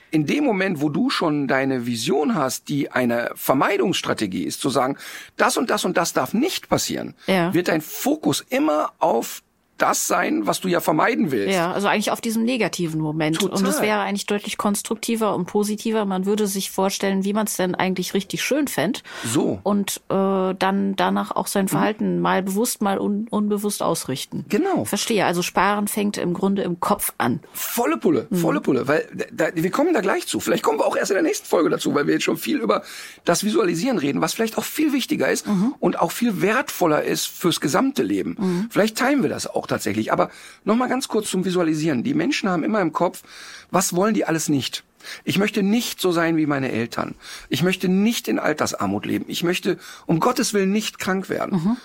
in 0.09 0.26
dem 0.26 0.43
Moment, 0.43 0.82
wo 0.82 0.89
du 0.89 1.09
schon 1.09 1.47
deine 1.47 1.86
Vision 1.86 2.36
hast, 2.36 2.69
die 2.69 2.91
eine 2.91 3.32
Vermeidungsstrategie 3.36 4.43
ist, 4.43 4.59
zu 4.61 4.69
sagen, 4.69 4.97
das 5.38 5.57
und 5.57 5.69
das 5.69 5.86
und 5.86 5.95
das 5.97 6.13
darf 6.13 6.34
nicht 6.34 6.67
passieren, 6.69 7.15
Ja. 7.28 7.53
wird 7.53 7.67
dein 7.67 7.82
Fokus 7.82 8.43
immer 8.49 8.91
auf 8.99 9.41
das 9.82 10.08
sein, 10.08 10.46
was 10.46 10.60
du 10.60 10.68
ja 10.68 10.80
vermeiden 10.80 11.32
willst. 11.32 11.56
Ja, 11.56 11.72
also 11.72 11.88
eigentlich 11.88 12.12
auf 12.12 12.22
diesem 12.22 12.44
negativen 12.44 13.02
Moment. 13.02 13.40
Total. 13.40 13.58
Und 13.58 13.68
es 13.68 13.82
wäre 13.82 14.00
eigentlich 14.00 14.26
deutlich 14.26 14.58
konstruktiver 14.58 15.36
und 15.36 15.46
positiver. 15.46 16.06
Man 16.06 16.26
würde 16.26 16.48
sich 16.48 16.72
vorstellen, 16.72 17.24
wie 17.24 17.34
man 17.34 17.48
es 17.48 17.56
denn 17.56 17.76
eigentlich 17.76 18.14
richtig 18.14 18.44
schön 18.44 18.68
fände. 18.68 19.00
So. 19.26 19.60
Und 19.64 20.02
äh, 20.10 20.54
dann 20.54 20.96
danach 20.96 21.32
auch 21.32 21.48
sein 21.48 21.68
Verhalten 21.68 22.20
mal 22.20 22.44
bewusst, 22.44 22.82
mal 22.82 23.00
un 23.00 23.28
unbewusst 23.30 23.82
ausrichten. 23.82 24.46
Genau. 24.50 24.86
Verstehe. 24.86 25.26
Also 25.26 25.42
Sparen 25.42 25.88
fängt 25.88 26.18
im 26.18 26.34
Grunde 26.34 26.64
im 26.64 26.80
Kopf 26.80 27.14
an. 27.18 27.40
Volle 27.54 27.98
Pulle, 27.98 28.28
volle 28.32 28.62
Pulle, 28.62 28.88
weil 28.88 29.08
da, 29.32 29.48
wir 29.54 29.72
kommen 29.72 29.94
da 29.94 30.02
gleich 30.02 30.28
zu. 30.28 30.40
Vielleicht 30.40 30.64
kommen 30.64 30.80
wir 30.80 30.86
auch 30.86 30.96
erst 30.96 31.12
in 31.12 31.16
der 31.16 31.24
nächsten 31.24 31.48
Folge 31.48 31.70
dazu, 31.70 31.94
weil 31.96 32.08
wir 32.08 32.14
jetzt 32.16 32.24
schon 32.24 32.38
viel 32.38 32.58
über 32.58 32.84
das 33.26 33.44
Visualisieren 33.44 33.98
reden, 33.98 34.22
was 34.22 34.34
vielleicht 34.34 34.58
auch 34.58 34.64
viel 34.64 34.94
wichtiger 34.94 35.30
ist 35.30 35.46
und 35.80 36.00
auch 36.00 36.12
viel 36.12 36.42
wertvoller 36.42 37.04
ist 37.04 37.26
fürs 37.28 37.62
gesamte 37.62 38.04
Leben. 38.04 38.68
Vielleicht 38.70 38.98
teilen 38.98 39.24
wir 39.24 39.30
das 39.30 39.48
auch 39.48 39.68
tatsächlich. 39.72 40.13
Aber 40.13 40.30
noch 40.63 40.76
mal 40.76 40.88
ganz 40.88 41.07
kurz 41.07 41.30
zum 41.30 41.45
Visualisieren. 41.45 42.03
Die 42.03 42.13
Menschen 42.13 42.49
haben 42.49 42.63
immer 42.63 42.82
im 42.82 42.93
Kopf, 42.93 43.24
was 43.72 43.95
wollen 43.95 44.13
die 44.13 44.26
alles 44.26 44.49
nicht? 44.49 44.84
Ich 45.24 45.39
möchte 45.39 45.63
nicht 45.63 45.99
so 45.99 46.11
sein 46.11 46.38
wie 46.38 46.45
meine 46.45 46.72
Eltern. 46.72 47.15
Ich 47.49 47.63
möchte 47.63 47.88
nicht 47.88 48.28
in 48.28 48.38
Altersarmut 48.38 49.05
leben. 49.05 49.26
Ich 49.28 49.43
möchte 49.43 49.80
um 50.05 50.19
Gottes 50.19 50.53
Willen 50.53 50.72
nicht 50.72 50.99
krank 50.99 51.30
werden. 51.30 51.78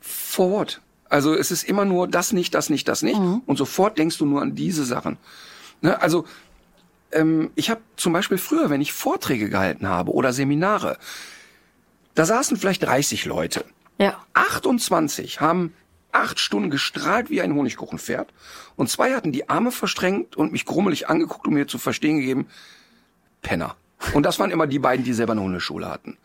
For 0.00 0.50
what? 0.50 0.80
Also 1.10 1.34
es 1.34 1.50
ist 1.50 1.64
immer 1.64 1.84
nur 1.84 2.08
das 2.08 2.32
nicht, 2.32 2.54
das 2.54 2.70
nicht, 2.70 2.88
das 2.88 3.02
nicht. 3.02 3.18
Und 3.46 3.56
sofort 3.56 3.98
denkst 3.98 4.18
du 4.18 4.26
nur 4.26 4.42
an 4.42 4.54
diese 4.54 4.84
Sachen. 4.84 5.18
Ne? 5.80 6.00
Also 6.00 6.24
ähm, 7.12 7.50
ich 7.54 7.70
habe 7.70 7.80
zum 7.96 8.12
Beispiel 8.12 8.38
früher, 8.38 8.70
wenn 8.70 8.80
ich 8.80 8.92
Vorträge 8.92 9.48
gehalten 9.48 9.88
habe 9.88 10.12
oder 10.12 10.32
Seminare, 10.32 10.98
da 12.14 12.24
saßen 12.24 12.56
vielleicht 12.56 12.82
30 12.82 13.24
Leute. 13.24 13.64
Ja. 13.98 14.16
28 14.34 15.40
haben 15.40 15.72
acht 16.12 16.38
Stunden 16.40 16.70
gestrahlt 16.70 17.30
wie 17.30 17.42
ein 17.42 17.54
Honigkuchenpferd 17.54 18.32
und 18.76 18.88
zwei 18.88 19.14
hatten 19.14 19.32
die 19.32 19.48
Arme 19.48 19.70
verstrengt 19.72 20.36
und 20.36 20.52
mich 20.52 20.64
grummelig 20.64 21.08
angeguckt 21.08 21.46
und 21.46 21.54
mir 21.54 21.68
zu 21.68 21.78
verstehen 21.78 22.18
gegeben, 22.18 22.46
Penner. 23.42 23.76
Und 24.14 24.24
das 24.24 24.38
waren 24.38 24.50
immer 24.50 24.66
die 24.66 24.78
beiden, 24.78 25.04
die 25.04 25.12
selber 25.12 25.32
eine 25.32 25.42
Hundeschule 25.42 25.88
hatten. 25.88 26.16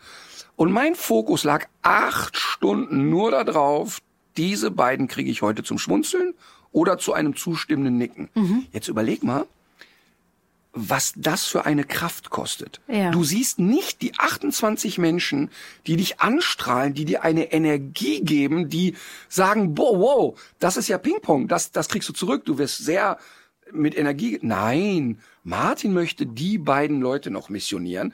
Und 0.55 0.71
mein 0.71 0.95
Fokus 0.95 1.43
lag 1.43 1.65
acht 1.81 2.37
Stunden 2.37 3.09
nur 3.09 3.31
darauf, 3.31 3.99
diese 4.37 4.71
beiden 4.71 5.07
kriege 5.07 5.31
ich 5.31 5.41
heute 5.41 5.63
zum 5.63 5.77
Schmunzeln 5.79 6.33
oder 6.71 6.97
zu 6.97 7.13
einem 7.13 7.35
zustimmenden 7.35 7.97
Nicken. 7.97 8.29
Jetzt 8.71 8.87
überleg 8.87 9.23
mal, 9.23 9.45
was 10.73 11.13
das 11.15 11.45
für 11.45 11.65
eine 11.65 11.83
Kraft 11.83 12.31
kostet. 12.31 12.81
Ja. 12.87 13.11
Du 13.11 13.23
siehst 13.23 13.59
nicht 13.59 14.01
die 14.01 14.17
28 14.17 14.97
Menschen, 14.97 15.51
die 15.85 15.95
dich 15.95 16.19
anstrahlen, 16.19 16.95
die 16.95 17.05
dir 17.05 17.23
eine 17.23 17.53
Energie 17.53 18.21
geben, 18.21 18.69
die 18.69 18.95
sagen, 19.29 19.75
boah, 19.75 19.99
wow, 19.99 20.41
das 20.59 20.75
ist 20.75 20.87
ja 20.87 20.97
Ping-Pong, 20.97 21.47
das, 21.47 21.71
das 21.71 21.89
kriegst 21.89 22.09
du 22.09 22.13
zurück, 22.13 22.45
du 22.45 22.57
wirst 22.57 22.79
sehr 22.79 23.19
mit 23.71 23.95
Energie. 23.95 24.39
Nein, 24.41 25.19
Martin 25.43 25.93
möchte 25.93 26.25
die 26.25 26.57
beiden 26.57 27.01
Leute 27.01 27.29
noch 27.29 27.49
missionieren. 27.49 28.13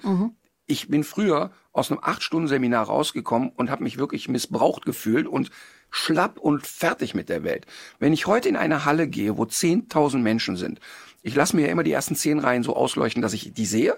Ich 0.65 0.89
bin 0.89 1.03
früher 1.03 1.51
aus 1.71 1.89
einem 1.89 2.01
acht 2.03 2.23
Stunden 2.23 2.47
Seminar 2.47 2.85
rausgekommen 2.85 3.49
und 3.55 3.71
habe 3.71 3.83
mich 3.83 3.97
wirklich 3.97 4.27
missbraucht 4.27 4.85
gefühlt 4.85 5.27
und 5.27 5.49
schlapp 5.91 6.37
und 6.37 6.67
fertig 6.67 7.15
mit 7.15 7.29
der 7.29 7.43
Welt. 7.43 7.65
Wenn 7.99 8.13
ich 8.13 8.27
heute 8.27 8.49
in 8.49 8.55
eine 8.55 8.85
Halle 8.85 9.07
gehe, 9.07 9.37
wo 9.37 9.43
10.000 9.43 10.19
Menschen 10.19 10.55
sind, 10.55 10.79
ich 11.21 11.35
lasse 11.35 11.55
mir 11.55 11.65
ja 11.65 11.71
immer 11.71 11.83
die 11.83 11.91
ersten 11.91 12.15
zehn 12.15 12.39
Reihen 12.39 12.63
so 12.63 12.75
ausleuchten, 12.75 13.21
dass 13.21 13.33
ich 13.33 13.53
die 13.53 13.65
sehe, 13.65 13.97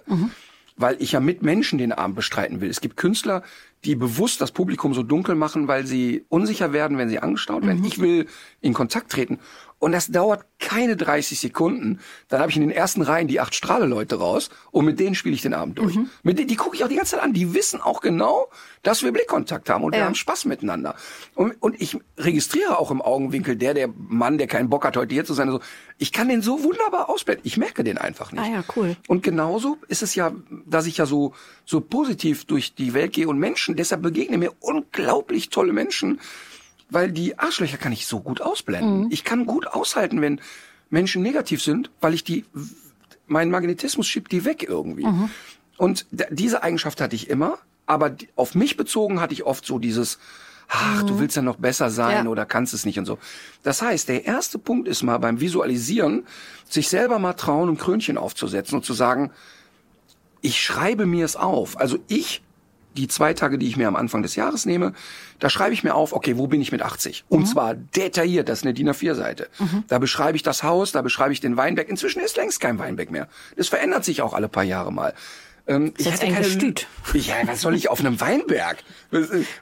weil 0.77 0.95
ich 0.99 1.11
ja 1.11 1.19
mit 1.19 1.43
Menschen 1.43 1.77
den 1.77 1.91
Abend 1.91 2.15
bestreiten 2.15 2.61
will. 2.61 2.69
Es 2.69 2.81
gibt 2.81 2.97
Künstler, 2.97 3.43
die 3.83 3.95
bewusst 3.95 4.41
das 4.41 4.51
Publikum 4.51 4.93
so 4.93 5.03
dunkel 5.03 5.35
machen, 5.35 5.67
weil 5.67 5.85
sie 5.85 6.25
unsicher 6.29 6.73
werden, 6.73 6.97
wenn 6.97 7.09
sie 7.09 7.19
angestaut 7.19 7.65
werden. 7.65 7.83
Ich 7.83 7.99
will 7.99 8.27
in 8.61 8.73
Kontakt 8.73 9.11
treten. 9.11 9.39
Und 9.81 9.93
das 9.93 10.07
dauert 10.11 10.45
keine 10.59 10.95
30 10.95 11.39
Sekunden. 11.39 11.99
Dann 12.27 12.39
habe 12.39 12.51
ich 12.51 12.55
in 12.55 12.61
den 12.61 12.69
ersten 12.69 13.01
Reihen 13.01 13.27
die 13.27 13.39
acht 13.39 13.55
Strahle-Leute 13.55 14.15
raus 14.19 14.51
und 14.69 14.85
mit 14.85 14.99
denen 14.99 15.15
spiele 15.15 15.33
ich 15.33 15.41
den 15.41 15.55
Abend 15.55 15.79
durch. 15.79 15.97
Mit 16.21 16.37
denen, 16.37 16.47
die 16.47 16.55
gucke 16.55 16.75
ich 16.75 16.83
auch 16.83 16.87
die 16.87 16.97
ganze 16.97 17.15
Zeit 17.15 17.23
an. 17.23 17.33
Die 17.33 17.55
wissen 17.55 17.81
auch 17.81 17.99
genau, 17.99 18.47
dass 18.83 19.01
wir 19.01 19.11
Blickkontakt 19.11 19.71
haben 19.71 19.83
und 19.83 19.93
wir 19.93 19.99
Ja. 20.01 20.05
haben 20.05 20.13
Spaß 20.13 20.45
miteinander. 20.45 20.95
Und, 21.33 21.53
und 21.63 21.81
ich 21.81 21.97
registriere 22.17 22.77
auch 22.77 22.91
im 22.91 23.01
Augenwinkel, 23.01 23.55
der, 23.55 23.73
der 23.73 23.89
Mann, 23.97 24.37
der 24.37 24.45
keinen 24.45 24.69
Bock 24.69 24.85
hat, 24.85 24.95
heute 24.97 25.15
hier 25.15 25.25
zu 25.25 25.33
sein, 25.33 25.49
so, 25.49 25.59
ich 25.97 26.11
kann 26.11 26.29
den 26.29 26.43
so 26.43 26.63
wunderbar 26.63 27.09
ausblenden. 27.09 27.41
Ich 27.47 27.57
merke 27.57 27.83
den 27.83 27.97
einfach 27.97 28.31
nicht. 28.31 28.41
Ah 28.43 28.47
ja, 28.47 28.63
cool. 28.75 28.95
Und 29.07 29.23
genauso 29.23 29.77
ist 29.87 30.03
es 30.03 30.13
ja, 30.13 30.31
dass 30.67 30.85
ich 30.85 30.97
ja 30.97 31.07
so, 31.07 31.33
so 31.65 31.81
positiv 31.81 32.45
durch 32.45 32.75
die 32.75 32.93
Welt 32.93 33.13
gehe 33.13 33.27
und 33.27 33.39
Menschen, 33.39 33.75
deshalb 33.75 34.03
begegnen 34.03 34.39
mir 34.39 34.51
unglaublich 34.59 35.49
tolle 35.49 35.73
Menschen, 35.73 36.19
weil 36.91 37.11
die 37.11 37.39
Arschlöcher 37.39 37.77
kann 37.77 37.91
ich 37.91 38.05
so 38.05 38.19
gut 38.19 38.41
ausblenden. 38.41 39.09
Ich 39.11 39.23
kann 39.23 39.45
gut 39.47 39.65
aushalten, 39.65 40.21
wenn 40.21 40.39
Menschen 40.91 41.23
negativ 41.23 41.63
sind, 41.63 41.89
weil 42.01 42.13
ich 42.13 42.23
die, 42.23 42.45
mein 43.27 43.49
Magnetismus 43.49 44.05
schiebt 44.07 44.31
die 44.31 44.45
weg 44.45 44.63
irgendwie. 44.69 45.07
Und 45.77 46.05
d- 46.11 46.25
diese 46.29 46.61
Eigenschaft 46.61 47.01
hatte 47.01 47.15
ich 47.15 47.29
immer, 47.29 47.57
aber 47.85 48.15
auf 48.35 48.53
mich 48.55 48.77
bezogen 48.77 49.19
hatte 49.19 49.33
ich 49.33 49.43
oft 49.45 49.65
so 49.65 49.79
dieses 49.79 50.19
ach, 50.73 51.03
du 51.03 51.19
willst 51.19 51.35
ja 51.35 51.41
noch 51.41 51.57
besser 51.57 51.89
sein 51.89 52.23
Ja. 52.25 52.31
oder 52.31 52.45
kannst 52.45 52.73
es 52.73 52.85
nicht 52.85 52.97
und 52.97 53.05
so. 53.05 53.17
Das 53.61 53.81
heißt, 53.81 54.07
der 54.07 54.23
erste 54.25 54.57
Punkt 54.57 54.87
ist 54.87 55.03
mal 55.03 55.17
beim 55.17 55.41
Visualisieren, 55.41 56.25
sich 56.69 56.87
selber 56.87 57.19
mal 57.19 57.33
trauen, 57.33 57.67
ein 57.67 57.77
Krönchen 57.77 58.17
aufzusetzen 58.17 58.75
und 58.77 58.85
zu 58.85 58.93
sagen, 58.93 59.31
ich 60.41 60.61
schreibe 60.61 61.05
mir 61.05 61.25
es 61.25 61.35
auf. 61.35 61.77
Also 61.77 61.99
ich, 62.07 62.41
die 62.95 63.07
zwei 63.07 63.33
Tage, 63.33 63.57
die 63.57 63.67
ich 63.67 63.77
mir 63.77 63.87
am 63.87 63.95
Anfang 63.95 64.21
des 64.21 64.35
Jahres 64.35 64.65
nehme, 64.65 64.93
da 65.39 65.49
schreibe 65.49 65.73
ich 65.73 65.83
mir 65.83 65.95
auf, 65.95 66.13
okay, 66.13 66.37
wo 66.37 66.47
bin 66.47 66.61
ich 66.61 66.71
mit 66.71 66.81
80? 66.81 67.25
Und 67.29 67.45
zwar 67.45 67.73
detailliert, 67.73 68.49
das 68.49 68.59
ist 68.59 68.65
eine 68.65 68.73
DIN 68.73 68.89
A4-Seite. 68.89 69.47
Da 69.87 69.99
beschreibe 69.99 70.35
ich 70.35 70.43
das 70.43 70.63
Haus, 70.63 70.91
da 70.91 71.01
beschreibe 71.01 71.33
ich 71.33 71.39
den 71.39 71.57
Weinberg. 71.57 71.89
Inzwischen 71.89 72.21
ist 72.21 72.37
längst 72.37 72.59
kein 72.59 72.79
Weinberg 72.79 73.11
mehr. 73.11 73.27
Das 73.55 73.69
verändert 73.69 74.05
sich 74.05 74.21
auch 74.21 74.33
alle 74.33 74.49
paar 74.49 74.63
Jahre 74.63 74.91
mal. 74.91 75.13
Ähm, 75.67 75.93
ich 75.97 76.11
hätte 76.11 76.25
ein 76.25 76.33
keine 76.33 76.45
Gestüt. 76.45 76.87
Ja, 77.13 77.35
was 77.45 77.61
soll 77.61 77.75
ich 77.75 77.89
auf 77.89 77.99
einem 77.99 78.19
Weinberg? 78.19 78.77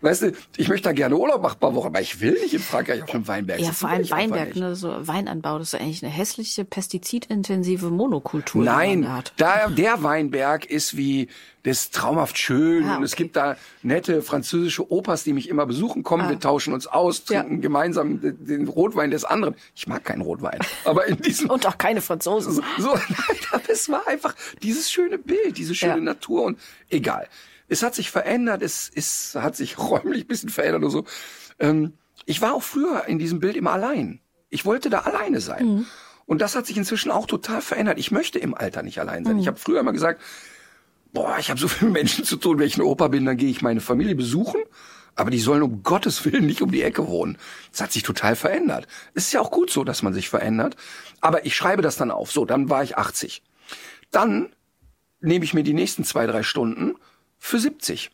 Weißt 0.02 0.22
du, 0.22 0.34
ich 0.58 0.70
möchte 0.70 0.90
da 0.90 0.94
gerne 0.94 1.18
Urlaub 1.18 1.42
machen, 1.42 1.60
paar 1.60 1.76
Wochen, 1.76 1.88
aber 1.88 2.02
ich 2.02 2.22
will 2.22 2.34
nicht 2.34 2.54
in 2.54 2.60
Frankreich 2.60 3.04
auf 3.04 3.14
einem 3.14 3.28
Weinberg. 3.28 3.60
Ja, 3.60 3.72
vor 3.72 3.90
allem 3.90 4.10
Weinberg, 4.10 4.56
ne, 4.56 4.76
so 4.76 4.96
Weinanbau, 5.08 5.60
das 5.60 5.74
ist 5.74 5.80
eigentlich 5.80 6.04
eine 6.04 6.12
hässliche, 6.12 6.64
pestizidintensive 6.66 7.90
Monokultur. 7.90 8.64
Nein, 8.64 9.08
da, 9.38 9.68
der 9.70 10.04
Weinberg 10.04 10.66
ist 10.66 10.96
wie, 10.96 11.28
das 11.70 11.82
ist 11.84 11.94
traumhaft 11.96 12.38
schön 12.38 12.86
Ah, 12.88 12.98
und 12.98 13.04
es 13.04 13.14
okay. 13.14 13.24
gibt 13.24 13.36
da 13.36 13.56
nette 13.84 14.22
französische 14.22 14.92
Opas, 14.92 15.24
die 15.24 15.34
mich 15.34 15.48
immer 15.50 15.66
besuchen 15.66 16.04
kommen. 16.04 16.28
Wir 16.30 16.40
tauschen 16.40 16.74
uns 16.74 16.88
aus, 16.88 17.24
Ja. 17.30 17.42
trinken 17.42 17.62
gemeinsam 17.62 18.20
den, 18.22 18.68
Rotwein 18.68 19.12
des 19.12 19.24
anderen. 19.26 19.56
Ich 19.76 19.88
mag 19.88 20.04
keinen 20.04 20.22
Rotwein, 20.22 20.60
aber 20.86 21.06
in 21.08 21.18
diesem 21.18 21.50
Und 21.50 21.66
auch 21.68 21.78
keine 21.78 22.02
Franzosen. 22.02 22.54
so, 22.54 22.62
so 22.78 22.94
nein, 23.52 23.62
es 23.68 23.90
war 23.90 24.08
einfach 24.08 24.36
dieses 24.62 24.92
schöne 24.92 25.18
Bild, 25.18 25.58
diese 25.58 25.76
schöne 25.76 25.96
Ja. 25.96 26.02
Natur 26.02 26.44
und 26.44 26.60
egal. 26.90 27.28
Es 27.68 27.84
hat 27.84 27.94
sich 27.96 28.10
verändert, 28.12 28.62
es, 28.64 28.92
es 28.94 29.36
hat 29.36 29.56
sich 29.56 29.78
räumlich 29.80 30.24
ein 30.24 30.28
bisschen 30.28 30.50
verändert 30.50 30.84
und 30.84 30.90
so. 30.90 31.06
Ähm, 31.60 31.94
ich 32.26 32.42
war 32.42 32.54
auch 32.54 32.64
früher 32.64 33.06
in 33.08 33.20
diesem 33.20 33.40
Bild 33.40 33.56
immer 33.56 33.72
allein. 33.72 34.20
Ich 34.50 34.66
wollte 34.66 34.90
da 34.90 35.00
alleine 35.00 35.40
sein. 35.40 35.66
Mhm. 35.66 35.86
Und 36.26 36.42
das 36.42 36.56
hat 36.56 36.66
sich 36.68 36.78
inzwischen 36.78 37.10
auch 37.12 37.26
total 37.26 37.62
verändert. 37.62 37.98
Ich 37.98 38.12
möchte 38.12 38.38
im 38.40 38.54
Alter 38.54 38.84
nicht 38.84 39.00
allein 39.00 39.24
Mhm. 39.24 39.28
sein. 39.28 39.40
Ich 39.40 39.48
habe 39.48 39.58
früher 39.58 39.80
immer 39.80 39.94
gesagt, 39.94 40.22
boah, 41.14 41.38
ich 41.40 41.50
habe 41.50 41.60
so 41.60 41.68
viele 41.68 41.92
Menschen 41.92 42.24
zu 42.26 42.38
tun, 42.38 42.60
wenn 42.60 42.68
ich 42.68 42.78
ein 42.78 42.82
Opa 42.82 43.08
bin, 43.08 43.26
dann 43.26 43.38
gehe 43.38 43.50
ich 43.50 43.62
meine 43.62 43.82
Familie 43.82 44.16
besuchen. 44.16 44.62
Aber 45.16 45.32
die 45.32 45.40
sollen 45.40 45.64
um 45.64 45.84
Gottes 45.84 46.24
Willen 46.26 46.46
nicht 46.46 46.62
um 46.62 46.72
die 46.72 46.84
Ecke 46.84 47.08
wohnen. 47.08 47.38
Das 47.72 47.82
hat 47.82 47.92
sich 47.92 48.04
total 48.04 48.36
verändert. 48.36 48.88
Es 49.14 49.26
ist 49.26 49.34
ja 49.34 49.42
auch 49.42 49.52
gut 49.52 49.70
so, 49.70 49.84
dass 49.84 50.02
man 50.02 50.14
sich 50.14 50.30
verändert. 50.30 50.76
Aber 51.22 51.46
ich 51.46 51.56
schreibe 51.56 51.82
das 51.82 51.98
dann 51.98 52.12
auf. 52.12 52.32
So, 52.32 52.46
dann 52.46 52.70
war 52.70 52.84
ich 52.84 52.98
80. 52.98 53.42
Dann 54.12 54.50
nehme 55.20 55.44
ich 55.44 55.54
mir 55.54 55.64
die 55.64 55.74
nächsten 55.74 56.04
zwei, 56.04 56.26
drei 56.26 56.44
Stunden 56.44 56.96
für 57.38 57.60
70. 57.60 58.12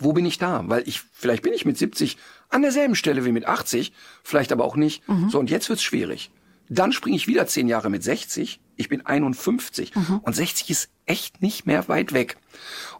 Wo 0.00 0.12
bin 0.12 0.26
ich 0.26 0.38
da? 0.38 0.64
Weil 0.66 0.86
ich, 0.86 1.02
vielleicht 1.12 1.42
bin 1.42 1.52
ich 1.52 1.64
mit 1.64 1.78
70 1.78 2.16
an 2.50 2.62
derselben 2.62 2.94
Stelle 2.94 3.24
wie 3.24 3.32
mit 3.32 3.46
80, 3.46 3.92
vielleicht 4.22 4.52
aber 4.52 4.64
auch 4.64 4.76
nicht. 4.76 5.02
So, 5.30 5.38
und 5.38 5.50
jetzt 5.50 5.68
wird's 5.68 5.82
schwierig. 5.82 6.30
Dann 6.68 6.92
springe 6.92 7.16
ich 7.16 7.26
wieder 7.26 7.46
zehn 7.46 7.68
Jahre 7.68 7.90
mit 7.90 8.02
60. 8.02 8.60
Ich 8.78 8.88
bin 8.88 9.04
51. 9.04 9.92
Und 10.22 10.34
60 10.34 10.70
ist 10.70 10.88
echt 11.04 11.42
nicht 11.42 11.66
mehr 11.66 11.88
weit 11.88 12.12
weg. 12.12 12.36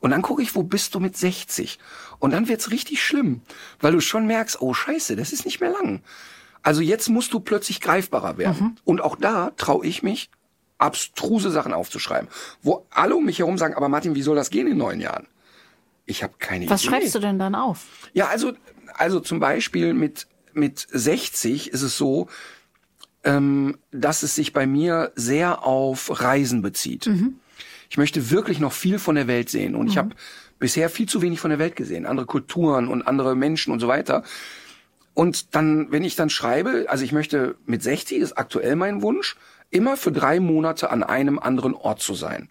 Und 0.00 0.10
dann 0.10 0.22
gucke 0.22 0.42
ich, 0.42 0.54
wo 0.54 0.62
bist 0.64 0.94
du 0.94 1.00
mit 1.00 1.16
60? 1.16 1.78
Und 2.18 2.32
dann 2.32 2.48
wird's 2.48 2.70
richtig 2.70 3.02
schlimm, 3.02 3.42
weil 3.80 3.92
du 3.92 4.00
schon 4.00 4.26
merkst, 4.26 4.60
oh 4.60 4.74
Scheiße, 4.74 5.14
das 5.16 5.32
ist 5.32 5.44
nicht 5.44 5.60
mehr 5.60 5.70
lang. 5.70 6.02
Also 6.62 6.80
jetzt 6.82 7.08
musst 7.08 7.32
du 7.32 7.40
plötzlich 7.40 7.80
greifbarer 7.80 8.36
werden. 8.38 8.78
Und 8.84 9.00
auch 9.00 9.16
da 9.16 9.52
traue 9.56 9.86
ich 9.86 10.02
mich, 10.02 10.30
abstruse 10.78 11.50
Sachen 11.50 11.72
aufzuschreiben, 11.72 12.28
wo 12.62 12.86
alle 12.90 13.16
um 13.16 13.24
mich 13.24 13.38
herum 13.38 13.56
sagen, 13.58 13.74
aber 13.74 13.88
Martin, 13.88 14.14
wie 14.14 14.22
soll 14.22 14.36
das 14.36 14.50
gehen 14.50 14.66
in 14.66 14.76
neun 14.76 15.00
Jahren? 15.00 15.26
Ich 16.06 16.22
habe 16.22 16.34
keine 16.38 16.68
Was 16.70 16.82
Idee. 16.82 16.90
schreibst 16.90 17.14
du 17.14 17.18
denn 17.20 17.38
dann 17.38 17.54
auf? 17.54 17.86
Ja, 18.14 18.28
also, 18.28 18.52
also 18.94 19.20
zum 19.20 19.40
Beispiel 19.40 19.94
mit, 19.94 20.26
mit 20.54 20.86
60 20.90 21.70
ist 21.70 21.82
es 21.82 21.96
so, 21.96 22.28
ähm, 23.24 23.78
dass 23.90 24.22
es 24.22 24.34
sich 24.34 24.52
bei 24.52 24.66
mir 24.66 25.12
sehr 25.14 25.64
auf 25.64 26.20
Reisen 26.20 26.62
bezieht. 26.62 27.06
Ich 27.90 27.98
möchte 27.98 28.30
wirklich 28.30 28.60
noch 28.60 28.72
viel 28.72 28.98
von 28.98 29.14
der 29.14 29.26
Welt 29.26 29.48
sehen 29.48 29.74
und 29.74 29.88
ich 29.88 29.96
habe 29.98 30.10
bisher 30.58 30.90
viel 30.90 31.08
zu 31.08 31.22
wenig 31.22 31.40
von 31.40 31.50
der 31.50 31.58
Welt 31.58 31.76
gesehen, 31.76 32.06
andere 32.06 32.26
Kulturen 32.26 32.88
und 32.88 33.02
andere 33.02 33.34
Menschen 33.34 33.72
und 33.72 33.80
so 33.80 33.88
weiter. 33.88 34.24
Und 35.14 35.54
dann, 35.54 35.90
wenn 35.90 36.04
ich 36.04 36.16
dann 36.16 36.30
schreibe, 36.30 36.86
also 36.88 37.04
ich 37.04 37.12
möchte 37.12 37.56
mit 37.66 37.82
60 37.82 38.18
ist 38.18 38.38
aktuell 38.38 38.76
mein 38.76 39.02
Wunsch, 39.02 39.36
immer 39.70 39.96
für 39.96 40.12
drei 40.12 40.40
Monate 40.40 40.90
an 40.90 41.02
einem 41.02 41.38
anderen 41.38 41.74
Ort 41.74 42.00
zu 42.00 42.14
sein. 42.14 42.48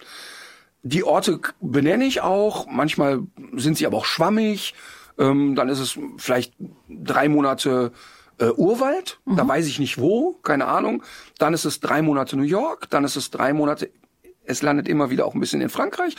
Die 0.83 1.03
Orte 1.03 1.39
benenne 1.59 2.05
ich 2.05 2.21
auch, 2.21 2.67
manchmal 2.67 3.21
sind 3.53 3.77
sie 3.77 3.85
aber 3.85 3.97
auch 3.97 4.05
schwammig. 4.05 4.73
Ähm, 5.17 5.55
dann 5.55 5.69
ist 5.69 5.79
es 5.79 5.97
vielleicht 6.17 6.53
drei 6.89 7.27
Monate 7.29 7.91
äh, 8.39 8.49
Urwald, 8.49 9.19
da 9.25 9.47
weiß 9.47 9.67
ich 9.67 9.79
nicht 9.79 9.99
wo, 9.99 10.33
keine 10.43 10.65
Ahnung. 10.65 11.03
Dann 11.37 11.53
ist 11.53 11.65
es 11.65 11.79
drei 11.79 12.01
Monate 12.01 12.37
New 12.37 12.43
York, 12.43 12.89
dann 12.89 13.03
ist 13.03 13.15
es 13.15 13.31
drei 13.31 13.53
Monate, 13.53 13.89
es 14.45 14.61
landet 14.61 14.87
immer 14.87 15.09
wieder 15.09 15.25
auch 15.25 15.33
ein 15.33 15.39
bisschen 15.39 15.61
in 15.61 15.69
Frankreich 15.69 16.15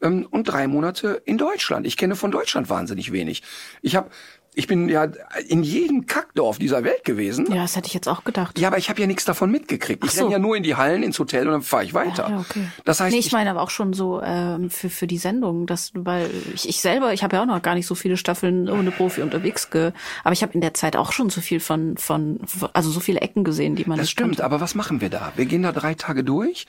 ähm, 0.00 0.26
und 0.30 0.44
drei 0.44 0.66
Monate 0.66 1.22
in 1.24 1.38
Deutschland. 1.38 1.86
Ich 1.86 1.96
kenne 1.96 2.16
von 2.16 2.30
Deutschland 2.30 2.70
wahnsinnig 2.70 3.12
wenig. 3.12 3.42
Ich 3.82 3.96
habe, 3.96 4.10
ich 4.54 4.66
bin 4.66 4.88
ja 4.88 5.04
in 5.46 5.62
jedem 5.62 6.06
Kackdorf 6.06 6.58
dieser 6.58 6.82
Welt 6.82 7.04
gewesen. 7.04 7.46
Ja, 7.48 7.62
das 7.62 7.76
hätte 7.76 7.86
ich 7.86 7.94
jetzt 7.94 8.08
auch 8.08 8.24
gedacht. 8.24 8.58
Ja, 8.58 8.68
aber 8.68 8.78
ich 8.78 8.90
habe 8.90 9.00
ja 9.00 9.06
nichts 9.06 9.24
davon 9.24 9.50
mitgekriegt. 9.50 10.04
Ich 10.04 10.12
so. 10.12 10.22
renne 10.22 10.32
ja 10.32 10.38
nur 10.38 10.56
in 10.56 10.64
die 10.64 10.74
Hallen, 10.74 11.02
ins 11.02 11.18
Hotel 11.18 11.46
und 11.46 11.52
dann 11.52 11.62
fahre 11.62 11.84
ich 11.84 11.94
weiter. 11.94 12.28
Ja, 12.28 12.38
okay. 12.40 12.66
Das 12.84 12.98
heißt, 12.98 13.12
nee, 13.12 13.20
ich 13.20 13.30
meine 13.30 13.50
aber 13.50 13.62
auch 13.62 13.70
schon 13.70 13.92
so 13.92 14.20
ähm, 14.20 14.70
für 14.70 14.90
für 14.90 15.06
die 15.06 15.18
Sendung, 15.18 15.66
dass 15.66 15.92
weil 15.94 16.30
ich, 16.54 16.68
ich 16.68 16.80
selber, 16.80 17.12
ich 17.12 17.22
habe 17.22 17.36
ja 17.36 17.42
auch 17.42 17.46
noch 17.46 17.62
gar 17.62 17.74
nicht 17.74 17.86
so 17.86 17.94
viele 17.94 18.16
Staffeln 18.16 18.68
ohne 18.68 18.90
Profi 18.90 19.22
unterwegs, 19.22 19.70
ge, 19.70 19.92
aber 20.24 20.32
ich 20.32 20.42
habe 20.42 20.54
in 20.54 20.60
der 20.60 20.74
Zeit 20.74 20.96
auch 20.96 21.12
schon 21.12 21.30
so 21.30 21.40
viel 21.40 21.60
von 21.60 21.96
von 21.96 22.40
also 22.72 22.90
so 22.90 23.00
viele 23.00 23.20
Ecken 23.20 23.44
gesehen, 23.44 23.76
die 23.76 23.84
man 23.84 23.98
das 23.98 24.10
stimmt. 24.10 24.30
kannte. 24.30 24.44
Aber 24.44 24.60
was 24.60 24.74
machen 24.74 25.00
wir 25.00 25.10
da? 25.10 25.32
Wir 25.36 25.46
gehen 25.46 25.62
da 25.62 25.72
drei 25.72 25.94
Tage 25.94 26.24
durch 26.24 26.66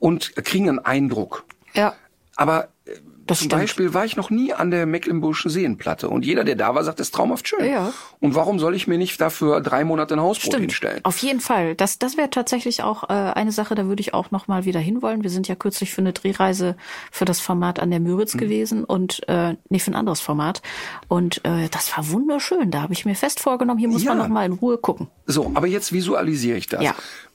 und 0.00 0.34
kriegen 0.34 0.68
einen 0.68 0.78
Eindruck. 0.80 1.44
Ja, 1.74 1.94
Aber 2.34 2.70
äh, 2.86 2.92
Das 3.30 3.38
zum 3.38 3.46
stimmt. 3.46 3.62
Beispiel 3.62 3.94
war 3.94 4.04
ich 4.04 4.16
noch 4.16 4.30
nie 4.30 4.52
an 4.52 4.70
der 4.70 4.86
Mecklenburgischen 4.86 5.50
Seenplatte 5.50 6.08
und 6.08 6.24
jeder, 6.24 6.44
der 6.44 6.56
da 6.56 6.74
war, 6.74 6.84
sagt, 6.84 7.00
das 7.00 7.08
ist 7.08 7.14
traumhaft 7.14 7.48
schön. 7.48 7.64
Ja. 7.70 7.92
Und 8.20 8.34
warum 8.34 8.58
soll 8.58 8.74
ich 8.74 8.86
mir 8.86 8.98
nicht 8.98 9.20
dafür 9.20 9.60
drei 9.60 9.84
Monate 9.84 10.14
ein 10.14 10.20
Hausboot 10.20 10.46
stimmt. 10.52 10.60
hinstellen? 10.62 11.00
Auf 11.04 11.18
jeden 11.18 11.40
Fall. 11.40 11.74
Das 11.74 11.98
das 11.98 12.16
wäre 12.16 12.30
tatsächlich 12.30 12.82
auch 12.82 13.04
äh, 13.04 13.12
eine 13.12 13.52
Sache, 13.52 13.74
da 13.74 13.86
würde 13.86 14.00
ich 14.00 14.12
auch 14.14 14.30
noch 14.30 14.48
mal 14.48 14.64
wieder 14.64 14.80
hinwollen. 14.80 15.22
Wir 15.22 15.30
sind 15.30 15.48
ja 15.48 15.54
kürzlich 15.54 15.92
für 15.92 16.00
eine 16.02 16.12
Drehreise 16.12 16.76
für 17.10 17.24
das 17.24 17.40
Format 17.40 17.80
an 17.80 17.90
der 17.90 18.00
Müritz 18.00 18.34
Mhm. 18.34 18.38
gewesen 18.38 18.84
und 18.84 19.26
äh, 19.28 19.56
nee, 19.68 19.78
für 19.78 19.90
ein 19.90 19.94
anderes 19.94 20.20
Format 20.20 20.62
und 21.08 21.44
äh, 21.44 21.68
das 21.70 21.96
war 21.96 22.10
wunderschön. 22.10 22.70
Da 22.70 22.82
habe 22.82 22.92
ich 22.92 23.04
mir 23.04 23.14
fest 23.14 23.40
vorgenommen, 23.40 23.78
hier 23.78 23.88
muss 23.88 24.04
man 24.04 24.18
Ja. 24.18 24.22
noch 24.24 24.28
mal 24.30 24.44
in 24.44 24.52
Ruhe 24.52 24.78
gucken. 24.78 25.08
So, 25.26 25.50
aber 25.54 25.66
jetzt 25.66 25.92
visualisiere 25.92 26.58
ich 26.58 26.66
das. 26.66 26.82
Ja. 26.82 26.94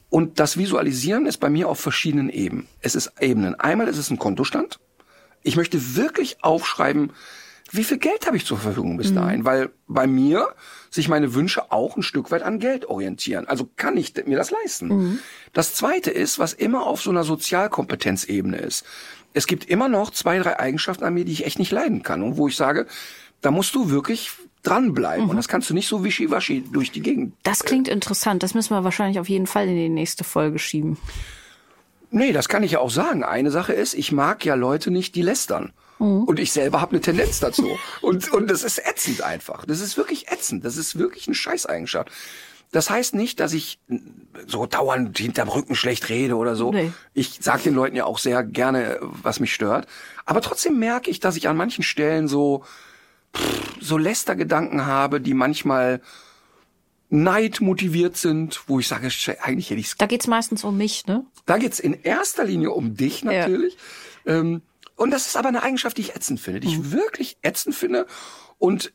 Und 0.10 0.40
das 0.40 0.58
Visualisieren 0.58 1.26
ist 1.26 1.38
bei 1.38 1.50
mir 1.50 1.68
auf 1.68 1.80
verschiedenen 1.80 2.30
Ebenen. 2.30 2.68
Es 2.82 2.96
ist 2.96 3.12
Ebenen. 3.20 3.56
Einmal 3.60 3.88
ist 3.88 3.98
es 3.98 4.10
ein 4.12 4.20
Kontostand. 4.20 4.80
Ich 5.46 5.56
möchte 5.56 5.96
wirklich 5.96 6.44
aufschreiben, 6.44 7.12
wie 7.72 7.84
viel 7.84 7.98
Geld 7.98 8.28
habe 8.28 8.38
ich 8.38 8.46
zur 8.46 8.58
Verfügung 8.58 8.98
bis 8.98 9.14
dahin? 9.14 9.44
Weil 9.44 9.72
bei 9.88 10.06
mir 10.08 10.50
sich 10.92 11.10
meine 11.10 11.34
Wünsche 11.34 11.72
auch 11.72 11.98
ein 11.98 12.04
Stück 12.04 12.32
weit 12.32 12.44
an 12.44 12.60
Geld 12.60 12.86
orientieren. 12.86 13.48
Also 13.48 13.68
kann 13.76 13.98
ich 13.98 14.14
mir 14.26 14.38
das 14.38 14.52
leisten. 14.52 15.20
Das 15.52 15.74
zweite 15.74 16.12
ist, 16.12 16.38
was 16.38 16.54
immer 16.54 16.86
auf 16.86 17.02
so 17.02 17.10
einer 17.10 17.24
Sozialkompetenzebene 17.24 18.58
ist. 18.58 18.86
Es 19.34 19.48
gibt 19.48 19.66
immer 19.66 19.90
noch 19.90 20.12
zwei, 20.12 20.38
drei 20.40 20.60
Eigenschaften 20.60 21.04
an 21.04 21.14
mir, 21.14 21.26
die 21.26 21.34
ich 21.34 21.46
echt 21.46 21.60
nicht 21.60 21.72
leiden 21.72 22.04
kann 22.04 22.22
und 22.22 22.38
wo 22.38 22.48
ich 22.48 22.56
sage, 22.56 22.86
da 23.42 23.52
musst 23.52 23.76
du 23.76 23.90
wirklich 23.90 24.32
dranbleiben. 24.64 25.30
Und 25.30 25.36
das 25.36 25.48
kannst 25.48 25.70
du 25.70 25.74
nicht 25.74 25.88
so 25.88 26.04
wischiwaschi 26.04 26.64
durch 26.72 26.92
die 26.92 27.02
Gegend 27.02 27.34
Das 27.44 27.64
klingt 27.64 27.88
interessant. 27.88 28.44
Das 28.44 28.54
müssen 28.54 28.74
wir 28.74 28.84
wahrscheinlich 28.84 29.20
auf 29.20 29.30
jeden 29.30 29.48
Fall 29.48 29.68
in 29.68 29.76
die 29.76 29.90
nächste 29.90 30.24
Folge 30.24 30.60
schieben. 30.60 30.98
Nee, 32.16 32.32
das 32.32 32.48
kann 32.48 32.64
ich 32.64 32.72
ja 32.72 32.80
auch 32.80 32.90
sagen. 32.90 33.26
Eine 33.26 33.52
Sache 33.52 33.74
ist, 33.74 33.94
ich 33.94 34.14
mag 34.14 34.46
ja 34.46 34.56
Leute 34.56 34.90
nicht, 34.90 35.16
die 35.16 35.22
lästern. 35.22 35.74
Und 35.98 36.40
ich 36.40 36.54
selber 36.54 36.80
habe 36.80 36.92
eine 36.92 37.02
Tendenz 37.02 37.42
dazu. 37.42 37.78
und, 38.02 38.32
und 38.32 38.50
das 38.50 38.64
ist 38.64 38.80
ätzend 38.80 39.22
einfach. 39.22 39.66
Das 39.66 39.82
ist 39.82 39.98
wirklich 39.98 40.30
ätzend. 40.32 40.64
Das 40.64 40.78
ist 40.78 40.98
wirklich 40.98 41.28
eine 41.28 41.36
Scheißeigenschaft. 41.36 42.10
Das 42.72 42.90
heißt 42.90 43.16
nicht, 43.16 43.42
dass 43.42 43.52
ich 43.52 43.80
so 44.48 44.66
dauernd 44.66 45.18
hinterm 45.18 45.50
Rücken 45.50 45.76
schlecht 45.76 46.08
rede 46.08 46.36
oder 46.36 46.56
so. 46.56 46.72
Nee. 46.72 46.94
Ich 47.14 47.40
sage 47.42 47.64
den 47.64 47.76
Leuten 47.76 47.98
ja 47.98 48.06
auch 48.06 48.18
sehr 48.18 48.44
gerne, 48.44 48.98
was 49.02 49.42
mich 49.42 49.54
stört. 49.54 49.86
Aber 50.26 50.40
trotzdem 50.40 50.80
merke 50.80 51.12
ich, 51.12 51.20
dass 51.20 51.36
ich 51.36 51.50
an 51.50 51.58
manchen 51.58 51.84
Stellen 51.84 52.30
so, 52.30 52.64
pff, 53.36 53.78
so 53.82 53.98
Lästergedanken 53.98 54.86
habe, 54.86 55.20
die 55.20 55.34
manchmal 55.34 56.02
Neid 57.10 57.62
motiviert 57.62 58.18
sind, 58.18 58.62
wo 58.68 58.80
ich 58.80 58.88
sage, 58.88 59.10
eigentlich 59.42 59.70
hätte 59.70 59.80
ich 59.80 59.96
Da 59.96 60.06
geht's 60.08 60.28
meistens 60.28 60.64
um 60.64 60.78
mich, 60.78 61.06
ne? 61.06 61.26
da 61.46 61.58
geht's 61.58 61.80
in 61.80 61.94
erster 61.94 62.44
Linie 62.44 62.72
um 62.72 62.96
dich 62.96 63.24
natürlich. 63.24 63.78
Ähm, 64.26 64.62
und 64.96 65.12
das 65.12 65.28
ist 65.28 65.38
aber 65.38 65.50
eine 65.50 65.62
Eigenschaft, 65.62 65.98
die 65.98 66.02
ich 66.02 66.16
ätzend 66.16 66.40
finde, 66.40 66.60
die 66.62 66.68
ich 66.68 66.92
wirklich 66.92 67.38
ätzend 67.42 67.76
finde. 67.76 68.08
Und 68.58 68.94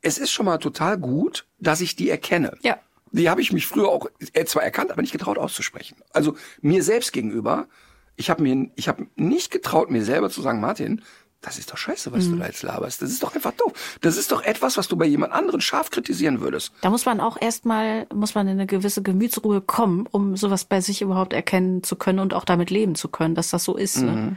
es 0.00 0.18
ist 0.18 0.32
schon 0.32 0.46
mal 0.46 0.58
total 0.58 0.98
gut, 0.98 1.46
dass 1.58 1.80
ich 1.80 1.94
die 1.94 2.10
erkenne. 2.10 2.56
Ja. 2.62 2.78
Die 3.12 3.28
habe 3.28 3.42
ich 3.42 3.52
mich 3.52 3.66
früher 3.66 3.88
auch 3.88 4.06
äh, 4.32 4.44
zwar 4.46 4.62
erkannt, 4.62 4.90
aber 4.90 5.02
nicht 5.02 5.12
getraut 5.12 5.38
auszusprechen. 5.38 5.96
Also 6.12 6.36
mir 6.62 6.82
selbst 6.82 7.12
gegenüber, 7.12 7.68
ich 8.16 8.30
habe 8.30 8.42
mir, 8.42 8.70
ich 8.74 8.88
habe 8.88 9.06
nicht 9.16 9.50
getraut, 9.50 9.90
mir 9.90 10.04
selber 10.04 10.30
zu 10.30 10.40
sagen, 10.42 10.60
Martin, 10.60 11.02
das 11.42 11.58
ist 11.58 11.72
doch 11.72 11.76
scheiße, 11.76 12.12
was 12.12 12.28
du 12.28 12.36
da 12.36 12.46
jetzt 12.46 12.62
laberst. 12.62 13.02
Das 13.02 13.10
ist 13.10 13.22
doch 13.22 13.34
einfach 13.34 13.52
doof. 13.52 13.72
Das 14.00 14.16
ist 14.16 14.30
doch 14.30 14.42
etwas, 14.42 14.76
was 14.76 14.86
du 14.86 14.96
bei 14.96 15.06
jemand 15.06 15.32
anderen 15.32 15.60
scharf 15.60 15.90
kritisieren 15.90 16.40
würdest. 16.40 16.72
Da 16.82 16.90
muss 16.90 17.04
man 17.04 17.20
auch 17.20 17.36
erstmal, 17.38 18.06
muss 18.14 18.36
man 18.36 18.46
in 18.46 18.54
eine 18.54 18.66
gewisse 18.66 19.02
Gemütsruhe 19.02 19.60
kommen, 19.60 20.06
um 20.10 20.36
sowas 20.36 20.64
bei 20.64 20.80
sich 20.80 21.02
überhaupt 21.02 21.32
erkennen 21.32 21.82
zu 21.82 21.96
können 21.96 22.20
und 22.20 22.32
auch 22.32 22.44
damit 22.44 22.70
leben 22.70 22.94
zu 22.94 23.08
können, 23.08 23.34
dass 23.34 23.50
das 23.50 23.64
so 23.64 23.76
ist. 23.76 23.98
Ne? 23.98 24.36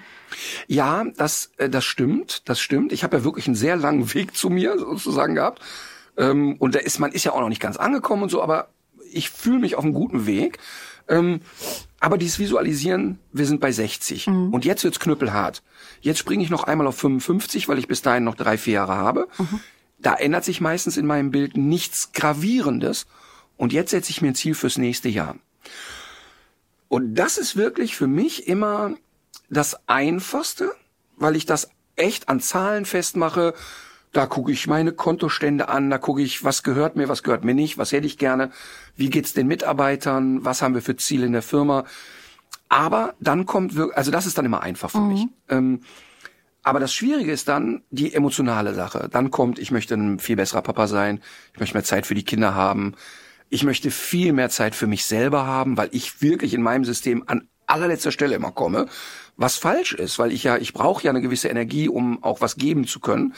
Ja, 0.68 1.06
das, 1.16 1.52
äh, 1.58 1.70
das 1.70 1.86
stimmt, 1.86 2.50
das 2.50 2.60
stimmt. 2.60 2.92
Ich 2.92 3.04
habe 3.04 3.18
ja 3.18 3.24
wirklich 3.24 3.46
einen 3.46 3.56
sehr 3.56 3.76
langen 3.76 4.12
Weg 4.16 4.36
zu 4.36 4.50
mir 4.50 4.78
sozusagen 4.80 5.36
gehabt. 5.36 5.62
Ähm, 6.18 6.56
und 6.58 6.74
da 6.74 6.80
ist, 6.80 6.98
man 6.98 7.12
ist 7.12 7.24
ja 7.24 7.34
auch 7.34 7.42
noch 7.42 7.50
nicht 7.50 7.62
ganz 7.62 7.78
angekommen 7.78 8.24
und 8.24 8.30
so, 8.30 8.42
aber 8.42 8.70
ich 9.12 9.30
fühle 9.30 9.60
mich 9.60 9.76
auf 9.76 9.84
einem 9.84 9.94
guten 9.94 10.26
Weg. 10.26 10.58
Aber 12.00 12.18
dieses 12.18 12.40
Visualisieren, 12.40 13.20
wir 13.32 13.46
sind 13.46 13.62
bei 13.62 13.72
60 13.72 14.28
und 14.52 14.66
jetzt 14.66 14.84
wird's 14.84 15.00
knüppelhart. 15.00 15.64
Jetzt 16.02 16.20
springe 16.20 16.44
ich 16.44 16.50
noch 16.50 16.64
einmal 16.66 16.88
auf 16.88 16.98
55, 16.98 17.68
weil 17.68 17.80
ich 17.80 17.88
bis 17.88 18.02
dahin 18.02 18.24
noch 18.26 18.36
drei, 18.36 18.58
vier 18.58 18.74
Jahre 18.76 18.96
habe. 18.96 19.28
Da 19.98 20.14
ändert 20.14 20.44
sich 20.44 20.62
meistens 20.62 20.98
in 20.98 21.06
meinem 21.06 21.32
Bild 21.32 21.58
nichts 21.58 22.12
Gravierendes. 22.12 23.08
Und 23.58 23.74
jetzt 23.74 23.92
setze 23.92 24.12
ich 24.12 24.22
mir 24.22 24.30
ein 24.30 24.36
Ziel 24.36 24.54
fürs 24.54 24.78
nächste 24.78 25.10
Jahr. 25.10 25.38
Und 26.90 27.16
das 27.16 27.38
ist 27.38 27.56
wirklich 27.56 27.96
für 27.96 28.08
mich 28.08 28.48
immer 28.48 28.96
das 29.50 29.88
Einfachste, 29.88 30.72
weil 31.16 31.36
ich 31.36 31.46
das 31.46 31.70
echt 31.96 32.30
an 32.30 32.42
Zahlen 32.42 32.86
festmache. 32.86 33.54
Da 34.16 34.28
gucke 34.28 34.54
ich 34.54 34.66
meine 34.68 34.94
Kontostände 34.94 35.68
an, 35.68 35.90
da 35.90 35.98
gucke 35.98 36.22
ich, 36.22 36.46
was 36.46 36.64
gehört 36.64 36.96
mir, 36.96 37.10
was 37.10 37.22
gehört 37.22 37.44
mir 37.44 37.54
nicht, 37.54 37.78
was 37.78 37.92
hätte 37.92 38.08
ich 38.08 38.18
gerne, 38.18 38.50
wie 38.96 39.10
geht's 39.10 39.34
den 39.34 39.46
Mitarbeitern, 39.46 40.46
was 40.46 40.62
haben 40.62 40.74
wir 40.74 40.82
für 40.82 40.96
Ziele 40.96 41.26
in 41.26 41.34
der 41.34 41.42
Firma. 41.42 41.84
Aber 42.70 43.14
dann 43.20 43.46
kommt 43.46 43.76
wirklich, 43.76 43.98
also 43.98 44.12
das 44.12 44.26
ist 44.26 44.38
dann 44.38 44.46
immer 44.46 44.64
einfach 44.64 44.90
für 44.90 45.02
mich. 45.02 45.28
Ähm, 45.50 45.82
aber 46.64 46.80
das 46.80 46.94
Schwierige 46.94 47.34
ist 47.34 47.50
dann 47.50 47.82
die 47.90 48.14
emotionale 48.14 48.74
Sache. 48.74 49.10
Dann 49.12 49.32
kommt, 49.32 49.60
ich 49.60 49.72
möchte 49.72 49.96
ein 49.96 50.20
viel 50.20 50.38
besserer 50.38 50.62
Papa 50.62 50.88
sein, 50.88 51.22
ich 51.54 51.60
möchte 51.60 51.76
mehr 51.76 51.84
Zeit 51.84 52.06
für 52.06 52.16
die 52.16 52.24
Kinder 52.24 52.56
haben, 52.56 52.96
ich 53.50 53.66
möchte 53.66 53.92
viel 53.92 54.32
mehr 54.32 54.50
Zeit 54.50 54.76
für 54.76 54.88
mich 54.88 55.04
selber 55.04 55.46
haben, 55.46 55.76
weil 55.76 55.90
ich 55.92 56.22
wirklich 56.22 56.54
in 56.54 56.62
meinem 56.62 56.86
System 56.86 57.26
an 57.28 57.50
allerletzter 57.68 58.14
Stelle 58.14 58.36
immer 58.36 58.54
komme, 58.54 58.86
was 59.36 59.58
falsch 59.58 59.92
ist, 59.92 60.20
weil 60.20 60.32
ich 60.32 60.46
ja, 60.46 60.56
ich 60.56 60.72
brauche 60.72 61.04
ja 61.04 61.10
eine 61.10 61.20
gewisse 61.20 61.50
Energie, 61.50 61.90
um 61.90 62.24
auch 62.24 62.40
was 62.40 62.56
geben 62.56 62.88
zu 62.88 63.02
können. 63.02 63.34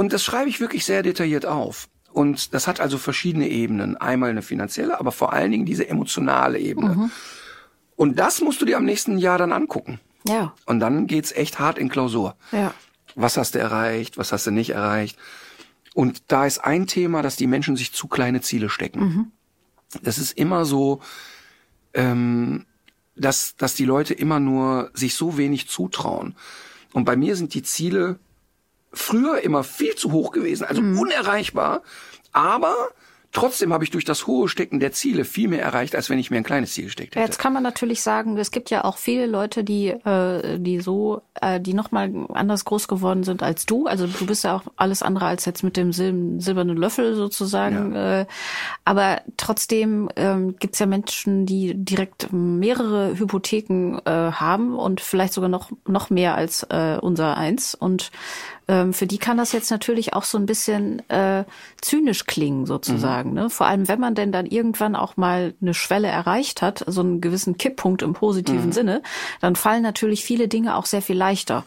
Und 0.00 0.14
das 0.14 0.24
schreibe 0.24 0.48
ich 0.48 0.60
wirklich 0.60 0.86
sehr 0.86 1.02
detailliert 1.02 1.44
auf. 1.44 1.90
Und 2.10 2.54
das 2.54 2.66
hat 2.66 2.80
also 2.80 2.96
verschiedene 2.96 3.48
Ebenen. 3.50 3.98
Einmal 3.98 4.30
eine 4.30 4.40
finanzielle, 4.40 4.98
aber 4.98 5.12
vor 5.12 5.34
allen 5.34 5.50
Dingen 5.50 5.66
diese 5.66 5.86
emotionale 5.86 6.58
Ebene. 6.58 7.10
Und 7.96 8.18
das 8.18 8.40
musst 8.40 8.62
du 8.62 8.64
dir 8.64 8.78
am 8.78 8.86
nächsten 8.86 9.18
Jahr 9.18 9.36
dann 9.36 9.52
angucken. 9.52 10.00
Ja, 10.26 10.54
Und 10.64 10.80
dann 10.80 11.06
geht's 11.06 11.32
echt 11.32 11.58
hart 11.58 11.76
in 11.76 11.90
Klausur. 11.90 12.34
ja. 12.50 12.72
Was 13.14 13.36
hast 13.36 13.54
du 13.54 13.58
erreicht? 13.58 14.16
Was 14.16 14.32
hast 14.32 14.46
du 14.46 14.50
nicht 14.52 14.70
erreicht? 14.70 15.18
Und 15.92 16.22
da 16.28 16.46
ist 16.46 16.60
ein 16.60 16.86
Thema, 16.86 17.20
dass 17.20 17.36
die 17.36 17.46
Menschen 17.46 17.76
sich 17.76 17.92
zu 17.92 18.08
kleine 18.08 18.40
Ziele 18.40 18.70
stecken. 18.70 19.32
Das 20.02 20.16
ist 20.16 20.32
immer 20.38 20.64
so, 20.64 21.00
ähm, 21.92 22.64
dass, 23.16 23.54
dass 23.56 23.74
die 23.74 23.84
Leute 23.84 24.14
immer 24.14 24.40
nur 24.40 24.92
sich 24.94 25.14
so 25.14 25.36
wenig 25.36 25.68
zutrauen. 25.68 26.36
Und 26.94 27.04
bei 27.04 27.16
mir 27.16 27.36
sind 27.36 27.52
die 27.52 27.62
Ziele 27.62 28.18
früher 28.92 29.40
immer 29.42 29.64
viel 29.64 29.94
zu 29.94 30.12
hoch 30.12 30.32
gewesen, 30.32 30.64
also 30.64 30.80
unerreichbar. 30.80 31.82
Aber 32.32 32.74
trotzdem 33.32 33.72
habe 33.72 33.84
ich 33.84 33.90
durch 33.90 34.04
das 34.04 34.26
hohe 34.26 34.48
Stecken 34.48 34.80
der 34.80 34.92
Ziele 34.92 35.24
viel 35.24 35.48
mehr 35.48 35.62
erreicht, 35.62 35.94
als 35.94 36.10
wenn 36.10 36.18
ich 36.18 36.30
mir 36.30 36.38
ein 36.38 36.44
kleines 36.44 36.72
Ziel 36.72 36.84
gesteckt 36.84 37.14
Ja, 37.14 37.20
hätte. 37.20 37.30
Jetzt 37.30 37.38
kann 37.38 37.52
man 37.52 37.62
natürlich 37.62 38.02
sagen, 38.02 38.36
es 38.38 38.50
gibt 38.50 38.70
ja 38.70 38.84
auch 38.84 38.96
viele 38.96 39.26
Leute, 39.26 39.62
die, 39.62 39.88
äh, 39.88 40.58
die 40.58 40.80
so, 40.80 41.22
äh, 41.40 41.60
die 41.60 41.74
noch 41.74 41.92
mal 41.92 42.10
anders 42.32 42.64
groß 42.64 42.88
geworden 42.88 43.22
sind 43.22 43.42
als 43.42 43.66
du. 43.66 43.86
Also 43.86 44.06
du 44.06 44.26
bist 44.26 44.44
ja 44.44 44.56
auch 44.56 44.62
alles 44.76 45.02
andere 45.02 45.26
als 45.26 45.44
jetzt 45.44 45.62
mit 45.62 45.76
dem 45.76 45.92
Sil 45.94 46.38
silbernen 46.38 46.76
Löffel 46.76 47.14
sozusagen. 47.14 47.94
Äh, 47.94 48.26
aber 48.84 49.22
trotzdem 49.36 50.08
ähm, 50.16 50.56
gibt's 50.58 50.78
ja 50.78 50.86
Menschen, 50.86 51.46
die 51.46 51.74
direkt 51.76 52.32
mehrere 52.32 53.18
Hypotheken 53.18 53.98
äh, 54.04 54.10
haben 54.32 54.76
und 54.76 55.00
vielleicht 55.00 55.32
sogar 55.32 55.48
noch 55.48 55.70
noch 55.86 56.10
mehr 56.10 56.34
als 56.34 56.64
äh, 56.64 56.98
unser 57.00 57.36
eins. 57.36 57.74
Und 57.74 58.10
ähm, 58.70 58.92
für 58.92 59.08
die 59.08 59.18
kann 59.18 59.36
das 59.36 59.50
jetzt 59.50 59.72
natürlich 59.72 60.14
auch 60.14 60.22
so 60.22 60.38
ein 60.38 60.46
bisschen 60.46 61.02
äh, 61.08 61.44
zynisch 61.80 62.26
klingen 62.26 62.66
sozusagen. 62.66 63.32
Ne? 63.32 63.50
Vor 63.50 63.66
allem, 63.66 63.88
wenn 63.88 63.98
man 63.98 64.14
denn 64.14 64.30
dann 64.30 64.46
irgendwann 64.46 64.94
auch 64.94 65.16
mal 65.16 65.54
eine 65.60 65.74
Schwelle 65.74 66.06
erreicht 66.06 66.62
hat, 66.62 66.84
so 66.86 67.00
einen 67.00 67.20
gewissen 67.20 67.58
Kipppunkt 67.58 68.02
im 68.02 68.12
positiven 68.12 68.70
Sinne, 68.70 69.02
dann 69.40 69.56
fallen 69.56 69.82
natürlich 69.82 70.22
viele 70.24 70.46
Dinge 70.46 70.76
auch 70.76 70.86
sehr 70.86 71.02
viel 71.02 71.16
leichter. 71.16 71.64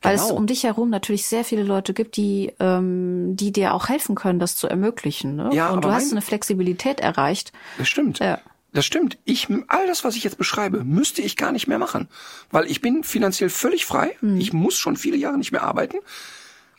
Weil 0.00 0.14
es 0.14 0.28
Genau. 0.28 0.36
um 0.36 0.46
dich 0.46 0.62
herum 0.62 0.90
natürlich 0.90 1.26
sehr 1.26 1.42
viele 1.44 1.64
Leute 1.64 1.92
gibt, 1.92 2.16
die, 2.16 2.52
ähm, 2.60 3.34
die 3.34 3.50
dir 3.50 3.74
auch 3.74 3.88
helfen 3.88 4.14
können, 4.14 4.38
das 4.38 4.54
zu 4.54 4.68
ermöglichen. 4.68 5.34
Ne? 5.34 5.50
Ja, 5.54 5.70
Und 5.70 5.84
du 5.84 5.90
hast 5.90 6.12
eine 6.12 6.22
Flexibilität 6.22 7.00
erreicht. 7.00 7.52
Das 7.78 7.88
stimmt. 7.88 8.20
Ja. 8.20 8.38
Das 8.72 8.84
stimmt. 8.84 9.18
Ich, 9.24 9.48
all 9.68 9.86
das, 9.88 10.04
was 10.04 10.14
ich 10.14 10.22
jetzt 10.22 10.38
beschreibe, 10.38 10.84
müsste 10.84 11.20
ich 11.22 11.36
gar 11.36 11.50
nicht 11.52 11.66
mehr 11.66 11.78
machen. 11.78 12.08
Weil 12.52 12.66
ich 12.70 12.80
bin 12.80 13.02
finanziell 13.02 13.50
völlig 13.50 13.86
frei. 13.86 14.16
Ich 14.36 14.52
muss 14.52 14.74
schon 14.76 14.96
viele 14.96 15.16
Jahre 15.16 15.38
nicht 15.38 15.52
mehr 15.52 15.62
arbeiten. 15.62 15.98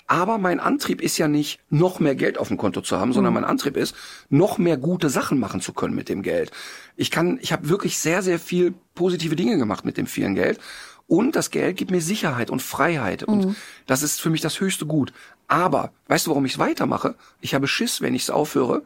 Aber 0.07 0.37
mein 0.37 0.59
Antrieb 0.59 1.01
ist 1.01 1.17
ja 1.17 1.27
nicht, 1.27 1.59
noch 1.69 1.99
mehr 1.99 2.15
Geld 2.15 2.37
auf 2.37 2.49
dem 2.49 2.57
Konto 2.57 2.81
zu 2.81 2.99
haben, 2.99 3.11
sondern 3.11 3.33
mein 3.33 3.43
Antrieb 3.43 3.75
ist, 3.75 3.95
noch 4.29 4.57
mehr 4.57 4.77
gute 4.77 5.09
Sachen 5.09 5.39
machen 5.39 5.61
zu 5.61 5.73
können 5.73 5.95
mit 5.95 6.09
dem 6.09 6.21
Geld. 6.21 6.51
Ich 6.95 7.09
kann, 7.09 7.39
ich 7.41 7.51
habe 7.51 7.69
wirklich 7.69 7.97
sehr, 7.97 8.21
sehr 8.21 8.37
viel 8.37 8.73
positive 8.93 9.35
Dinge 9.35 9.57
gemacht 9.57 9.83
mit 9.83 9.97
dem 9.97 10.05
vielen 10.05 10.35
Geld. 10.35 10.59
Und 11.07 11.35
das 11.35 11.51
Geld 11.51 11.77
gibt 11.77 11.91
mir 11.91 12.01
Sicherheit 12.01 12.49
und 12.49 12.61
Freiheit. 12.61 13.23
Und 13.23 13.55
das 13.85 14.03
ist 14.03 14.21
für 14.21 14.29
mich 14.29 14.41
das 14.41 14.59
höchste 14.59 14.85
Gut. 14.85 15.13
Aber, 15.47 15.91
weißt 16.07 16.25
du, 16.25 16.31
warum 16.31 16.45
ich 16.45 16.53
es 16.53 16.59
weitermache? 16.59 17.15
Ich 17.41 17.53
habe 17.53 17.67
Schiss, 17.67 18.01
wenn 18.01 18.15
ich 18.15 18.23
es 18.23 18.29
aufhöre, 18.29 18.83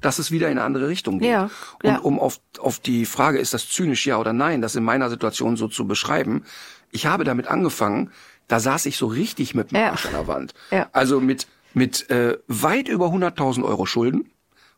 dass 0.00 0.18
es 0.18 0.30
wieder 0.30 0.48
in 0.48 0.58
eine 0.58 0.64
andere 0.64 0.88
Richtung 0.88 1.18
geht. 1.18 1.30
Ja, 1.30 1.50
Und 1.82 1.90
ja. 1.90 1.98
um 1.98 2.18
auf, 2.18 2.40
auf 2.58 2.78
die 2.78 3.04
Frage, 3.04 3.38
ist 3.38 3.54
das 3.54 3.68
zynisch, 3.68 4.06
ja 4.06 4.18
oder 4.18 4.32
nein, 4.32 4.62
das 4.62 4.74
in 4.74 4.84
meiner 4.84 5.10
Situation 5.10 5.56
so 5.56 5.68
zu 5.68 5.86
beschreiben, 5.86 6.44
ich 6.90 7.06
habe 7.06 7.24
damit 7.24 7.48
angefangen, 7.48 8.10
da 8.52 8.60
saß 8.60 8.84
ich 8.84 8.98
so 8.98 9.06
richtig 9.06 9.54
mit 9.54 9.70
dem 9.70 9.78
Ja. 9.78 9.92
Arsch 9.92 10.04
an 10.04 10.12
der 10.12 10.26
Wand. 10.26 10.52
Ja. 10.70 10.90
Also 10.92 11.20
mit, 11.20 11.46
mit 11.72 12.10
äh, 12.10 12.36
weit 12.48 12.86
über 12.88 13.06
100.000 13.06 13.64
Euro 13.64 13.86
Schulden, 13.86 14.30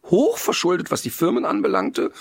hoch 0.04 0.38
verschuldet, 0.38 0.92
was 0.92 1.02
die 1.02 1.10
Firmen 1.10 1.44
anbelangte, 1.44 2.12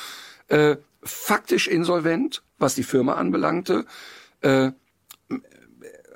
äh, 0.47 0.77
faktisch 1.03 1.67
insolvent, 1.67 2.41
was 2.57 2.73
die 2.73 2.81
Firma 2.81 3.13
anbelangte, 3.15 3.85
äh, 4.41 4.71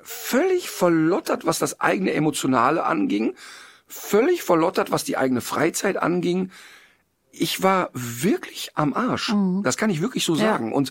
völlig 0.02 0.70
verlottert, 0.70 1.46
was 1.46 1.60
das 1.60 1.80
eigene 1.80 2.12
Emotionale 2.14 2.84
anging, 2.84 3.34
völlig 3.86 4.42
verlottert, 4.42 4.90
was 4.90 5.04
die 5.04 5.16
eigene 5.16 5.40
Freizeit 5.40 5.96
anging. 5.98 6.50
Ich 7.30 7.62
war 7.62 7.90
wirklich 7.92 8.70
am 8.74 8.92
Arsch. 8.94 9.32
Das 9.62 9.76
kann 9.76 9.90
ich 9.90 10.00
wirklich 10.00 10.24
so 10.24 10.32
Mhm. 10.32 10.38
Ja. 10.40 10.44
sagen. 10.46 10.72
Und 10.72 10.90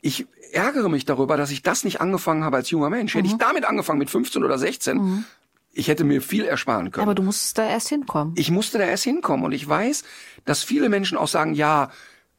ich 0.00 0.26
ärgere 0.52 0.88
mich 0.88 1.04
darüber, 1.04 1.36
dass 1.36 1.50
ich 1.50 1.62
das 1.62 1.84
nicht 1.84 2.00
angefangen 2.00 2.44
habe 2.44 2.56
als 2.56 2.70
junger 2.70 2.90
Mensch. 2.90 3.14
Hätte 3.14 3.26
Mhm. 3.28 3.32
ich 3.34 3.38
damit 3.38 3.64
angefangen 3.64 3.98
mit 3.98 4.10
15 4.10 4.42
oder 4.44 4.58
16, 4.58 5.24
ich 5.72 5.88
hätte 5.88 6.04
mir 6.04 6.20
viel 6.22 6.44
ersparen 6.44 6.90
können. 6.90 7.04
Aber 7.04 7.14
du 7.14 7.22
musstest 7.22 7.58
da 7.58 7.68
erst 7.68 7.88
hinkommen. 7.88 8.34
Ich 8.36 8.50
musste 8.50 8.78
da 8.78 8.84
erst 8.84 9.04
hinkommen 9.04 9.44
und 9.44 9.52
ich 9.52 9.68
weiß, 9.68 10.02
dass 10.44 10.64
viele 10.64 10.88
Menschen 10.88 11.16
auch 11.16 11.28
sagen, 11.28 11.54
ja, 11.54 11.90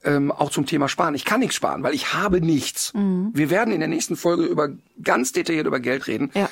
ähm, 0.03 0.31
auch 0.31 0.49
zum 0.49 0.65
Thema 0.65 0.89
Sparen. 0.89 1.13
Ich 1.13 1.25
kann 1.25 1.39
nichts 1.41 1.55
sparen, 1.55 1.83
weil 1.83 1.93
ich 1.93 2.13
habe 2.13 2.41
nichts. 2.41 2.91
Wir 2.95 3.49
werden 3.51 3.71
in 3.71 3.79
der 3.79 3.87
nächsten 3.87 4.15
Folge 4.15 4.43
über 4.45 4.69
ganz 5.03 5.31
detailliert 5.31 5.67
über 5.67 5.79
Geld 5.79 6.07
reden. 6.07 6.31
Ja. 6.33 6.49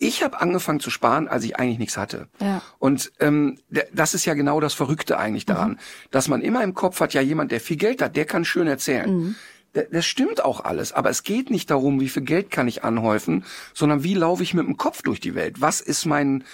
Ich 0.00 0.22
habe 0.22 0.40
angefangen 0.40 0.80
zu 0.80 0.90
sparen, 0.90 1.26
als 1.28 1.44
ich 1.44 1.56
eigentlich 1.58 1.78
nichts 1.78 1.96
hatte. 1.96 2.28
Ja. 2.40 2.60
Und 2.78 3.12
ähm, 3.20 3.58
das 3.92 4.14
ist 4.14 4.24
ja 4.24 4.34
genau 4.34 4.60
das 4.60 4.74
Verrückte 4.74 5.16
eigentlich 5.18 5.46
daran, 5.46 5.78
dass 6.10 6.28
man 6.28 6.40
immer 6.40 6.62
im 6.64 6.74
Kopf 6.74 7.00
hat, 7.00 7.14
ja 7.14 7.20
jemand, 7.20 7.52
der 7.52 7.60
viel 7.60 7.76
Geld 7.76 8.02
hat, 8.02 8.16
der 8.16 8.24
kann 8.24 8.44
schön 8.44 8.66
erzählen. 8.66 9.36
Da- 9.74 9.82
Das 9.92 10.06
stimmt 10.06 10.44
auch 10.44 10.64
alles, 10.64 10.92
aber 10.92 11.10
es 11.10 11.22
geht 11.22 11.50
nicht 11.50 11.70
darum, 11.70 12.00
wie 12.00 12.08
viel 12.08 12.22
Geld 12.22 12.50
kann 12.50 12.68
ich 12.68 12.84
anhäufen, 12.84 13.44
sondern 13.74 14.02
wie 14.02 14.14
laufe 14.14 14.42
ich 14.42 14.54
mit 14.54 14.66
dem 14.66 14.76
Kopf 14.76 15.02
durch 15.02 15.20
die 15.20 15.34
Welt? 15.34 15.60
Was 15.60 15.80
ist 15.80 16.04
mein 16.06 16.44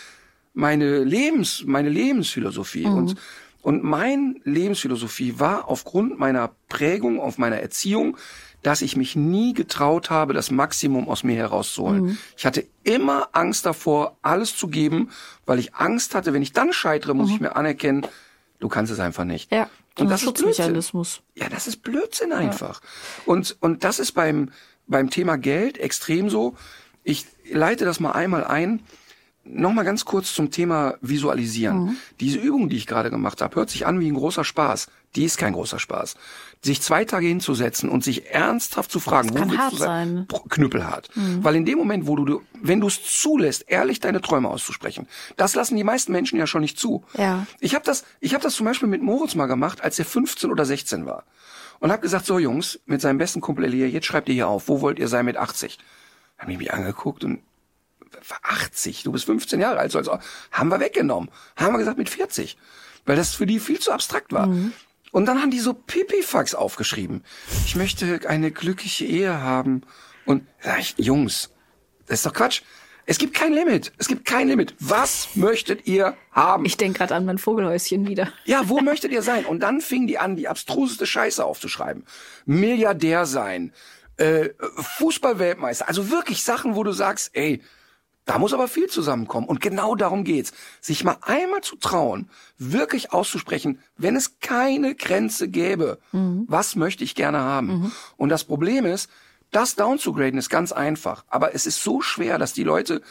meine 0.52 1.02
Lebens 1.02 1.64
meine 1.66 1.88
Lebensphilosophie 1.88 2.86
und 2.86 3.16
und 3.62 3.82
mein 3.82 4.40
Lebensphilosophie 4.44 5.38
war 5.38 5.68
aufgrund 5.68 6.18
meiner 6.18 6.50
Prägung, 6.68 7.18
auf 7.18 7.38
meiner 7.38 7.56
Erziehung, 7.60 8.18
dass 8.62 8.82
ich 8.82 8.94
mich 8.96 9.16
nie 9.16 9.54
getraut 9.54 10.10
habe, 10.10 10.34
das 10.34 10.50
Maximum 10.50 11.08
aus 11.08 11.24
mir 11.24 11.36
herauszuholen. 11.36 12.18
Ich 12.36 12.44
hatte 12.44 12.66
immer 12.82 13.28
Angst 13.32 13.64
davor, 13.64 14.16
alles 14.22 14.54
zu 14.56 14.68
geben, 14.68 15.08
weil 15.46 15.58
ich 15.58 15.74
Angst 15.74 16.14
hatte, 16.14 16.34
wenn 16.34 16.42
ich 16.42 16.52
dann 16.52 16.72
scheitere, 16.74 17.14
muss 17.14 17.30
ich 17.30 17.40
mir 17.40 17.56
anerkennen, 17.56 18.06
du 18.60 18.68
kannst 18.68 18.92
es 18.92 19.00
einfach 19.00 19.24
nicht. 19.24 19.50
Ja. 19.52 19.68
Und 19.98 20.10
das 20.10 20.22
ist 20.22 20.34
Blödsinn. 20.34 20.74
Ja, 21.34 21.48
das 21.48 21.66
ist 21.66 21.82
Blödsinn 21.82 22.32
einfach. 22.32 22.80
Und, 23.26 23.56
und 23.60 23.84
das 23.84 23.98
ist 23.98 24.12
beim, 24.12 24.50
beim 24.86 25.10
Thema 25.10 25.36
Geld 25.36 25.78
extrem 25.78 26.28
so. 26.30 26.56
Ich 27.04 27.26
leite 27.50 27.84
das 27.84 28.00
mal 28.00 28.12
einmal 28.12 28.44
ein. 28.44 28.80
Nochmal 29.44 29.84
ganz 29.84 30.04
kurz 30.06 30.34
zum 30.34 30.50
Thema 30.50 30.96
Visualisieren. 31.02 31.84
Mhm. 31.84 31.96
Diese 32.18 32.38
Übung, 32.38 32.70
die 32.70 32.76
ich 32.76 32.86
gerade 32.86 33.10
gemacht 33.10 33.42
habe, 33.42 33.54
hört 33.56 33.70
sich 33.70 33.86
an 33.86 34.00
wie 34.00 34.10
ein 34.10 34.14
großer 34.14 34.42
Spaß. 34.42 34.88
Die 35.16 35.24
ist 35.24 35.36
kein 35.36 35.52
großer 35.52 35.78
Spaß. 35.78 36.16
Sich 36.64 36.80
zwei 36.80 37.04
Tage 37.04 37.26
hinzusetzen 37.26 37.88
und 37.90 38.02
sich 38.02 38.30
ernsthaft 38.30 38.90
zu 38.90 38.98
fragen, 38.98 39.28
Das 39.28 39.36
kann 39.36 39.50
willst 39.50 39.62
hart 39.62 39.72
du 39.72 39.76
sein. 39.76 40.14
Mhm. 40.14 40.26
Pro- 40.26 40.40
Knüppelhart. 40.48 41.10
Weil 41.14 41.56
in 41.56 41.64
dem 41.66 41.76
Moment, 41.78 42.06
wo 42.06 42.16
du, 42.16 42.40
wenn 42.60 42.80
du 42.80 42.86
es 42.86 43.02
zulässt, 43.02 43.66
ehrlich 43.68 44.00
deine 44.00 44.20
Träume 44.22 44.48
auszusprechen, 44.48 45.06
das 45.36 45.54
lassen 45.54 45.76
die 45.76 45.84
meisten 45.84 46.10
Menschen 46.12 46.38
ja 46.38 46.46
schon 46.46 46.62
nicht 46.62 46.78
zu. 46.78 47.04
Ja. 47.18 47.46
Ich 47.60 47.74
habe 47.74 47.84
das, 47.84 48.04
ich 48.20 48.32
habe 48.34 48.42
das 48.42 48.54
zum 48.54 48.64
Beispiel 48.64 48.88
mit 48.88 49.02
Moritz 49.02 49.34
mal 49.34 49.46
gemacht, 49.46 49.82
als 49.84 49.98
er 49.98 50.06
15 50.06 50.50
oder 50.50 50.64
16 50.64 51.04
war. 51.06 51.24
Und 51.80 51.92
habe 51.92 52.00
gesagt, 52.00 52.24
so 52.24 52.38
Jungs, 52.38 52.80
mit 52.86 53.02
seinem 53.02 53.18
besten 53.18 53.42
Kumpel 53.42 53.64
Elia, 53.66 53.86
jetzt 53.86 54.06
schreibt 54.06 54.28
ihr 54.30 54.34
hier 54.34 54.48
auf, 54.48 54.66
wo 54.68 54.80
wollt 54.80 54.98
ihr 54.98 55.08
sein 55.08 55.26
mit 55.26 55.36
80? 55.36 55.78
Haben 56.38 56.50
die 56.50 56.56
mich 56.56 56.72
angeguckt 56.72 57.24
und 57.24 57.40
80, 58.42 59.02
du 59.02 59.12
bist 59.12 59.24
15 59.26 59.60
Jahre 59.60 59.78
alt, 59.78 59.92
so 59.92 59.98
also 59.98 60.18
haben 60.50 60.68
wir 60.70 60.80
weggenommen. 60.80 61.30
Haben 61.56 61.74
wir 61.74 61.78
gesagt 61.78 61.98
mit 61.98 62.08
40, 62.08 62.56
weil 63.06 63.16
das 63.16 63.34
für 63.34 63.46
die 63.46 63.58
viel 63.58 63.78
zu 63.80 63.92
abstrakt 63.92 64.32
war. 64.32 64.48
Und 65.14 65.26
dann 65.26 65.40
haben 65.40 65.52
die 65.52 65.60
so 65.60 65.74
Pipifax 65.74 66.56
aufgeschrieben. 66.56 67.22
Ich 67.66 67.76
möchte 67.76 68.28
eine 68.28 68.50
glückliche 68.50 69.04
Ehe 69.04 69.40
haben. 69.40 69.82
Und 70.26 70.44
sag 70.58 70.80
ich, 70.80 70.94
Jungs, 70.98 71.52
das 72.06 72.18
ist 72.18 72.26
doch 72.26 72.32
Quatsch. 72.32 72.62
Es 73.06 73.18
gibt 73.18 73.32
kein 73.32 73.52
Limit. 73.52 73.92
Es 73.96 74.08
gibt 74.08 74.24
kein 74.24 74.48
Limit. 74.48 74.74
Was 74.80 75.36
möchtet 75.36 75.86
ihr 75.86 76.16
haben? 76.32 76.64
Ich 76.64 76.76
denke 76.78 76.98
gerade 76.98 77.14
an 77.14 77.26
mein 77.26 77.38
Vogelhäuschen 77.38 78.08
wieder. 78.08 78.32
Ja, 78.44 78.68
wo 78.68 78.80
möchtet 78.82 79.12
ihr 79.12 79.22
sein? 79.22 79.44
Und 79.46 79.60
dann 79.60 79.80
fingen 79.80 80.08
die 80.08 80.18
an, 80.18 80.34
die 80.34 80.48
abstruseste 80.48 81.06
Scheiße 81.06 81.44
aufzuschreiben. 81.44 82.04
Milliardär 82.44 83.24
sein, 83.24 83.72
äh, 84.16 84.48
Fußballweltmeister. 84.78 85.86
Also 85.86 86.10
wirklich 86.10 86.42
Sachen, 86.42 86.74
wo 86.74 86.82
du 86.82 86.90
sagst, 86.90 87.30
ey, 87.34 87.62
da 88.24 88.38
muss 88.38 88.54
aber 88.54 88.68
viel 88.68 88.88
zusammenkommen. 88.88 89.46
Und 89.46 89.60
genau 89.60 89.94
darum 89.94 90.24
geht's. 90.24 90.52
Sich 90.80 91.04
mal 91.04 91.18
einmal 91.20 91.60
zu 91.60 91.76
trauen, 91.76 92.30
wirklich 92.58 93.12
auszusprechen, 93.12 93.80
wenn 93.96 94.16
es 94.16 94.40
keine 94.40 94.94
Grenze 94.94 95.48
gäbe, 95.48 95.98
was 96.46 96.74
möchte 96.76 97.04
ich 97.04 97.14
gerne 97.14 97.38
haben? 97.40 97.92
Und 98.16 98.30
das 98.30 98.44
Problem 98.44 98.86
ist, 98.86 99.10
das 99.50 99.76
downzugraden 99.76 100.38
ist 100.38 100.48
ganz 100.48 100.72
einfach. 100.72 101.24
Aber 101.28 101.54
es 101.54 101.66
ist 101.66 101.82
so 101.82 102.00
schwer, 102.00 102.38
dass 102.38 102.52
die 102.54 102.64
Leute 102.64 103.02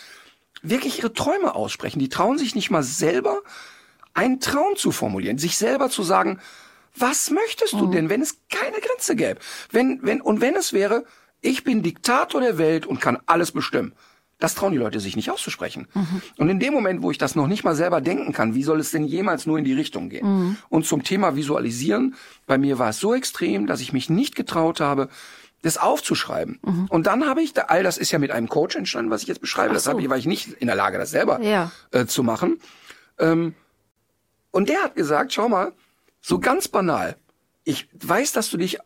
wirklich 0.61 0.97
ihre 0.99 1.13
Träume 1.13 1.55
aussprechen. 1.55 1.99
Die 1.99 2.09
trauen 2.09 2.37
sich 2.37 2.55
nicht 2.55 2.71
mal 2.71 2.83
selber, 2.83 3.41
einen 4.13 4.39
Traum 4.39 4.75
zu 4.75 4.91
formulieren, 4.91 5.37
sich 5.37 5.57
selber 5.57 5.89
zu 5.89 6.03
sagen, 6.03 6.39
was 6.95 7.31
möchtest 7.31 7.73
du 7.73 7.87
denn, 7.87 8.09
wenn 8.09 8.21
es 8.21 8.37
keine 8.51 8.77
Grenze 8.79 9.15
gäbe? 9.15 9.39
Wenn, 9.71 9.99
wenn, 10.03 10.21
und 10.21 10.41
wenn 10.41 10.55
es 10.55 10.73
wäre, 10.73 11.05
ich 11.41 11.63
bin 11.63 11.81
Diktator 11.81 12.39
der 12.39 12.57
Welt 12.57 12.85
und 12.85 13.01
kann 13.01 13.17
alles 13.25 13.51
bestimmen. 13.51 13.93
Das 14.43 14.55
trauen 14.55 14.73
die 14.73 14.77
Leute 14.77 14.99
sich 14.99 15.15
nicht 15.15 15.31
auszusprechen. 15.31 15.87
Und 16.37 16.49
in 16.49 16.59
dem 16.59 16.73
Moment, 16.73 17.01
wo 17.01 17.11
ich 17.11 17.17
das 17.17 17.33
noch 17.33 17.47
nicht 17.47 17.63
mal 17.63 17.75
selber 17.75 18.01
denken 18.01 18.33
kann, 18.33 18.55
wie 18.55 18.63
soll 18.63 18.81
es 18.81 18.91
denn 18.91 19.05
jemals 19.05 19.45
nur 19.45 19.57
in 19.57 19.63
die 19.63 19.71
Richtung 19.71 20.09
gehen? 20.09 20.57
Und 20.67 20.85
zum 20.85 21.01
Thema 21.05 21.37
Visualisieren, 21.37 22.15
bei 22.45 22.57
mir 22.57 22.77
war 22.77 22.89
es 22.89 22.99
so 22.99 23.13
extrem, 23.13 23.67
dass 23.67 23.79
ich 23.79 23.93
mich 23.93 24.09
nicht 24.09 24.35
getraut 24.35 24.81
habe, 24.81 25.07
das 25.61 25.77
aufzuschreiben. 25.77 26.59
Und 26.89 27.07
dann 27.07 27.25
habe 27.25 27.41
ich, 27.41 27.53
da, 27.53 27.61
all 27.69 27.83
das 27.83 27.97
ist 27.97 28.11
ja 28.11 28.19
mit 28.19 28.31
einem 28.31 28.49
Coach 28.49 28.75
entstanden, 28.75 29.09
was 29.11 29.21
ich 29.21 29.29
jetzt 29.29 29.39
beschreibe. 29.39 29.73
Das 29.73 29.85
so. 29.85 29.91
habe 29.91 30.01
ich, 30.01 30.09
war 30.09 30.17
ich 30.17 30.25
nicht 30.25 30.49
in 30.49 30.67
der 30.67 30.75
Lage, 30.75 30.97
das 30.97 31.11
selber 31.11 31.41
Ja. 31.41 31.71
äh, 31.91 32.05
zu 32.05 32.21
machen. 32.21 32.59
Ähm, 33.19 33.55
und 34.51 34.67
der 34.67 34.83
hat 34.83 34.95
gesagt, 34.95 35.31
schau 35.31 35.47
mal, 35.47 35.71
so 36.19 36.39
ganz 36.39 36.67
banal, 36.67 37.15
ich 37.63 37.87
weiß, 37.93 38.33
dass 38.33 38.49
du 38.49 38.57
dich 38.57 38.77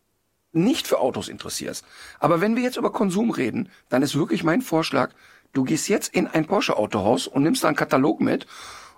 nicht 0.54 0.86
für 0.88 1.00
Autos 1.00 1.30
interessierst. 1.30 1.84
Aber 2.20 2.42
wenn 2.42 2.56
wir 2.56 2.62
jetzt 2.64 2.78
über 2.78 2.92
Konsum 2.92 3.32
reden, 3.32 3.70
dann 3.90 4.04
ist 4.04 4.16
wirklich 4.16 4.44
mein 4.44 4.62
Vorschlag, 4.62 5.12
du 5.58 5.64
gehst 5.64 5.90
jetzt 5.90 6.14
in 6.14 6.28
ein 6.28 6.46
Porsche-Autohaus 6.46 7.28
und 7.28 7.42
nimmst 7.42 7.64
da 7.64 7.68
einen 7.68 7.76
Katalog 7.76 8.22
mit 8.22 8.46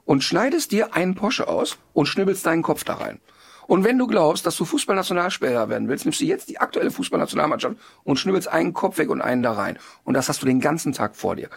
und 0.03 0.23
schneidest 0.23 0.71
dir 0.71 0.93
einen 0.93 1.15
Porsche 1.15 1.47
aus 1.47 1.77
und 1.93 2.05
schnibbelst 2.05 2.45
deinen 2.45 2.63
Kopf 2.63 2.83
da 2.83 2.95
rein. 2.95 3.19
Und 3.67 3.83
wenn 3.83 3.97
du 3.97 4.07
glaubst, 4.07 4.45
dass 4.45 4.57
du 4.57 4.65
Fußballnationalspieler 4.65 5.69
werden 5.69 5.87
willst, 5.87 6.03
nimmst 6.03 6.19
du 6.19 6.25
jetzt 6.25 6.49
die 6.49 6.59
aktuelle 6.59 6.91
Fußballnationalmannschaft 6.91 7.77
und 8.03 8.17
schnibbelst 8.17 8.47
einen 8.47 8.73
Kopf 8.73 8.97
weg 8.97 9.09
und 9.09 9.21
einen 9.21 9.43
da 9.43 9.53
rein. 9.53 9.77
Und 10.03 10.15
das 10.15 10.27
hast 10.27 10.41
du 10.41 10.47
den 10.47 10.59
ganzen 10.59 10.91
Tag 10.91 11.15
vor 11.15 11.35
dir. 11.35 11.49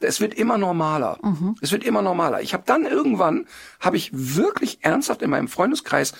Es 0.00 0.20
wird 0.20 0.34
immer 0.34 0.58
normaler. 0.58 1.18
Es 1.60 1.72
wird 1.72 1.84
immer 1.84 2.00
normaler. 2.00 2.40
Ich 2.40 2.54
habe 2.54 2.62
dann 2.64 2.86
irgendwann, 2.86 3.46
habe 3.80 3.96
ich 3.96 4.10
wirklich 4.12 4.78
ernsthaft 4.82 5.22
in 5.22 5.30
meinem 5.30 5.48
Freundeskreis 5.48 6.14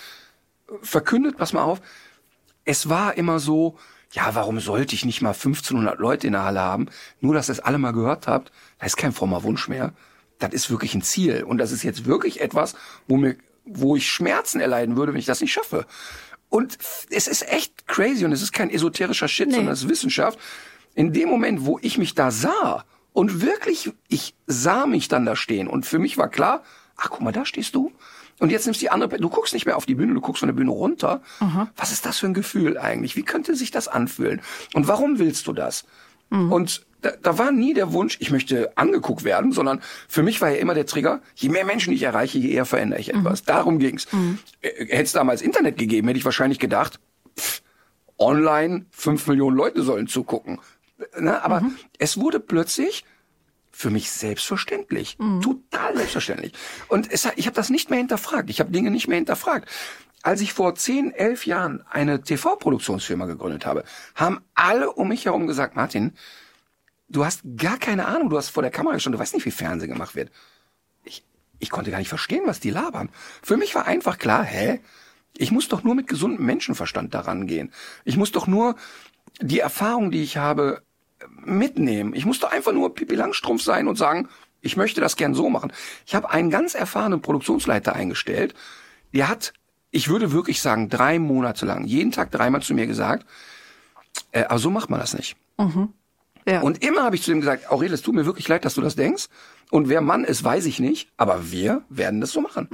verkündet, 0.81 1.37
pass 1.37 1.53
mal 1.53 1.63
auf, 1.63 1.81
es 2.65 2.89
war 2.89 3.17
immer 3.17 3.39
so, 3.39 3.77
ja, 4.13 4.33
warum 4.35 4.59
sollte 4.59 4.95
ich 4.95 5.05
nicht 5.05 5.21
mal 5.21 5.33
1500 5.33 5.99
Leute 5.99 6.27
in 6.27 6.33
der 6.33 6.43
Halle 6.43 6.61
haben? 6.61 6.87
Nur, 7.19 7.33
dass 7.33 7.49
ihr 7.49 7.53
es 7.53 7.59
alle 7.59 7.77
mal 7.77 7.91
gehört 7.91 8.27
habt, 8.27 8.51
das 8.79 8.89
ist 8.89 8.97
kein 8.97 9.11
frommer 9.11 9.43
Wunsch 9.43 9.67
mehr. 9.67 9.93
Das 10.39 10.53
ist 10.53 10.69
wirklich 10.69 10.93
ein 10.95 11.01
Ziel. 11.01 11.43
Und 11.43 11.57
das 11.57 11.71
ist 11.71 11.83
jetzt 11.83 12.05
wirklich 12.05 12.41
etwas, 12.41 12.75
wo 13.07 13.17
mir, 13.17 13.35
wo 13.65 13.95
ich 13.95 14.09
Schmerzen 14.09 14.61
erleiden 14.61 14.95
würde, 14.95 15.13
wenn 15.13 15.19
ich 15.19 15.25
das 15.25 15.41
nicht 15.41 15.51
schaffe. 15.51 15.85
Und 16.49 16.77
es 17.09 17.27
ist 17.27 17.47
echt 17.51 17.87
crazy 17.87 18.23
und 18.23 18.31
es 18.31 18.41
ist 18.41 18.53
kein 18.53 18.69
esoterischer 18.69 19.27
Shit, 19.27 19.49
Nee. 19.49 19.55
sondern 19.55 19.73
es 19.73 19.83
ist 19.83 19.89
Wissenschaft. 19.89 20.39
In 20.95 21.11
dem 21.11 21.27
Moment, 21.29 21.65
wo 21.65 21.77
ich 21.81 21.97
mich 21.97 22.15
da 22.15 22.31
sah 22.31 22.85
und 23.13 23.41
wirklich, 23.41 23.91
ich 24.07 24.35
sah 24.45 24.85
mich 24.85 25.09
dann 25.09 25.25
da 25.25 25.35
stehen 25.35 25.67
und 25.67 25.85
für 25.85 25.99
mich 25.99 26.17
war 26.17 26.29
klar, 26.29 26.63
ach 26.95 27.09
guck 27.09 27.21
mal, 27.21 27.33
da 27.33 27.45
stehst 27.45 27.75
du. 27.75 27.91
Und 28.39 28.51
jetzt 28.51 28.65
nimmst 28.65 28.81
die 28.81 28.89
andere, 28.89 29.17
du 29.17 29.29
guckst 29.29 29.53
nicht 29.53 29.65
mehr 29.65 29.77
auf 29.77 29.85
die 29.85 29.95
Bühne, 29.95 30.13
du 30.13 30.21
guckst 30.21 30.39
von 30.41 30.47
der 30.47 30.53
Bühne 30.53 30.71
runter. 30.71 31.21
Was 31.75 31.91
ist 31.91 32.05
das 32.05 32.19
für 32.19 32.27
ein 32.27 32.33
Gefühl 32.33 32.77
eigentlich? 32.77 33.15
Wie 33.15 33.23
könnte 33.23 33.55
sich 33.55 33.71
das 33.71 33.87
anfühlen? 33.87 34.41
Und 34.73 34.87
warum 34.87 35.17
willst 35.19 35.47
du 35.47 35.53
das? 35.53 35.85
Und 36.29 36.85
da, 37.01 37.11
da 37.21 37.37
war 37.37 37.51
nie 37.51 37.73
der 37.73 37.93
Wunsch, 37.93 38.17
ich 38.19 38.31
möchte 38.31 38.75
angeguckt 38.77 39.23
werden, 39.23 39.51
sondern 39.53 39.81
für 40.07 40.23
mich 40.23 40.41
war 40.41 40.49
ja 40.49 40.57
immer 40.57 40.73
der 40.73 40.85
Trigger, 40.85 41.21
je 41.35 41.49
mehr 41.49 41.63
Menschen 41.63 41.93
ich 41.93 42.03
erreiche, 42.03 42.37
je 42.37 42.49
eher 42.51 42.65
verändere 42.65 42.99
ich 42.99 43.13
etwas. 43.13 43.43
Darum 43.43 43.79
ging's. 43.79 44.07
Äh, 44.61 44.85
Hätte 44.87 45.03
es 45.03 45.11
damals 45.13 45.41
Internet 45.41 45.77
gegeben, 45.77 46.07
hätte 46.07 46.19
ich 46.19 46.25
wahrscheinlich 46.25 46.59
gedacht, 46.59 46.99
pff, 47.39 47.61
online 48.17 48.87
fünf 48.91 49.25
Millionen 49.27 49.55
Leute 49.55 49.83
sollen 49.83 50.07
zugucken. 50.07 50.59
Na, 51.17 51.41
aber 51.43 51.61
es 51.99 52.17
wurde 52.17 52.39
plötzlich 52.39 53.05
für 53.77 53.91
mich 53.91 54.09
selbstverständlich. 54.09 55.17
Total 55.39 55.95
selbstverständlich. 55.95 56.53
Und 56.87 57.11
es, 57.11 57.29
ich 57.35 57.45
habe 57.45 57.55
das 57.55 57.69
nicht 57.69 57.91
mehr 57.91 57.99
hinterfragt. 57.99 58.49
Ich 58.49 58.59
habe 58.59 58.71
Dinge 58.71 58.89
nicht 58.89 59.07
mehr 59.07 59.17
hinterfragt. 59.17 59.69
Als 60.23 60.41
ich 60.41 60.51
vor 60.51 60.73
10, 60.73 61.11
11 61.11 61.45
Jahren 61.45 61.85
eine 61.87 62.23
TV-Produktionsfirma 62.23 63.27
gegründet 63.27 63.67
habe, 63.67 63.83
haben 64.15 64.39
alle 64.55 64.91
um 64.91 65.09
mich 65.09 65.25
herum 65.25 65.45
gesagt, 65.45 65.75
Martin, 65.75 66.13
du 67.07 67.23
hast 67.23 67.41
gar 67.55 67.77
keine 67.77 68.07
Ahnung, 68.07 68.31
du 68.31 68.37
hast 68.37 68.49
vor 68.49 68.63
der 68.63 68.71
Kamera 68.71 68.95
gestanden, 68.95 69.19
du 69.19 69.21
weißt 69.21 69.35
nicht, 69.35 69.45
wie 69.45 69.51
Fernsehen 69.51 69.93
gemacht 69.93 70.15
wird. 70.15 70.31
Ich, 71.03 71.23
ich 71.59 71.69
konnte 71.69 71.91
gar 71.91 71.99
nicht 71.99 72.09
verstehen, 72.09 72.47
was 72.47 72.59
die 72.59 72.71
labern. 72.71 73.09
Für 73.43 73.57
mich 73.57 73.75
war 73.75 73.85
einfach 73.85 74.17
klar, 74.17 74.43
hä? 74.43 74.79
Ich 75.37 75.51
muss 75.51 75.67
doch 75.67 75.83
nur 75.83 75.93
mit 75.93 76.07
gesundem 76.07 76.43
Menschenverstand 76.47 77.13
daran 77.13 77.45
gehen. 77.45 77.71
Ich 78.05 78.17
muss 78.17 78.31
doch 78.31 78.47
nur 78.47 78.75
die 79.39 79.59
Erfahrung, 79.59 80.09
die 80.09 80.23
ich 80.23 80.37
habe, 80.37 80.81
mitnehmen. 81.45 82.13
Ich 82.13 82.25
muss 82.25 82.39
doch 82.39 82.51
einfach 82.51 82.73
nur 82.73 82.93
Pippi 82.93 83.15
Langstrumpf 83.15 83.61
sein 83.61 83.87
und 83.87 83.97
sagen, 83.97 84.29
ich 84.61 84.77
möchte 84.77 85.01
das 85.01 85.15
gern 85.15 85.33
so 85.33 85.49
machen. 85.49 85.71
Ich 86.05 86.15
habe 86.15 86.29
einen 86.29 86.49
ganz 86.49 86.75
erfahrenen 86.75 87.21
Produktionsleiter 87.21 87.93
eingestellt, 87.93 88.53
der 89.13 89.29
hat, 89.29 89.53
ich 89.91 90.09
würde 90.09 90.31
wirklich 90.31 90.61
sagen, 90.61 90.89
drei 90.89 91.19
Monate 91.19 91.65
lang, 91.65 91.85
jeden 91.85 92.11
Tag 92.11 92.31
dreimal 92.31 92.61
zu 92.61 92.73
mir 92.73 92.87
gesagt, 92.87 93.25
äh, 94.31 94.43
aber 94.43 94.59
so 94.59 94.69
macht 94.69 94.89
man 94.89 94.99
das 94.99 95.13
nicht. 95.13 95.37
Ja. 96.45 96.61
Und 96.61 96.83
immer 96.83 97.03
habe 97.03 97.15
ich 97.15 97.23
zu 97.23 97.31
ihm 97.31 97.41
gesagt, 97.41 97.69
Aurel, 97.69 97.91
es 97.91 98.01
tut 98.01 98.15
mir 98.15 98.25
wirklich 98.25 98.47
leid, 98.47 98.63
dass 98.63 98.75
du 98.75 98.81
das 98.81 98.95
denkst. 98.95 99.27
Und 99.69 99.89
wer 99.89 99.99
Mann 99.99 100.23
ist, 100.23 100.43
weiß 100.43 100.65
ich 100.65 100.79
nicht. 100.79 101.09
Aber 101.17 101.51
wir 101.51 101.83
werden 101.89 102.21
das 102.21 102.31
so 102.31 102.39
machen. 102.39 102.69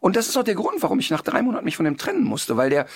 Und 0.00 0.14
das 0.14 0.28
ist 0.28 0.36
auch 0.36 0.44
der 0.44 0.54
Grund, 0.54 0.80
warum 0.82 1.00
ich 1.00 1.10
nach 1.10 1.22
drei 1.22 1.42
Monaten 1.42 1.64
mich 1.64 1.76
von 1.76 1.84
dem 1.84 1.96
trennen 1.96 2.22
musste, 2.22 2.56
weil 2.56 2.70
der, 2.70 2.86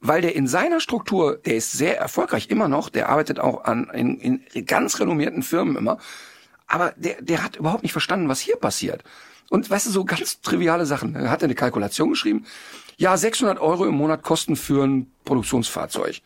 weil 0.00 0.20
der 0.20 0.34
in 0.34 0.46
seiner 0.46 0.80
Struktur, 0.80 1.36
der 1.36 1.56
ist 1.56 1.72
sehr 1.72 1.98
erfolgreich 1.98 2.48
immer 2.50 2.68
noch, 2.68 2.88
der 2.88 3.08
arbeitet 3.08 3.40
auch 3.40 3.64
an 3.64 3.90
in, 3.92 4.18
in 4.18 4.66
ganz 4.66 5.00
renommierten 5.00 5.42
Firmen 5.42 5.76
immer, 5.76 5.98
aber 6.66 6.92
der, 6.96 7.22
der 7.22 7.42
hat 7.42 7.56
überhaupt 7.56 7.82
nicht 7.82 7.92
verstanden, 7.92 8.28
was 8.28 8.40
hier 8.40 8.56
passiert. 8.56 9.04
Und 9.48 9.70
weißt 9.70 9.86
du, 9.86 9.90
so 9.90 10.04
ganz 10.04 10.40
triviale 10.40 10.86
Sachen. 10.86 11.14
Er 11.14 11.30
hat 11.30 11.44
eine 11.44 11.54
Kalkulation 11.54 12.10
geschrieben. 12.10 12.46
Ja, 12.96 13.16
600 13.16 13.60
Euro 13.60 13.86
im 13.86 13.94
Monat 13.94 14.22
Kosten 14.22 14.56
für 14.56 14.84
ein 14.84 15.10
Produktionsfahrzeug. 15.24 16.20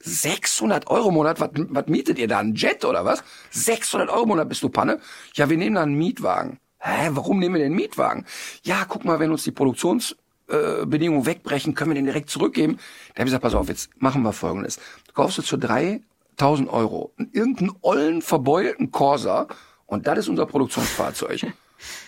600 0.00 0.88
Euro 0.88 1.08
im 1.08 1.14
Monat, 1.14 1.40
was, 1.40 1.50
was 1.54 1.86
mietet 1.86 2.18
ihr 2.18 2.28
da? 2.28 2.38
Ein 2.38 2.54
Jet 2.54 2.84
oder 2.84 3.04
was? 3.04 3.22
600 3.50 4.10
Euro 4.10 4.22
im 4.22 4.28
Monat 4.28 4.48
bist 4.48 4.62
du 4.62 4.68
Panne? 4.68 5.00
Ja, 5.34 5.48
wir 5.48 5.56
nehmen 5.56 5.76
da 5.76 5.82
einen 5.82 5.94
Mietwagen. 5.94 6.60
Hä, 6.78 7.08
warum 7.12 7.38
nehmen 7.38 7.56
wir 7.56 7.62
den 7.62 7.74
Mietwagen? 7.74 8.24
Ja, 8.62 8.84
guck 8.86 9.04
mal, 9.04 9.18
wenn 9.18 9.32
uns 9.32 9.42
die 9.42 9.50
Produktionsbedingungen 9.50 10.27
äh, 10.48 10.86
Bedingungen 10.86 11.26
wegbrechen, 11.26 11.74
können 11.74 11.90
wir 11.90 11.94
den 11.94 12.06
direkt 12.06 12.30
zurückgeben. 12.30 12.78
Da 13.08 13.20
habe 13.20 13.20
ich 13.20 13.24
gesagt, 13.26 13.42
pass 13.42 13.54
auf, 13.54 13.68
jetzt 13.68 13.90
machen 14.00 14.22
wir 14.22 14.32
Folgendes. 14.32 14.78
Du 15.06 15.12
kaufst 15.12 15.38
jetzt 15.38 15.48
für 15.48 15.58
3000 15.58 16.68
Euro 16.68 17.12
irgendeinen 17.32 17.72
ollen, 17.82 18.22
verbeulten 18.22 18.90
Corsa 18.90 19.48
und 19.86 20.06
das 20.06 20.20
ist 20.20 20.28
unser 20.28 20.46
Produktionsfahrzeug. 20.46 21.52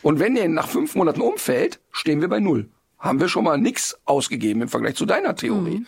Und 0.03 0.19
wenn 0.19 0.35
der 0.35 0.49
nach 0.49 0.69
fünf 0.69 0.95
Monaten 0.95 1.21
umfällt, 1.21 1.81
stehen 1.93 2.21
wir 2.21 2.29
bei 2.29 2.41
null. 2.41 2.69
Haben 2.99 3.21
wir 3.21 3.29
schon 3.29 3.45
mal 3.45 3.57
nix 3.57 3.99
ausgegeben 4.05 4.63
im 4.63 4.69
Vergleich 4.69 4.97
zu 4.97 5.07
deiner 5.07 5.35
Theorie. 5.37 5.87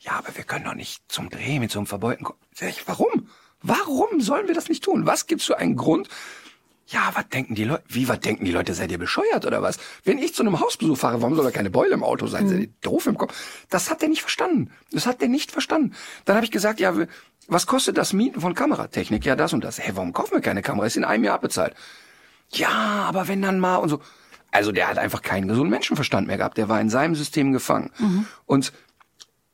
Ja, 0.00 0.12
aber 0.12 0.36
wir 0.36 0.44
können 0.44 0.64
doch 0.64 0.74
nicht 0.74 1.02
zum 1.08 1.30
Dreh 1.30 1.58
mit 1.58 1.70
so 1.70 1.78
einem 1.78 1.86
verbeulten 1.86 2.26
ich, 2.60 2.86
warum? 2.86 3.28
Warum 3.62 4.20
sollen 4.20 4.48
wir 4.48 4.54
das 4.54 4.68
nicht 4.68 4.84
tun? 4.84 5.06
Was 5.06 5.26
gibt's 5.26 5.44
für 5.44 5.58
einen 5.58 5.76
Grund? 5.76 6.08
Ja, 6.90 7.10
was 7.14 7.28
denken 7.28 7.54
die 7.54 7.64
Leute? 7.64 7.84
Wie, 7.86 8.08
was 8.08 8.18
denken 8.18 8.44
die 8.44 8.50
Leute? 8.50 8.74
Seid 8.74 8.90
ihr 8.90 8.98
bescheuert 8.98 9.46
oder 9.46 9.62
was? 9.62 9.78
Wenn 10.02 10.18
ich 10.18 10.34
zu 10.34 10.42
einem 10.42 10.58
Hausbesuch 10.58 10.98
fahre, 10.98 11.22
warum 11.22 11.36
soll 11.36 11.44
da 11.44 11.52
keine 11.52 11.70
Beule 11.70 11.94
im 11.94 12.02
Auto 12.02 12.26
sein? 12.26 12.48
Seid 12.48 12.60
ihr 12.60 12.68
doof 12.80 13.06
im 13.06 13.16
Kopf? 13.16 13.32
Das 13.70 13.90
hat 13.90 14.02
der 14.02 14.08
nicht 14.08 14.22
verstanden. 14.22 14.72
Das 14.90 15.06
hat 15.06 15.20
der 15.20 15.28
nicht 15.28 15.52
verstanden. 15.52 15.94
Dann 16.24 16.34
habe 16.34 16.44
ich 16.44 16.50
gesagt, 16.50 16.80
ja, 16.80 16.92
was 17.46 17.66
kostet 17.66 17.96
das 17.96 18.12
Mieten 18.12 18.40
von 18.40 18.54
Kameratechnik? 18.54 19.24
Ja, 19.24 19.36
das 19.36 19.52
und 19.52 19.62
das. 19.62 19.78
Hä, 19.78 19.92
warum 19.94 20.12
kaufen 20.12 20.32
wir 20.32 20.40
keine 20.40 20.62
Kamera? 20.62 20.86
Ist 20.86 20.96
in 20.96 21.04
einem 21.04 21.22
Jahr 21.22 21.36
abbezahlt. 21.36 21.74
Ja, 22.52 22.70
aber 23.08 23.28
wenn 23.28 23.40
dann 23.40 23.60
mal 23.60 23.76
und 23.76 23.88
so. 23.88 24.00
Also 24.50 24.72
der 24.72 24.88
hat 24.88 24.98
einfach 24.98 25.22
keinen 25.22 25.46
gesunden 25.46 25.70
Menschenverstand 25.70 26.26
mehr 26.26 26.38
gehabt. 26.38 26.58
Der 26.58 26.68
war 26.68 26.80
in 26.80 26.90
seinem 26.90 27.14
System 27.14 27.52
gefangen. 27.52 27.92
Und 28.46 28.72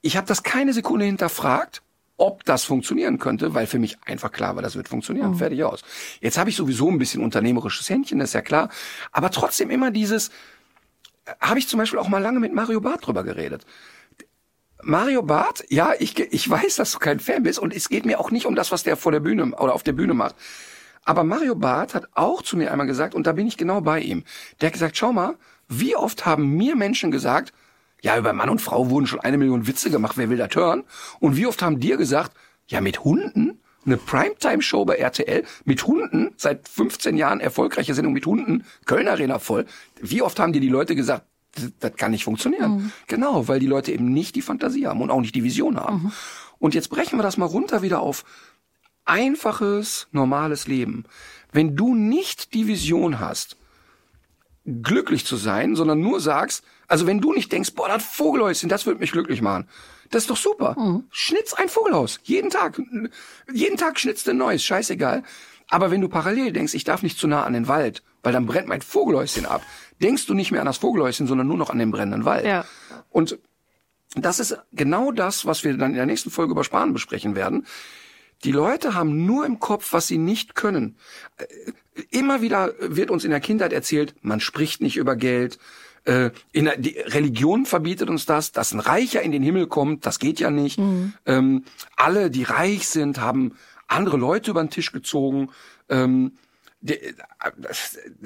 ich 0.00 0.16
habe 0.16 0.26
das 0.26 0.42
keine 0.42 0.72
Sekunde 0.72 1.04
hinterfragt, 1.04 1.82
ob 2.16 2.44
das 2.44 2.64
funktionieren 2.64 3.18
könnte, 3.18 3.55
weil 3.55 3.66
für 3.66 3.78
mich 3.78 3.98
einfach 4.06 4.32
klar 4.32 4.56
war, 4.56 4.62
das 4.62 4.76
wird 4.76 4.88
funktionieren. 4.88 5.34
Fertig 5.34 5.64
aus. 5.64 5.82
Jetzt 6.20 6.38
habe 6.38 6.51
ich 6.51 6.56
sowieso 6.56 6.90
ein 6.90 6.98
bisschen 6.98 7.22
unternehmerisches 7.22 7.88
Händchen, 7.90 8.18
das 8.18 8.30
ist 8.30 8.34
ja 8.34 8.43
klar. 8.43 8.70
Aber 9.12 9.30
trotzdem 9.30 9.70
immer 9.70 9.90
dieses, 9.90 10.28
äh, 11.26 11.32
habe 11.40 11.59
ich 11.59 11.68
zum 11.68 11.78
Beispiel 11.78 11.98
auch 11.98 12.09
mal 12.09 12.22
lange 12.22 12.40
mit 12.40 12.55
Mario 12.55 12.80
Barth 12.80 13.06
drüber 13.06 13.22
geredet. 13.22 13.66
Mario 14.82 15.22
Barth, 15.22 15.64
ja, 15.68 15.94
ich, 15.98 16.18
ich 16.18 16.48
weiß, 16.48 16.76
dass 16.76 16.93
du 16.93 16.98
kein 16.98 17.20
Fan 17.20 17.43
bist 17.43 17.59
und 17.59 17.74
es 17.74 17.88
geht 17.88 18.06
mir 18.06 18.20
auch 18.20 18.30
nicht 18.30 18.47
um 18.47 18.55
das, 18.55 18.72
was 18.72 18.82
der 18.82 18.97
vor 18.97 19.12
der 19.12 19.20
Bühne 19.20 19.55
oder 19.56 19.74
auf 19.74 19.82
der 19.82 19.93
Bühne 19.93 20.14
macht. 20.14 20.36
Aber 21.05 21.22
Mario 21.22 21.55
Barth 21.55 21.94
hat 21.94 22.09
auch 22.14 22.43
zu 22.43 22.56
mir 22.56 22.72
einmal 22.72 22.86
gesagt, 22.86 23.14
und 23.14 23.26
da 23.26 23.32
bin 23.32 23.47
ich 23.47 23.56
genau 23.56 23.80
bei 23.80 24.01
ihm, 24.01 24.24
der 24.60 24.68
hat 24.68 24.74
gesagt, 24.74 24.97
schau 24.97 25.12
mal, 25.12 25.36
wie 25.68 25.97
oft 25.97 26.26
haben 26.26 26.56
mir 26.56 26.76
Menschen 26.76 27.10
gesagt, 27.10 27.52
ja, 28.07 28.16
über 28.16 28.33
Mann 28.33 28.51
und 28.51 28.61
Frau 28.61 28.89
wurden 28.89 29.09
schon 29.09 29.19
eine 29.19 29.37
Million 29.37 29.66
Witze 29.66 29.91
gemacht, 29.91 30.16
wer 30.16 30.31
will 30.31 30.37
das 30.37 30.55
hören? 30.55 30.85
Und 31.19 31.37
wie 31.37 31.45
oft 31.45 31.61
haben 31.61 31.81
dir 31.81 31.97
gesagt, 31.97 32.37
ja, 32.69 32.81
mit 32.81 33.03
Hunden? 33.03 33.59
Eine 33.85 33.97
Primetime-Show 33.97 34.85
bei 34.85 34.95
RTL 34.95 35.43
mit 35.65 35.85
Hunden, 35.89 36.31
seit 36.37 36.69
15 36.69 37.16
Jahren 37.16 37.41
erfolgreiche 37.41 37.95
Sendung 37.95 38.12
mit 38.12 38.24
Hunden, 38.24 38.65
Köln 38.85 39.09
Arena 39.09 39.41
voll. 39.41 39.66
Wie 40.01 40.23
oft 40.23 40.39
haben 40.39 40.53
dir 40.53 40.61
die 40.61 40.69
Leute 40.69 40.95
gesagt, 40.95 41.27
das, 41.57 41.73
das 41.81 41.97
kann 41.97 42.12
nicht 42.12 42.23
funktionieren? 42.23 42.93
Genau, 43.09 43.49
weil 43.49 43.59
die 43.59 43.66
Leute 43.66 43.91
eben 43.91 44.12
nicht 44.12 44.37
die 44.37 44.43
Fantasie 44.43 44.87
haben 44.87 45.01
und 45.01 45.11
auch 45.11 45.20
nicht 45.20 45.35
die 45.35 45.43
Vision 45.43 45.77
haben. 45.77 46.12
Und 46.61 46.74
jetzt 46.74 46.91
brechen 46.91 47.19
wir 47.19 47.24
das 47.24 47.39
mal 47.39 47.47
runter 47.47 47.83
wieder 47.83 47.99
auf 47.99 48.24
einfaches, 49.05 50.07
normales 50.12 50.69
Leben. 50.69 51.07
Wenn 51.51 51.74
du 51.74 51.97
nicht 51.97 52.55
die 52.55 52.69
Vision 52.69 53.19
hast, 53.19 53.57
glücklich 54.65 55.27
zu 55.27 55.35
sein, 55.37 55.74
sondern 55.74 56.01
nur 56.01 56.20
sagst, 56.20 56.62
also 56.88 57.06
wenn 57.06 57.20
du 57.20 57.32
nicht 57.32 57.52
denkst, 57.52 57.74
boah, 57.74 57.88
das 57.88 58.04
Vogelhäuschen, 58.04 58.68
das 58.68 58.86
wird 58.86 59.00
mich 59.00 59.12
glücklich 59.12 59.42
machen. 59.42 59.68
Das 60.10 60.22
ist 60.22 60.30
doch 60.30 60.36
super. 60.36 60.76
Schnitz 61.10 61.52
ein 61.54 61.68
Vogelhaus. 61.68 62.20
Jeden 62.22 62.50
Tag. 62.50 62.80
Jeden 63.52 63.76
Tag 63.76 63.98
schnitzt 63.98 64.28
ein 64.28 64.36
neues. 64.36 64.62
Scheißegal. 64.62 65.24
Aber 65.68 65.90
wenn 65.90 66.00
du 66.00 66.08
parallel 66.08 66.52
denkst, 66.52 66.74
ich 66.74 66.84
darf 66.84 67.02
nicht 67.02 67.18
zu 67.18 67.26
nah 67.26 67.44
an 67.44 67.52
den 67.52 67.66
Wald, 67.66 68.02
weil 68.22 68.32
dann 68.32 68.46
brennt 68.46 68.68
mein 68.68 68.82
Vogelhäuschen 68.82 69.46
ab, 69.46 69.62
denkst 70.00 70.26
du 70.26 70.34
nicht 70.34 70.52
mehr 70.52 70.60
an 70.60 70.66
das 70.66 70.78
Vogelhäuschen, 70.78 71.26
sondern 71.26 71.48
nur 71.48 71.56
noch 71.56 71.70
an 71.70 71.78
den 71.78 71.90
brennenden 71.90 72.24
Wald. 72.24 72.46
Ja. 72.46 72.64
Und 73.10 73.38
das 74.14 74.38
ist 74.38 74.56
genau 74.72 75.10
das, 75.10 75.44
was 75.44 75.64
wir 75.64 75.76
dann 75.76 75.90
in 75.90 75.96
der 75.96 76.06
nächsten 76.06 76.30
Folge 76.30 76.52
über 76.52 76.62
Sparen 76.62 76.92
besprechen 76.92 77.34
werden. 77.34 77.66
Die 78.44 78.52
Leute 78.52 78.94
haben 78.94 79.26
nur 79.26 79.44
im 79.44 79.58
Kopf, 79.58 79.92
was 79.92 80.06
sie 80.06 80.18
nicht 80.18 80.54
können. 80.54 80.96
Äh, 81.36 81.46
Immer 82.10 82.42
wieder 82.42 82.74
wird 82.78 83.10
uns 83.10 83.24
in 83.24 83.30
der 83.30 83.40
Kindheit 83.40 83.72
erzählt, 83.72 84.14
man 84.20 84.40
spricht 84.40 84.82
nicht 84.82 84.98
über 84.98 85.16
Geld. 85.16 85.58
Äh, 86.07 86.31
In 86.53 86.70
die 86.78 86.99
Religion 86.99 87.66
verbietet 87.66 88.09
uns 88.09 88.27
das, 88.27 88.53
dass 88.53 88.73
ein 88.73 88.81
Reicher 88.81 89.23
in 89.23 89.33
den 89.33 89.43
Himmel 89.43 89.66
kommt, 89.66 90.07
das 90.07 90.19
geht 90.19 90.39
ja 90.39 90.51
nicht. 90.51 90.78
Ähm, 91.27 91.65
alle, 91.97 92.31
die 92.31 92.45
reich 92.45 92.87
sind, 92.89 93.20
haben 93.20 93.57
andere 93.89 94.16
Leute 94.16 94.53
über 94.53 94.62
den 94.62 94.70
Tisch 94.70 94.93
gezogen. 94.93 95.51
Ähm, 95.89 96.33
äh, 96.87 97.12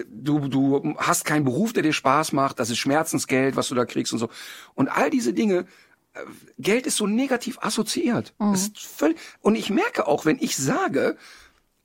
du, 0.09 0.48
du 0.48 0.94
hast 0.98 1.24
keinen 1.24 1.44
Beruf, 1.44 1.73
der 1.73 1.82
dir 1.82 1.94
Spaß 1.94 2.32
macht, 2.32 2.61
das 2.61 2.69
ist 2.69 2.78
Schmerzensgeld, 2.78 3.57
was 3.57 3.69
du 3.69 3.74
da 3.74 3.86
kriegst 3.86 4.12
und 4.12 4.19
so. 4.19 4.28
Und 4.74 4.89
all 4.89 5.09
diese 5.09 5.32
Dinge, 5.32 5.65
äh, 6.12 6.20
Geld 6.59 6.86
ist 6.86 6.97
so 6.97 7.07
negativ 7.07 7.59
assoziiert. 7.62 8.35
Ist 8.52 8.78
völlig, 8.78 9.16
und 9.40 9.55
ich 9.55 9.70
merke 9.70 10.07
auch, 10.07 10.27
wenn 10.27 10.36
ich 10.39 10.55
sage, 10.57 11.16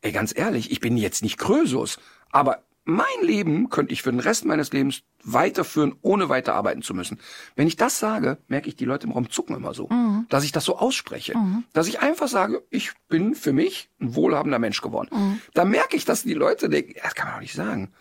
ey, 0.01 0.11
ganz 0.11 0.33
ehrlich, 0.35 0.71
ich 0.71 0.81
bin 0.81 0.97
jetzt 0.97 1.23
nicht 1.23 1.37
Krösus, 1.37 1.99
aber 2.31 2.63
mein 2.85 3.05
Leben 3.23 3.69
könnte 3.69 3.93
ich 3.93 4.01
für 4.03 4.11
den 4.11 4.19
Rest 4.19 4.45
meines 4.45 4.71
Lebens 4.71 5.01
weiterführen, 5.23 5.95
ohne 6.01 6.29
weiter 6.29 6.53
arbeiten 6.53 6.83
zu 6.83 6.93
müssen. 6.93 7.19
Wenn 7.55 7.67
ich 7.67 7.75
das 7.77 7.99
sage, 7.99 8.37
merke 8.47 8.67
ich 8.69 8.75
die 8.75 8.85
Leute 8.85 9.07
im 9.07 9.11
Raum 9.13 9.29
zucken 9.29 9.55
immer 9.55 9.73
so, 9.73 9.89
dass 10.29 10.43
ich 10.43 10.51
das 10.51 10.65
so 10.65 10.77
ausspreche, 10.77 11.33
dass 11.73 11.87
ich 11.87 11.99
einfach 12.01 12.27
sage, 12.27 12.63
ich 12.69 12.91
bin 13.09 13.33
für 13.35 13.53
mich 13.53 13.89
ein 13.99 14.15
wohlhabender 14.15 14.59
Mensch 14.59 14.81
geworden. 14.81 15.39
Da 15.55 15.65
merke 15.65 15.97
ich, 15.97 16.05
dass 16.05 16.23
die 16.23 16.35
Leute 16.35 16.69
denken, 16.69 16.93
das 17.01 17.15
kann 17.15 17.25
man 17.27 17.35
doch 17.35 17.41
nicht 17.41 17.55
sagen. 17.55 17.91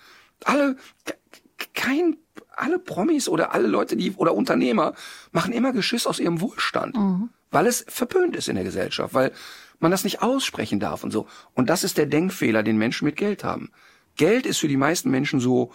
Alle, 0.44 0.76
ke- 1.06 1.16
kein, 1.72 2.16
alle 2.54 2.78
Promis 2.78 3.28
oder 3.28 3.54
alle 3.54 3.68
Leute, 3.68 3.96
die, 3.96 4.12
oder 4.12 4.34
Unternehmer 4.34 4.92
machen 5.32 5.52
immer 5.54 5.72
Geschiss 5.72 6.06
aus 6.06 6.20
ihrem 6.20 6.40
Wohlstand, 6.42 6.96
weil 7.50 7.66
es 7.66 7.84
verpönt 7.88 8.36
ist 8.36 8.48
in 8.48 8.56
der 8.56 8.64
Gesellschaft, 8.64 9.14
weil 9.14 9.32
man 9.78 9.90
das 9.90 10.04
nicht 10.04 10.22
aussprechen 10.22 10.78
darf 10.78 11.04
und 11.04 11.10
so. 11.10 11.26
Und 11.54 11.70
das 11.70 11.84
ist 11.84 11.96
der 11.96 12.06
Denkfehler, 12.06 12.62
den 12.62 12.76
Menschen 12.76 13.06
mit 13.06 13.16
Geld 13.16 13.44
haben. 13.44 13.70
Geld 14.16 14.46
ist 14.46 14.58
für 14.58 14.68
die 14.68 14.76
meisten 14.76 15.10
Menschen 15.10 15.40
so 15.40 15.72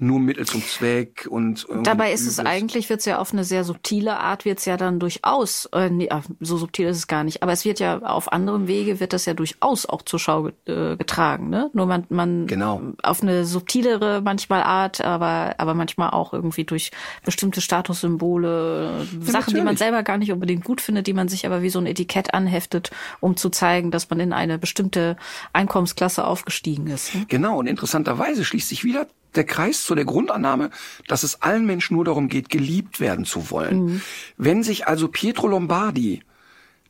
nur 0.00 0.20
Mittel 0.20 0.46
zum 0.46 0.62
Zweck 0.62 1.26
und 1.28 1.66
Dabei 1.82 2.12
ist 2.12 2.26
es 2.26 2.38
eigentlich, 2.38 2.88
wird's 2.90 3.04
ja 3.04 3.18
auf 3.18 3.32
eine 3.32 3.44
sehr 3.44 3.64
subtile 3.64 4.18
Art, 4.18 4.44
wird's 4.44 4.64
ja 4.64 4.76
dann 4.76 4.98
durchaus, 4.98 5.66
äh, 5.72 5.90
nee, 5.90 6.08
ah, 6.10 6.22
so 6.40 6.56
subtil 6.56 6.86
ist 6.88 6.96
es 6.98 7.06
gar 7.06 7.24
nicht, 7.24 7.42
aber 7.42 7.52
es 7.52 7.64
wird 7.64 7.80
ja 7.80 7.98
auf 7.98 8.32
anderem 8.32 8.68
Wege, 8.68 9.00
wird 9.00 9.12
das 9.12 9.26
ja 9.26 9.34
durchaus 9.34 9.86
auch 9.86 10.02
zur 10.02 10.18
Schau 10.18 10.48
äh, 10.66 10.96
getragen. 10.96 11.48
Ne? 11.50 11.70
Nur 11.72 11.86
man, 11.86 12.04
man 12.08 12.46
Genau. 12.46 12.80
auf 13.02 13.22
eine 13.22 13.44
subtilere 13.44 14.20
manchmal 14.22 14.62
Art, 14.62 15.00
aber, 15.00 15.54
aber 15.58 15.74
manchmal 15.74 16.10
auch 16.10 16.32
irgendwie 16.32 16.64
durch 16.64 16.90
bestimmte 17.24 17.60
Statussymbole, 17.60 19.06
Sachen, 19.20 19.50
die 19.50 19.56
man 19.56 19.64
natürlich. 19.66 19.78
selber 19.78 20.02
gar 20.02 20.18
nicht 20.18 20.32
unbedingt 20.32 20.64
gut 20.64 20.80
findet, 20.80 21.06
die 21.06 21.12
man 21.12 21.28
sich 21.28 21.46
aber 21.46 21.62
wie 21.62 21.70
so 21.70 21.78
ein 21.78 21.86
Etikett 21.86 22.34
anheftet, 22.34 22.90
um 23.20 23.36
zu 23.36 23.50
zeigen, 23.50 23.90
dass 23.90 24.10
man 24.10 24.20
in 24.20 24.32
eine 24.32 24.58
bestimmte 24.58 25.16
Einkommensklasse 25.52 26.26
aufgestiegen 26.26 26.86
ist. 26.88 27.14
ne? 27.14 27.24
Genau, 27.28 27.58
und 27.58 27.66
interessanterweise 27.66 28.44
schließt 28.44 28.68
sich 28.68 28.84
wieder 28.84 29.06
der 29.34 29.44
Kreis 29.44 29.84
zu 29.84 29.94
der 29.94 30.04
Grundannahme, 30.04 30.70
dass 31.06 31.22
es 31.22 31.42
allen 31.42 31.66
Menschen 31.66 31.94
nur 31.94 32.04
darum 32.04 32.28
geht, 32.28 32.48
geliebt 32.48 33.00
werden 33.00 33.24
zu 33.24 33.50
wollen. 33.50 34.02
Wenn 34.36 34.62
sich 34.62 34.86
also 34.86 35.08
Pietro 35.08 35.48
Lombardi, 35.48 36.22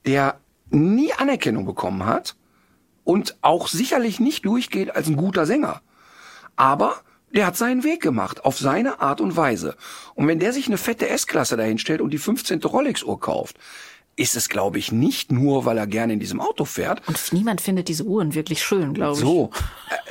der 0.06 0.40
nie 0.70 1.12
Anerkennung 1.12 1.65
bekommen 1.66 2.06
hat 2.06 2.36
und 3.05 3.36
auch 3.40 3.69
sicherlich 3.69 4.20
nicht 4.20 4.44
durchgeht 4.44 4.94
als 4.94 5.09
ein 5.09 5.16
guter 5.16 5.47
Sänger, 5.47 5.81
aber 6.56 6.97
der 7.35 7.47
hat 7.47 7.56
seinen 7.56 7.85
Weg 7.85 8.01
gemacht, 8.02 8.44
auf 8.44 8.59
seine 8.59 9.01
Art 9.01 9.20
und 9.20 9.36
Weise. 9.36 9.77
Und 10.15 10.27
wenn 10.28 10.39
der 10.39 10.52
sich 10.52 10.66
eine 10.66 10.78
fette 10.78 11.09
S-Klasse 11.09 11.56
dahinstellt 11.56 12.01
und 12.01 12.10
die 12.10 12.19
15. 12.19 12.60
Rolex-Uhr 12.62 13.20
kauft, 13.20 13.59
ist 14.19 14.36
es, 14.36 14.49
glaube 14.49 14.78
ich, 14.78 14.90
nicht 14.93 15.32
nur, 15.32 15.65
weil 15.65 15.78
er 15.78 15.86
gerne 15.86 16.12
in 16.12 16.20
diesem 16.20 16.40
Auto 16.40 16.65
fährt, 16.65 17.07
Und 17.09 17.32
niemand 17.32 17.61
findet 17.61 17.89
diese 17.89 18.05
Uhren 18.05 18.35
wirklich 18.35 18.62
schön, 18.62 18.93
glaube 18.95 19.15
ich. 19.15 19.20
so. 19.20 19.51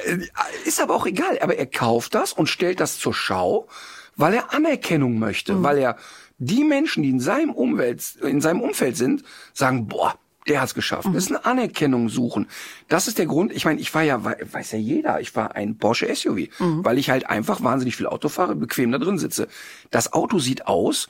Äh, 0.05 0.17
Ist 0.65 0.81
aber 0.81 0.95
auch 0.95 1.05
egal. 1.05 1.38
Aber 1.41 1.55
er 1.57 1.65
kauft 1.67 2.15
das 2.15 2.34
und 2.34 2.47
stellt 2.47 2.79
das 2.79 2.97
zur 2.99 3.13
Schau, 3.13 3.67
weil 4.15 4.34
er 4.34 4.53
Anerkennung 4.53 5.19
möchte, 5.19 5.61
weil 5.63 5.77
er 5.77 5.97
die 6.39 6.63
Menschen, 6.63 7.03
die 7.03 7.09
in 7.09 7.19
seinem 7.19 7.51
Umwelt, 7.51 8.03
in 8.21 8.41
seinem 8.41 8.61
Umfeld 8.61 8.95
sind, 8.97 9.23
sagen, 9.53 9.88
boah, 9.88 10.15
der 10.47 10.61
hat's 10.61 10.73
geschafft. 10.73 11.07
Das 11.13 11.25
ist 11.25 11.29
eine 11.31 11.43
Anerkennung 11.43 12.07
suchen. 12.07 12.47
Das 12.88 13.09
ist 13.09 13.17
der 13.17 13.25
Grund. 13.25 13.51
Ich 13.51 13.65
meine, 13.65 13.81
ich 13.81 13.93
war 13.93 14.03
ja, 14.03 14.23
wei- 14.23 14.38
weiß 14.49 14.71
ja 14.71 14.77
jeder, 14.77 15.19
ich 15.19 15.35
war 15.35 15.55
ein 15.55 15.77
Porsche 15.77 16.07
SUV, 16.15 16.47
weil 16.59 16.97
ich 16.97 17.09
halt 17.09 17.29
einfach 17.29 17.61
wahnsinnig 17.63 17.97
viel 17.97 18.07
Auto 18.07 18.29
fahre, 18.29 18.55
bequem 18.55 18.93
da 18.93 18.97
drin 18.97 19.17
sitze. 19.17 19.49
Das 19.91 20.13
Auto 20.13 20.39
sieht 20.39 20.65
aus, 20.67 21.09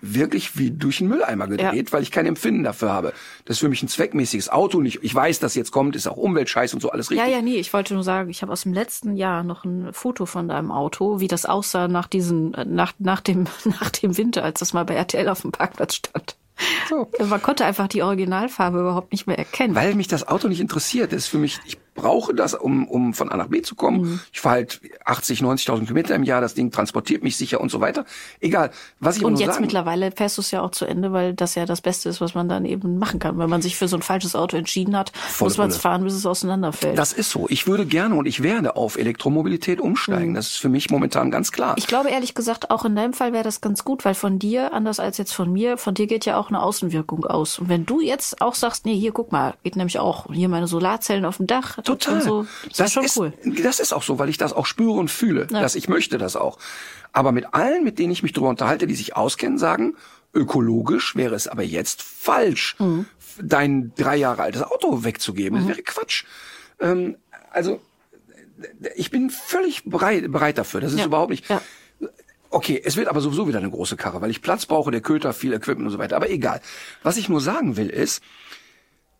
wirklich 0.00 0.56
wie 0.56 0.70
durch 0.70 1.00
einen 1.00 1.10
Mülleimer 1.10 1.46
gedreht, 1.48 1.92
weil 1.92 2.02
ich 2.02 2.10
kein 2.10 2.26
Empfinden 2.26 2.62
dafür 2.64 2.92
habe. 2.92 3.12
Das 3.44 3.56
ist 3.56 3.60
für 3.60 3.68
mich 3.68 3.82
ein 3.82 3.88
zweckmäßiges 3.88 4.48
Auto. 4.48 4.78
Und 4.78 4.86
ich, 4.86 5.02
ich 5.02 5.14
weiß, 5.14 5.40
dass 5.40 5.54
jetzt 5.54 5.72
kommt, 5.72 5.96
ist 5.96 6.06
auch 6.06 6.16
Umweltscheiß 6.16 6.74
und 6.74 6.80
so 6.80 6.90
alles 6.90 7.10
richtig. 7.10 7.26
Ja, 7.26 7.32
ja, 7.32 7.42
nee, 7.42 7.56
ich 7.56 7.72
wollte 7.72 7.94
nur 7.94 8.04
sagen, 8.04 8.30
ich 8.30 8.42
habe 8.42 8.52
aus 8.52 8.62
dem 8.62 8.72
letzten 8.72 9.16
Jahr 9.16 9.42
noch 9.42 9.64
ein 9.64 9.92
Foto 9.92 10.26
von 10.26 10.48
deinem 10.48 10.70
Auto, 10.70 11.20
wie 11.20 11.28
das 11.28 11.46
aussah 11.46 11.88
nach 11.88 12.06
diesen, 12.06 12.54
äh, 12.54 12.64
nach, 12.64 12.92
nach 12.98 13.20
dem, 13.20 13.46
nach 13.64 13.90
dem 13.90 14.16
Winter, 14.16 14.44
als 14.44 14.60
das 14.60 14.72
mal 14.72 14.84
bei 14.84 14.94
RTL 14.94 15.28
auf 15.28 15.42
dem 15.42 15.52
Parkplatz 15.52 15.96
stand. 15.96 16.36
So. 16.88 17.08
Man 17.24 17.40
konnte 17.40 17.64
einfach 17.64 17.88
die 17.88 18.02
Originalfarbe 18.02 18.80
überhaupt 18.80 19.12
nicht 19.12 19.26
mehr 19.26 19.38
erkennen. 19.38 19.74
Weil 19.74 19.94
mich 19.94 20.08
das 20.08 20.26
Auto 20.26 20.48
nicht 20.48 20.60
interessiert. 20.60 21.12
Das 21.12 21.18
ist 21.18 21.28
für 21.28 21.38
mich, 21.38 21.60
ich 21.66 21.78
brauche 21.98 22.34
das, 22.34 22.54
um, 22.54 22.86
um 22.86 23.12
von 23.12 23.30
A 23.30 23.36
nach 23.36 23.48
B 23.48 23.62
zu 23.62 23.74
kommen. 23.74 24.00
Mhm. 24.02 24.20
Ich 24.32 24.40
fahre 24.40 24.56
halt 24.56 24.80
80, 25.04 25.40
90.000 25.40 25.80
Kilometer 25.80 26.14
im 26.14 26.22
Jahr. 26.22 26.40
Das 26.40 26.54
Ding 26.54 26.70
transportiert 26.70 27.22
mich 27.22 27.36
sicher 27.36 27.60
und 27.60 27.70
so 27.70 27.80
weiter. 27.80 28.04
Egal. 28.40 28.70
Was 29.00 29.16
ich 29.16 29.24
und 29.24 29.38
jetzt 29.38 29.54
sagen, 29.54 29.62
mittlerweile 29.62 30.12
fährst 30.12 30.38
du 30.38 30.42
es 30.42 30.50
ja 30.50 30.62
auch 30.62 30.70
zu 30.70 30.84
Ende, 30.84 31.12
weil 31.12 31.34
das 31.34 31.54
ja 31.54 31.66
das 31.66 31.80
Beste 31.80 32.08
ist, 32.08 32.20
was 32.20 32.34
man 32.34 32.48
dann 32.48 32.64
eben 32.64 32.98
machen 32.98 33.18
kann. 33.18 33.38
Wenn 33.38 33.50
man 33.50 33.62
sich 33.62 33.76
für 33.76 33.88
so 33.88 33.96
ein 33.96 34.02
falsches 34.02 34.36
Auto 34.36 34.56
entschieden 34.56 34.96
hat, 34.96 35.12
muss 35.40 35.58
man 35.58 35.70
es 35.70 35.76
fahren, 35.76 36.04
bis 36.04 36.14
es 36.14 36.24
auseinanderfällt. 36.24 36.98
das 36.98 37.12
ist 37.12 37.30
so. 37.30 37.46
Ich 37.48 37.66
würde 37.66 37.84
gerne 37.84 38.14
und 38.14 38.26
ich 38.26 38.42
werde 38.42 38.76
auf 38.76 38.96
Elektromobilität 38.96 39.80
umsteigen. 39.80 40.34
Das 40.34 40.50
ist 40.50 40.56
für 40.56 40.68
mich 40.68 40.90
momentan 40.90 41.30
ganz 41.30 41.52
klar. 41.52 41.72
Mhm. 41.72 41.78
Ich 41.78 41.86
glaube 41.86 42.10
ehrlich 42.10 42.34
gesagt, 42.34 42.70
auch 42.70 42.84
in 42.84 42.94
deinem 42.94 43.12
Fall 43.12 43.32
wäre 43.32 43.44
das 43.44 43.60
ganz 43.60 43.84
gut, 43.84 44.04
weil 44.04 44.14
von 44.14 44.38
dir, 44.38 44.72
anders 44.72 45.00
als 45.00 45.18
jetzt 45.18 45.32
von 45.32 45.52
mir, 45.52 45.76
von 45.76 45.94
dir 45.94 46.06
geht 46.06 46.24
ja 46.24 46.38
auch 46.38 46.48
eine 46.48 46.62
Außenwirkung 46.62 47.24
aus. 47.24 47.58
Und 47.58 47.68
wenn 47.68 47.86
du 47.86 48.00
jetzt 48.00 48.40
auch 48.40 48.54
sagst, 48.54 48.86
nee, 48.86 48.96
hier 48.96 49.12
guck 49.12 49.32
mal, 49.32 49.54
geht 49.62 49.76
nämlich 49.76 49.98
auch 49.98 50.32
hier 50.32 50.48
meine 50.48 50.66
Solarzellen 50.66 51.24
auf 51.24 51.38
dem 51.38 51.46
Dach, 51.46 51.78
Total. 51.88 52.20
So. 52.22 52.46
Das, 52.64 52.76
das, 52.76 52.86
ist 52.86 52.92
schon 52.92 53.04
ist, 53.04 53.16
cool. 53.16 53.32
Das 53.62 53.80
ist 53.80 53.92
auch 53.92 54.02
so, 54.02 54.18
weil 54.18 54.28
ich 54.28 54.36
das 54.36 54.52
auch 54.52 54.66
spüre 54.66 54.92
und 54.92 55.10
fühle, 55.10 55.46
ja. 55.50 55.60
dass 55.60 55.74
ich 55.74 55.88
möchte 55.88 56.18
das 56.18 56.36
auch. 56.36 56.58
Aber 57.12 57.32
mit 57.32 57.54
allen, 57.54 57.84
mit 57.84 57.98
denen 57.98 58.12
ich 58.12 58.22
mich 58.22 58.32
darüber 58.32 58.50
unterhalte, 58.50 58.86
die 58.86 58.94
sich 58.94 59.16
auskennen, 59.16 59.58
sagen, 59.58 59.96
ökologisch 60.34 61.16
wäre 61.16 61.34
es 61.34 61.48
aber 61.48 61.62
jetzt 61.62 62.02
falsch, 62.02 62.76
mhm. 62.78 63.06
dein 63.42 63.92
drei 63.96 64.16
Jahre 64.16 64.42
altes 64.42 64.62
Auto 64.62 65.04
wegzugeben. 65.04 65.58
Mhm. 65.58 65.62
Das 65.62 65.76
wäre 65.76 65.82
Quatsch. 65.82 66.24
Ähm, 66.80 67.16
also 67.50 67.80
ich 68.96 69.10
bin 69.10 69.30
völlig 69.30 69.84
bereit, 69.84 70.30
bereit 70.30 70.58
dafür. 70.58 70.80
Das 70.80 70.92
ist 70.92 70.98
ja. 70.98 71.06
überhaupt 71.06 71.30
nicht. 71.30 71.48
Ja. 71.48 71.60
Okay, 72.50 72.80
es 72.82 72.96
wird 72.96 73.08
aber 73.08 73.20
sowieso 73.20 73.46
wieder 73.46 73.58
eine 73.58 73.70
große 73.70 73.96
Karre, 73.96 74.20
weil 74.20 74.30
ich 74.30 74.40
Platz 74.40 74.64
brauche, 74.64 74.90
der 74.90 75.02
Köter, 75.02 75.32
viel 75.32 75.52
Equipment 75.52 75.86
und 75.86 75.92
so 75.92 75.98
weiter. 75.98 76.16
Aber 76.16 76.30
egal. 76.30 76.60
Was 77.02 77.16
ich 77.16 77.28
nur 77.28 77.40
sagen 77.40 77.76
will 77.76 77.90
ist, 77.90 78.22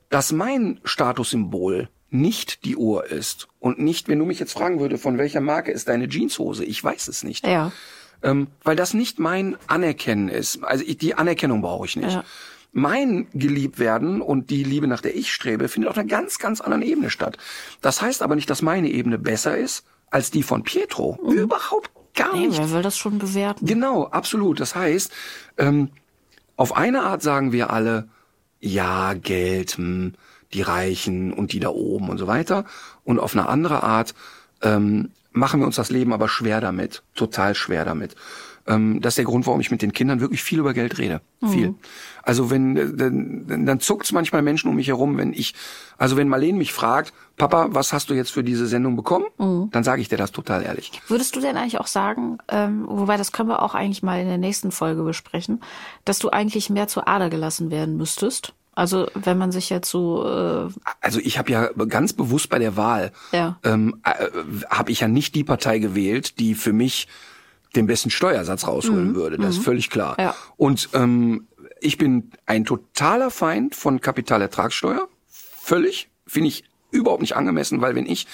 dass 0.09 0.33
mein 0.33 0.81
Statussymbol 0.85 1.89
nicht 2.11 2.65
die 2.65 2.77
Uhr 2.77 3.07
ist 3.07 3.49
und 3.61 3.79
nicht, 3.79 4.09
wenn 4.09 4.19
du 4.19 4.25
mich 4.25 4.39
jetzt 4.39 4.53
fragen 4.53 4.81
würde, 4.81 4.99
von 4.99 5.19
welcher 5.19 5.41
Marke 5.41 5.73
ist 5.73 5.89
deine 5.89 6.09
Jeanshose, 6.09 6.65
ich 6.65 6.83
weiß 6.83 7.09
es 7.09 7.23
nicht. 7.23 7.47
Ja. 7.47 7.73
Ähm, 8.23 8.49
weil 8.65 8.77
das 8.77 8.95
nicht 8.95 9.19
mein 9.19 9.57
Anerkennen 9.67 10.29
ist. 10.29 10.65
Also 10.65 10.85
ich, 10.87 10.99
die 10.99 11.15
Anerkennung 11.15 11.61
brauche 11.61 11.87
ich 11.87 11.97
nicht. 11.97 12.13
Ja. 12.13 12.25
Mein 12.73 13.29
Geliebtwerden 13.33 14.21
und 14.21 14.51
die 14.51 14.65
Liebe, 14.65 14.87
nach 14.87 15.01
der 15.01 15.17
ich 15.17 15.33
strebe, 15.33 15.69
findet 15.69 15.91
auf 15.91 15.97
einer 15.97 16.09
ganz, 16.09 16.39
ganz 16.39 16.61
anderen 16.61 16.83
Ebene 16.83 17.11
statt. 17.11 17.39
Das 17.81 18.03
heißt 18.03 18.23
aber 18.23 18.35
nicht, 18.35 18.51
dass 18.51 18.63
meine 18.63 18.89
Ebene 18.91 19.19
besser 19.19 19.57
ist 19.57 19.85
als 20.11 20.31
die 20.31 20.43
von 20.43 20.65
Pietro. 20.65 21.19
Mhm. 21.23 21.33
Überhaupt 21.33 21.91
gar 22.15 22.35
nee, 22.35 22.49
nicht. 22.49 22.59
Wer 22.59 22.73
will 22.73 22.83
das 22.83 22.99
schon 22.99 23.19
bewerten? 23.19 23.65
Genau, 23.65 24.07
absolut. 24.07 24.61
Das 24.61 24.75
heißt, 24.75 25.13
ähm, 25.57 25.91
auf 26.57 26.77
eine 26.77 27.03
Art 27.03 27.23
sagen 27.23 27.53
wir 27.53 27.71
alle, 27.71 28.09
ja, 28.61 29.15
Geld, 29.15 29.73
hm, 29.73 30.15
die 30.53 30.63
Reichen 30.63 31.33
und 31.33 31.53
die 31.53 31.61
da 31.61 31.69
oben 31.69 32.09
und 32.09 32.19
so 32.19 32.27
weiter. 32.27 32.65
Und 33.05 33.19
auf 33.19 33.35
eine 33.35 33.49
andere 33.49 33.83
Art 33.83 34.15
ähm, 34.63 35.11
machen 35.33 35.61
wir 35.61 35.67
uns 35.67 35.77
das 35.77 35.91
Leben 35.91 36.13
aber 36.13 36.29
schwer 36.29 36.61
damit, 36.61 37.03
total 37.15 37.55
schwer 37.55 37.85
damit. 37.85 38.17
Ähm, 38.69 39.01
das 39.01 39.13
ist 39.13 39.19
der 39.19 39.25
Grund, 39.25 39.47
warum 39.47 39.61
ich 39.61 39.71
mit 39.71 39.83
den 39.83 39.93
Kindern 39.93 40.21
wirklich 40.21 40.43
viel 40.43 40.59
über 40.59 40.75
Geld 40.75 40.99
rede. 40.99 41.21
Mhm. 41.41 41.49
Viel. 41.49 41.75
Also 42.23 42.51
wenn, 42.51 42.77
äh, 42.77 42.95
dann, 42.95 43.65
dann 43.67 43.81
zuckt's 43.81 44.13
manchmal 44.13 44.43
Menschen 44.43 44.69
um 44.69 44.77
mich 44.77 44.89
herum, 44.89 45.17
wenn 45.17 45.33
ich, 45.33 45.55
also 45.97 46.17
wenn 46.17 46.29
Marlene 46.29 46.59
mich 46.59 46.73
fragt, 46.73 47.15
Papa, 47.37 47.69
was 47.71 47.93
hast 47.93 48.11
du 48.11 48.15
jetzt 48.15 48.31
für 48.31 48.45
diese 48.45 48.67
Sendung 48.67 48.95
bekommen? 48.95 49.25
Mhm. 49.39 49.71
Dann 49.71 49.85
sage 49.85 50.03
ich 50.03 50.09
dir 50.09 50.19
das 50.19 50.33
total 50.33 50.63
ehrlich. 50.63 50.93
Würdest 51.09 51.35
du 51.35 51.41
denn 51.41 51.57
eigentlich 51.57 51.81
auch 51.81 51.87
sagen, 51.87 52.39
ähm, 52.49 52.85
wobei 52.87 53.17
das 53.17 53.33
können 53.33 53.49
wir 53.49 53.63
auch 53.63 53.75
eigentlich 53.75 54.03
mal 54.03 54.21
in 54.21 54.29
der 54.29 54.39
nächsten 54.39 54.71
Folge 54.71 55.03
besprechen, 55.03 55.61
dass 56.05 56.19
du 56.19 56.29
eigentlich 56.29 56.69
mehr 56.69 56.89
zur 56.89 57.09
Ader 57.09 57.31
gelassen 57.31 57.71
werden 57.71 57.97
müsstest? 57.97 58.53
Also 58.79 59.09
wenn 59.15 59.39
man 59.39 59.51
sich 59.51 59.71
jetzt 59.71 59.91
so. 59.91 60.25
Äh 60.25 60.73
also 61.01 61.19
ich 61.19 61.37
habe 61.37 61.51
ja 61.51 61.67
ganz 61.89 62.13
bewusst 62.13 62.49
bei 62.49 62.61
der 62.61 62.77
Wahl 62.77 63.11
ja. 63.33 63.59
ähm, 63.65 64.01
äh, 64.05 64.29
habe 64.71 64.93
ich 64.93 65.01
ja 65.01 65.09
nicht 65.09 65.35
die 65.35 65.43
Partei 65.43 65.81
gewählt, 65.81 66.39
die 66.39 66.55
für 66.55 66.73
mich 66.73 67.09
den 67.75 67.89
besten 67.89 68.11
Steuersatz 68.11 68.69
rausholen 68.69 69.09
mhm. 69.09 69.15
würde. 69.17 69.37
Das 69.37 69.57
ist 69.57 69.59
mhm. 69.59 69.65
völlig 69.65 69.91
klar. 69.91 70.15
Ja. 70.17 70.37
Und 70.57 70.91
ähm, 70.93 71.49
ich 71.81 71.99
bin 71.99 72.31
ein 72.47 72.65
totaler 72.65 73.33
Feind 73.33 73.75
von 73.75 74.01
Kapitalertragssteuer. 74.01 75.09
Völlig. 75.29 76.09
Finde 76.25 76.47
ich 76.47 76.63
überhaupt 76.93 77.23
nicht 77.23 77.35
angemessen, 77.35 77.81
weil 77.81 77.97
wenn 77.97 78.07
ich 78.07 78.29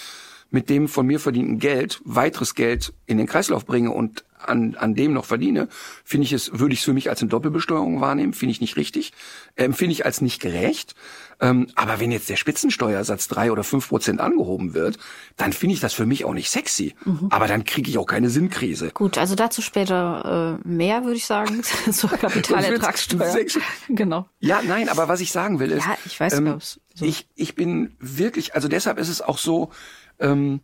mit 0.50 0.70
dem 0.70 0.88
von 0.88 1.06
mir 1.06 1.20
verdienten 1.20 1.58
Geld 1.58 2.00
weiteres 2.04 2.54
Geld 2.54 2.92
in 3.06 3.18
den 3.18 3.26
Kreislauf 3.26 3.66
bringe 3.66 3.90
und 3.90 4.24
an, 4.48 4.76
an 4.76 4.94
dem 4.94 5.12
noch 5.12 5.24
verdiene, 5.24 5.68
finde 6.04 6.26
ich 6.26 6.32
es, 6.32 6.58
würde 6.58 6.74
ich 6.74 6.80
es 6.80 6.84
für 6.84 6.92
mich 6.92 7.08
als 7.08 7.20
eine 7.20 7.30
Doppelbesteuerung 7.30 8.00
wahrnehmen, 8.00 8.32
finde 8.32 8.52
ich 8.52 8.60
nicht 8.60 8.76
richtig, 8.76 9.12
empfinde 9.56 9.92
ich 9.92 10.04
als 10.04 10.20
nicht 10.20 10.40
gerecht. 10.40 10.94
Ähm, 11.40 11.66
aber 11.74 11.98
wenn 11.98 12.12
jetzt 12.12 12.28
der 12.28 12.36
Spitzensteuersatz 12.36 13.26
drei 13.26 13.50
oder 13.50 13.64
fünf 13.64 13.88
Prozent 13.88 14.20
angehoben 14.20 14.72
wird, 14.72 14.98
dann 15.36 15.52
finde 15.52 15.74
ich 15.74 15.80
das 15.80 15.92
für 15.92 16.06
mich 16.06 16.24
auch 16.24 16.32
nicht 16.32 16.48
sexy. 16.48 16.94
Mhm. 17.04 17.26
Aber 17.30 17.48
dann 17.48 17.64
kriege 17.64 17.90
ich 17.90 17.98
auch 17.98 18.06
keine 18.06 18.30
Sinnkrise. 18.30 18.90
Gut, 18.94 19.18
also 19.18 19.34
dazu 19.34 19.60
später 19.60 20.60
äh, 20.64 20.68
mehr, 20.68 21.04
würde 21.04 21.16
ich 21.16 21.26
sagen, 21.26 21.62
zur 21.90 22.10
Kapitalertragssteuer. 22.10 23.46
genau. 23.88 24.28
Ja, 24.38 24.62
nein, 24.62 24.88
aber 24.88 25.08
was 25.08 25.20
ich 25.20 25.32
sagen 25.32 25.58
will 25.58 25.72
ist, 25.72 25.84
ja, 25.84 25.96
ich, 26.06 26.18
weiß, 26.20 26.34
ähm, 26.34 26.58
so. 26.60 27.04
ich, 27.04 27.26
ich 27.34 27.56
bin 27.56 27.96
wirklich, 27.98 28.54
also 28.54 28.68
deshalb 28.68 28.98
ist 28.98 29.08
es 29.08 29.20
auch 29.20 29.38
so, 29.38 29.70
ähm, 30.18 30.60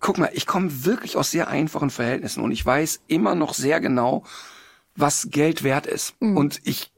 guck 0.00 0.18
mal, 0.18 0.30
ich 0.32 0.46
komme 0.46 0.84
wirklich 0.84 1.16
aus 1.16 1.30
sehr 1.30 1.48
einfachen 1.48 1.90
Verhältnissen 1.90 2.42
und 2.42 2.52
ich 2.52 2.64
weiß 2.64 3.02
immer 3.08 3.34
noch 3.34 3.54
sehr 3.54 3.80
genau, 3.80 4.24
was 4.94 5.28
Geld 5.30 5.62
wert 5.62 5.86
ist. 5.86 6.14
Mhm. 6.20 6.36
Und 6.36 6.60
ich 6.64 6.92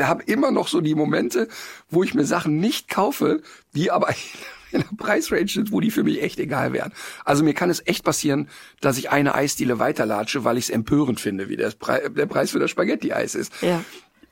habe 0.00 0.22
immer 0.24 0.50
noch 0.50 0.68
so 0.68 0.80
die 0.80 0.94
Momente, 0.94 1.48
wo 1.88 2.02
ich 2.02 2.14
mir 2.14 2.24
Sachen 2.24 2.58
nicht 2.58 2.88
kaufe, 2.88 3.42
die 3.74 3.90
aber 3.90 4.08
in 4.72 4.80
der 4.80 4.96
Preisrange 4.96 5.48
sind, 5.48 5.72
wo 5.72 5.80
die 5.80 5.90
für 5.90 6.02
mich 6.02 6.22
echt 6.22 6.40
egal 6.40 6.72
wären. 6.72 6.92
Also 7.24 7.44
mir 7.44 7.54
kann 7.54 7.70
es 7.70 7.86
echt 7.86 8.04
passieren, 8.04 8.48
dass 8.80 8.98
ich 8.98 9.10
eine 9.10 9.34
Eisdiele 9.34 9.78
weiterlatsche, 9.78 10.42
weil 10.44 10.58
ich 10.58 10.64
es 10.64 10.70
empörend 10.70 11.20
finde, 11.20 11.48
wie 11.48 11.56
der, 11.56 11.70
Pre 11.70 12.10
der 12.10 12.26
Preis 12.26 12.50
für 12.50 12.58
das 12.58 12.70
Spaghetti-Eis 12.70 13.34
ist. 13.34 13.52
Ja 13.62 13.84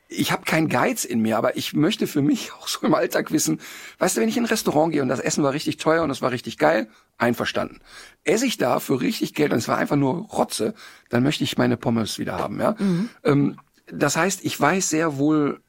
ich 0.07 0.31
habe 0.31 0.43
keinen 0.43 0.69
Geiz 0.69 1.05
in 1.05 1.21
mir, 1.21 1.37
aber 1.37 1.57
ich 1.57 1.73
möchte 1.73 2.07
für 2.07 2.21
mich 2.21 2.51
auch 2.59 2.67
so 2.67 2.85
im 2.85 2.93
Alltag 2.93 3.31
wissen, 3.31 3.59
weißt 3.99 4.17
du, 4.17 4.21
wenn 4.21 4.29
ich 4.29 4.37
in 4.37 4.43
ein 4.43 4.47
Restaurant 4.47 4.91
gehe 4.91 5.01
und 5.01 5.09
das 5.09 5.19
Essen 5.19 5.43
war 5.43 5.53
richtig 5.53 5.77
teuer 5.77 6.03
und 6.03 6.09
es 6.09 6.21
war 6.21 6.31
richtig 6.31 6.57
geil, 6.57 6.89
einverstanden. 7.17 7.79
Esse 8.23 8.45
ich 8.45 8.57
da 8.57 8.79
für 8.79 9.01
richtig 9.01 9.33
Geld 9.33 9.51
und 9.51 9.59
es 9.59 9.67
war 9.67 9.77
einfach 9.77 9.95
nur 9.95 10.25
Rotze, 10.29 10.73
dann 11.09 11.23
möchte 11.23 11.43
ich 11.43 11.57
meine 11.57 11.77
Pommes 11.77 12.19
wieder 12.19 12.37
haben, 12.37 12.59
ja. 12.59 12.75
Mhm. 12.77 13.09
Ähm, 13.23 13.57
das 13.87 14.15
heißt, 14.15 14.45
ich 14.45 14.59
weiß 14.59 14.89
sehr 14.89 15.17
wohl. 15.17 15.59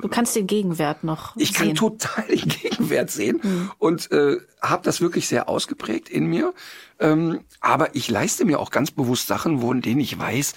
Du 0.00 0.08
kannst 0.08 0.34
den 0.36 0.46
Gegenwert 0.46 1.04
noch. 1.04 1.36
Ich 1.36 1.52
sehen. 1.52 1.68
kann 1.68 1.74
total 1.74 2.24
den 2.26 2.48
Gegenwert 2.62 3.10
sehen 3.10 3.40
mhm. 3.42 3.70
und 3.78 4.10
äh, 4.10 4.38
habe 4.60 4.82
das 4.84 5.00
wirklich 5.00 5.28
sehr 5.28 5.48
ausgeprägt 5.48 6.08
in 6.08 6.26
mir. 6.26 6.54
Ähm, 6.98 7.40
aber 7.60 7.94
ich 7.94 8.08
leiste 8.08 8.44
mir 8.44 8.58
auch 8.58 8.70
ganz 8.70 8.90
bewusst 8.90 9.26
Sachen, 9.26 9.60
wo 9.60 9.72
in 9.72 9.82
denen 9.82 10.00
ich 10.00 10.18
weiß, 10.18 10.54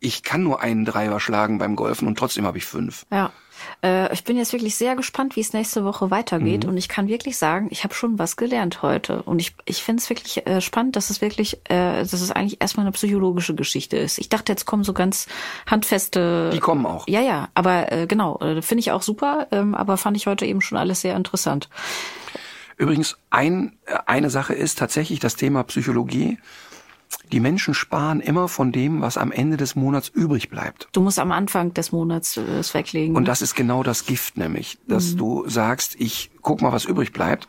ich 0.00 0.22
kann 0.22 0.42
nur 0.42 0.60
einen 0.60 0.84
Dreier 0.84 1.20
schlagen 1.20 1.58
beim 1.58 1.76
Golfen 1.76 2.06
und 2.06 2.18
trotzdem 2.18 2.44
habe 2.44 2.58
ich 2.58 2.64
fünf. 2.64 3.06
Ja. 3.10 3.32
Äh, 3.82 4.12
ich 4.12 4.24
bin 4.24 4.36
jetzt 4.36 4.52
wirklich 4.52 4.76
sehr 4.76 4.96
gespannt, 4.96 5.36
wie 5.36 5.40
es 5.40 5.52
nächste 5.52 5.84
Woche 5.84 6.10
weitergeht. 6.10 6.64
Mhm. 6.64 6.70
Und 6.70 6.76
ich 6.76 6.88
kann 6.88 7.08
wirklich 7.08 7.38
sagen, 7.38 7.68
ich 7.70 7.84
habe 7.84 7.94
schon 7.94 8.18
was 8.18 8.36
gelernt 8.36 8.82
heute. 8.82 9.22
Und 9.22 9.38
ich, 9.38 9.54
ich 9.64 9.82
finde 9.82 10.02
es 10.02 10.10
wirklich 10.10 10.46
äh, 10.46 10.60
spannend, 10.60 10.96
dass 10.96 11.10
es 11.10 11.20
wirklich, 11.20 11.58
äh, 11.64 11.98
dass 12.00 12.12
es 12.12 12.30
eigentlich 12.30 12.60
erstmal 12.60 12.84
eine 12.84 12.92
psychologische 12.92 13.54
Geschichte 13.54 13.96
ist. 13.96 14.18
Ich 14.18 14.28
dachte, 14.28 14.52
jetzt 14.52 14.66
kommen 14.66 14.84
so 14.84 14.92
ganz 14.92 15.26
handfeste. 15.66 16.50
Die 16.52 16.60
kommen 16.60 16.86
auch. 16.86 17.08
Ja, 17.08 17.20
ja. 17.20 17.48
Aber 17.54 17.90
äh, 17.90 18.06
genau, 18.06 18.38
äh, 18.40 18.60
finde 18.62 18.80
ich 18.80 18.92
auch 18.92 19.02
super. 19.02 19.48
Ähm, 19.50 19.74
aber 19.74 19.96
fand 19.96 20.16
ich 20.16 20.26
heute 20.26 20.44
eben 20.46 20.60
schon 20.60 20.78
alles 20.78 21.00
sehr 21.00 21.16
interessant. 21.16 21.68
Übrigens, 22.76 23.16
ein, 23.30 23.78
äh, 23.86 23.96
eine 24.06 24.30
Sache 24.30 24.54
ist 24.54 24.78
tatsächlich 24.78 25.20
das 25.20 25.36
Thema 25.36 25.64
Psychologie 25.64 26.38
die 27.32 27.40
Menschen 27.40 27.74
sparen 27.74 28.20
immer 28.20 28.48
von 28.48 28.72
dem, 28.72 29.00
was 29.00 29.18
am 29.18 29.32
Ende 29.32 29.56
des 29.56 29.74
Monats 29.74 30.08
übrig 30.08 30.48
bleibt. 30.48 30.88
Du 30.92 31.00
musst 31.00 31.18
am 31.18 31.32
Anfang 31.32 31.74
des 31.74 31.92
Monats 31.92 32.36
äh, 32.36 32.42
es 32.42 32.74
weglegen. 32.74 33.16
Und 33.16 33.24
ne? 33.24 33.26
das 33.26 33.42
ist 33.42 33.54
genau 33.54 33.82
das 33.82 34.06
Gift 34.06 34.36
nämlich, 34.36 34.78
dass 34.86 35.12
mhm. 35.12 35.18
du 35.18 35.48
sagst, 35.48 35.96
ich 35.98 36.30
guck 36.42 36.62
mal, 36.62 36.72
was 36.72 36.84
übrig 36.84 37.12
bleibt 37.12 37.48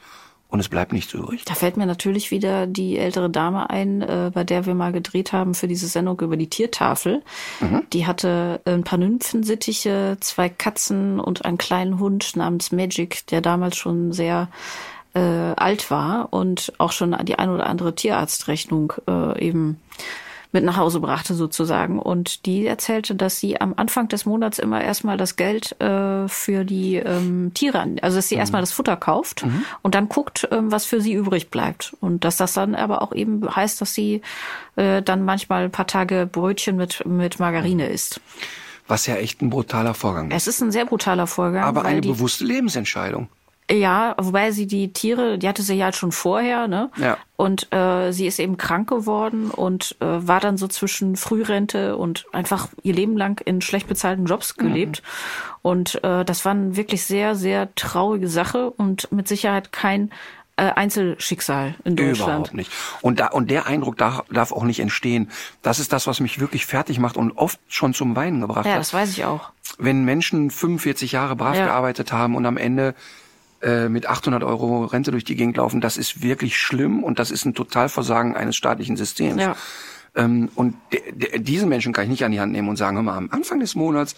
und 0.49 0.59
es 0.59 0.69
bleibt 0.69 0.93
nichts 0.93 1.13
übrig. 1.13 1.43
Da 1.45 1.53
fällt 1.53 1.77
mir 1.77 1.85
natürlich 1.85 2.31
wieder 2.31 2.67
die 2.67 2.97
ältere 2.97 3.29
Dame 3.29 3.69
ein, 3.69 4.01
äh, 4.01 4.31
bei 4.33 4.43
der 4.43 4.65
wir 4.65 4.75
mal 4.75 4.93
gedreht 4.93 5.33
haben 5.33 5.53
für 5.53 5.67
diese 5.67 5.87
Sendung 5.87 6.19
über 6.21 6.37
die 6.37 6.49
Tiertafel. 6.49 7.21
Mhm. 7.59 7.83
Die 7.93 8.07
hatte 8.07 8.61
ein 8.65 8.83
paar 8.83 8.97
Nymphensittiche, 8.97 10.17
zwei 10.21 10.49
Katzen 10.49 11.19
und 11.19 11.45
einen 11.45 11.57
kleinen 11.57 11.99
Hund 11.99 12.35
namens 12.35 12.71
Magic, 12.71 13.27
der 13.27 13.41
damals 13.41 13.75
schon 13.75 14.13
sehr 14.13 14.49
äh, 15.17 15.53
alt 15.55 15.89
war 15.89 16.27
und 16.31 16.73
auch 16.77 16.91
schon 16.91 17.15
die 17.25 17.39
ein 17.39 17.49
oder 17.49 17.65
andere 17.67 17.95
Tierarztrechnung 17.95 18.93
äh, 19.07 19.43
eben 19.43 19.81
mit 20.51 20.63
nach 20.63 20.77
Hause 20.77 20.99
brachte 20.99 21.33
sozusagen. 21.33 21.99
Und 21.99 22.45
die 22.45 22.65
erzählte, 22.65 23.15
dass 23.15 23.39
sie 23.39 23.59
am 23.59 23.73
Anfang 23.75 24.07
des 24.07 24.25
Monats 24.25 24.59
immer 24.59 24.81
erstmal 24.81 25.17
das 25.17 25.35
Geld 25.35 25.79
äh, 25.81 26.27
für 26.27 26.63
die 26.63 26.95
ähm, 26.95 27.51
Tiere, 27.53 27.85
also 28.01 28.17
dass 28.17 28.29
sie 28.29 28.35
mhm. 28.35 28.39
erstmal 28.39 28.61
das 28.61 28.71
Futter 28.71 28.95
kauft 28.95 29.45
mhm. 29.45 29.65
und 29.81 29.95
dann 29.95 30.07
guckt, 30.07 30.47
ähm, 30.51 30.71
was 30.71 30.85
für 30.85 31.01
sie 31.01 31.13
übrig 31.13 31.49
bleibt. 31.49 31.95
Und 31.99 32.23
dass 32.23 32.37
das 32.37 32.53
dann 32.53 32.75
aber 32.75 33.01
auch 33.01 33.13
eben 33.13 33.43
heißt, 33.55 33.81
dass 33.81 33.93
sie 33.93 34.21
äh, 34.75 35.01
dann 35.01 35.25
manchmal 35.25 35.65
ein 35.65 35.71
paar 35.71 35.87
Tage 35.87 36.29
Brötchen 36.31 36.77
mit, 36.77 37.05
mit 37.05 37.39
Margarine 37.39 37.87
isst. 37.87 38.21
Was 38.87 39.05
ja 39.05 39.15
echt 39.15 39.41
ein 39.41 39.49
brutaler 39.49 39.93
Vorgang 39.93 40.31
ist. 40.31 40.47
Es 40.47 40.55
ist 40.55 40.61
ein 40.61 40.71
sehr 40.71 40.85
brutaler 40.85 41.27
Vorgang. 41.27 41.65
Aber 41.65 41.83
eine 41.83 42.01
bewusste 42.01 42.45
Lebensentscheidung. 42.45 43.27
Ja, 43.69 44.15
wobei 44.17 44.51
sie 44.51 44.65
die 44.65 44.93
Tiere, 44.93 45.37
die 45.37 45.47
hatte 45.47 45.61
sie 45.61 45.75
ja 45.75 45.85
halt 45.85 45.95
schon 45.97 46.13
vorher, 46.13 46.69
ne? 46.69 46.89
Ja. 46.95 47.17
Und 47.35 47.71
äh, 47.73 48.13
sie 48.13 48.25
ist 48.25 48.39
eben 48.39 48.55
krank 48.57 48.87
geworden 48.87 49.51
und 49.51 49.97
äh, 49.99 50.05
war 50.05 50.39
dann 50.39 50.57
so 50.57 50.69
zwischen 50.69 51.17
Frührente 51.17 51.97
und 51.97 52.25
einfach 52.31 52.69
ihr 52.83 52.93
Leben 52.93 53.17
lang 53.17 53.41
in 53.43 53.61
schlecht 53.61 53.87
bezahlten 53.87 54.25
Jobs 54.25 54.55
mhm. 54.55 54.63
gelebt. 54.63 55.03
Mhm. 55.03 55.55
Und 55.63 56.03
äh, 56.03 56.23
das 56.23 56.45
war 56.45 56.53
eine 56.53 56.77
wirklich 56.77 57.03
sehr, 57.03 57.35
sehr 57.35 57.73
traurige 57.75 58.29
Sache 58.29 58.69
und 58.69 59.11
mit 59.11 59.27
Sicherheit 59.27 59.73
kein 59.73 60.11
äh, 60.55 60.71
Einzelschicksal 60.71 61.75
in 61.83 61.97
Deutschland. 61.97 62.29
Überhaupt 62.29 62.53
nicht. 62.53 62.71
Und 63.01 63.19
da 63.19 63.27
und 63.27 63.51
der 63.51 63.67
Eindruck 63.67 63.97
darf, 63.97 64.23
darf 64.31 64.53
auch 64.53 64.63
nicht 64.63 64.79
entstehen. 64.79 65.29
Das 65.61 65.79
ist 65.79 65.91
das, 65.91 66.07
was 66.07 66.21
mich 66.21 66.39
wirklich 66.39 66.65
fertig 66.65 66.99
macht 66.99 67.17
und 67.17 67.33
oft 67.33 67.59
schon 67.67 67.93
zum 67.93 68.15
Weinen 68.15 68.39
gebracht 68.39 68.65
ja, 68.65 68.71
hat. 68.71 68.75
Ja, 68.75 68.79
das 68.79 68.93
weiß 68.93 69.11
ich 69.11 69.25
auch. 69.25 69.51
Wenn 69.77 70.05
Menschen 70.05 70.51
45 70.51 71.11
Jahre 71.11 71.35
brav 71.35 71.57
ja. 71.57 71.65
gearbeitet 71.65 72.13
haben 72.13 72.35
und 72.35 72.45
am 72.45 72.55
Ende 72.55 72.95
äh, 73.61 73.89
mit 73.89 74.07
800 74.07 74.43
Euro 74.43 74.85
Rente 74.85 75.11
durch 75.11 75.23
die 75.23 75.35
Gegend 75.35 75.57
laufen, 75.57 75.81
das 75.81 75.97
ist 75.97 76.21
wirklich 76.21 76.57
schlimm 76.57 77.03
und 77.03 77.19
das 77.19 77.31
ist 77.31 77.45
ein 77.45 77.53
Totalversagen 77.53 78.35
eines 78.35 78.55
staatlichen 78.55 78.97
Systems. 78.97 79.41
Ja. 79.41 79.55
Ähm, 80.15 80.49
und 80.55 80.75
de, 80.91 81.11
de, 81.11 81.39
diesen 81.39 81.69
Menschen 81.69 81.93
kann 81.93 82.05
ich 82.05 82.09
nicht 82.09 82.23
an 82.23 82.31
die 82.31 82.39
Hand 82.39 82.51
nehmen 82.51 82.69
und 82.69 82.75
sagen, 82.75 82.97
hör 82.97 83.03
mal, 83.03 83.17
am 83.17 83.29
Anfang 83.31 83.59
des 83.59 83.75
Monats 83.75 84.15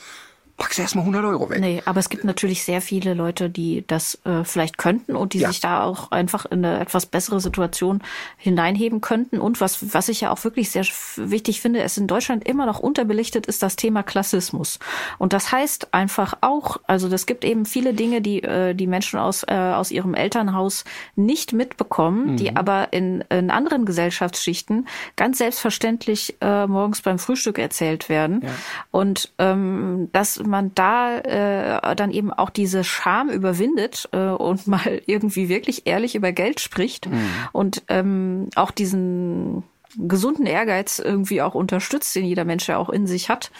packst 0.60 0.78
du 0.78 0.82
erstmal 0.84 1.04
100 1.04 1.24
Euro 1.26 1.50
weg. 1.50 1.60
Nee, 1.60 1.82
aber 1.86 2.00
es 2.00 2.10
gibt 2.10 2.24
natürlich 2.26 2.64
sehr 2.64 2.82
viele 2.82 3.14
Leute, 3.14 3.50
die 3.50 3.84
das 3.88 4.20
äh, 4.26 4.44
vielleicht 4.44 4.78
könnten 4.78 5.16
und 5.16 5.34
die 5.34 5.40
Ja. 5.40 5.48
sich 5.48 5.62
da 5.62 5.84
auch 5.84 6.12
einfach 6.12 6.46
in 6.46 6.64
eine 6.64 6.80
etwas 6.80 7.06
bessere 7.06 7.40
Situation 7.40 8.02
hineinheben 8.38 9.02
könnten. 9.02 9.40
Und 9.40 9.62
was, 9.62 9.94
was 9.94 10.10
ich 10.10 10.22
ja 10.22 10.32
auch 10.32 10.44
wirklich 10.44 10.70
sehr 10.70 10.86
wichtig 11.16 11.62
finde, 11.62 11.82
es 11.82 11.98
in 11.98 12.08
Deutschland 12.08 12.48
immer 12.48 12.66
noch 12.66 12.80
unterbelichtet 12.80 13.46
ist 13.48 13.64
das 13.64 13.76
Thema 13.78 14.04
Klassismus. 14.04 14.80
Und 15.18 15.34
das 15.34 15.52
heißt 15.52 15.94
einfach 15.94 16.34
auch, 16.42 16.78
also 16.86 17.10
das 17.10 17.26
gibt 17.26 17.46
eben 17.46 17.66
viele 17.66 17.94
Dinge, 17.94 18.22
die 18.22 18.44
äh, 18.44 18.74
die 18.76 18.88
Menschen 18.88 19.18
aus, 19.20 19.44
äh, 19.48 19.54
aus 19.54 19.92
ihrem 19.92 20.14
Elternhaus 20.14 20.84
nicht 21.16 21.54
mitbekommen, 21.54 22.36
die 22.38 22.56
aber 22.56 22.92
in, 22.92 23.24
in 23.30 23.50
anderen 23.50 23.86
Gesellschaftsschichten 23.86 24.88
ganz 25.16 25.38
selbstverständlich 25.38 26.36
äh, 26.42 26.68
morgens 26.68 27.02
beim 27.02 27.18
Frühstück 27.18 27.58
erzählt 27.60 28.10
werden. 28.10 28.44
Und 28.92 29.32
ähm, 29.40 30.10
dass 30.12 30.44
man 30.50 30.74
da 30.76 31.20
äh, 31.20 31.96
dann 31.96 32.12
eben 32.12 32.34
auch 32.34 32.50
diese 32.50 32.84
Scham 32.84 33.30
überwindet 33.30 34.10
äh, 34.12 34.30
und 34.30 34.68
mal 34.68 35.02
irgendwie 35.06 35.48
wirklich 35.50 35.88
ehrlich 35.88 36.16
über 36.16 36.32
Geld 36.32 36.60
spricht 36.60 37.08
und 37.52 37.84
ähm, 37.88 38.50
auch 38.56 38.72
diesen 38.72 39.64
gesunden 39.98 40.46
Ehrgeiz 40.46 41.00
irgendwie 41.00 41.42
auch 41.42 41.56
unterstützt, 41.56 42.16
den 42.16 42.26
jeder 42.26 42.46
Mensch 42.46 42.68
ja 42.68 42.78
auch 42.78 42.90
in 42.90 43.08
sich 43.08 43.30
hat. 43.30 43.52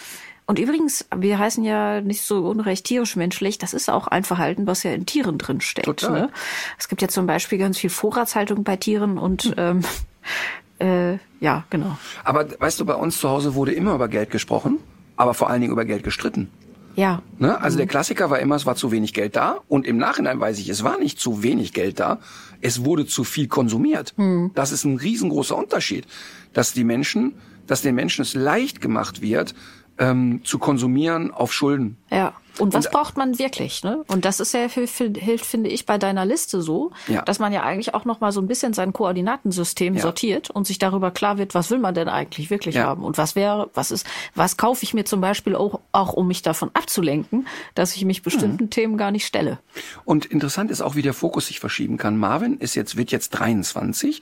Und 0.50 0.58
übrigens, 0.58 1.06
wir 1.16 1.38
heißen 1.38 1.62
ja 1.62 2.00
nicht 2.00 2.22
so 2.22 2.48
unrecht 2.48 2.84
tierisch 2.84 3.14
menschlich. 3.14 3.58
Das 3.58 3.72
ist 3.72 3.88
auch 3.88 4.08
ein 4.08 4.24
Verhalten, 4.24 4.66
was 4.66 4.82
ja 4.82 4.90
in 4.90 5.06
Tieren 5.06 5.38
drin 5.38 5.60
steckt. 5.60 6.02
Ne? 6.10 6.28
Es 6.76 6.88
gibt 6.88 7.02
ja 7.02 7.08
zum 7.08 7.28
Beispiel 7.28 7.56
ganz 7.56 7.78
viel 7.78 7.88
Vorratshaltung 7.90 8.64
bei 8.64 8.74
Tieren 8.74 9.16
und 9.16 9.54
ähm, 9.56 9.82
äh, 10.80 11.18
ja, 11.38 11.64
genau. 11.70 11.96
Aber 12.24 12.48
weißt 12.58 12.80
du, 12.80 12.84
bei 12.84 12.94
uns 12.94 13.18
zu 13.20 13.28
Hause 13.28 13.54
wurde 13.54 13.72
immer 13.72 13.94
über 13.94 14.08
Geld 14.08 14.30
gesprochen, 14.30 14.78
aber 15.16 15.34
vor 15.34 15.50
allen 15.50 15.60
Dingen 15.60 15.72
über 15.72 15.84
Geld 15.84 16.02
gestritten. 16.02 16.50
Ja, 16.96 17.22
Ne? 17.38 17.60
Also 17.60 17.78
der 17.78 17.86
Klassiker 17.86 18.30
war 18.30 18.38
immer, 18.40 18.56
es 18.56 18.66
war 18.66 18.76
zu 18.76 18.90
wenig 18.92 19.14
Geld 19.14 19.36
da. 19.36 19.58
Und 19.68 19.86
im 19.86 19.96
Nachhinein 19.96 20.40
weiß 20.40 20.58
ich, 20.58 20.68
es 20.68 20.84
war 20.84 20.98
nicht 20.98 21.18
zu 21.18 21.42
wenig 21.42 21.72
Geld 21.72 22.00
da, 22.00 22.18
es 22.60 22.84
wurde 22.84 23.06
zu 23.06 23.24
viel 23.24 23.48
konsumiert. 23.48 24.14
Das 24.54 24.72
ist 24.72 24.84
ein 24.84 24.96
riesengroßer 24.96 25.56
Unterschied, 25.56 26.06
dass 26.52 26.72
die 26.72 26.84
Menschen, 26.84 27.34
dass 27.66 27.82
den 27.82 27.94
Menschen 27.94 28.22
es 28.22 28.34
leicht 28.34 28.80
gemacht 28.80 29.22
wird, 29.22 29.54
ähm, 29.98 30.40
zu 30.44 30.58
konsumieren 30.58 31.30
auf 31.30 31.52
Schulden. 31.52 31.96
Ja. 32.10 32.34
Und 32.60 32.74
was 32.74 32.86
Und- 32.86 32.92
braucht 32.92 33.16
man 33.16 33.38
wirklich? 33.38 33.82
Ne? 33.82 34.04
Und 34.08 34.24
das 34.24 34.40
ist 34.40 34.52
ja 34.54 34.68
hilft, 34.68 35.46
finde 35.46 35.70
ich, 35.70 35.86
bei 35.86 35.98
deiner 35.98 36.24
Liste 36.26 36.60
so, 36.62 36.90
Ja. 37.08 37.22
dass 37.22 37.38
man 37.38 37.52
ja 37.52 37.62
eigentlich 37.62 37.94
auch 37.94 38.04
noch 38.04 38.20
mal 38.20 38.32
so 38.32 38.40
ein 38.40 38.46
bisschen 38.46 38.72
sein 38.74 38.92
Koordinatensystem 38.92 39.94
Ja. 39.94 40.02
sortiert 40.02 40.50
und 40.50 40.66
sich 40.66 40.78
darüber 40.78 41.10
klar 41.10 41.38
wird, 41.38 41.54
was 41.54 41.70
will 41.70 41.78
man 41.78 41.94
denn 41.94 42.08
eigentlich 42.08 42.50
wirklich 42.50 42.74
Ja. 42.76 42.84
haben 42.84 43.02
und 43.04 43.18
was 43.18 43.34
wäre, 43.36 43.70
was 43.74 43.90
ist, 43.90 44.06
was 44.34 44.56
kaufe 44.56 44.82
ich 44.84 44.94
mir 44.94 45.04
zum 45.04 45.20
Beispiel 45.20 45.56
auch, 45.56 45.80
auch 45.92 46.12
um 46.12 46.26
mich 46.28 46.42
davon 46.42 46.70
abzulenken, 46.74 47.46
dass 47.74 47.96
ich 47.96 48.04
mich 48.04 48.22
bestimmten 48.22 48.64
Mhm. 48.64 48.70
Themen 48.70 48.96
gar 48.98 49.10
nicht 49.10 49.26
stelle. 49.26 49.58
Und 50.04 50.26
interessant 50.26 50.70
ist 50.70 50.80
auch, 50.80 50.94
wie 50.94 51.02
der 51.02 51.14
Fokus 51.14 51.46
sich 51.46 51.60
verschieben 51.60 51.96
kann. 51.96 52.16
Marvin 52.16 52.58
ist 52.58 52.74
jetzt, 52.74 52.96
wird 52.96 53.10
jetzt 53.12 53.30
23. 53.30 54.20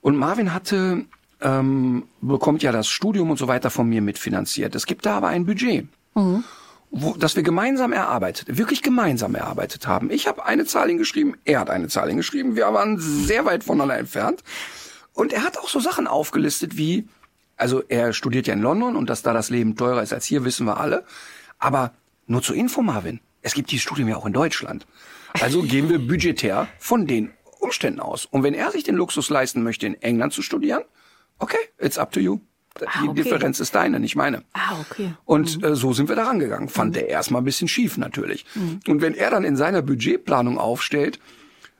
Und 0.00 0.16
Marvin 0.16 0.52
hatte, 0.52 1.04
ähm, 1.40 2.04
bekommt 2.20 2.62
ja 2.62 2.72
das 2.72 2.88
Studium 2.88 3.30
und 3.30 3.36
so 3.38 3.48
weiter 3.48 3.70
von 3.70 3.88
mir 3.88 4.00
mitfinanziert. 4.00 4.74
Es 4.74 4.86
gibt 4.86 5.04
da 5.06 5.16
aber 5.18 5.28
ein 5.28 5.44
Budget. 5.46 5.86
Wo, 6.90 7.14
das 7.16 7.36
wir 7.36 7.42
gemeinsam 7.42 7.92
erarbeitet, 7.92 8.58
wirklich 8.58 8.80
gemeinsam 8.80 9.34
erarbeitet 9.34 9.86
haben. 9.86 10.10
Ich 10.10 10.26
habe 10.26 10.46
eine 10.46 10.64
Zahl 10.64 10.88
hingeschrieben, 10.88 11.36
er 11.44 11.60
hat 11.60 11.70
eine 11.70 11.88
Zahl 11.88 12.08
hingeschrieben. 12.08 12.56
Wir 12.56 12.72
waren 12.72 12.98
sehr 12.98 13.44
weit 13.44 13.64
voneinander 13.64 13.98
entfernt. 13.98 14.42
Und 15.12 15.32
er 15.32 15.42
hat 15.42 15.58
auch 15.58 15.68
so 15.68 15.80
Sachen 15.80 16.06
aufgelistet 16.06 16.76
wie, 16.76 17.08
also 17.56 17.82
er 17.88 18.12
studiert 18.12 18.46
ja 18.46 18.54
in 18.54 18.60
London 18.60 18.96
und 18.96 19.10
dass 19.10 19.22
da 19.22 19.32
das 19.32 19.50
Leben 19.50 19.76
teurer 19.76 20.02
ist 20.02 20.12
als 20.12 20.26
hier, 20.26 20.44
wissen 20.44 20.66
wir 20.66 20.78
alle. 20.78 21.04
Aber 21.58 21.92
nur 22.26 22.42
zur 22.42 22.54
Info, 22.54 22.82
Marvin, 22.82 23.20
es 23.42 23.54
gibt 23.54 23.70
dieses 23.70 23.82
Studium 23.82 24.08
ja 24.08 24.16
auch 24.16 24.26
in 24.26 24.32
Deutschland. 24.32 24.86
Also 25.40 25.62
gehen 25.62 25.88
wir 25.88 25.98
budgetär 25.98 26.68
von 26.78 27.06
den 27.06 27.32
Umständen 27.60 28.00
aus. 28.00 28.26
Und 28.26 28.42
wenn 28.42 28.54
er 28.54 28.70
sich 28.70 28.84
den 28.84 28.94
Luxus 28.94 29.30
leisten 29.30 29.62
möchte, 29.62 29.86
in 29.86 30.00
England 30.02 30.32
zu 30.32 30.42
studieren, 30.42 30.82
okay, 31.38 31.58
it's 31.78 31.98
up 31.98 32.12
to 32.12 32.20
you. 32.20 32.40
Die 32.80 32.86
Ah, 32.86 33.04
okay. 33.04 33.22
Differenz 33.22 33.60
ist 33.60 33.74
deine, 33.74 34.00
nicht 34.00 34.16
meine. 34.16 34.42
Ah, 34.52 34.80
okay. 34.80 35.14
Und 35.24 35.62
äh, 35.64 35.74
so 35.76 35.92
sind 35.92 36.08
wir 36.08 36.16
da 36.16 36.24
rangegangen. 36.24 36.68
Fand 36.68 36.96
der 36.96 37.08
erstmal 37.08 37.42
ein 37.42 37.44
bisschen 37.44 37.68
schief 37.68 37.96
natürlich. 37.98 38.44
Mhm. 38.54 38.80
Und 38.88 39.02
wenn 39.02 39.14
er 39.14 39.30
dann 39.30 39.44
in 39.44 39.56
seiner 39.56 39.82
Budgetplanung 39.82 40.58
aufstellt, 40.58 41.18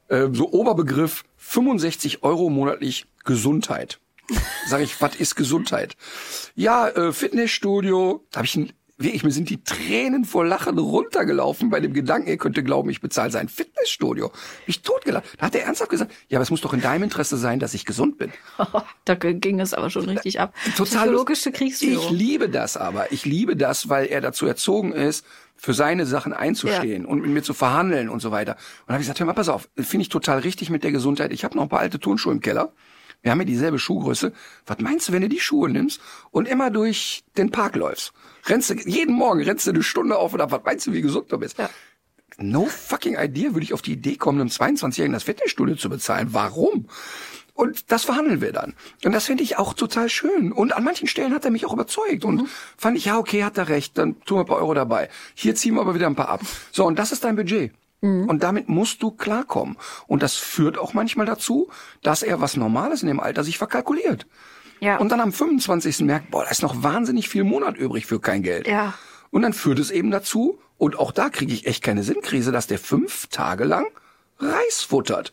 äh, 0.09 0.29
so 0.33 0.51
Oberbegriff 0.53 1.25
65 1.39 2.23
Euro 2.23 2.49
monatlich 2.51 3.07
Gesundheit. 3.25 3.99
Sag 4.69 4.81
ich, 4.81 5.01
was 5.01 5.15
ist 5.17 5.37
Gesundheit? 5.37 5.97
Ja, 6.55 6.89
äh, 6.89 7.13
Fitnessstudio. 7.13 8.25
Da 8.31 8.39
habe 8.39 8.47
ich 8.47 8.57
ein, 8.57 8.73
wirklich, 8.99 9.25
mir 9.25 9.31
sind 9.31 9.51
die 9.51 9.63
Tränen 9.63 10.25
vor 10.25 10.45
Lachen 10.45 10.79
runtergelaufen 10.79 11.71
bei 11.71 11.81
dem 11.81 11.93
Gedanken, 11.93 12.29
ihr 12.29 12.39
könnte 12.39 12.63
glauben, 12.63 12.89
ich 12.91 13.01
bezahle 13.01 13.31
sein 13.31 13.49
Fitnessstudio. 13.49 14.33
Ich 14.67 14.83
totgelacht. 14.83 15.25
Da 15.39 15.47
hat 15.47 15.55
er 15.55 15.65
ernsthaft 15.65 15.91
gesagt, 15.91 16.13
ja, 16.29 16.39
aber 16.39 16.43
es 16.43 16.51
muss 16.51 16.61
doch 16.63 16.73
in 16.73 16.81
deinem 16.81 17.05
Interesse 17.05 17.37
sein, 17.37 17.59
dass 17.59 17.75
ich 17.75 17.85
gesund 17.85 18.19
bin. 18.19 18.33
da 19.05 19.15
ging 19.15 19.61
es 19.61 19.75
aber 19.75 19.91
schon 19.91 20.09
richtig 20.09 20.41
ab. 20.41 20.55
Total 20.77 21.03
Psychologische 21.07 21.51
lust- 21.51 21.59
Kriegsführung. 21.59 22.05
Ich 22.05 22.11
liebe 22.11 22.49
das 22.49 22.77
aber. 22.77 23.13
Ich 23.13 23.25
liebe 23.25 23.57
das, 23.57 23.89
weil 23.89 24.07
er 24.07 24.21
dazu 24.21 24.47
erzogen 24.47 24.93
ist, 24.93 25.25
für 25.59 25.73
seine 25.75 26.05
Sachen 26.07 26.33
einzustehen 26.33 27.07
und 27.07 27.21
mit 27.23 27.31
mir 27.31 27.43
zu 27.43 27.55
verhandeln 27.55 28.09
und 28.09 28.21
so 28.21 28.31
weiter. 28.31 28.53
Und 28.53 28.89
dann 28.89 28.95
habe 28.95 29.03
ich 29.03 29.07
gesagt, 29.07 29.21
hör 29.21 29.27
mal, 29.27 29.33
pass 29.33 29.49
auf, 29.49 29.69
finde 29.77 30.03
ich 30.03 30.09
total 30.11 30.41
richtig 30.41 30.69
mit 30.71 30.85
der 30.85 30.93
Gesundheit. 30.93 31.33
Ich 31.33 31.45
habe 31.45 31.57
noch 31.57 31.63
ein 31.63 31.69
paar 31.71 31.81
alte 31.81 31.99
Turnschuhe 31.99 32.33
im 32.33 32.41
Keller. 32.41 32.73
Wir 33.23 33.31
haben 33.33 33.41
ja 33.41 33.47
dieselbe 33.47 33.79
Schuhgröße. 33.79 34.33
Was 34.67 34.79
meinst 34.81 35.09
du, 35.09 35.13
wenn 35.13 35.23
du 35.23 35.29
die 35.29 35.41
Schuhe 35.41 35.69
nimmst 35.71 36.01
und 36.31 36.47
immer 36.47 36.71
durch 36.71 37.25
den 37.39 37.51
Park 37.51 37.75
läufst? 37.75 38.13
Rennst 38.49 38.71
du, 38.71 38.75
jeden 38.75 39.15
Morgen 39.15 39.43
rennst 39.43 39.67
du 39.67 39.71
eine 39.71 39.83
Stunde 39.83 40.17
auf 40.17 40.33
und 40.35 40.41
ab. 40.41 40.53
Was 40.53 40.63
meinst 40.65 40.87
du, 40.87 40.93
wie 40.93 41.03
gesund 41.03 41.31
du 41.31 41.39
bist? 41.39 41.59
Ja. 41.59 41.69
No 42.39 42.67
fucking 42.67 43.17
idea 43.19 43.55
würde 43.55 43.65
ich 43.65 43.73
auf 43.73 43.83
die 43.83 43.93
Idee 43.93 44.17
kommen, 44.17 44.41
einem 44.41 44.51
22-Jährigen 44.51 45.15
das 45.15 45.23
Fitnessstudio 45.23 45.77
zu 45.77 45.89
bezahlen. 45.89 46.29
Warum? 46.33 46.89
Und 47.55 47.91
das 47.91 48.05
verhandeln 48.05 48.43
wir 48.43 48.53
dann. 48.53 48.75
Und 49.05 49.13
das 49.13 49.25
finde 49.25 49.43
ich 49.43 49.57
auch 49.57 49.73
total 49.73 50.11
schön. 50.11 50.53
Und 50.53 50.77
an 50.77 50.85
manchen 50.85 51.09
Stellen 51.09 51.33
hat 51.33 51.47
er 51.47 51.51
mich 51.51 51.65
auch 51.65 51.73
überzeugt. 51.73 52.27
Und 52.27 52.49
fand 52.77 52.99
ich, 52.99 53.07
ja, 53.07 53.19
okay, 53.19 53.45
hat 53.45 53.57
er 53.57 53.69
recht, 53.69 53.97
dann 53.97 54.21
tun 54.23 54.37
wir 54.37 54.41
ein 54.43 54.47
paar 54.47 54.59
Euro 54.59 54.75
dabei. 54.75 55.09
Hier 55.35 55.55
ziehen 55.55 55.75
wir 55.75 55.81
aber 55.81 55.95
wieder 55.95 56.07
ein 56.07 56.17
paar 56.17 56.29
ab. 56.29 56.43
So, 56.71 56.85
und 56.85 56.99
das 56.99 57.13
ist 57.13 57.25
dein 57.25 57.37
Budget. 57.37 57.73
Und 58.03 58.43
damit 58.43 58.69
musst 58.69 59.03
du 59.03 59.11
klarkommen. 59.11 59.77
Und 60.07 60.23
das 60.23 60.37
führt 60.37 60.79
auch 60.79 60.93
manchmal 60.93 61.27
dazu, 61.27 61.71
dass 62.03 62.23
er 62.23 62.41
was 62.41 62.57
Normales 62.57 63.03
in 63.03 63.09
dem 63.09 63.19
Alter 63.19 63.43
sich 63.43 63.59
verkalkuliert. 63.59 64.27
Ja. 64.81 64.99
Und 64.99 65.11
dann 65.11 65.21
am 65.21 65.33
25. 65.33 66.01
merkt, 66.01 66.31
boah, 66.31 66.45
da 66.45 66.51
ist 66.51 66.63
noch 66.63 66.83
wahnsinnig 66.83 67.29
viel 67.29 67.45
Monat 67.45 67.77
übrig 67.77 68.07
für 68.07 68.21
kein 68.21 68.43
Geld. 68.43 68.67
Ja. 68.67 68.95
Und 69.31 69.43
dann 69.43 69.53
führt 69.53 69.79
es 69.79 69.91
eben 69.91 70.11
dazu, 70.11 70.59
und 70.79 70.99
auch 70.99 71.13
da 71.13 71.31
kriege 71.31 71.53
ich 71.53 71.67
echt 71.67 71.83
keine 71.83 72.03
Sinnkrise, 72.03 72.53
dass 72.53 72.67
der 72.67 72.79
fünf 72.79 73.29
Tage 73.29 73.65
lang 73.65 73.87
Reis 74.39 74.83
futtert. 74.83 75.33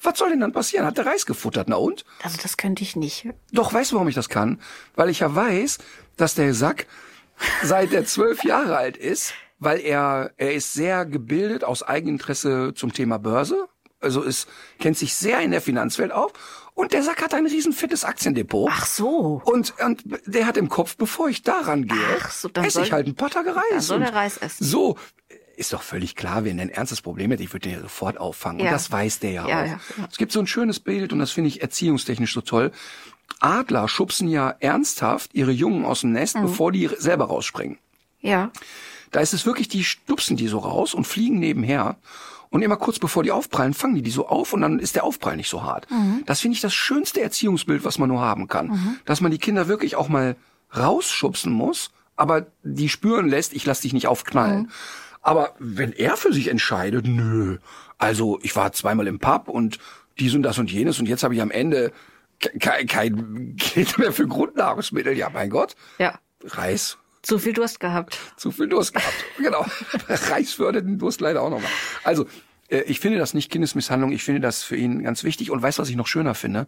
Was 0.00 0.18
soll 0.18 0.30
denn 0.30 0.40
dann 0.40 0.52
passieren? 0.52 0.86
Hat 0.86 0.98
der 0.98 1.06
Reis 1.06 1.26
gefuttert, 1.26 1.68
na 1.68 1.76
und? 1.76 2.04
Also 2.22 2.38
das 2.42 2.56
könnte 2.56 2.82
ich 2.82 2.94
nicht. 2.94 3.26
Doch, 3.52 3.72
weißt 3.72 3.90
du, 3.90 3.96
warum 3.96 4.08
ich 4.08 4.14
das 4.14 4.28
kann? 4.28 4.60
Weil 4.94 5.08
ich 5.08 5.20
ja 5.20 5.34
weiß, 5.34 5.78
dass 6.16 6.34
der 6.34 6.54
Sack 6.54 6.86
seit 7.62 7.92
er 7.92 8.04
zwölf 8.04 8.44
Jahre 8.44 8.76
alt 8.76 8.96
ist, 8.96 9.32
weil 9.58 9.80
er, 9.80 10.32
er 10.36 10.54
ist 10.54 10.72
sehr 10.72 11.04
gebildet 11.04 11.64
aus 11.64 11.82
Eigeninteresse 11.82 12.74
zum 12.74 12.92
Thema 12.92 13.18
Börse, 13.18 13.68
also 14.00 14.22
ist, 14.22 14.48
kennt 14.78 14.96
sich 14.96 15.14
sehr 15.14 15.40
in 15.40 15.50
der 15.50 15.60
Finanzwelt 15.60 16.12
auf 16.12 16.32
und 16.78 16.92
der 16.92 17.02
Sack 17.02 17.22
hat 17.22 17.34
ein 17.34 17.46
riesen 17.46 17.72
fettes 17.72 18.04
Aktiendepot. 18.04 18.70
Ach 18.72 18.86
so. 18.86 19.42
Und, 19.44 19.74
und 19.84 20.02
der 20.26 20.46
hat 20.46 20.56
im 20.56 20.68
Kopf, 20.68 20.96
bevor 20.96 21.28
ich 21.28 21.42
daran 21.42 21.86
gehe, 21.86 21.98
Ach 22.22 22.30
so, 22.30 22.48
dann 22.48 22.64
esse 22.64 22.80
ich 22.82 22.86
soll- 22.88 22.92
halt 22.94 23.06
ein 23.08 23.14
paar 23.14 23.30
Tage 23.30 23.54
Reis. 23.54 23.62
dann 23.70 23.80
soll 23.80 23.96
Und 23.98 24.02
er 24.04 24.14
Reis 24.14 24.36
essen. 24.38 24.64
So, 24.64 24.96
ist 25.56 25.72
doch 25.72 25.82
völlig 25.82 26.14
klar, 26.14 26.44
wenn 26.44 26.58
er 26.58 26.62
ein 26.66 26.70
ernstes 26.70 27.02
Problem 27.02 27.32
hat, 27.32 27.40
ich 27.40 27.52
würde 27.52 27.68
den 27.68 27.76
ja 27.76 27.80
sofort 27.82 28.16
auffangen. 28.18 28.60
Ja. 28.60 28.66
Und 28.66 28.72
das 28.72 28.90
weiß 28.92 29.18
der 29.18 29.32
ja, 29.32 29.48
Ja, 29.48 29.62
auch. 29.62 29.66
ja. 29.66 29.80
Es 30.10 30.16
gibt 30.16 30.30
so 30.32 30.38
ein 30.38 30.46
schönes 30.46 30.78
Bild 30.78 31.12
und 31.12 31.18
das 31.18 31.32
finde 31.32 31.48
ich 31.48 31.60
erziehungstechnisch 31.62 32.32
so 32.32 32.40
toll. 32.42 32.70
Adler 33.40 33.88
schubsen 33.88 34.28
ja 34.28 34.54
ernsthaft 34.60 35.34
ihre 35.34 35.50
Jungen 35.52 35.84
aus 35.84 36.02
dem 36.02 36.12
Nest, 36.12 36.36
Mhm. 36.36 36.42
bevor 36.42 36.70
die 36.72 36.88
selber 36.96 37.26
rausspringen. 37.26 37.78
Ja. 38.20 38.50
Da 39.10 39.20
ist 39.20 39.34
es 39.34 39.46
wirklich, 39.46 39.68
die 39.68 39.84
stupsen 39.84 40.36
die 40.36 40.48
so 40.48 40.58
raus 40.58 40.94
und 40.94 41.06
fliegen 41.06 41.38
nebenher. 41.38 41.96
Und 42.50 42.62
immer 42.62 42.76
kurz 42.76 42.98
bevor 42.98 43.22
die 43.22 43.30
aufprallen, 43.32 43.74
fangen 43.74 43.94
die 43.94 44.02
die 44.02 44.10
so 44.10 44.26
auf 44.26 44.52
und 44.52 44.60
dann 44.62 44.78
ist 44.78 44.94
der 44.96 45.04
Aufprall 45.04 45.36
nicht 45.36 45.50
so 45.50 45.62
hart. 45.64 45.86
Das 46.26 46.40
finde 46.40 46.54
ich 46.54 46.60
das 46.62 46.72
schönste 46.74 47.20
Erziehungsbild, 47.20 47.84
was 47.84 47.98
man 47.98 48.08
nur 48.08 48.20
haben 48.20 48.48
kann. 48.48 48.98
Dass 49.04 49.20
man 49.20 49.30
die 49.30 49.38
Kinder 49.38 49.68
wirklich 49.68 49.96
auch 49.96 50.08
mal 50.08 50.36
rausschubsen 50.76 51.52
muss, 51.52 51.90
aber 52.16 52.46
die 52.62 52.88
spüren 52.88 53.28
lässt, 53.28 53.52
ich 53.52 53.64
lass 53.66 53.80
dich 53.80 53.92
nicht 53.92 54.06
aufknallen. 54.06 54.70
Aber 55.20 55.54
wenn 55.58 55.92
er 55.92 56.16
für 56.16 56.32
sich 56.32 56.48
entscheidet, 56.48 57.06
nö, 57.06 57.58
also 57.98 58.38
ich 58.42 58.54
war 58.56 58.72
zweimal 58.72 59.06
im 59.06 59.18
Pub 59.18 59.48
und 59.48 59.78
dies 60.18 60.34
und 60.34 60.42
das 60.42 60.58
und 60.58 60.70
jenes 60.70 60.98
und 60.98 61.06
jetzt 61.06 61.22
habe 61.22 61.34
ich 61.34 61.42
am 61.42 61.50
Ende 61.50 61.92
ke- 62.40 62.56
kein, 62.58 62.86
kein 62.86 63.56
Geld 63.56 63.98
mehr 63.98 64.12
für 64.12 64.26
Grundnahrungsmittel, 64.26 65.16
ja 65.16 65.28
mein 65.30 65.50
Gott, 65.50 65.74
Ja. 65.98 66.18
Reis 66.44 66.98
Zu 67.28 67.38
viel 67.38 67.52
Durst 67.52 67.78
gehabt. 67.78 68.18
Zu 68.36 68.50
viel 68.50 68.68
Durst 68.68 68.94
gehabt. 68.94 69.24
Genau. 69.36 69.66
Reis 70.08 70.52
fördert 70.52 70.86
den 70.86 70.98
Durst 70.98 71.20
leider 71.20 71.42
auch 71.42 71.50
nochmal. 71.50 71.70
Also, 72.02 72.24
äh, 72.70 72.80
ich 72.86 73.00
finde 73.00 73.18
das 73.18 73.34
nicht 73.34 73.50
Kindesmisshandlung. 73.50 74.12
Ich 74.12 74.22
finde 74.24 74.40
das 74.40 74.62
für 74.62 74.76
ihn 74.76 75.02
ganz 75.02 75.24
wichtig. 75.24 75.50
Und 75.50 75.60
weißt 75.60 75.76
du, 75.76 75.82
was 75.82 75.90
ich 75.90 75.96
noch 75.96 76.06
schöner 76.06 76.34
finde? 76.34 76.66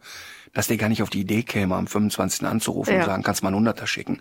Dass 0.53 0.67
der 0.67 0.77
gar 0.77 0.91
nicht 0.91 1.03
auf 1.03 1.09
die 1.09 1.21
Idee 1.21 1.45
käme, 1.45 1.77
am 1.77 1.87
25. 1.87 2.47
anzurufen 2.47 2.93
Ja. 2.93 3.01
und 3.01 3.07
sagen, 3.07 3.23
kannst 3.23 3.43
mal 3.43 3.49
einen 3.49 3.57
Hunderter 3.57 3.87
schicken. 3.87 4.21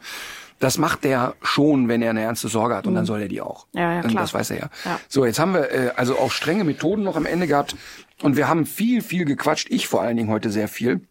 Das 0.59 0.77
macht 0.77 1.03
der 1.03 1.35
schon, 1.41 1.89
wenn 1.89 2.01
er 2.01 2.11
eine 2.11 2.21
ernste 2.21 2.47
Sorge 2.47 2.73
hat. 2.75 2.87
Und 2.87 2.95
dann 2.95 3.05
soll 3.05 3.21
er 3.21 3.27
die 3.27 3.41
auch. 3.41 3.67
Mhm. 3.73 3.79
Ja, 3.79 3.93
ja, 3.95 4.01
Und 4.01 4.11
klar. 4.11 4.23
Das 4.23 4.33
weiß 4.33 4.51
er 4.51 4.57
ja. 4.59 4.69
Ja. 4.85 4.99
So, 5.09 5.25
jetzt 5.25 5.39
haben 5.39 5.53
wir 5.53 5.69
äh, 5.71 5.91
also 5.97 6.17
auch 6.17 6.31
strenge 6.31 6.63
Methoden 6.63 7.03
noch 7.03 7.17
am 7.17 7.25
Ende 7.25 7.47
gehabt. 7.47 7.75
Und 8.21 8.37
wir 8.37 8.47
haben 8.47 8.65
viel, 8.65 9.01
viel 9.01 9.25
gequatscht. 9.25 9.67
Ich 9.69 9.89
vor 9.89 10.01
allen 10.01 10.15
Dingen 10.15 10.29
heute 10.29 10.51
sehr 10.51 10.69
viel. 10.69 11.01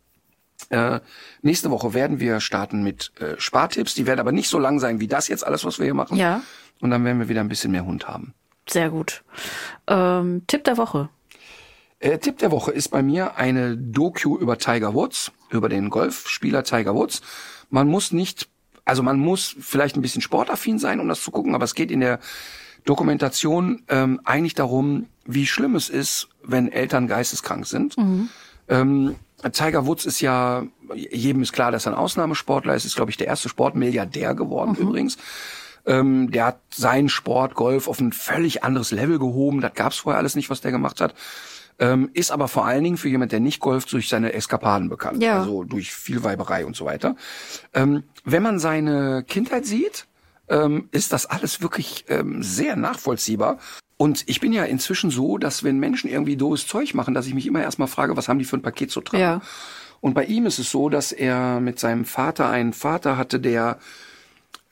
Äh, 0.71 1.01
nächste 1.43 1.71
Woche 1.71 1.95
werden 1.95 2.21
wir 2.21 2.41
starten 2.41 2.83
mit 2.83 3.13
äh, 3.21 3.35
Spartipps. 3.39 3.95
Die 3.95 4.07
werden 4.07 4.21
aber 4.21 4.33
nicht 4.33 4.49
so 4.49 4.59
lang 4.59 4.81
sein 4.81 5.01
wie 5.01 5.09
das 5.09 5.29
jetzt 5.29 5.47
alles, 5.47 5.65
was 5.65 5.79
wir 5.79 5.85
hier 5.85 5.95
machen. 5.95 6.17
Ja. 6.17 6.43
Und 6.81 6.91
dann 6.91 7.05
werden 7.05 7.19
wir 7.19 7.29
wieder 7.29 7.41
ein 7.41 7.49
bisschen 7.49 7.73
mehr 7.73 7.85
Hund 7.85 8.07
haben. 8.07 8.35
Sehr 8.69 8.91
gut. 8.91 9.25
Ähm, 9.87 10.43
Tipp 10.47 10.65
der 10.65 10.77
Woche. 10.77 11.09
Äh, 12.01 12.19
Tipp 12.19 12.39
der 12.39 12.51
Woche 12.51 12.71
ist 12.71 12.89
bei 12.89 13.03
mir 13.03 13.37
eine 13.37 13.77
Doku 13.77 14.39
über 14.39 14.59
Tiger 14.59 14.95
Woods, 14.95 15.33
über 15.51 15.69
den 15.69 15.91
Golfspieler 15.91 16.63
Tiger 16.63 16.95
Woods. 16.95 17.23
Man 17.71 17.89
muss 17.89 18.13
nicht, 18.13 18.49
also 18.85 19.03
man 19.03 19.19
muss 19.19 19.57
vielleicht 19.59 19.97
ein 19.97 20.03
bisschen 20.03 20.23
sportaffin 20.23 20.79
sein, 20.79 21.01
um 21.01 21.09
das 21.09 21.23
zu 21.23 21.31
gucken, 21.31 21.55
aber 21.55 21.65
es 21.65 21.75
geht 21.75 21.91
in 21.91 22.01
der 22.01 22.21
Dokumentation 22.85 23.83
ähm, 23.89 24.21
eigentlich 24.25 24.55
darum, 24.55 25.07
wie 25.25 25.47
schlimm 25.47 25.75
es 25.75 25.89
ist, 25.89 26.29
wenn 26.43 26.71
Eltern 26.71 27.07
geisteskrank 27.07 27.67
sind. 27.67 27.97
Ähm, 28.69 29.17
Tiger 29.53 29.87
Woods 29.87 30.05
ist 30.05 30.21
ja, 30.21 30.65
jedem 30.95 31.43
ist 31.43 31.53
klar, 31.53 31.71
dass 31.71 31.87
er 31.87 31.93
ein 31.93 31.99
Ausnahmesportler 31.99 32.75
ist, 32.75 32.85
ist, 32.85 32.97
glaube 32.97 33.11
ich, 33.11 33.17
der 33.17 33.29
erste 33.29 33.49
Sportmilliardär 33.49 34.35
geworden 34.35 34.75
übrigens. 34.75 35.17
Ähm, 35.87 36.31
der 36.31 36.47
hat 36.47 36.61
seinen 36.71 37.09
Sport, 37.09 37.55
Golf, 37.55 37.89
auf 37.89 38.01
ein 38.01 38.13
völlig 38.13 38.65
anderes 38.65 38.91
Level 38.91 39.19
gehoben. 39.19 39.61
Das 39.61 39.75
gab's 39.75 39.99
vorher 39.99 40.19
alles 40.19 40.35
nicht, 40.35 40.51
was 40.51 40.61
der 40.61 40.73
gemacht 40.73 41.01
hat. 41.01 41.15
Ähm, 41.79 42.11
ist 42.13 42.33
aber 42.33 42.49
vor 42.49 42.67
allen 42.67 42.83
Dingen 42.83 42.97
für 42.97 43.09
jemand, 43.09 43.31
der 43.31 43.41
nicht 43.41 43.61
golft, 43.61 43.93
durch 43.93 44.09
seine 44.09 44.33
Eskapaden 44.33 44.89
bekannt. 44.89 45.23
Ja. 45.23 45.41
Also 45.41 45.63
durch 45.63 45.93
viel 45.93 46.25
Weiberei 46.25 46.67
und 46.67 46.75
so 46.75 46.85
weiter. 46.85 47.15
Ähm, 47.73 48.03
wenn 48.25 48.43
man 48.43 48.59
seine 48.59 49.23
Kindheit 49.23 49.65
sieht, 49.65 50.07
ähm, 50.49 50.89
ist 50.91 51.13
das 51.13 51.27
alles 51.27 51.63
wirklich 51.63 52.05
ähm, 52.09 52.43
sehr 52.43 52.75
nachvollziehbar. 52.75 53.59
Und 53.99 54.25
ich 54.27 54.41
bin 54.41 54.53
ja 54.53 54.65
inzwischen 54.65 55.11
so, 55.11 55.39
dass 55.39 55.65
wenn 55.65 55.79
Menschen 55.79 56.09
irgendwie 56.09 56.37
doofes 56.37 56.67
Zeug 56.67 56.95
machen, 56.95 57.15
dass 57.15 57.27
ich 57.27 57.35
mich 57.35 57.47
immer 57.47 57.61
erstmal 57.61 57.89
frage, 57.89 58.17
was 58.17 58.29
haben 58.29 58.39
die 58.39 58.45
für 58.45 58.57
ein 58.57 58.63
Paket 58.63 58.91
zu 58.91 59.01
tragen? 59.01 59.21
Ja. 59.21 59.41
Und 60.01 60.15
bei 60.15 60.25
ihm 60.25 60.47
ist 60.47 60.61
es 60.61 60.71
so, 60.71 60.89
dass 60.89 61.11
er 61.11 61.59
mit 61.59 61.81
seinem 61.81 62.05
Vater 62.05 62.49
einen 62.49 62.73
Vater 62.73 63.17
hatte, 63.17 63.41
der 63.41 63.79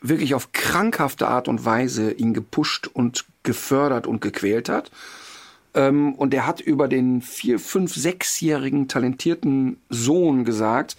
wirklich 0.01 0.35
auf 0.35 0.53
krankhafte 0.53 1.27
Art 1.27 1.49
und 1.49 1.65
Weise 1.65 2.13
ihn 2.13 2.35
gepusht 2.35 2.87
und 2.87 3.25
gefördert 3.43 4.07
und 4.07 4.21
gequält 4.21 4.69
hat. 4.69 4.93
Ähm, 5.75 6.15
und 6.15 6.33
er 6.33 6.47
hat 6.47 6.61
über 6.61 6.87
den 6.87 7.21
vier, 7.21 7.59
fünf, 7.59 7.95
sechsjährigen 7.95 8.87
talentierten 8.87 9.79
Sohn 9.89 10.45
gesagt, 10.45 10.97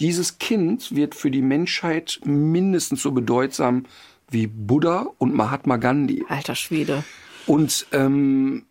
dieses 0.00 0.38
Kind 0.38 0.94
wird 0.94 1.14
für 1.14 1.30
die 1.30 1.42
Menschheit 1.42 2.20
mindestens 2.24 3.02
so 3.02 3.12
bedeutsam 3.12 3.84
wie 4.30 4.46
Buddha 4.46 5.08
und 5.18 5.34
Mahatma 5.34 5.76
Gandhi. 5.76 6.24
Alter 6.28 6.54
Schwede. 6.54 7.04
Und 7.48 7.86
ähm, 7.92 8.66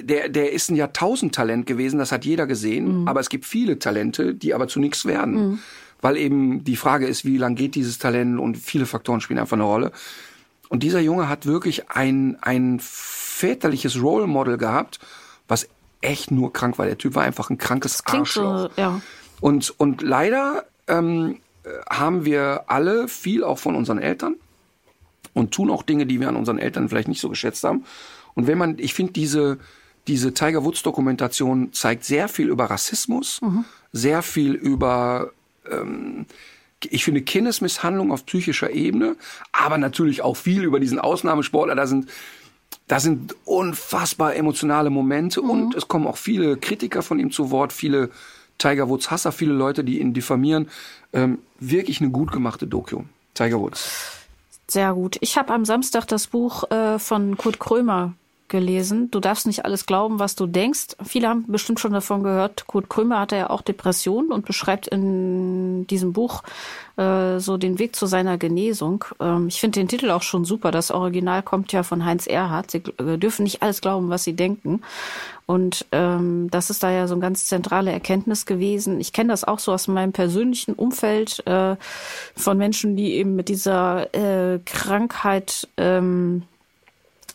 der, 0.00 0.28
der 0.28 0.52
ist 0.52 0.70
ein 0.70 0.76
Jahrtausendtalent 0.76 1.66
gewesen, 1.66 1.98
das 1.98 2.12
hat 2.12 2.24
jeder 2.24 2.46
gesehen. 2.46 3.08
Aber 3.08 3.20
es 3.20 3.28
gibt 3.28 3.44
viele 3.44 3.78
Talente, 3.78 4.34
die 4.34 4.54
aber 4.54 4.68
zu 4.68 4.80
nichts 4.80 5.04
werden. 5.04 5.60
Weil 6.00 6.16
eben 6.16 6.62
die 6.62 6.76
Frage 6.76 7.06
ist, 7.06 7.24
wie 7.24 7.38
lang 7.38 7.56
geht 7.56 7.74
dieses 7.74 7.98
Talent 7.98 8.38
und 8.38 8.56
viele 8.56 8.86
Faktoren 8.86 9.20
spielen 9.20 9.40
einfach 9.40 9.56
eine 9.56 9.64
Rolle. 9.64 9.92
Und 10.68 10.82
dieser 10.82 11.00
Junge 11.00 11.28
hat 11.28 11.46
wirklich 11.46 11.90
ein, 11.90 12.38
ein 12.40 12.78
väterliches 12.80 14.00
Role 14.00 14.26
Model 14.26 14.58
gehabt, 14.58 15.00
was 15.48 15.68
echt 16.00 16.30
nur 16.30 16.52
krank 16.52 16.78
war. 16.78 16.86
Der 16.86 16.98
Typ 16.98 17.14
war 17.14 17.24
einfach 17.24 17.50
ein 17.50 17.58
krankes 17.58 18.04
Klingt 18.04 18.22
Arschloch. 18.22 18.70
so, 18.76 18.80
ja. 18.80 19.00
Und, 19.40 19.74
und 19.78 20.02
leider 20.02 20.66
ähm, 20.86 21.38
äh, 21.64 21.70
haben 21.90 22.24
wir 22.24 22.64
alle 22.68 23.08
viel 23.08 23.42
auch 23.42 23.58
von 23.58 23.74
unseren 23.74 23.98
Eltern 23.98 24.36
und 25.38 25.52
tun 25.52 25.70
auch 25.70 25.82
Dinge, 25.82 26.06
die 26.06 26.20
wir 26.20 26.28
an 26.28 26.36
unseren 26.36 26.58
Eltern 26.58 26.88
vielleicht 26.88 27.08
nicht 27.08 27.20
so 27.20 27.28
geschätzt 27.28 27.64
haben. 27.64 27.84
Und 28.34 28.46
wenn 28.46 28.58
man, 28.58 28.78
ich 28.78 28.92
finde, 28.94 29.12
diese, 29.12 29.58
diese 30.06 30.34
Tiger 30.34 30.64
Woods 30.64 30.82
Dokumentation 30.82 31.72
zeigt 31.72 32.04
sehr 32.04 32.28
viel 32.28 32.48
über 32.48 32.66
Rassismus, 32.66 33.40
sehr 33.92 34.22
viel 34.22 34.52
über, 34.52 35.32
ähm, 35.70 36.26
ich 36.90 37.04
finde, 37.04 37.22
Kindesmisshandlung 37.22 38.12
auf 38.12 38.26
psychischer 38.26 38.70
Ebene, 38.70 39.16
aber 39.52 39.78
natürlich 39.78 40.22
auch 40.22 40.36
viel 40.36 40.64
über 40.64 40.80
diesen 40.80 40.98
Ausnahmesportler. 40.98 41.74
Da 41.74 41.86
sind, 41.86 42.10
da 42.86 43.00
sind 43.00 43.34
unfassbar 43.44 44.34
emotionale 44.34 44.90
Momente 44.90 45.40
und 45.40 45.74
es 45.74 45.88
kommen 45.88 46.06
auch 46.06 46.16
viele 46.16 46.56
Kritiker 46.56 47.02
von 47.02 47.18
ihm 47.18 47.30
zu 47.30 47.50
Wort, 47.50 47.72
viele 47.72 48.10
Tiger 48.58 48.88
Woods 48.88 49.10
Hasser, 49.10 49.32
viele 49.32 49.52
Leute, 49.52 49.84
die 49.84 50.00
ihn 50.00 50.14
diffamieren. 50.14 50.68
Ähm, 51.12 51.38
wirklich 51.60 52.00
eine 52.00 52.10
gut 52.10 52.32
gemachte 52.32 52.66
Doku. 52.66 53.02
Tiger 53.34 53.60
Woods. 53.60 54.18
Sehr 54.70 54.92
gut. 54.92 55.16
Ich 55.20 55.38
habe 55.38 55.52
am 55.54 55.64
Samstag 55.64 56.06
das 56.06 56.26
Buch 56.26 56.70
äh, 56.70 56.98
von 56.98 57.36
Kurt 57.38 57.58
Krömer 57.58 58.12
gelesen. 58.48 59.10
Du 59.10 59.20
darfst 59.20 59.46
nicht 59.46 59.64
alles 59.64 59.86
glauben, 59.86 60.18
was 60.18 60.34
du 60.34 60.46
denkst. 60.46 60.96
Viele 61.04 61.28
haben 61.28 61.44
bestimmt 61.46 61.80
schon 61.80 61.92
davon 61.92 62.22
gehört. 62.22 62.66
Kurt 62.66 62.88
Krömer 62.88 63.20
hatte 63.20 63.36
ja 63.36 63.50
auch 63.50 63.62
Depressionen 63.62 64.32
und 64.32 64.46
beschreibt 64.46 64.88
in 64.88 65.86
diesem 65.86 66.12
Buch 66.12 66.42
äh, 66.96 67.38
so 67.38 67.56
den 67.56 67.78
Weg 67.78 67.94
zu 67.94 68.06
seiner 68.06 68.38
Genesung. 68.38 69.04
Ähm, 69.20 69.48
ich 69.48 69.60
finde 69.60 69.80
den 69.80 69.88
Titel 69.88 70.10
auch 70.10 70.22
schon 70.22 70.44
super. 70.44 70.70
Das 70.70 70.90
Original 70.90 71.42
kommt 71.42 71.72
ja 71.72 71.82
von 71.82 72.04
Heinz 72.04 72.26
Erhardt. 72.26 72.70
Sie 72.70 72.82
äh, 72.98 73.18
dürfen 73.18 73.44
nicht 73.44 73.62
alles 73.62 73.80
glauben, 73.80 74.08
was 74.08 74.24
sie 74.24 74.34
denken. 74.34 74.82
Und 75.46 75.86
ähm, 75.92 76.48
das 76.50 76.68
ist 76.68 76.82
da 76.82 76.90
ja 76.90 77.06
so 77.06 77.14
eine 77.14 77.22
ganz 77.22 77.46
zentrale 77.46 77.90
Erkenntnis 77.90 78.44
gewesen. 78.44 79.00
Ich 79.00 79.14
kenne 79.14 79.30
das 79.30 79.44
auch 79.44 79.58
so 79.58 79.72
aus 79.72 79.88
meinem 79.88 80.12
persönlichen 80.12 80.74
Umfeld 80.74 81.46
äh, 81.46 81.76
von 82.36 82.58
Menschen, 82.58 82.96
die 82.96 83.14
eben 83.14 83.34
mit 83.34 83.48
dieser 83.48 84.14
äh, 84.14 84.58
Krankheit 84.66 85.66
ähm, 85.78 86.42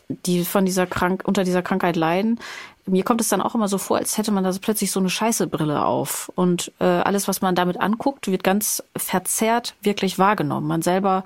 die 0.08 0.44
von 0.44 0.64
dieser 0.64 0.86
Krank 0.86 1.22
unter 1.24 1.44
dieser 1.44 1.62
Krankheit 1.62 1.96
leiden. 1.96 2.38
Mir 2.86 3.02
kommt 3.02 3.22
es 3.22 3.28
dann 3.28 3.40
auch 3.40 3.54
immer 3.54 3.66
so 3.66 3.78
vor, 3.78 3.96
als 3.96 4.18
hätte 4.18 4.30
man 4.30 4.44
da 4.44 4.52
so 4.52 4.60
plötzlich 4.60 4.90
so 4.90 5.00
eine 5.00 5.08
Scheißebrille 5.08 5.82
auf. 5.86 6.30
Und 6.34 6.70
äh, 6.80 6.84
alles, 6.84 7.28
was 7.28 7.40
man 7.40 7.54
damit 7.54 7.80
anguckt, 7.80 8.28
wird 8.28 8.44
ganz 8.44 8.82
verzerrt 8.94 9.74
wirklich 9.80 10.18
wahrgenommen. 10.18 10.66
Man 10.66 10.82
selber, 10.82 11.24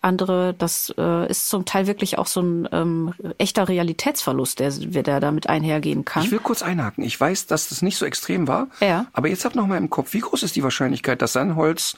andere, 0.00 0.52
das 0.58 0.92
äh, 0.98 1.30
ist 1.30 1.48
zum 1.48 1.64
Teil 1.64 1.86
wirklich 1.86 2.18
auch 2.18 2.26
so 2.26 2.40
ein 2.40 2.68
ähm, 2.72 3.14
echter 3.38 3.68
Realitätsverlust, 3.68 4.58
der, 4.58 4.72
der 4.72 5.20
damit 5.20 5.48
einhergehen 5.48 6.04
kann. 6.04 6.24
Ich 6.24 6.32
will 6.32 6.40
kurz 6.40 6.62
einhaken. 6.62 7.04
Ich 7.04 7.20
weiß, 7.20 7.46
dass 7.46 7.68
das 7.68 7.82
nicht 7.82 7.98
so 7.98 8.04
extrem 8.04 8.48
war. 8.48 8.66
Ja. 8.80 9.06
Aber 9.12 9.28
jetzt 9.28 9.44
hab 9.44 9.54
noch 9.54 9.68
mal 9.68 9.78
im 9.78 9.90
Kopf, 9.90 10.12
wie 10.12 10.20
groß 10.20 10.42
ist 10.42 10.56
die 10.56 10.64
Wahrscheinlichkeit, 10.64 11.22
dass 11.22 11.36
ein 11.36 11.54
Holz 11.54 11.96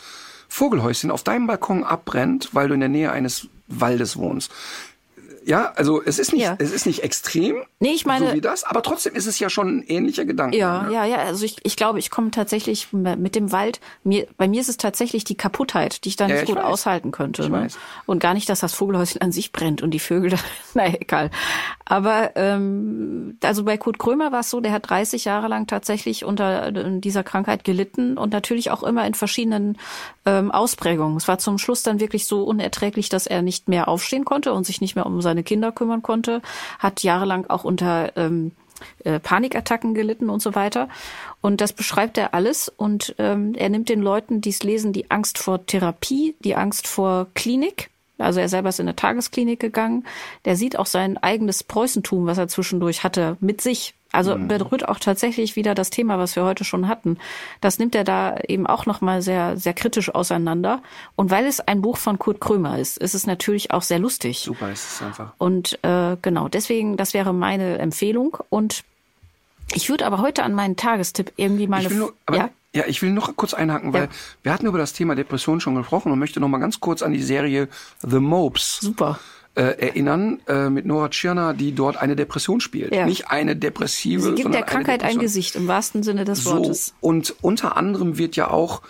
Vogelhäuschen 0.49 1.11
auf 1.11 1.23
deinem 1.23 1.47
Balkon 1.47 1.85
abbrennt, 1.85 2.51
weil 2.53 2.69
du 2.69 2.75
in 2.75 2.81
der 2.81 2.89
Nähe 2.91 3.13
eines 3.13 3.49
Waldes 3.69 4.17
wohnst? 4.17 4.51
Ja, 5.49 5.73
also 5.77 6.03
es 6.03 6.19
ist 6.19 6.35
nicht, 6.35 6.43
Ja. 6.43 6.57
es 6.59 6.73
ist 6.73 6.85
nicht 6.85 7.03
extrem, 7.03 7.65
Nee, 7.81 7.93
ich 7.93 8.05
meine- 8.05 8.29
so 8.29 8.35
wie 8.35 8.43
das, 8.43 8.65
aber 8.65 8.83
trotzdem 8.83 9.15
ist 9.15 9.27
es 9.27 9.39
ja 9.39 9.49
schon 9.49 9.79
ein 9.79 9.83
ähnlicher 9.87 10.27
Gedanke. 10.27 10.59
Ja, 10.59 10.83
ne? 10.83 10.93
ja, 10.93 11.05
ja. 11.07 11.17
Also 11.17 11.43
ich, 11.47 11.57
ich 11.63 11.75
glaube, 11.75 11.99
ich 11.99 12.11
komme 12.11 12.31
tatsächlich 12.31 12.93
mit 12.93 13.35
dem 13.35 13.51
Wald. 13.51 13.81
Mir, 14.05 14.27
bei 14.37 14.47
mir 14.47 14.61
ist 14.61 14.69
es 14.69 14.77
tatsächlich 14.77 15.25
die 15.25 15.37
Kaputtheit, 15.37 16.05
die 16.05 16.11
ich 16.11 16.17
dann 16.17 16.29
Ja, 16.29 16.35
nicht 16.35 16.43
ich 16.45 16.49
gut 16.51 16.59
weiß. 16.59 16.65
aushalten 16.67 17.13
könnte. 17.13 17.43
Ich 17.45 17.49
ne? 17.49 17.63
weiß. 17.63 17.79
Und 18.05 18.19
gar 18.19 18.35
nicht, 18.35 18.51
dass 18.51 18.61
das 18.61 18.75
Vogelhäuschen 18.75 19.23
an 19.23 19.33
sich 19.33 19.51
brennt 19.53 19.81
und 19.81 19.93
die 19.93 20.01
Vögel. 20.01 20.29
Da, 20.37 20.37
naja, 20.75 20.97
egal. 21.01 21.31
Aber 21.87 22.33
ähm, 22.37 23.39
also 23.43 23.65
bei 23.65 23.79
Kurt 23.79 23.99
Krömer 23.99 24.31
war 24.33 24.41
es 24.41 24.51
so, 24.51 24.61
der 24.61 24.73
hat 24.73 24.91
30 24.91 25.25
Jahre 25.25 25.49
lang 25.49 25.67
tatsächlich 25.67 26.27
unter 26.27 26.67
äh, 26.67 27.01
dieser 27.01 27.23
Krankheit 27.25 27.65
gelitten 27.65 28.19
und 28.19 28.35
natürlich 28.35 28.71
auch 28.71 28.83
immer 28.83 29.07
in 29.07 29.15
verschiedenen 29.15 29.79
ähm, 30.27 30.51
Ausprägungen. 30.51 31.17
Es 31.17 31.27
war 31.27 31.39
zum 31.39 31.57
Schluss 31.57 31.83
dann 31.83 32.01
wirklich 32.01 32.27
so 32.27 32.45
unerträglich, 32.45 33.09
dass 33.09 33.27
er 33.27 33.41
nicht 33.41 33.69
mehr 33.69 33.89
aufstehen 33.89 34.27
konnte 34.27 34.53
und 34.53 34.67
sich 34.67 34.83
nicht 34.83 34.95
mehr 34.95 35.07
um 35.07 35.23
seine 35.23 35.38
Kinder 35.43 35.73
kümmern 35.73 36.03
konnte. 36.03 36.43
Hat 36.79 37.03
jahrelang 37.03 37.47
auch 37.49 37.65
unter 37.65 38.17
ähm, 38.17 38.53
äh, 39.05 39.19
Panikattacken 39.21 39.95
gelitten 39.95 40.31
und 40.31 40.43
so 40.43 40.55
weiter. 40.55 40.89
Und 41.41 41.61
das 41.61 41.73
beschreibt 41.73 42.19
er 42.19 42.35
alles. 42.35 42.69
Und 42.69 43.15
ähm, 43.19 43.55
er 43.55 43.69
nimmt 43.69 43.89
den 43.89 44.01
Leuten, 44.01 44.41
die 44.41 44.51
es 44.51 44.63
lesen, 44.63 44.93
die 44.93 45.11
Angst 45.11 45.39
vor 45.39 45.67
Therapie, 45.67 46.37
die 46.41 46.57
Angst 46.57 46.87
vor 46.87 47.29
Klinik. 47.35 47.91
Also 48.19 48.41
er 48.41 48.49
selber 48.49 48.71
ist 48.71 48.81
in 48.81 48.89
eine 48.89 48.97
Tagesklinik 48.97 49.61
gegangen. 49.61 50.05
Der 50.45 50.57
sieht 50.57 50.79
auch 50.79 50.87
sein 50.87 51.17
eigenes 51.19 51.63
Preußentum, 51.63 52.27
was 52.27 52.39
er 52.39 52.49
zwischendurch 52.49 53.05
hatte, 53.05 53.37
mit 53.41 53.61
sich. 53.61 53.95
Also 54.11 54.37
berührt 54.39 54.89
auch 54.89 54.99
tatsächlich 54.99 55.55
wieder 55.55 55.75
das 55.75 55.91
Thema, 55.91 56.19
was 56.19 56.35
wir 56.35 56.45
heute 56.45 56.65
schon 56.65 56.89
hatten. 56.89 57.19
Das 57.61 57.79
nimmt 57.79 57.95
er 57.95 58.05
da 58.05 58.37
eben 58.49 58.67
auch 58.67 58.87
nochmal 58.87 59.21
sehr, 59.21 59.57
sehr 59.59 59.75
kritisch 59.75 60.15
auseinander. 60.15 60.83
Und 61.15 61.31
weil 61.31 61.45
es 61.47 61.61
ein 61.61 61.83
Buch 61.83 61.99
von 61.99 62.19
Kurt 62.19 62.41
Krömer 62.41 62.79
ist, 62.79 62.97
ist 62.97 63.15
es 63.15 63.27
natürlich 63.27 63.71
auch 63.71 63.83
sehr 63.83 63.99
lustig. 63.99 64.39
Super 64.41 64.73
ist 64.73 64.95
es 64.95 65.03
einfach. 65.03 65.33
Und 65.37 65.79
äh, 65.85 66.17
genau, 66.23 66.49
deswegen, 66.49 66.97
das 66.97 67.13
wäre 67.13 67.35
meine 67.35 67.79
Empfehlung. 67.79 68.39
Und 68.49 68.83
Ich 69.75 69.91
würde 69.91 70.07
aber 70.07 70.19
heute 70.23 70.43
an 70.43 70.55
meinen 70.55 70.77
Tagestipp 70.77 71.33
irgendwie 71.37 71.67
mal 71.67 71.81
Ich 71.81 71.87
eine 71.87 71.91
will 71.91 71.99
nur, 71.99 72.15
aber, 72.25 72.37
ja? 72.39 72.51
ja? 72.73 72.85
ich 72.87 73.03
will 73.03 73.11
noch 73.13 73.37
kurz 73.37 73.53
einhaken, 73.53 73.93
weil 73.93 74.05
Ja. 74.05 74.09
wir 74.43 74.53
hatten 74.55 74.67
über 74.67 74.79
das 74.79 74.95
Thema 74.95 75.15
Depression 75.17 75.61
schon 75.61 75.75
gesprochen 75.75 76.11
und 76.11 76.19
möchte 76.19 76.41
noch 76.41 76.49
mal 76.49 76.59
ganz 76.59 76.81
kurz 76.81 77.03
an 77.03 77.13
die 77.13 77.23
Serie 77.23 77.69
The 78.01 78.21
Mopes 78.21 78.79
Super. 78.81 79.19
Äh, 79.59 79.77
erinnern 79.89 80.39
äh, 80.47 80.71
mit 80.71 80.87
Nora 80.87 81.09
Tschirner, 81.09 81.53
die 81.53 81.73
dort 81.75 81.97
eine 81.97 82.15
Depression 82.15 82.61
spielt. 82.61 82.95
Ja. 82.95 83.07
Nicht 83.07 83.29
eine 83.29 83.57
depressive, 83.57 84.23
Sie 84.23 84.35
gibt 84.37 84.55
der 84.55 84.63
Krankheit 84.63 85.03
ein. 85.03 85.19
Gesicht, 85.19 85.57
im 85.57 85.67
wahrsten 85.67 86.05
Sinne 86.05 86.25
des 86.25 86.45
So, 86.45 86.53
Wortes. 86.53 86.95
und 87.01 87.35
unter 87.43 87.77
anderem 87.77 88.19
wird 88.19 88.37
ja 88.37 88.51
auch 88.53 88.83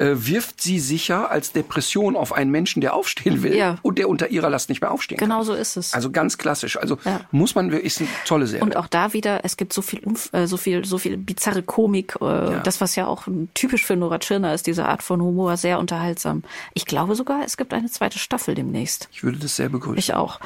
äh, 0.00 0.14
wirft 0.26 0.60
sie 0.62 0.80
sicher 0.80 1.30
als 1.30 1.52
Depression 1.52 2.16
auf 2.16 2.32
einen 2.32 2.50
Menschen, 2.50 2.80
der 2.80 2.94
aufstehen 2.94 3.42
will 3.42 3.54
Ja. 3.54 3.76
und 3.82 3.98
der 3.98 4.08
unter 4.08 4.28
ihrer 4.30 4.48
Last 4.48 4.68
nicht 4.70 4.80
mehr 4.80 4.90
aufstehen 4.90 5.18
kann. 5.18 5.28
Genau 5.28 5.42
so 5.42 5.52
ist 5.52 5.76
es. 5.76 5.92
Also 5.92 6.10
ganz 6.10 6.38
klassisch. 6.38 6.78
Also 6.78 6.96
Ja. 7.04 7.20
muss 7.30 7.54
man 7.54 7.70
wirklich, 7.70 7.86
ist 7.92 8.00
eine 8.00 8.08
tolle 8.24 8.46
Serie. 8.46 8.64
Und 8.64 8.76
auch 8.76 8.86
da 8.86 9.12
wieder, 9.12 9.44
es 9.44 9.56
gibt 9.58 9.72
so 9.74 9.82
viel, 9.82 10.00
äh, 10.32 10.46
so 10.46 10.56
viel, 10.56 10.84
so 10.86 10.96
viel 10.98 11.16
bizarre 11.18 11.62
Komik. 11.62 12.16
Äh, 12.20 12.60
Das, 12.64 12.80
was 12.80 12.96
ja 12.96 13.06
auch 13.06 13.28
typisch 13.54 13.84
für 13.84 13.94
Nora 13.96 14.18
Tschirner 14.18 14.54
ist, 14.54 14.66
diese 14.66 14.86
Art 14.86 15.02
von 15.02 15.20
Humor, 15.20 15.56
sehr 15.56 15.78
unterhaltsam. 15.78 16.42
Ich 16.74 16.86
glaube 16.86 17.14
sogar, 17.14 17.42
es 17.44 17.56
gibt 17.58 17.74
eine 17.74 17.90
zweite 17.90 18.18
Staffel 18.18 18.54
demnächst. 18.54 19.08
ich 19.12 19.22
würde 19.22 19.38
das 19.38 19.56
sehr 19.56 19.68
begrüßen. 19.68 19.98
Ich 19.98 20.14
auch. 20.14 20.40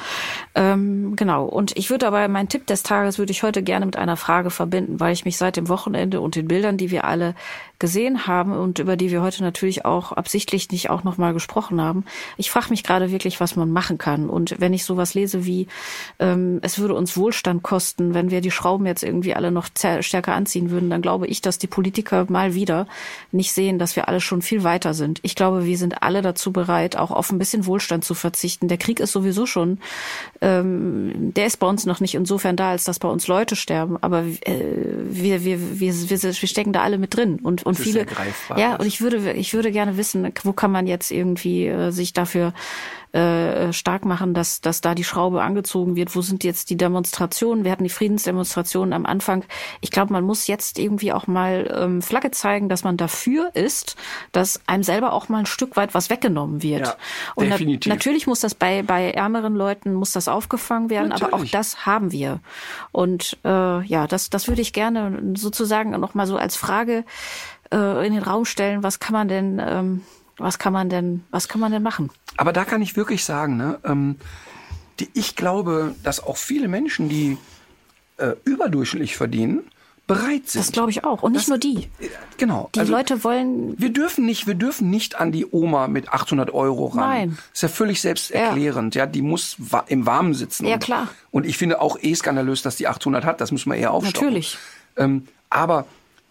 Ähm, 0.53 1.15
genau. 1.15 1.45
Und 1.45 1.75
ich 1.77 1.89
würde 1.89 2.07
aber 2.07 2.27
meinen 2.27 2.49
Tipp 2.49 2.67
des 2.67 2.83
Tages 2.83 3.17
würde 3.17 3.31
ich 3.31 3.43
heute 3.43 3.63
gerne 3.63 3.85
mit 3.85 3.95
einer 3.95 4.17
Frage 4.17 4.49
verbinden, 4.49 4.99
weil 4.99 5.13
ich 5.13 5.25
mich 5.25 5.37
seit 5.37 5.55
dem 5.57 5.69
Wochenende 5.69 6.19
und 6.21 6.35
den 6.35 6.47
Bildern, 6.47 6.77
die 6.77 6.91
wir 6.91 7.05
alle 7.05 7.35
gesehen 7.85 8.25
haben 8.25 8.51
und 8.51 8.79
über 8.79 8.97
die 8.97 9.11
wir 9.11 9.21
heute 9.21 9.43
natürlich 9.43 9.85
auch 9.85 10.11
absichtlich 10.11 10.71
nicht 10.71 10.89
auch 10.89 11.03
nochmal 11.03 11.33
gesprochen 11.33 11.79
haben, 11.79 12.03
ich 12.35 12.49
frage 12.49 12.71
mich 12.71 12.83
gerade 12.83 13.11
wirklich, 13.11 13.39
was 13.39 13.55
man 13.55 13.69
machen 13.69 13.99
kann. 13.99 14.27
Und 14.27 14.55
wenn 14.59 14.73
ich 14.73 14.85
sowas 14.85 15.13
lese 15.13 15.45
wie, 15.45 15.67
ähm, 16.17 16.57
es 16.63 16.79
würde 16.79 16.95
uns 16.95 17.15
Wohlstand 17.15 17.61
kosten, 17.61 18.15
wenn 18.15 18.31
wir 18.31 18.41
die 18.41 18.49
Schrauben 18.49 18.87
jetzt 18.87 19.03
irgendwie 19.03 19.35
alle 19.35 19.51
noch 19.51 19.67
stärker 19.99 20.33
anziehen 20.33 20.71
würden, 20.71 20.89
dann 20.89 21.03
glaube 21.03 21.27
ich, 21.27 21.41
dass 21.41 21.59
die 21.59 21.67
Politiker 21.67 22.25
mal 22.27 22.55
wieder 22.55 22.87
nicht 23.31 23.51
sehen, 23.53 23.77
dass 23.77 23.95
wir 23.95 24.07
alle 24.07 24.19
schon 24.19 24.41
viel 24.41 24.63
weiter 24.63 24.95
sind. 24.95 25.19
Ich 25.21 25.35
glaube, 25.35 25.65
wir 25.65 25.77
sind 25.77 26.01
alle 26.01 26.23
dazu 26.23 26.51
bereit, 26.51 26.97
auch 26.97 27.11
auf 27.11 27.31
ein 27.31 27.37
bisschen 27.37 27.67
Wohlstand 27.67 28.03
zu 28.03 28.15
verzichten. 28.15 28.67
Der 28.67 28.79
Krieg 28.79 28.99
ist 28.99 29.11
sowieso 29.11 29.45
schon, 29.45 29.77
ähm, 30.41 31.33
der 31.35 31.45
ist 31.45 31.57
bei 31.57 31.67
uns 31.67 31.85
noch 31.85 31.99
nicht 31.99 32.15
insofern 32.15 32.55
da, 32.55 32.71
als 32.71 32.83
dass 32.83 32.97
bei 32.97 33.09
uns 33.09 33.27
Leute 33.27 33.55
sterben, 33.55 33.97
aber 34.01 34.23
äh, 34.23 34.55
wir, 35.07 35.45
wir, 35.45 35.79
wir, 35.79 35.93
wir, 36.09 36.23
wir 36.23 36.33
stecken 36.33 36.73
da 36.73 36.81
alle 36.81 36.97
mit 36.97 37.15
drin 37.15 37.37
und, 37.43 37.63
und 37.63 37.74
ist 37.79 37.83
viele, 37.83 38.05
ja, 38.57 38.75
und 38.75 38.85
ich 38.85 39.01
würde, 39.01 39.33
ich 39.33 39.53
würde 39.53 39.71
gerne 39.71 39.97
wissen, 39.97 40.31
wo 40.43 40.53
kann 40.53 40.71
man 40.71 40.87
jetzt 40.87 41.11
irgendwie 41.11 41.67
äh, 41.67 41.91
sich 41.91 42.13
dafür 42.13 42.53
äh, 43.15 43.71
stark 43.71 44.03
machen, 44.03 44.33
dass, 44.33 44.59
dass 44.59 44.81
da 44.81 44.93
die 44.93 45.05
Schraube 45.05 45.41
angezogen 45.41 45.95
wird. 45.95 46.13
Wo 46.17 46.21
sind 46.21 46.43
jetzt 46.43 46.69
die 46.69 46.75
Demonstrationen? 46.75 47.63
Wir 47.63 47.71
hatten 47.71 47.85
die 47.85 47.89
Friedensdemonstrationen 47.89 48.91
am 48.91 49.05
Anfang. 49.05 49.45
Ich 49.79 49.89
glaube, 49.89 50.11
man 50.11 50.25
muss 50.25 50.47
jetzt 50.47 50.77
irgendwie 50.77 51.13
auch 51.13 51.25
mal 51.25 51.73
ähm, 51.73 52.01
Flagge 52.01 52.31
zeigen, 52.31 52.67
dass 52.67 52.83
man 52.83 52.97
dafür 52.97 53.51
ist, 53.55 53.95
dass 54.33 54.59
einem 54.67 54.83
selber 54.83 55.13
auch 55.13 55.29
mal 55.29 55.37
ein 55.39 55.45
Stück 55.45 55.77
weit 55.77 55.93
was 55.93 56.09
weggenommen 56.09 56.61
wird. 56.61 56.87
Ja, 56.87 56.95
Und 57.35 57.47
na 57.47 57.55
definitiv. 57.55 57.89
natürlich 57.89 58.27
muss 58.27 58.41
das 58.41 58.53
bei, 58.53 58.83
bei 58.83 59.11
ärmeren 59.11 59.55
Leuten 59.55 59.93
muss 59.93 60.11
das 60.11 60.27
aufgefangen 60.27 60.89
werden, 60.89 61.13
aber 61.13 61.27
auch 61.27 61.31
Natürlich. 61.31 61.51
das 61.51 61.85
haben 61.85 62.11
wir. 62.11 62.41
Und 62.91 63.37
äh, 63.45 63.81
ja, 63.85 64.07
das, 64.07 64.29
das 64.29 64.49
würde 64.49 64.61
ich 64.61 64.73
gerne 64.73 65.35
sozusagen 65.35 65.91
noch 65.91 66.15
mal 66.15 66.27
so 66.27 66.35
als 66.35 66.57
Frage 66.57 67.05
äh, 67.75 68.07
in 68.07 68.13
den 68.13 68.23
Raum 68.23 68.45
stellen. 68.45 68.81
Was 68.83 68.99
kann 68.99 69.13
man 69.13 69.27
denn, 69.27 69.61
ähm, 69.63 70.01
was 70.37 70.57
kann 70.59 70.73
man 70.73 70.89
denn, 70.89 71.23
was 71.31 71.47
kann 71.47 71.59
man 71.61 71.71
denn 71.71 71.83
machen? 71.83 72.09
Aber 72.37 72.53
da 72.53 72.63
kann 72.65 72.81
ich 72.81 72.95
wirklich 72.95 73.23
sagen, 73.25 73.57
ne, 73.57 73.79
ähm, 73.83 74.15
die, 74.99 75.09
ich 75.13 75.35
glaube, 75.35 75.93
dass 76.03 76.23
auch 76.23 76.37
viele 76.37 76.67
Menschen, 76.67 77.09
die 77.09 77.37
äh, 78.17 78.31
überdurchschnittlich 78.45 79.17
verdienen, 79.17 79.63
bereit 80.07 80.47
sind. 80.49 80.63
Das 80.63 80.71
glaube 80.71 80.91
ich 80.91 81.03
auch. 81.03 81.23
Und 81.23 81.31
nicht 81.33 81.43
Das- 81.45 81.49
nur 81.49 81.57
die. 81.57 81.89
Äh, 81.99 82.09
Genau. 82.37 82.69
Die 82.75 82.81
Leute 82.81 83.23
wollen, 83.23 83.79
wir 83.79 83.89
dürfen 83.93 84.25
nicht, 84.25 84.45
wir 84.45 84.55
dürfen 84.55 84.89
nicht 84.89 85.15
an 85.15 85.31
die 85.31 85.45
Oma 85.49 85.87
mit 85.87 86.09
800 86.09 86.53
Euro 86.53 86.87
ran. 86.87 86.97
Nein. 87.09 87.37
Ist 87.53 87.63
ja 87.63 87.69
völlig 87.69 88.01
selbsterklärend. 88.01 88.93
Ja, 88.93 89.05
die 89.05 89.21
muss 89.21 89.55
wa 89.57 89.83
im 89.87 90.05
Warmen 90.05 90.33
sitzen. 90.33 90.65
Ja, 90.65 90.73
und, 90.75 90.83
klar. 90.83 91.07
Und 91.31 91.45
ich 91.45 91.57
finde 91.57 91.79
auch 91.81 91.97
eh 92.01 92.13
skandalös, 92.13 92.61
dass 92.61 92.75
die 92.75 92.87
800 92.89 93.23
hat. 93.23 93.39
Das 93.41 93.51
muss 93.53 93.65
man 93.65 93.77
eher 93.77 93.91
aufstocken. 93.91 94.27
Natürlich. 94.27 94.57
Ähm, 94.97 95.27
aber 95.49 95.85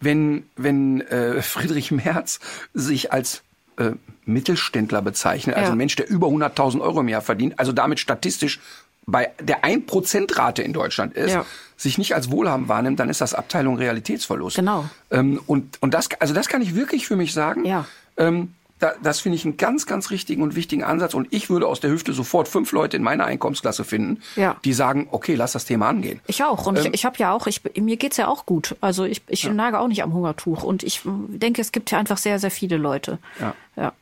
wenn, 0.05 0.45
wenn 0.55 1.01
äh, 1.01 1.41
Friedrich 1.41 1.91
Merz 1.91 2.39
sich 2.73 3.11
als 3.11 3.41
äh, 3.77 3.91
Mittelständler 4.23 5.01
bezeichnet, 5.01 5.55
also 5.57 5.67
Ja. 5.67 5.71
ein 5.73 5.77
Mensch, 5.77 5.97
der 5.97 6.09
über 6.09 6.27
100.000 6.27 6.79
Euro 6.79 7.01
im 7.01 7.09
Jahr 7.09 7.21
verdient, 7.21 7.59
also 7.59 7.73
damit 7.73 7.99
statistisch 7.99 8.61
bei 9.07 9.31
der 9.39 9.63
1%-Rate 9.63 10.63
in 10.63 10.73
Deutschland 10.73 11.13
ist, 11.13 11.33
Ja. 11.33 11.45
sich 11.77 11.97
nicht 11.99 12.15
als 12.15 12.31
wohlhabend 12.31 12.69
wahrnimmt, 12.69 12.99
dann 12.99 13.09
ist 13.09 13.21
das 13.21 13.33
Abteilung 13.35 13.77
Realitätsverlust. 13.77 14.55
Genau. 14.55 14.89
Ähm, 15.11 15.39
und, 15.45 15.77
und 15.81 15.93
das, 15.93 16.09
also 16.19 16.33
das 16.33 16.47
kann 16.47 16.61
ich 16.63 16.73
wirklich 16.75 17.05
für 17.05 17.15
mich 17.15 17.33
sagen. 17.33 17.65
Ja. 17.65 17.85
Ähm, 18.17 18.54
da, 18.79 18.93
das 19.01 19.21
finde 19.21 19.37
ich 19.37 19.45
einen 19.45 19.55
ganz, 19.57 19.85
ganz 19.85 20.11
richtigen 20.11 20.41
und 20.41 20.55
wichtigen 20.55 20.83
Ansatz. 20.83 21.13
Und 21.13 21.27
ich 21.31 21.49
würde 21.49 21.65
aus 21.67 21.79
der 21.79 21.91
Hüfte 21.91 22.11
sofort 22.13 22.47
fünf 22.49 22.71
Leute 22.73 22.97
in 22.97 23.03
meiner 23.03 23.23
Einkommensklasse 23.25 23.83
finden, 23.85 24.21
Ja. 24.35 24.57
die 24.65 24.73
sagen, 24.73 25.07
okay, 25.11 25.35
lass 25.35 25.53
das 25.53 25.63
Thema 25.65 25.87
angehen. 25.87 26.19
ich 26.27 26.43
auch. 26.43 26.65
Und 26.67 26.77
Ähm, 26.79 26.87
ich, 26.87 26.93
ich 26.95 27.05
habe 27.05 27.17
ja 27.17 27.31
auch, 27.31 27.47
ich, 27.47 27.61
mir 27.79 27.95
geht's 27.97 28.17
ja 28.17 28.27
auch 28.27 28.45
gut. 28.45 28.75
Also 28.81 29.05
ich, 29.05 29.21
ich 29.27 29.49
nage 29.49 29.79
auch 29.79 29.87
nicht 29.87 30.03
am 30.03 30.13
Hungertuch. 30.13 30.63
Und 30.63 30.83
ich 30.83 31.01
denke, 31.05 31.61
es 31.61 31.71
gibt 31.71 31.89
ja 31.91 31.97
einfach 31.99 32.17
sehr, 32.17 32.37
sehr 32.39 32.51
viele 32.51 32.75
Leute. 32.77 33.17
Ja. 33.39 33.53
Ja. 33.77 33.93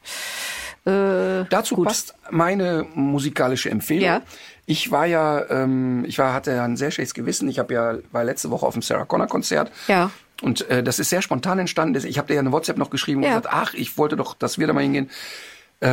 Äh, 0.86 1.46
Dazu 1.50 1.76
gut. 1.76 1.88
passt 1.88 2.14
meine 2.30 2.86
musikalische 2.94 3.70
Empfehlung. 3.70 4.06
Ja. 4.06 4.22
Ich 4.66 4.92
war 4.92 5.06
ja, 5.06 5.50
ähm, 5.50 6.04
ich 6.06 6.18
war, 6.20 6.34
hatte 6.34 6.52
ja 6.52 6.64
ein 6.64 6.78
sehr 6.78 6.92
schlechtes 6.92 7.14
Gewissen. 7.14 7.48
Ich 7.48 7.60
habe 7.60 7.74
ja, 7.74 7.96
war 8.12 8.24
letzte 8.24 8.50
Woche 8.50 8.66
auf 8.66 8.74
dem 8.74 8.82
Sarah 8.82 9.06
Connor 9.06 9.28
Konzert. 9.28 9.72
Ja. 9.88 10.10
Und 10.42 10.70
äh, 10.70 10.84
das 10.84 11.00
ist 11.00 11.10
sehr 11.10 11.22
spontan 11.22 11.60
entstanden. 11.60 12.06
Ich 12.06 12.18
habe 12.18 12.28
dir 12.28 12.34
ja 12.36 12.40
eine 12.42 12.52
WhatsApp 12.52 12.78
noch 12.78 12.90
geschrieben 12.90 13.20
und 13.20 13.24
Ja. 13.30 13.38
gesagt, 13.38 13.48
ach, 13.54 13.74
ich 13.74 13.98
wollte 13.98 14.16
doch, 14.18 14.34
dass 14.36 14.58
wir 14.58 14.68
da 14.68 14.74
mal 14.74 14.82
hingehen. 14.84 15.10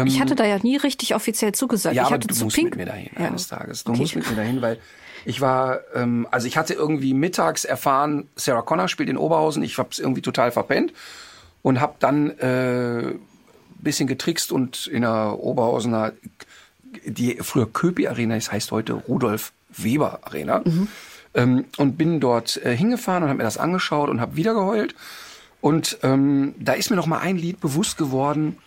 Ich 0.06 0.20
hatte 0.20 0.36
da 0.36 0.44
ja 0.44 0.56
nie 0.62 0.76
richtig 0.76 1.16
offiziell 1.16 1.50
zugesagt. 1.52 1.96
Ja, 1.96 2.02
ich 2.02 2.06
aber 2.06 2.14
hatte 2.14 2.28
du 2.28 2.34
zu 2.34 2.44
musst 2.44 2.54
Pink. 2.54 2.70
mit 2.70 2.76
mir 2.76 2.86
dahin 2.86 3.10
Ja. 3.18 3.26
eines 3.26 3.48
Tages. 3.48 3.82
Du 3.82 3.90
Okay. 3.90 4.02
musst 4.02 4.14
mit 4.14 4.28
mir 4.30 4.36
dahin, 4.36 4.62
weil 4.62 4.78
ich 5.24 5.40
war, 5.40 5.80
ähm, 5.96 6.28
also 6.30 6.46
ich 6.46 6.56
hatte 6.56 6.74
irgendwie 6.74 7.12
mittags 7.12 7.64
erfahren, 7.64 8.28
Sarah 8.36 8.62
Connor 8.62 8.86
spielt 8.86 9.08
in 9.08 9.16
Oberhausen. 9.16 9.64
Ich 9.64 9.78
habe 9.78 9.88
es 9.90 9.98
irgendwie 9.98 10.22
total 10.22 10.52
verpennt 10.52 10.92
und 11.62 11.80
habe 11.80 11.94
dann 11.98 12.30
äh, 12.38 13.14
bisschen 13.80 14.06
getrickst 14.06 14.52
und 14.52 14.86
in 14.86 15.02
der 15.02 15.36
Oberhausener, 15.40 16.12
die 17.04 17.38
früher 17.40 17.66
Köpi 17.70 18.06
Arena, 18.06 18.36
das 18.36 18.52
heißt 18.52 18.70
heute 18.70 18.92
Rudolf 18.92 19.52
Weber 19.70 20.20
Arena, 20.22 20.62
ähm, 21.34 21.64
und 21.78 21.96
bin 21.96 22.20
dort 22.20 22.56
äh, 22.64 22.76
hingefahren 22.76 23.22
und 23.22 23.28
habe 23.28 23.38
mir 23.38 23.44
das 23.44 23.58
angeschaut 23.58 24.08
und 24.08 24.20
habe 24.20 24.36
wieder 24.36 24.54
geheult. 24.54 24.94
Und 25.60 25.98
ähm, 26.02 26.54
da 26.58 26.72
ist 26.72 26.90
mir 26.90 26.96
noch 26.96 27.06
mal 27.06 27.18
ein 27.18 27.36
Lied 27.36 27.60
bewusst 27.60 27.98
geworden, 27.98 28.58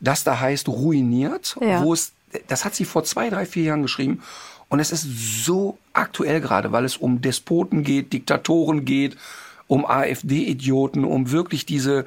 das 0.00 0.24
da 0.24 0.38
heißt 0.38 0.68
Ruiniert, 0.68 1.56
Ja. 1.60 1.82
wo 1.82 1.92
es, 1.92 2.12
das 2.46 2.64
hat 2.64 2.74
sie 2.74 2.84
vor 2.84 3.04
zwei, 3.04 3.30
drei, 3.30 3.46
vier 3.46 3.64
Jahren 3.64 3.82
geschrieben. 3.82 4.22
Und 4.68 4.80
es 4.80 4.92
ist 4.92 5.04
so 5.44 5.78
aktuell 5.94 6.40
gerade, 6.40 6.72
weil 6.72 6.84
es 6.84 6.96
um 6.98 7.22
Despoten 7.22 7.82
geht, 7.82 8.12
Diktatoren 8.12 8.84
geht, 8.84 9.16
um 9.66 9.86
AfD-Idioten, 9.86 11.04
um 11.04 11.30
wirklich 11.30 11.64
diese 11.64 12.04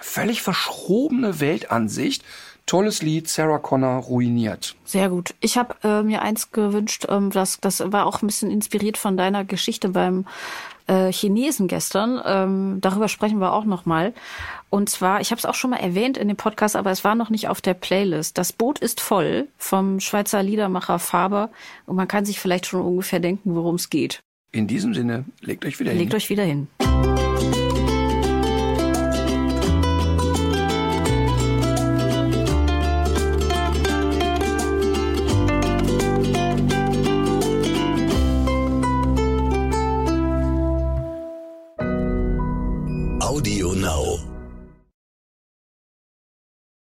völlig 0.00 0.42
verschrobene 0.42 1.40
Weltansicht. 1.40 2.22
Tolles 2.66 3.02
Lied, 3.02 3.28
Sarah 3.28 3.58
Connor, 3.58 4.02
Ruiniert. 4.02 4.76
Sehr 4.84 5.08
gut. 5.08 5.34
Ich 5.40 5.56
habe 5.56 5.74
äh, 5.82 6.02
mir 6.02 6.22
eins 6.22 6.52
gewünscht, 6.52 7.06
ähm, 7.08 7.30
das, 7.30 7.60
das 7.60 7.82
war 7.92 8.06
auch 8.06 8.22
ein 8.22 8.26
bisschen 8.26 8.50
inspiriert 8.50 8.96
von 8.96 9.16
deiner 9.16 9.44
Geschichte 9.44 9.90
beim 9.90 10.26
äh, 10.86 11.12
Chinesen 11.12 11.68
gestern. 11.68 12.20
Ähm, 12.24 12.78
darüber 12.80 13.08
sprechen 13.08 13.38
wir 13.38 13.52
auch 13.52 13.64
noch 13.64 13.86
mal. 13.86 14.12
Und 14.70 14.88
zwar, 14.88 15.20
ich 15.20 15.30
habe 15.30 15.38
es 15.38 15.44
auch 15.44 15.54
schon 15.54 15.70
mal 15.70 15.80
erwähnt 15.80 16.16
in 16.16 16.28
dem 16.28 16.36
Podcast, 16.36 16.76
aber 16.76 16.90
es 16.90 17.04
war 17.04 17.14
noch 17.14 17.30
nicht 17.30 17.48
auf 17.48 17.60
der 17.60 17.74
Playlist. 17.74 18.38
Das 18.38 18.52
Boot 18.52 18.78
ist 18.78 19.00
voll 19.00 19.48
vom 19.58 20.00
Schweizer 20.00 20.42
Liedermacher 20.42 20.98
Faber 20.98 21.50
und 21.86 21.96
man 21.96 22.08
kann 22.08 22.24
sich 22.24 22.40
vielleicht 22.40 22.66
schon 22.66 22.80
ungefähr 22.80 23.20
denken, 23.20 23.54
worum 23.54 23.74
es 23.74 23.90
geht. 23.90 24.20
In 24.54 24.66
diesem 24.66 24.92
Sinne, 24.92 25.24
legt 25.40 25.64
euch 25.64 25.80
wieder 25.80 25.92
hin. 25.92 25.98
Legt 25.98 26.14
euch 26.14 26.28
wieder 26.28 26.44
hin. 26.44 26.68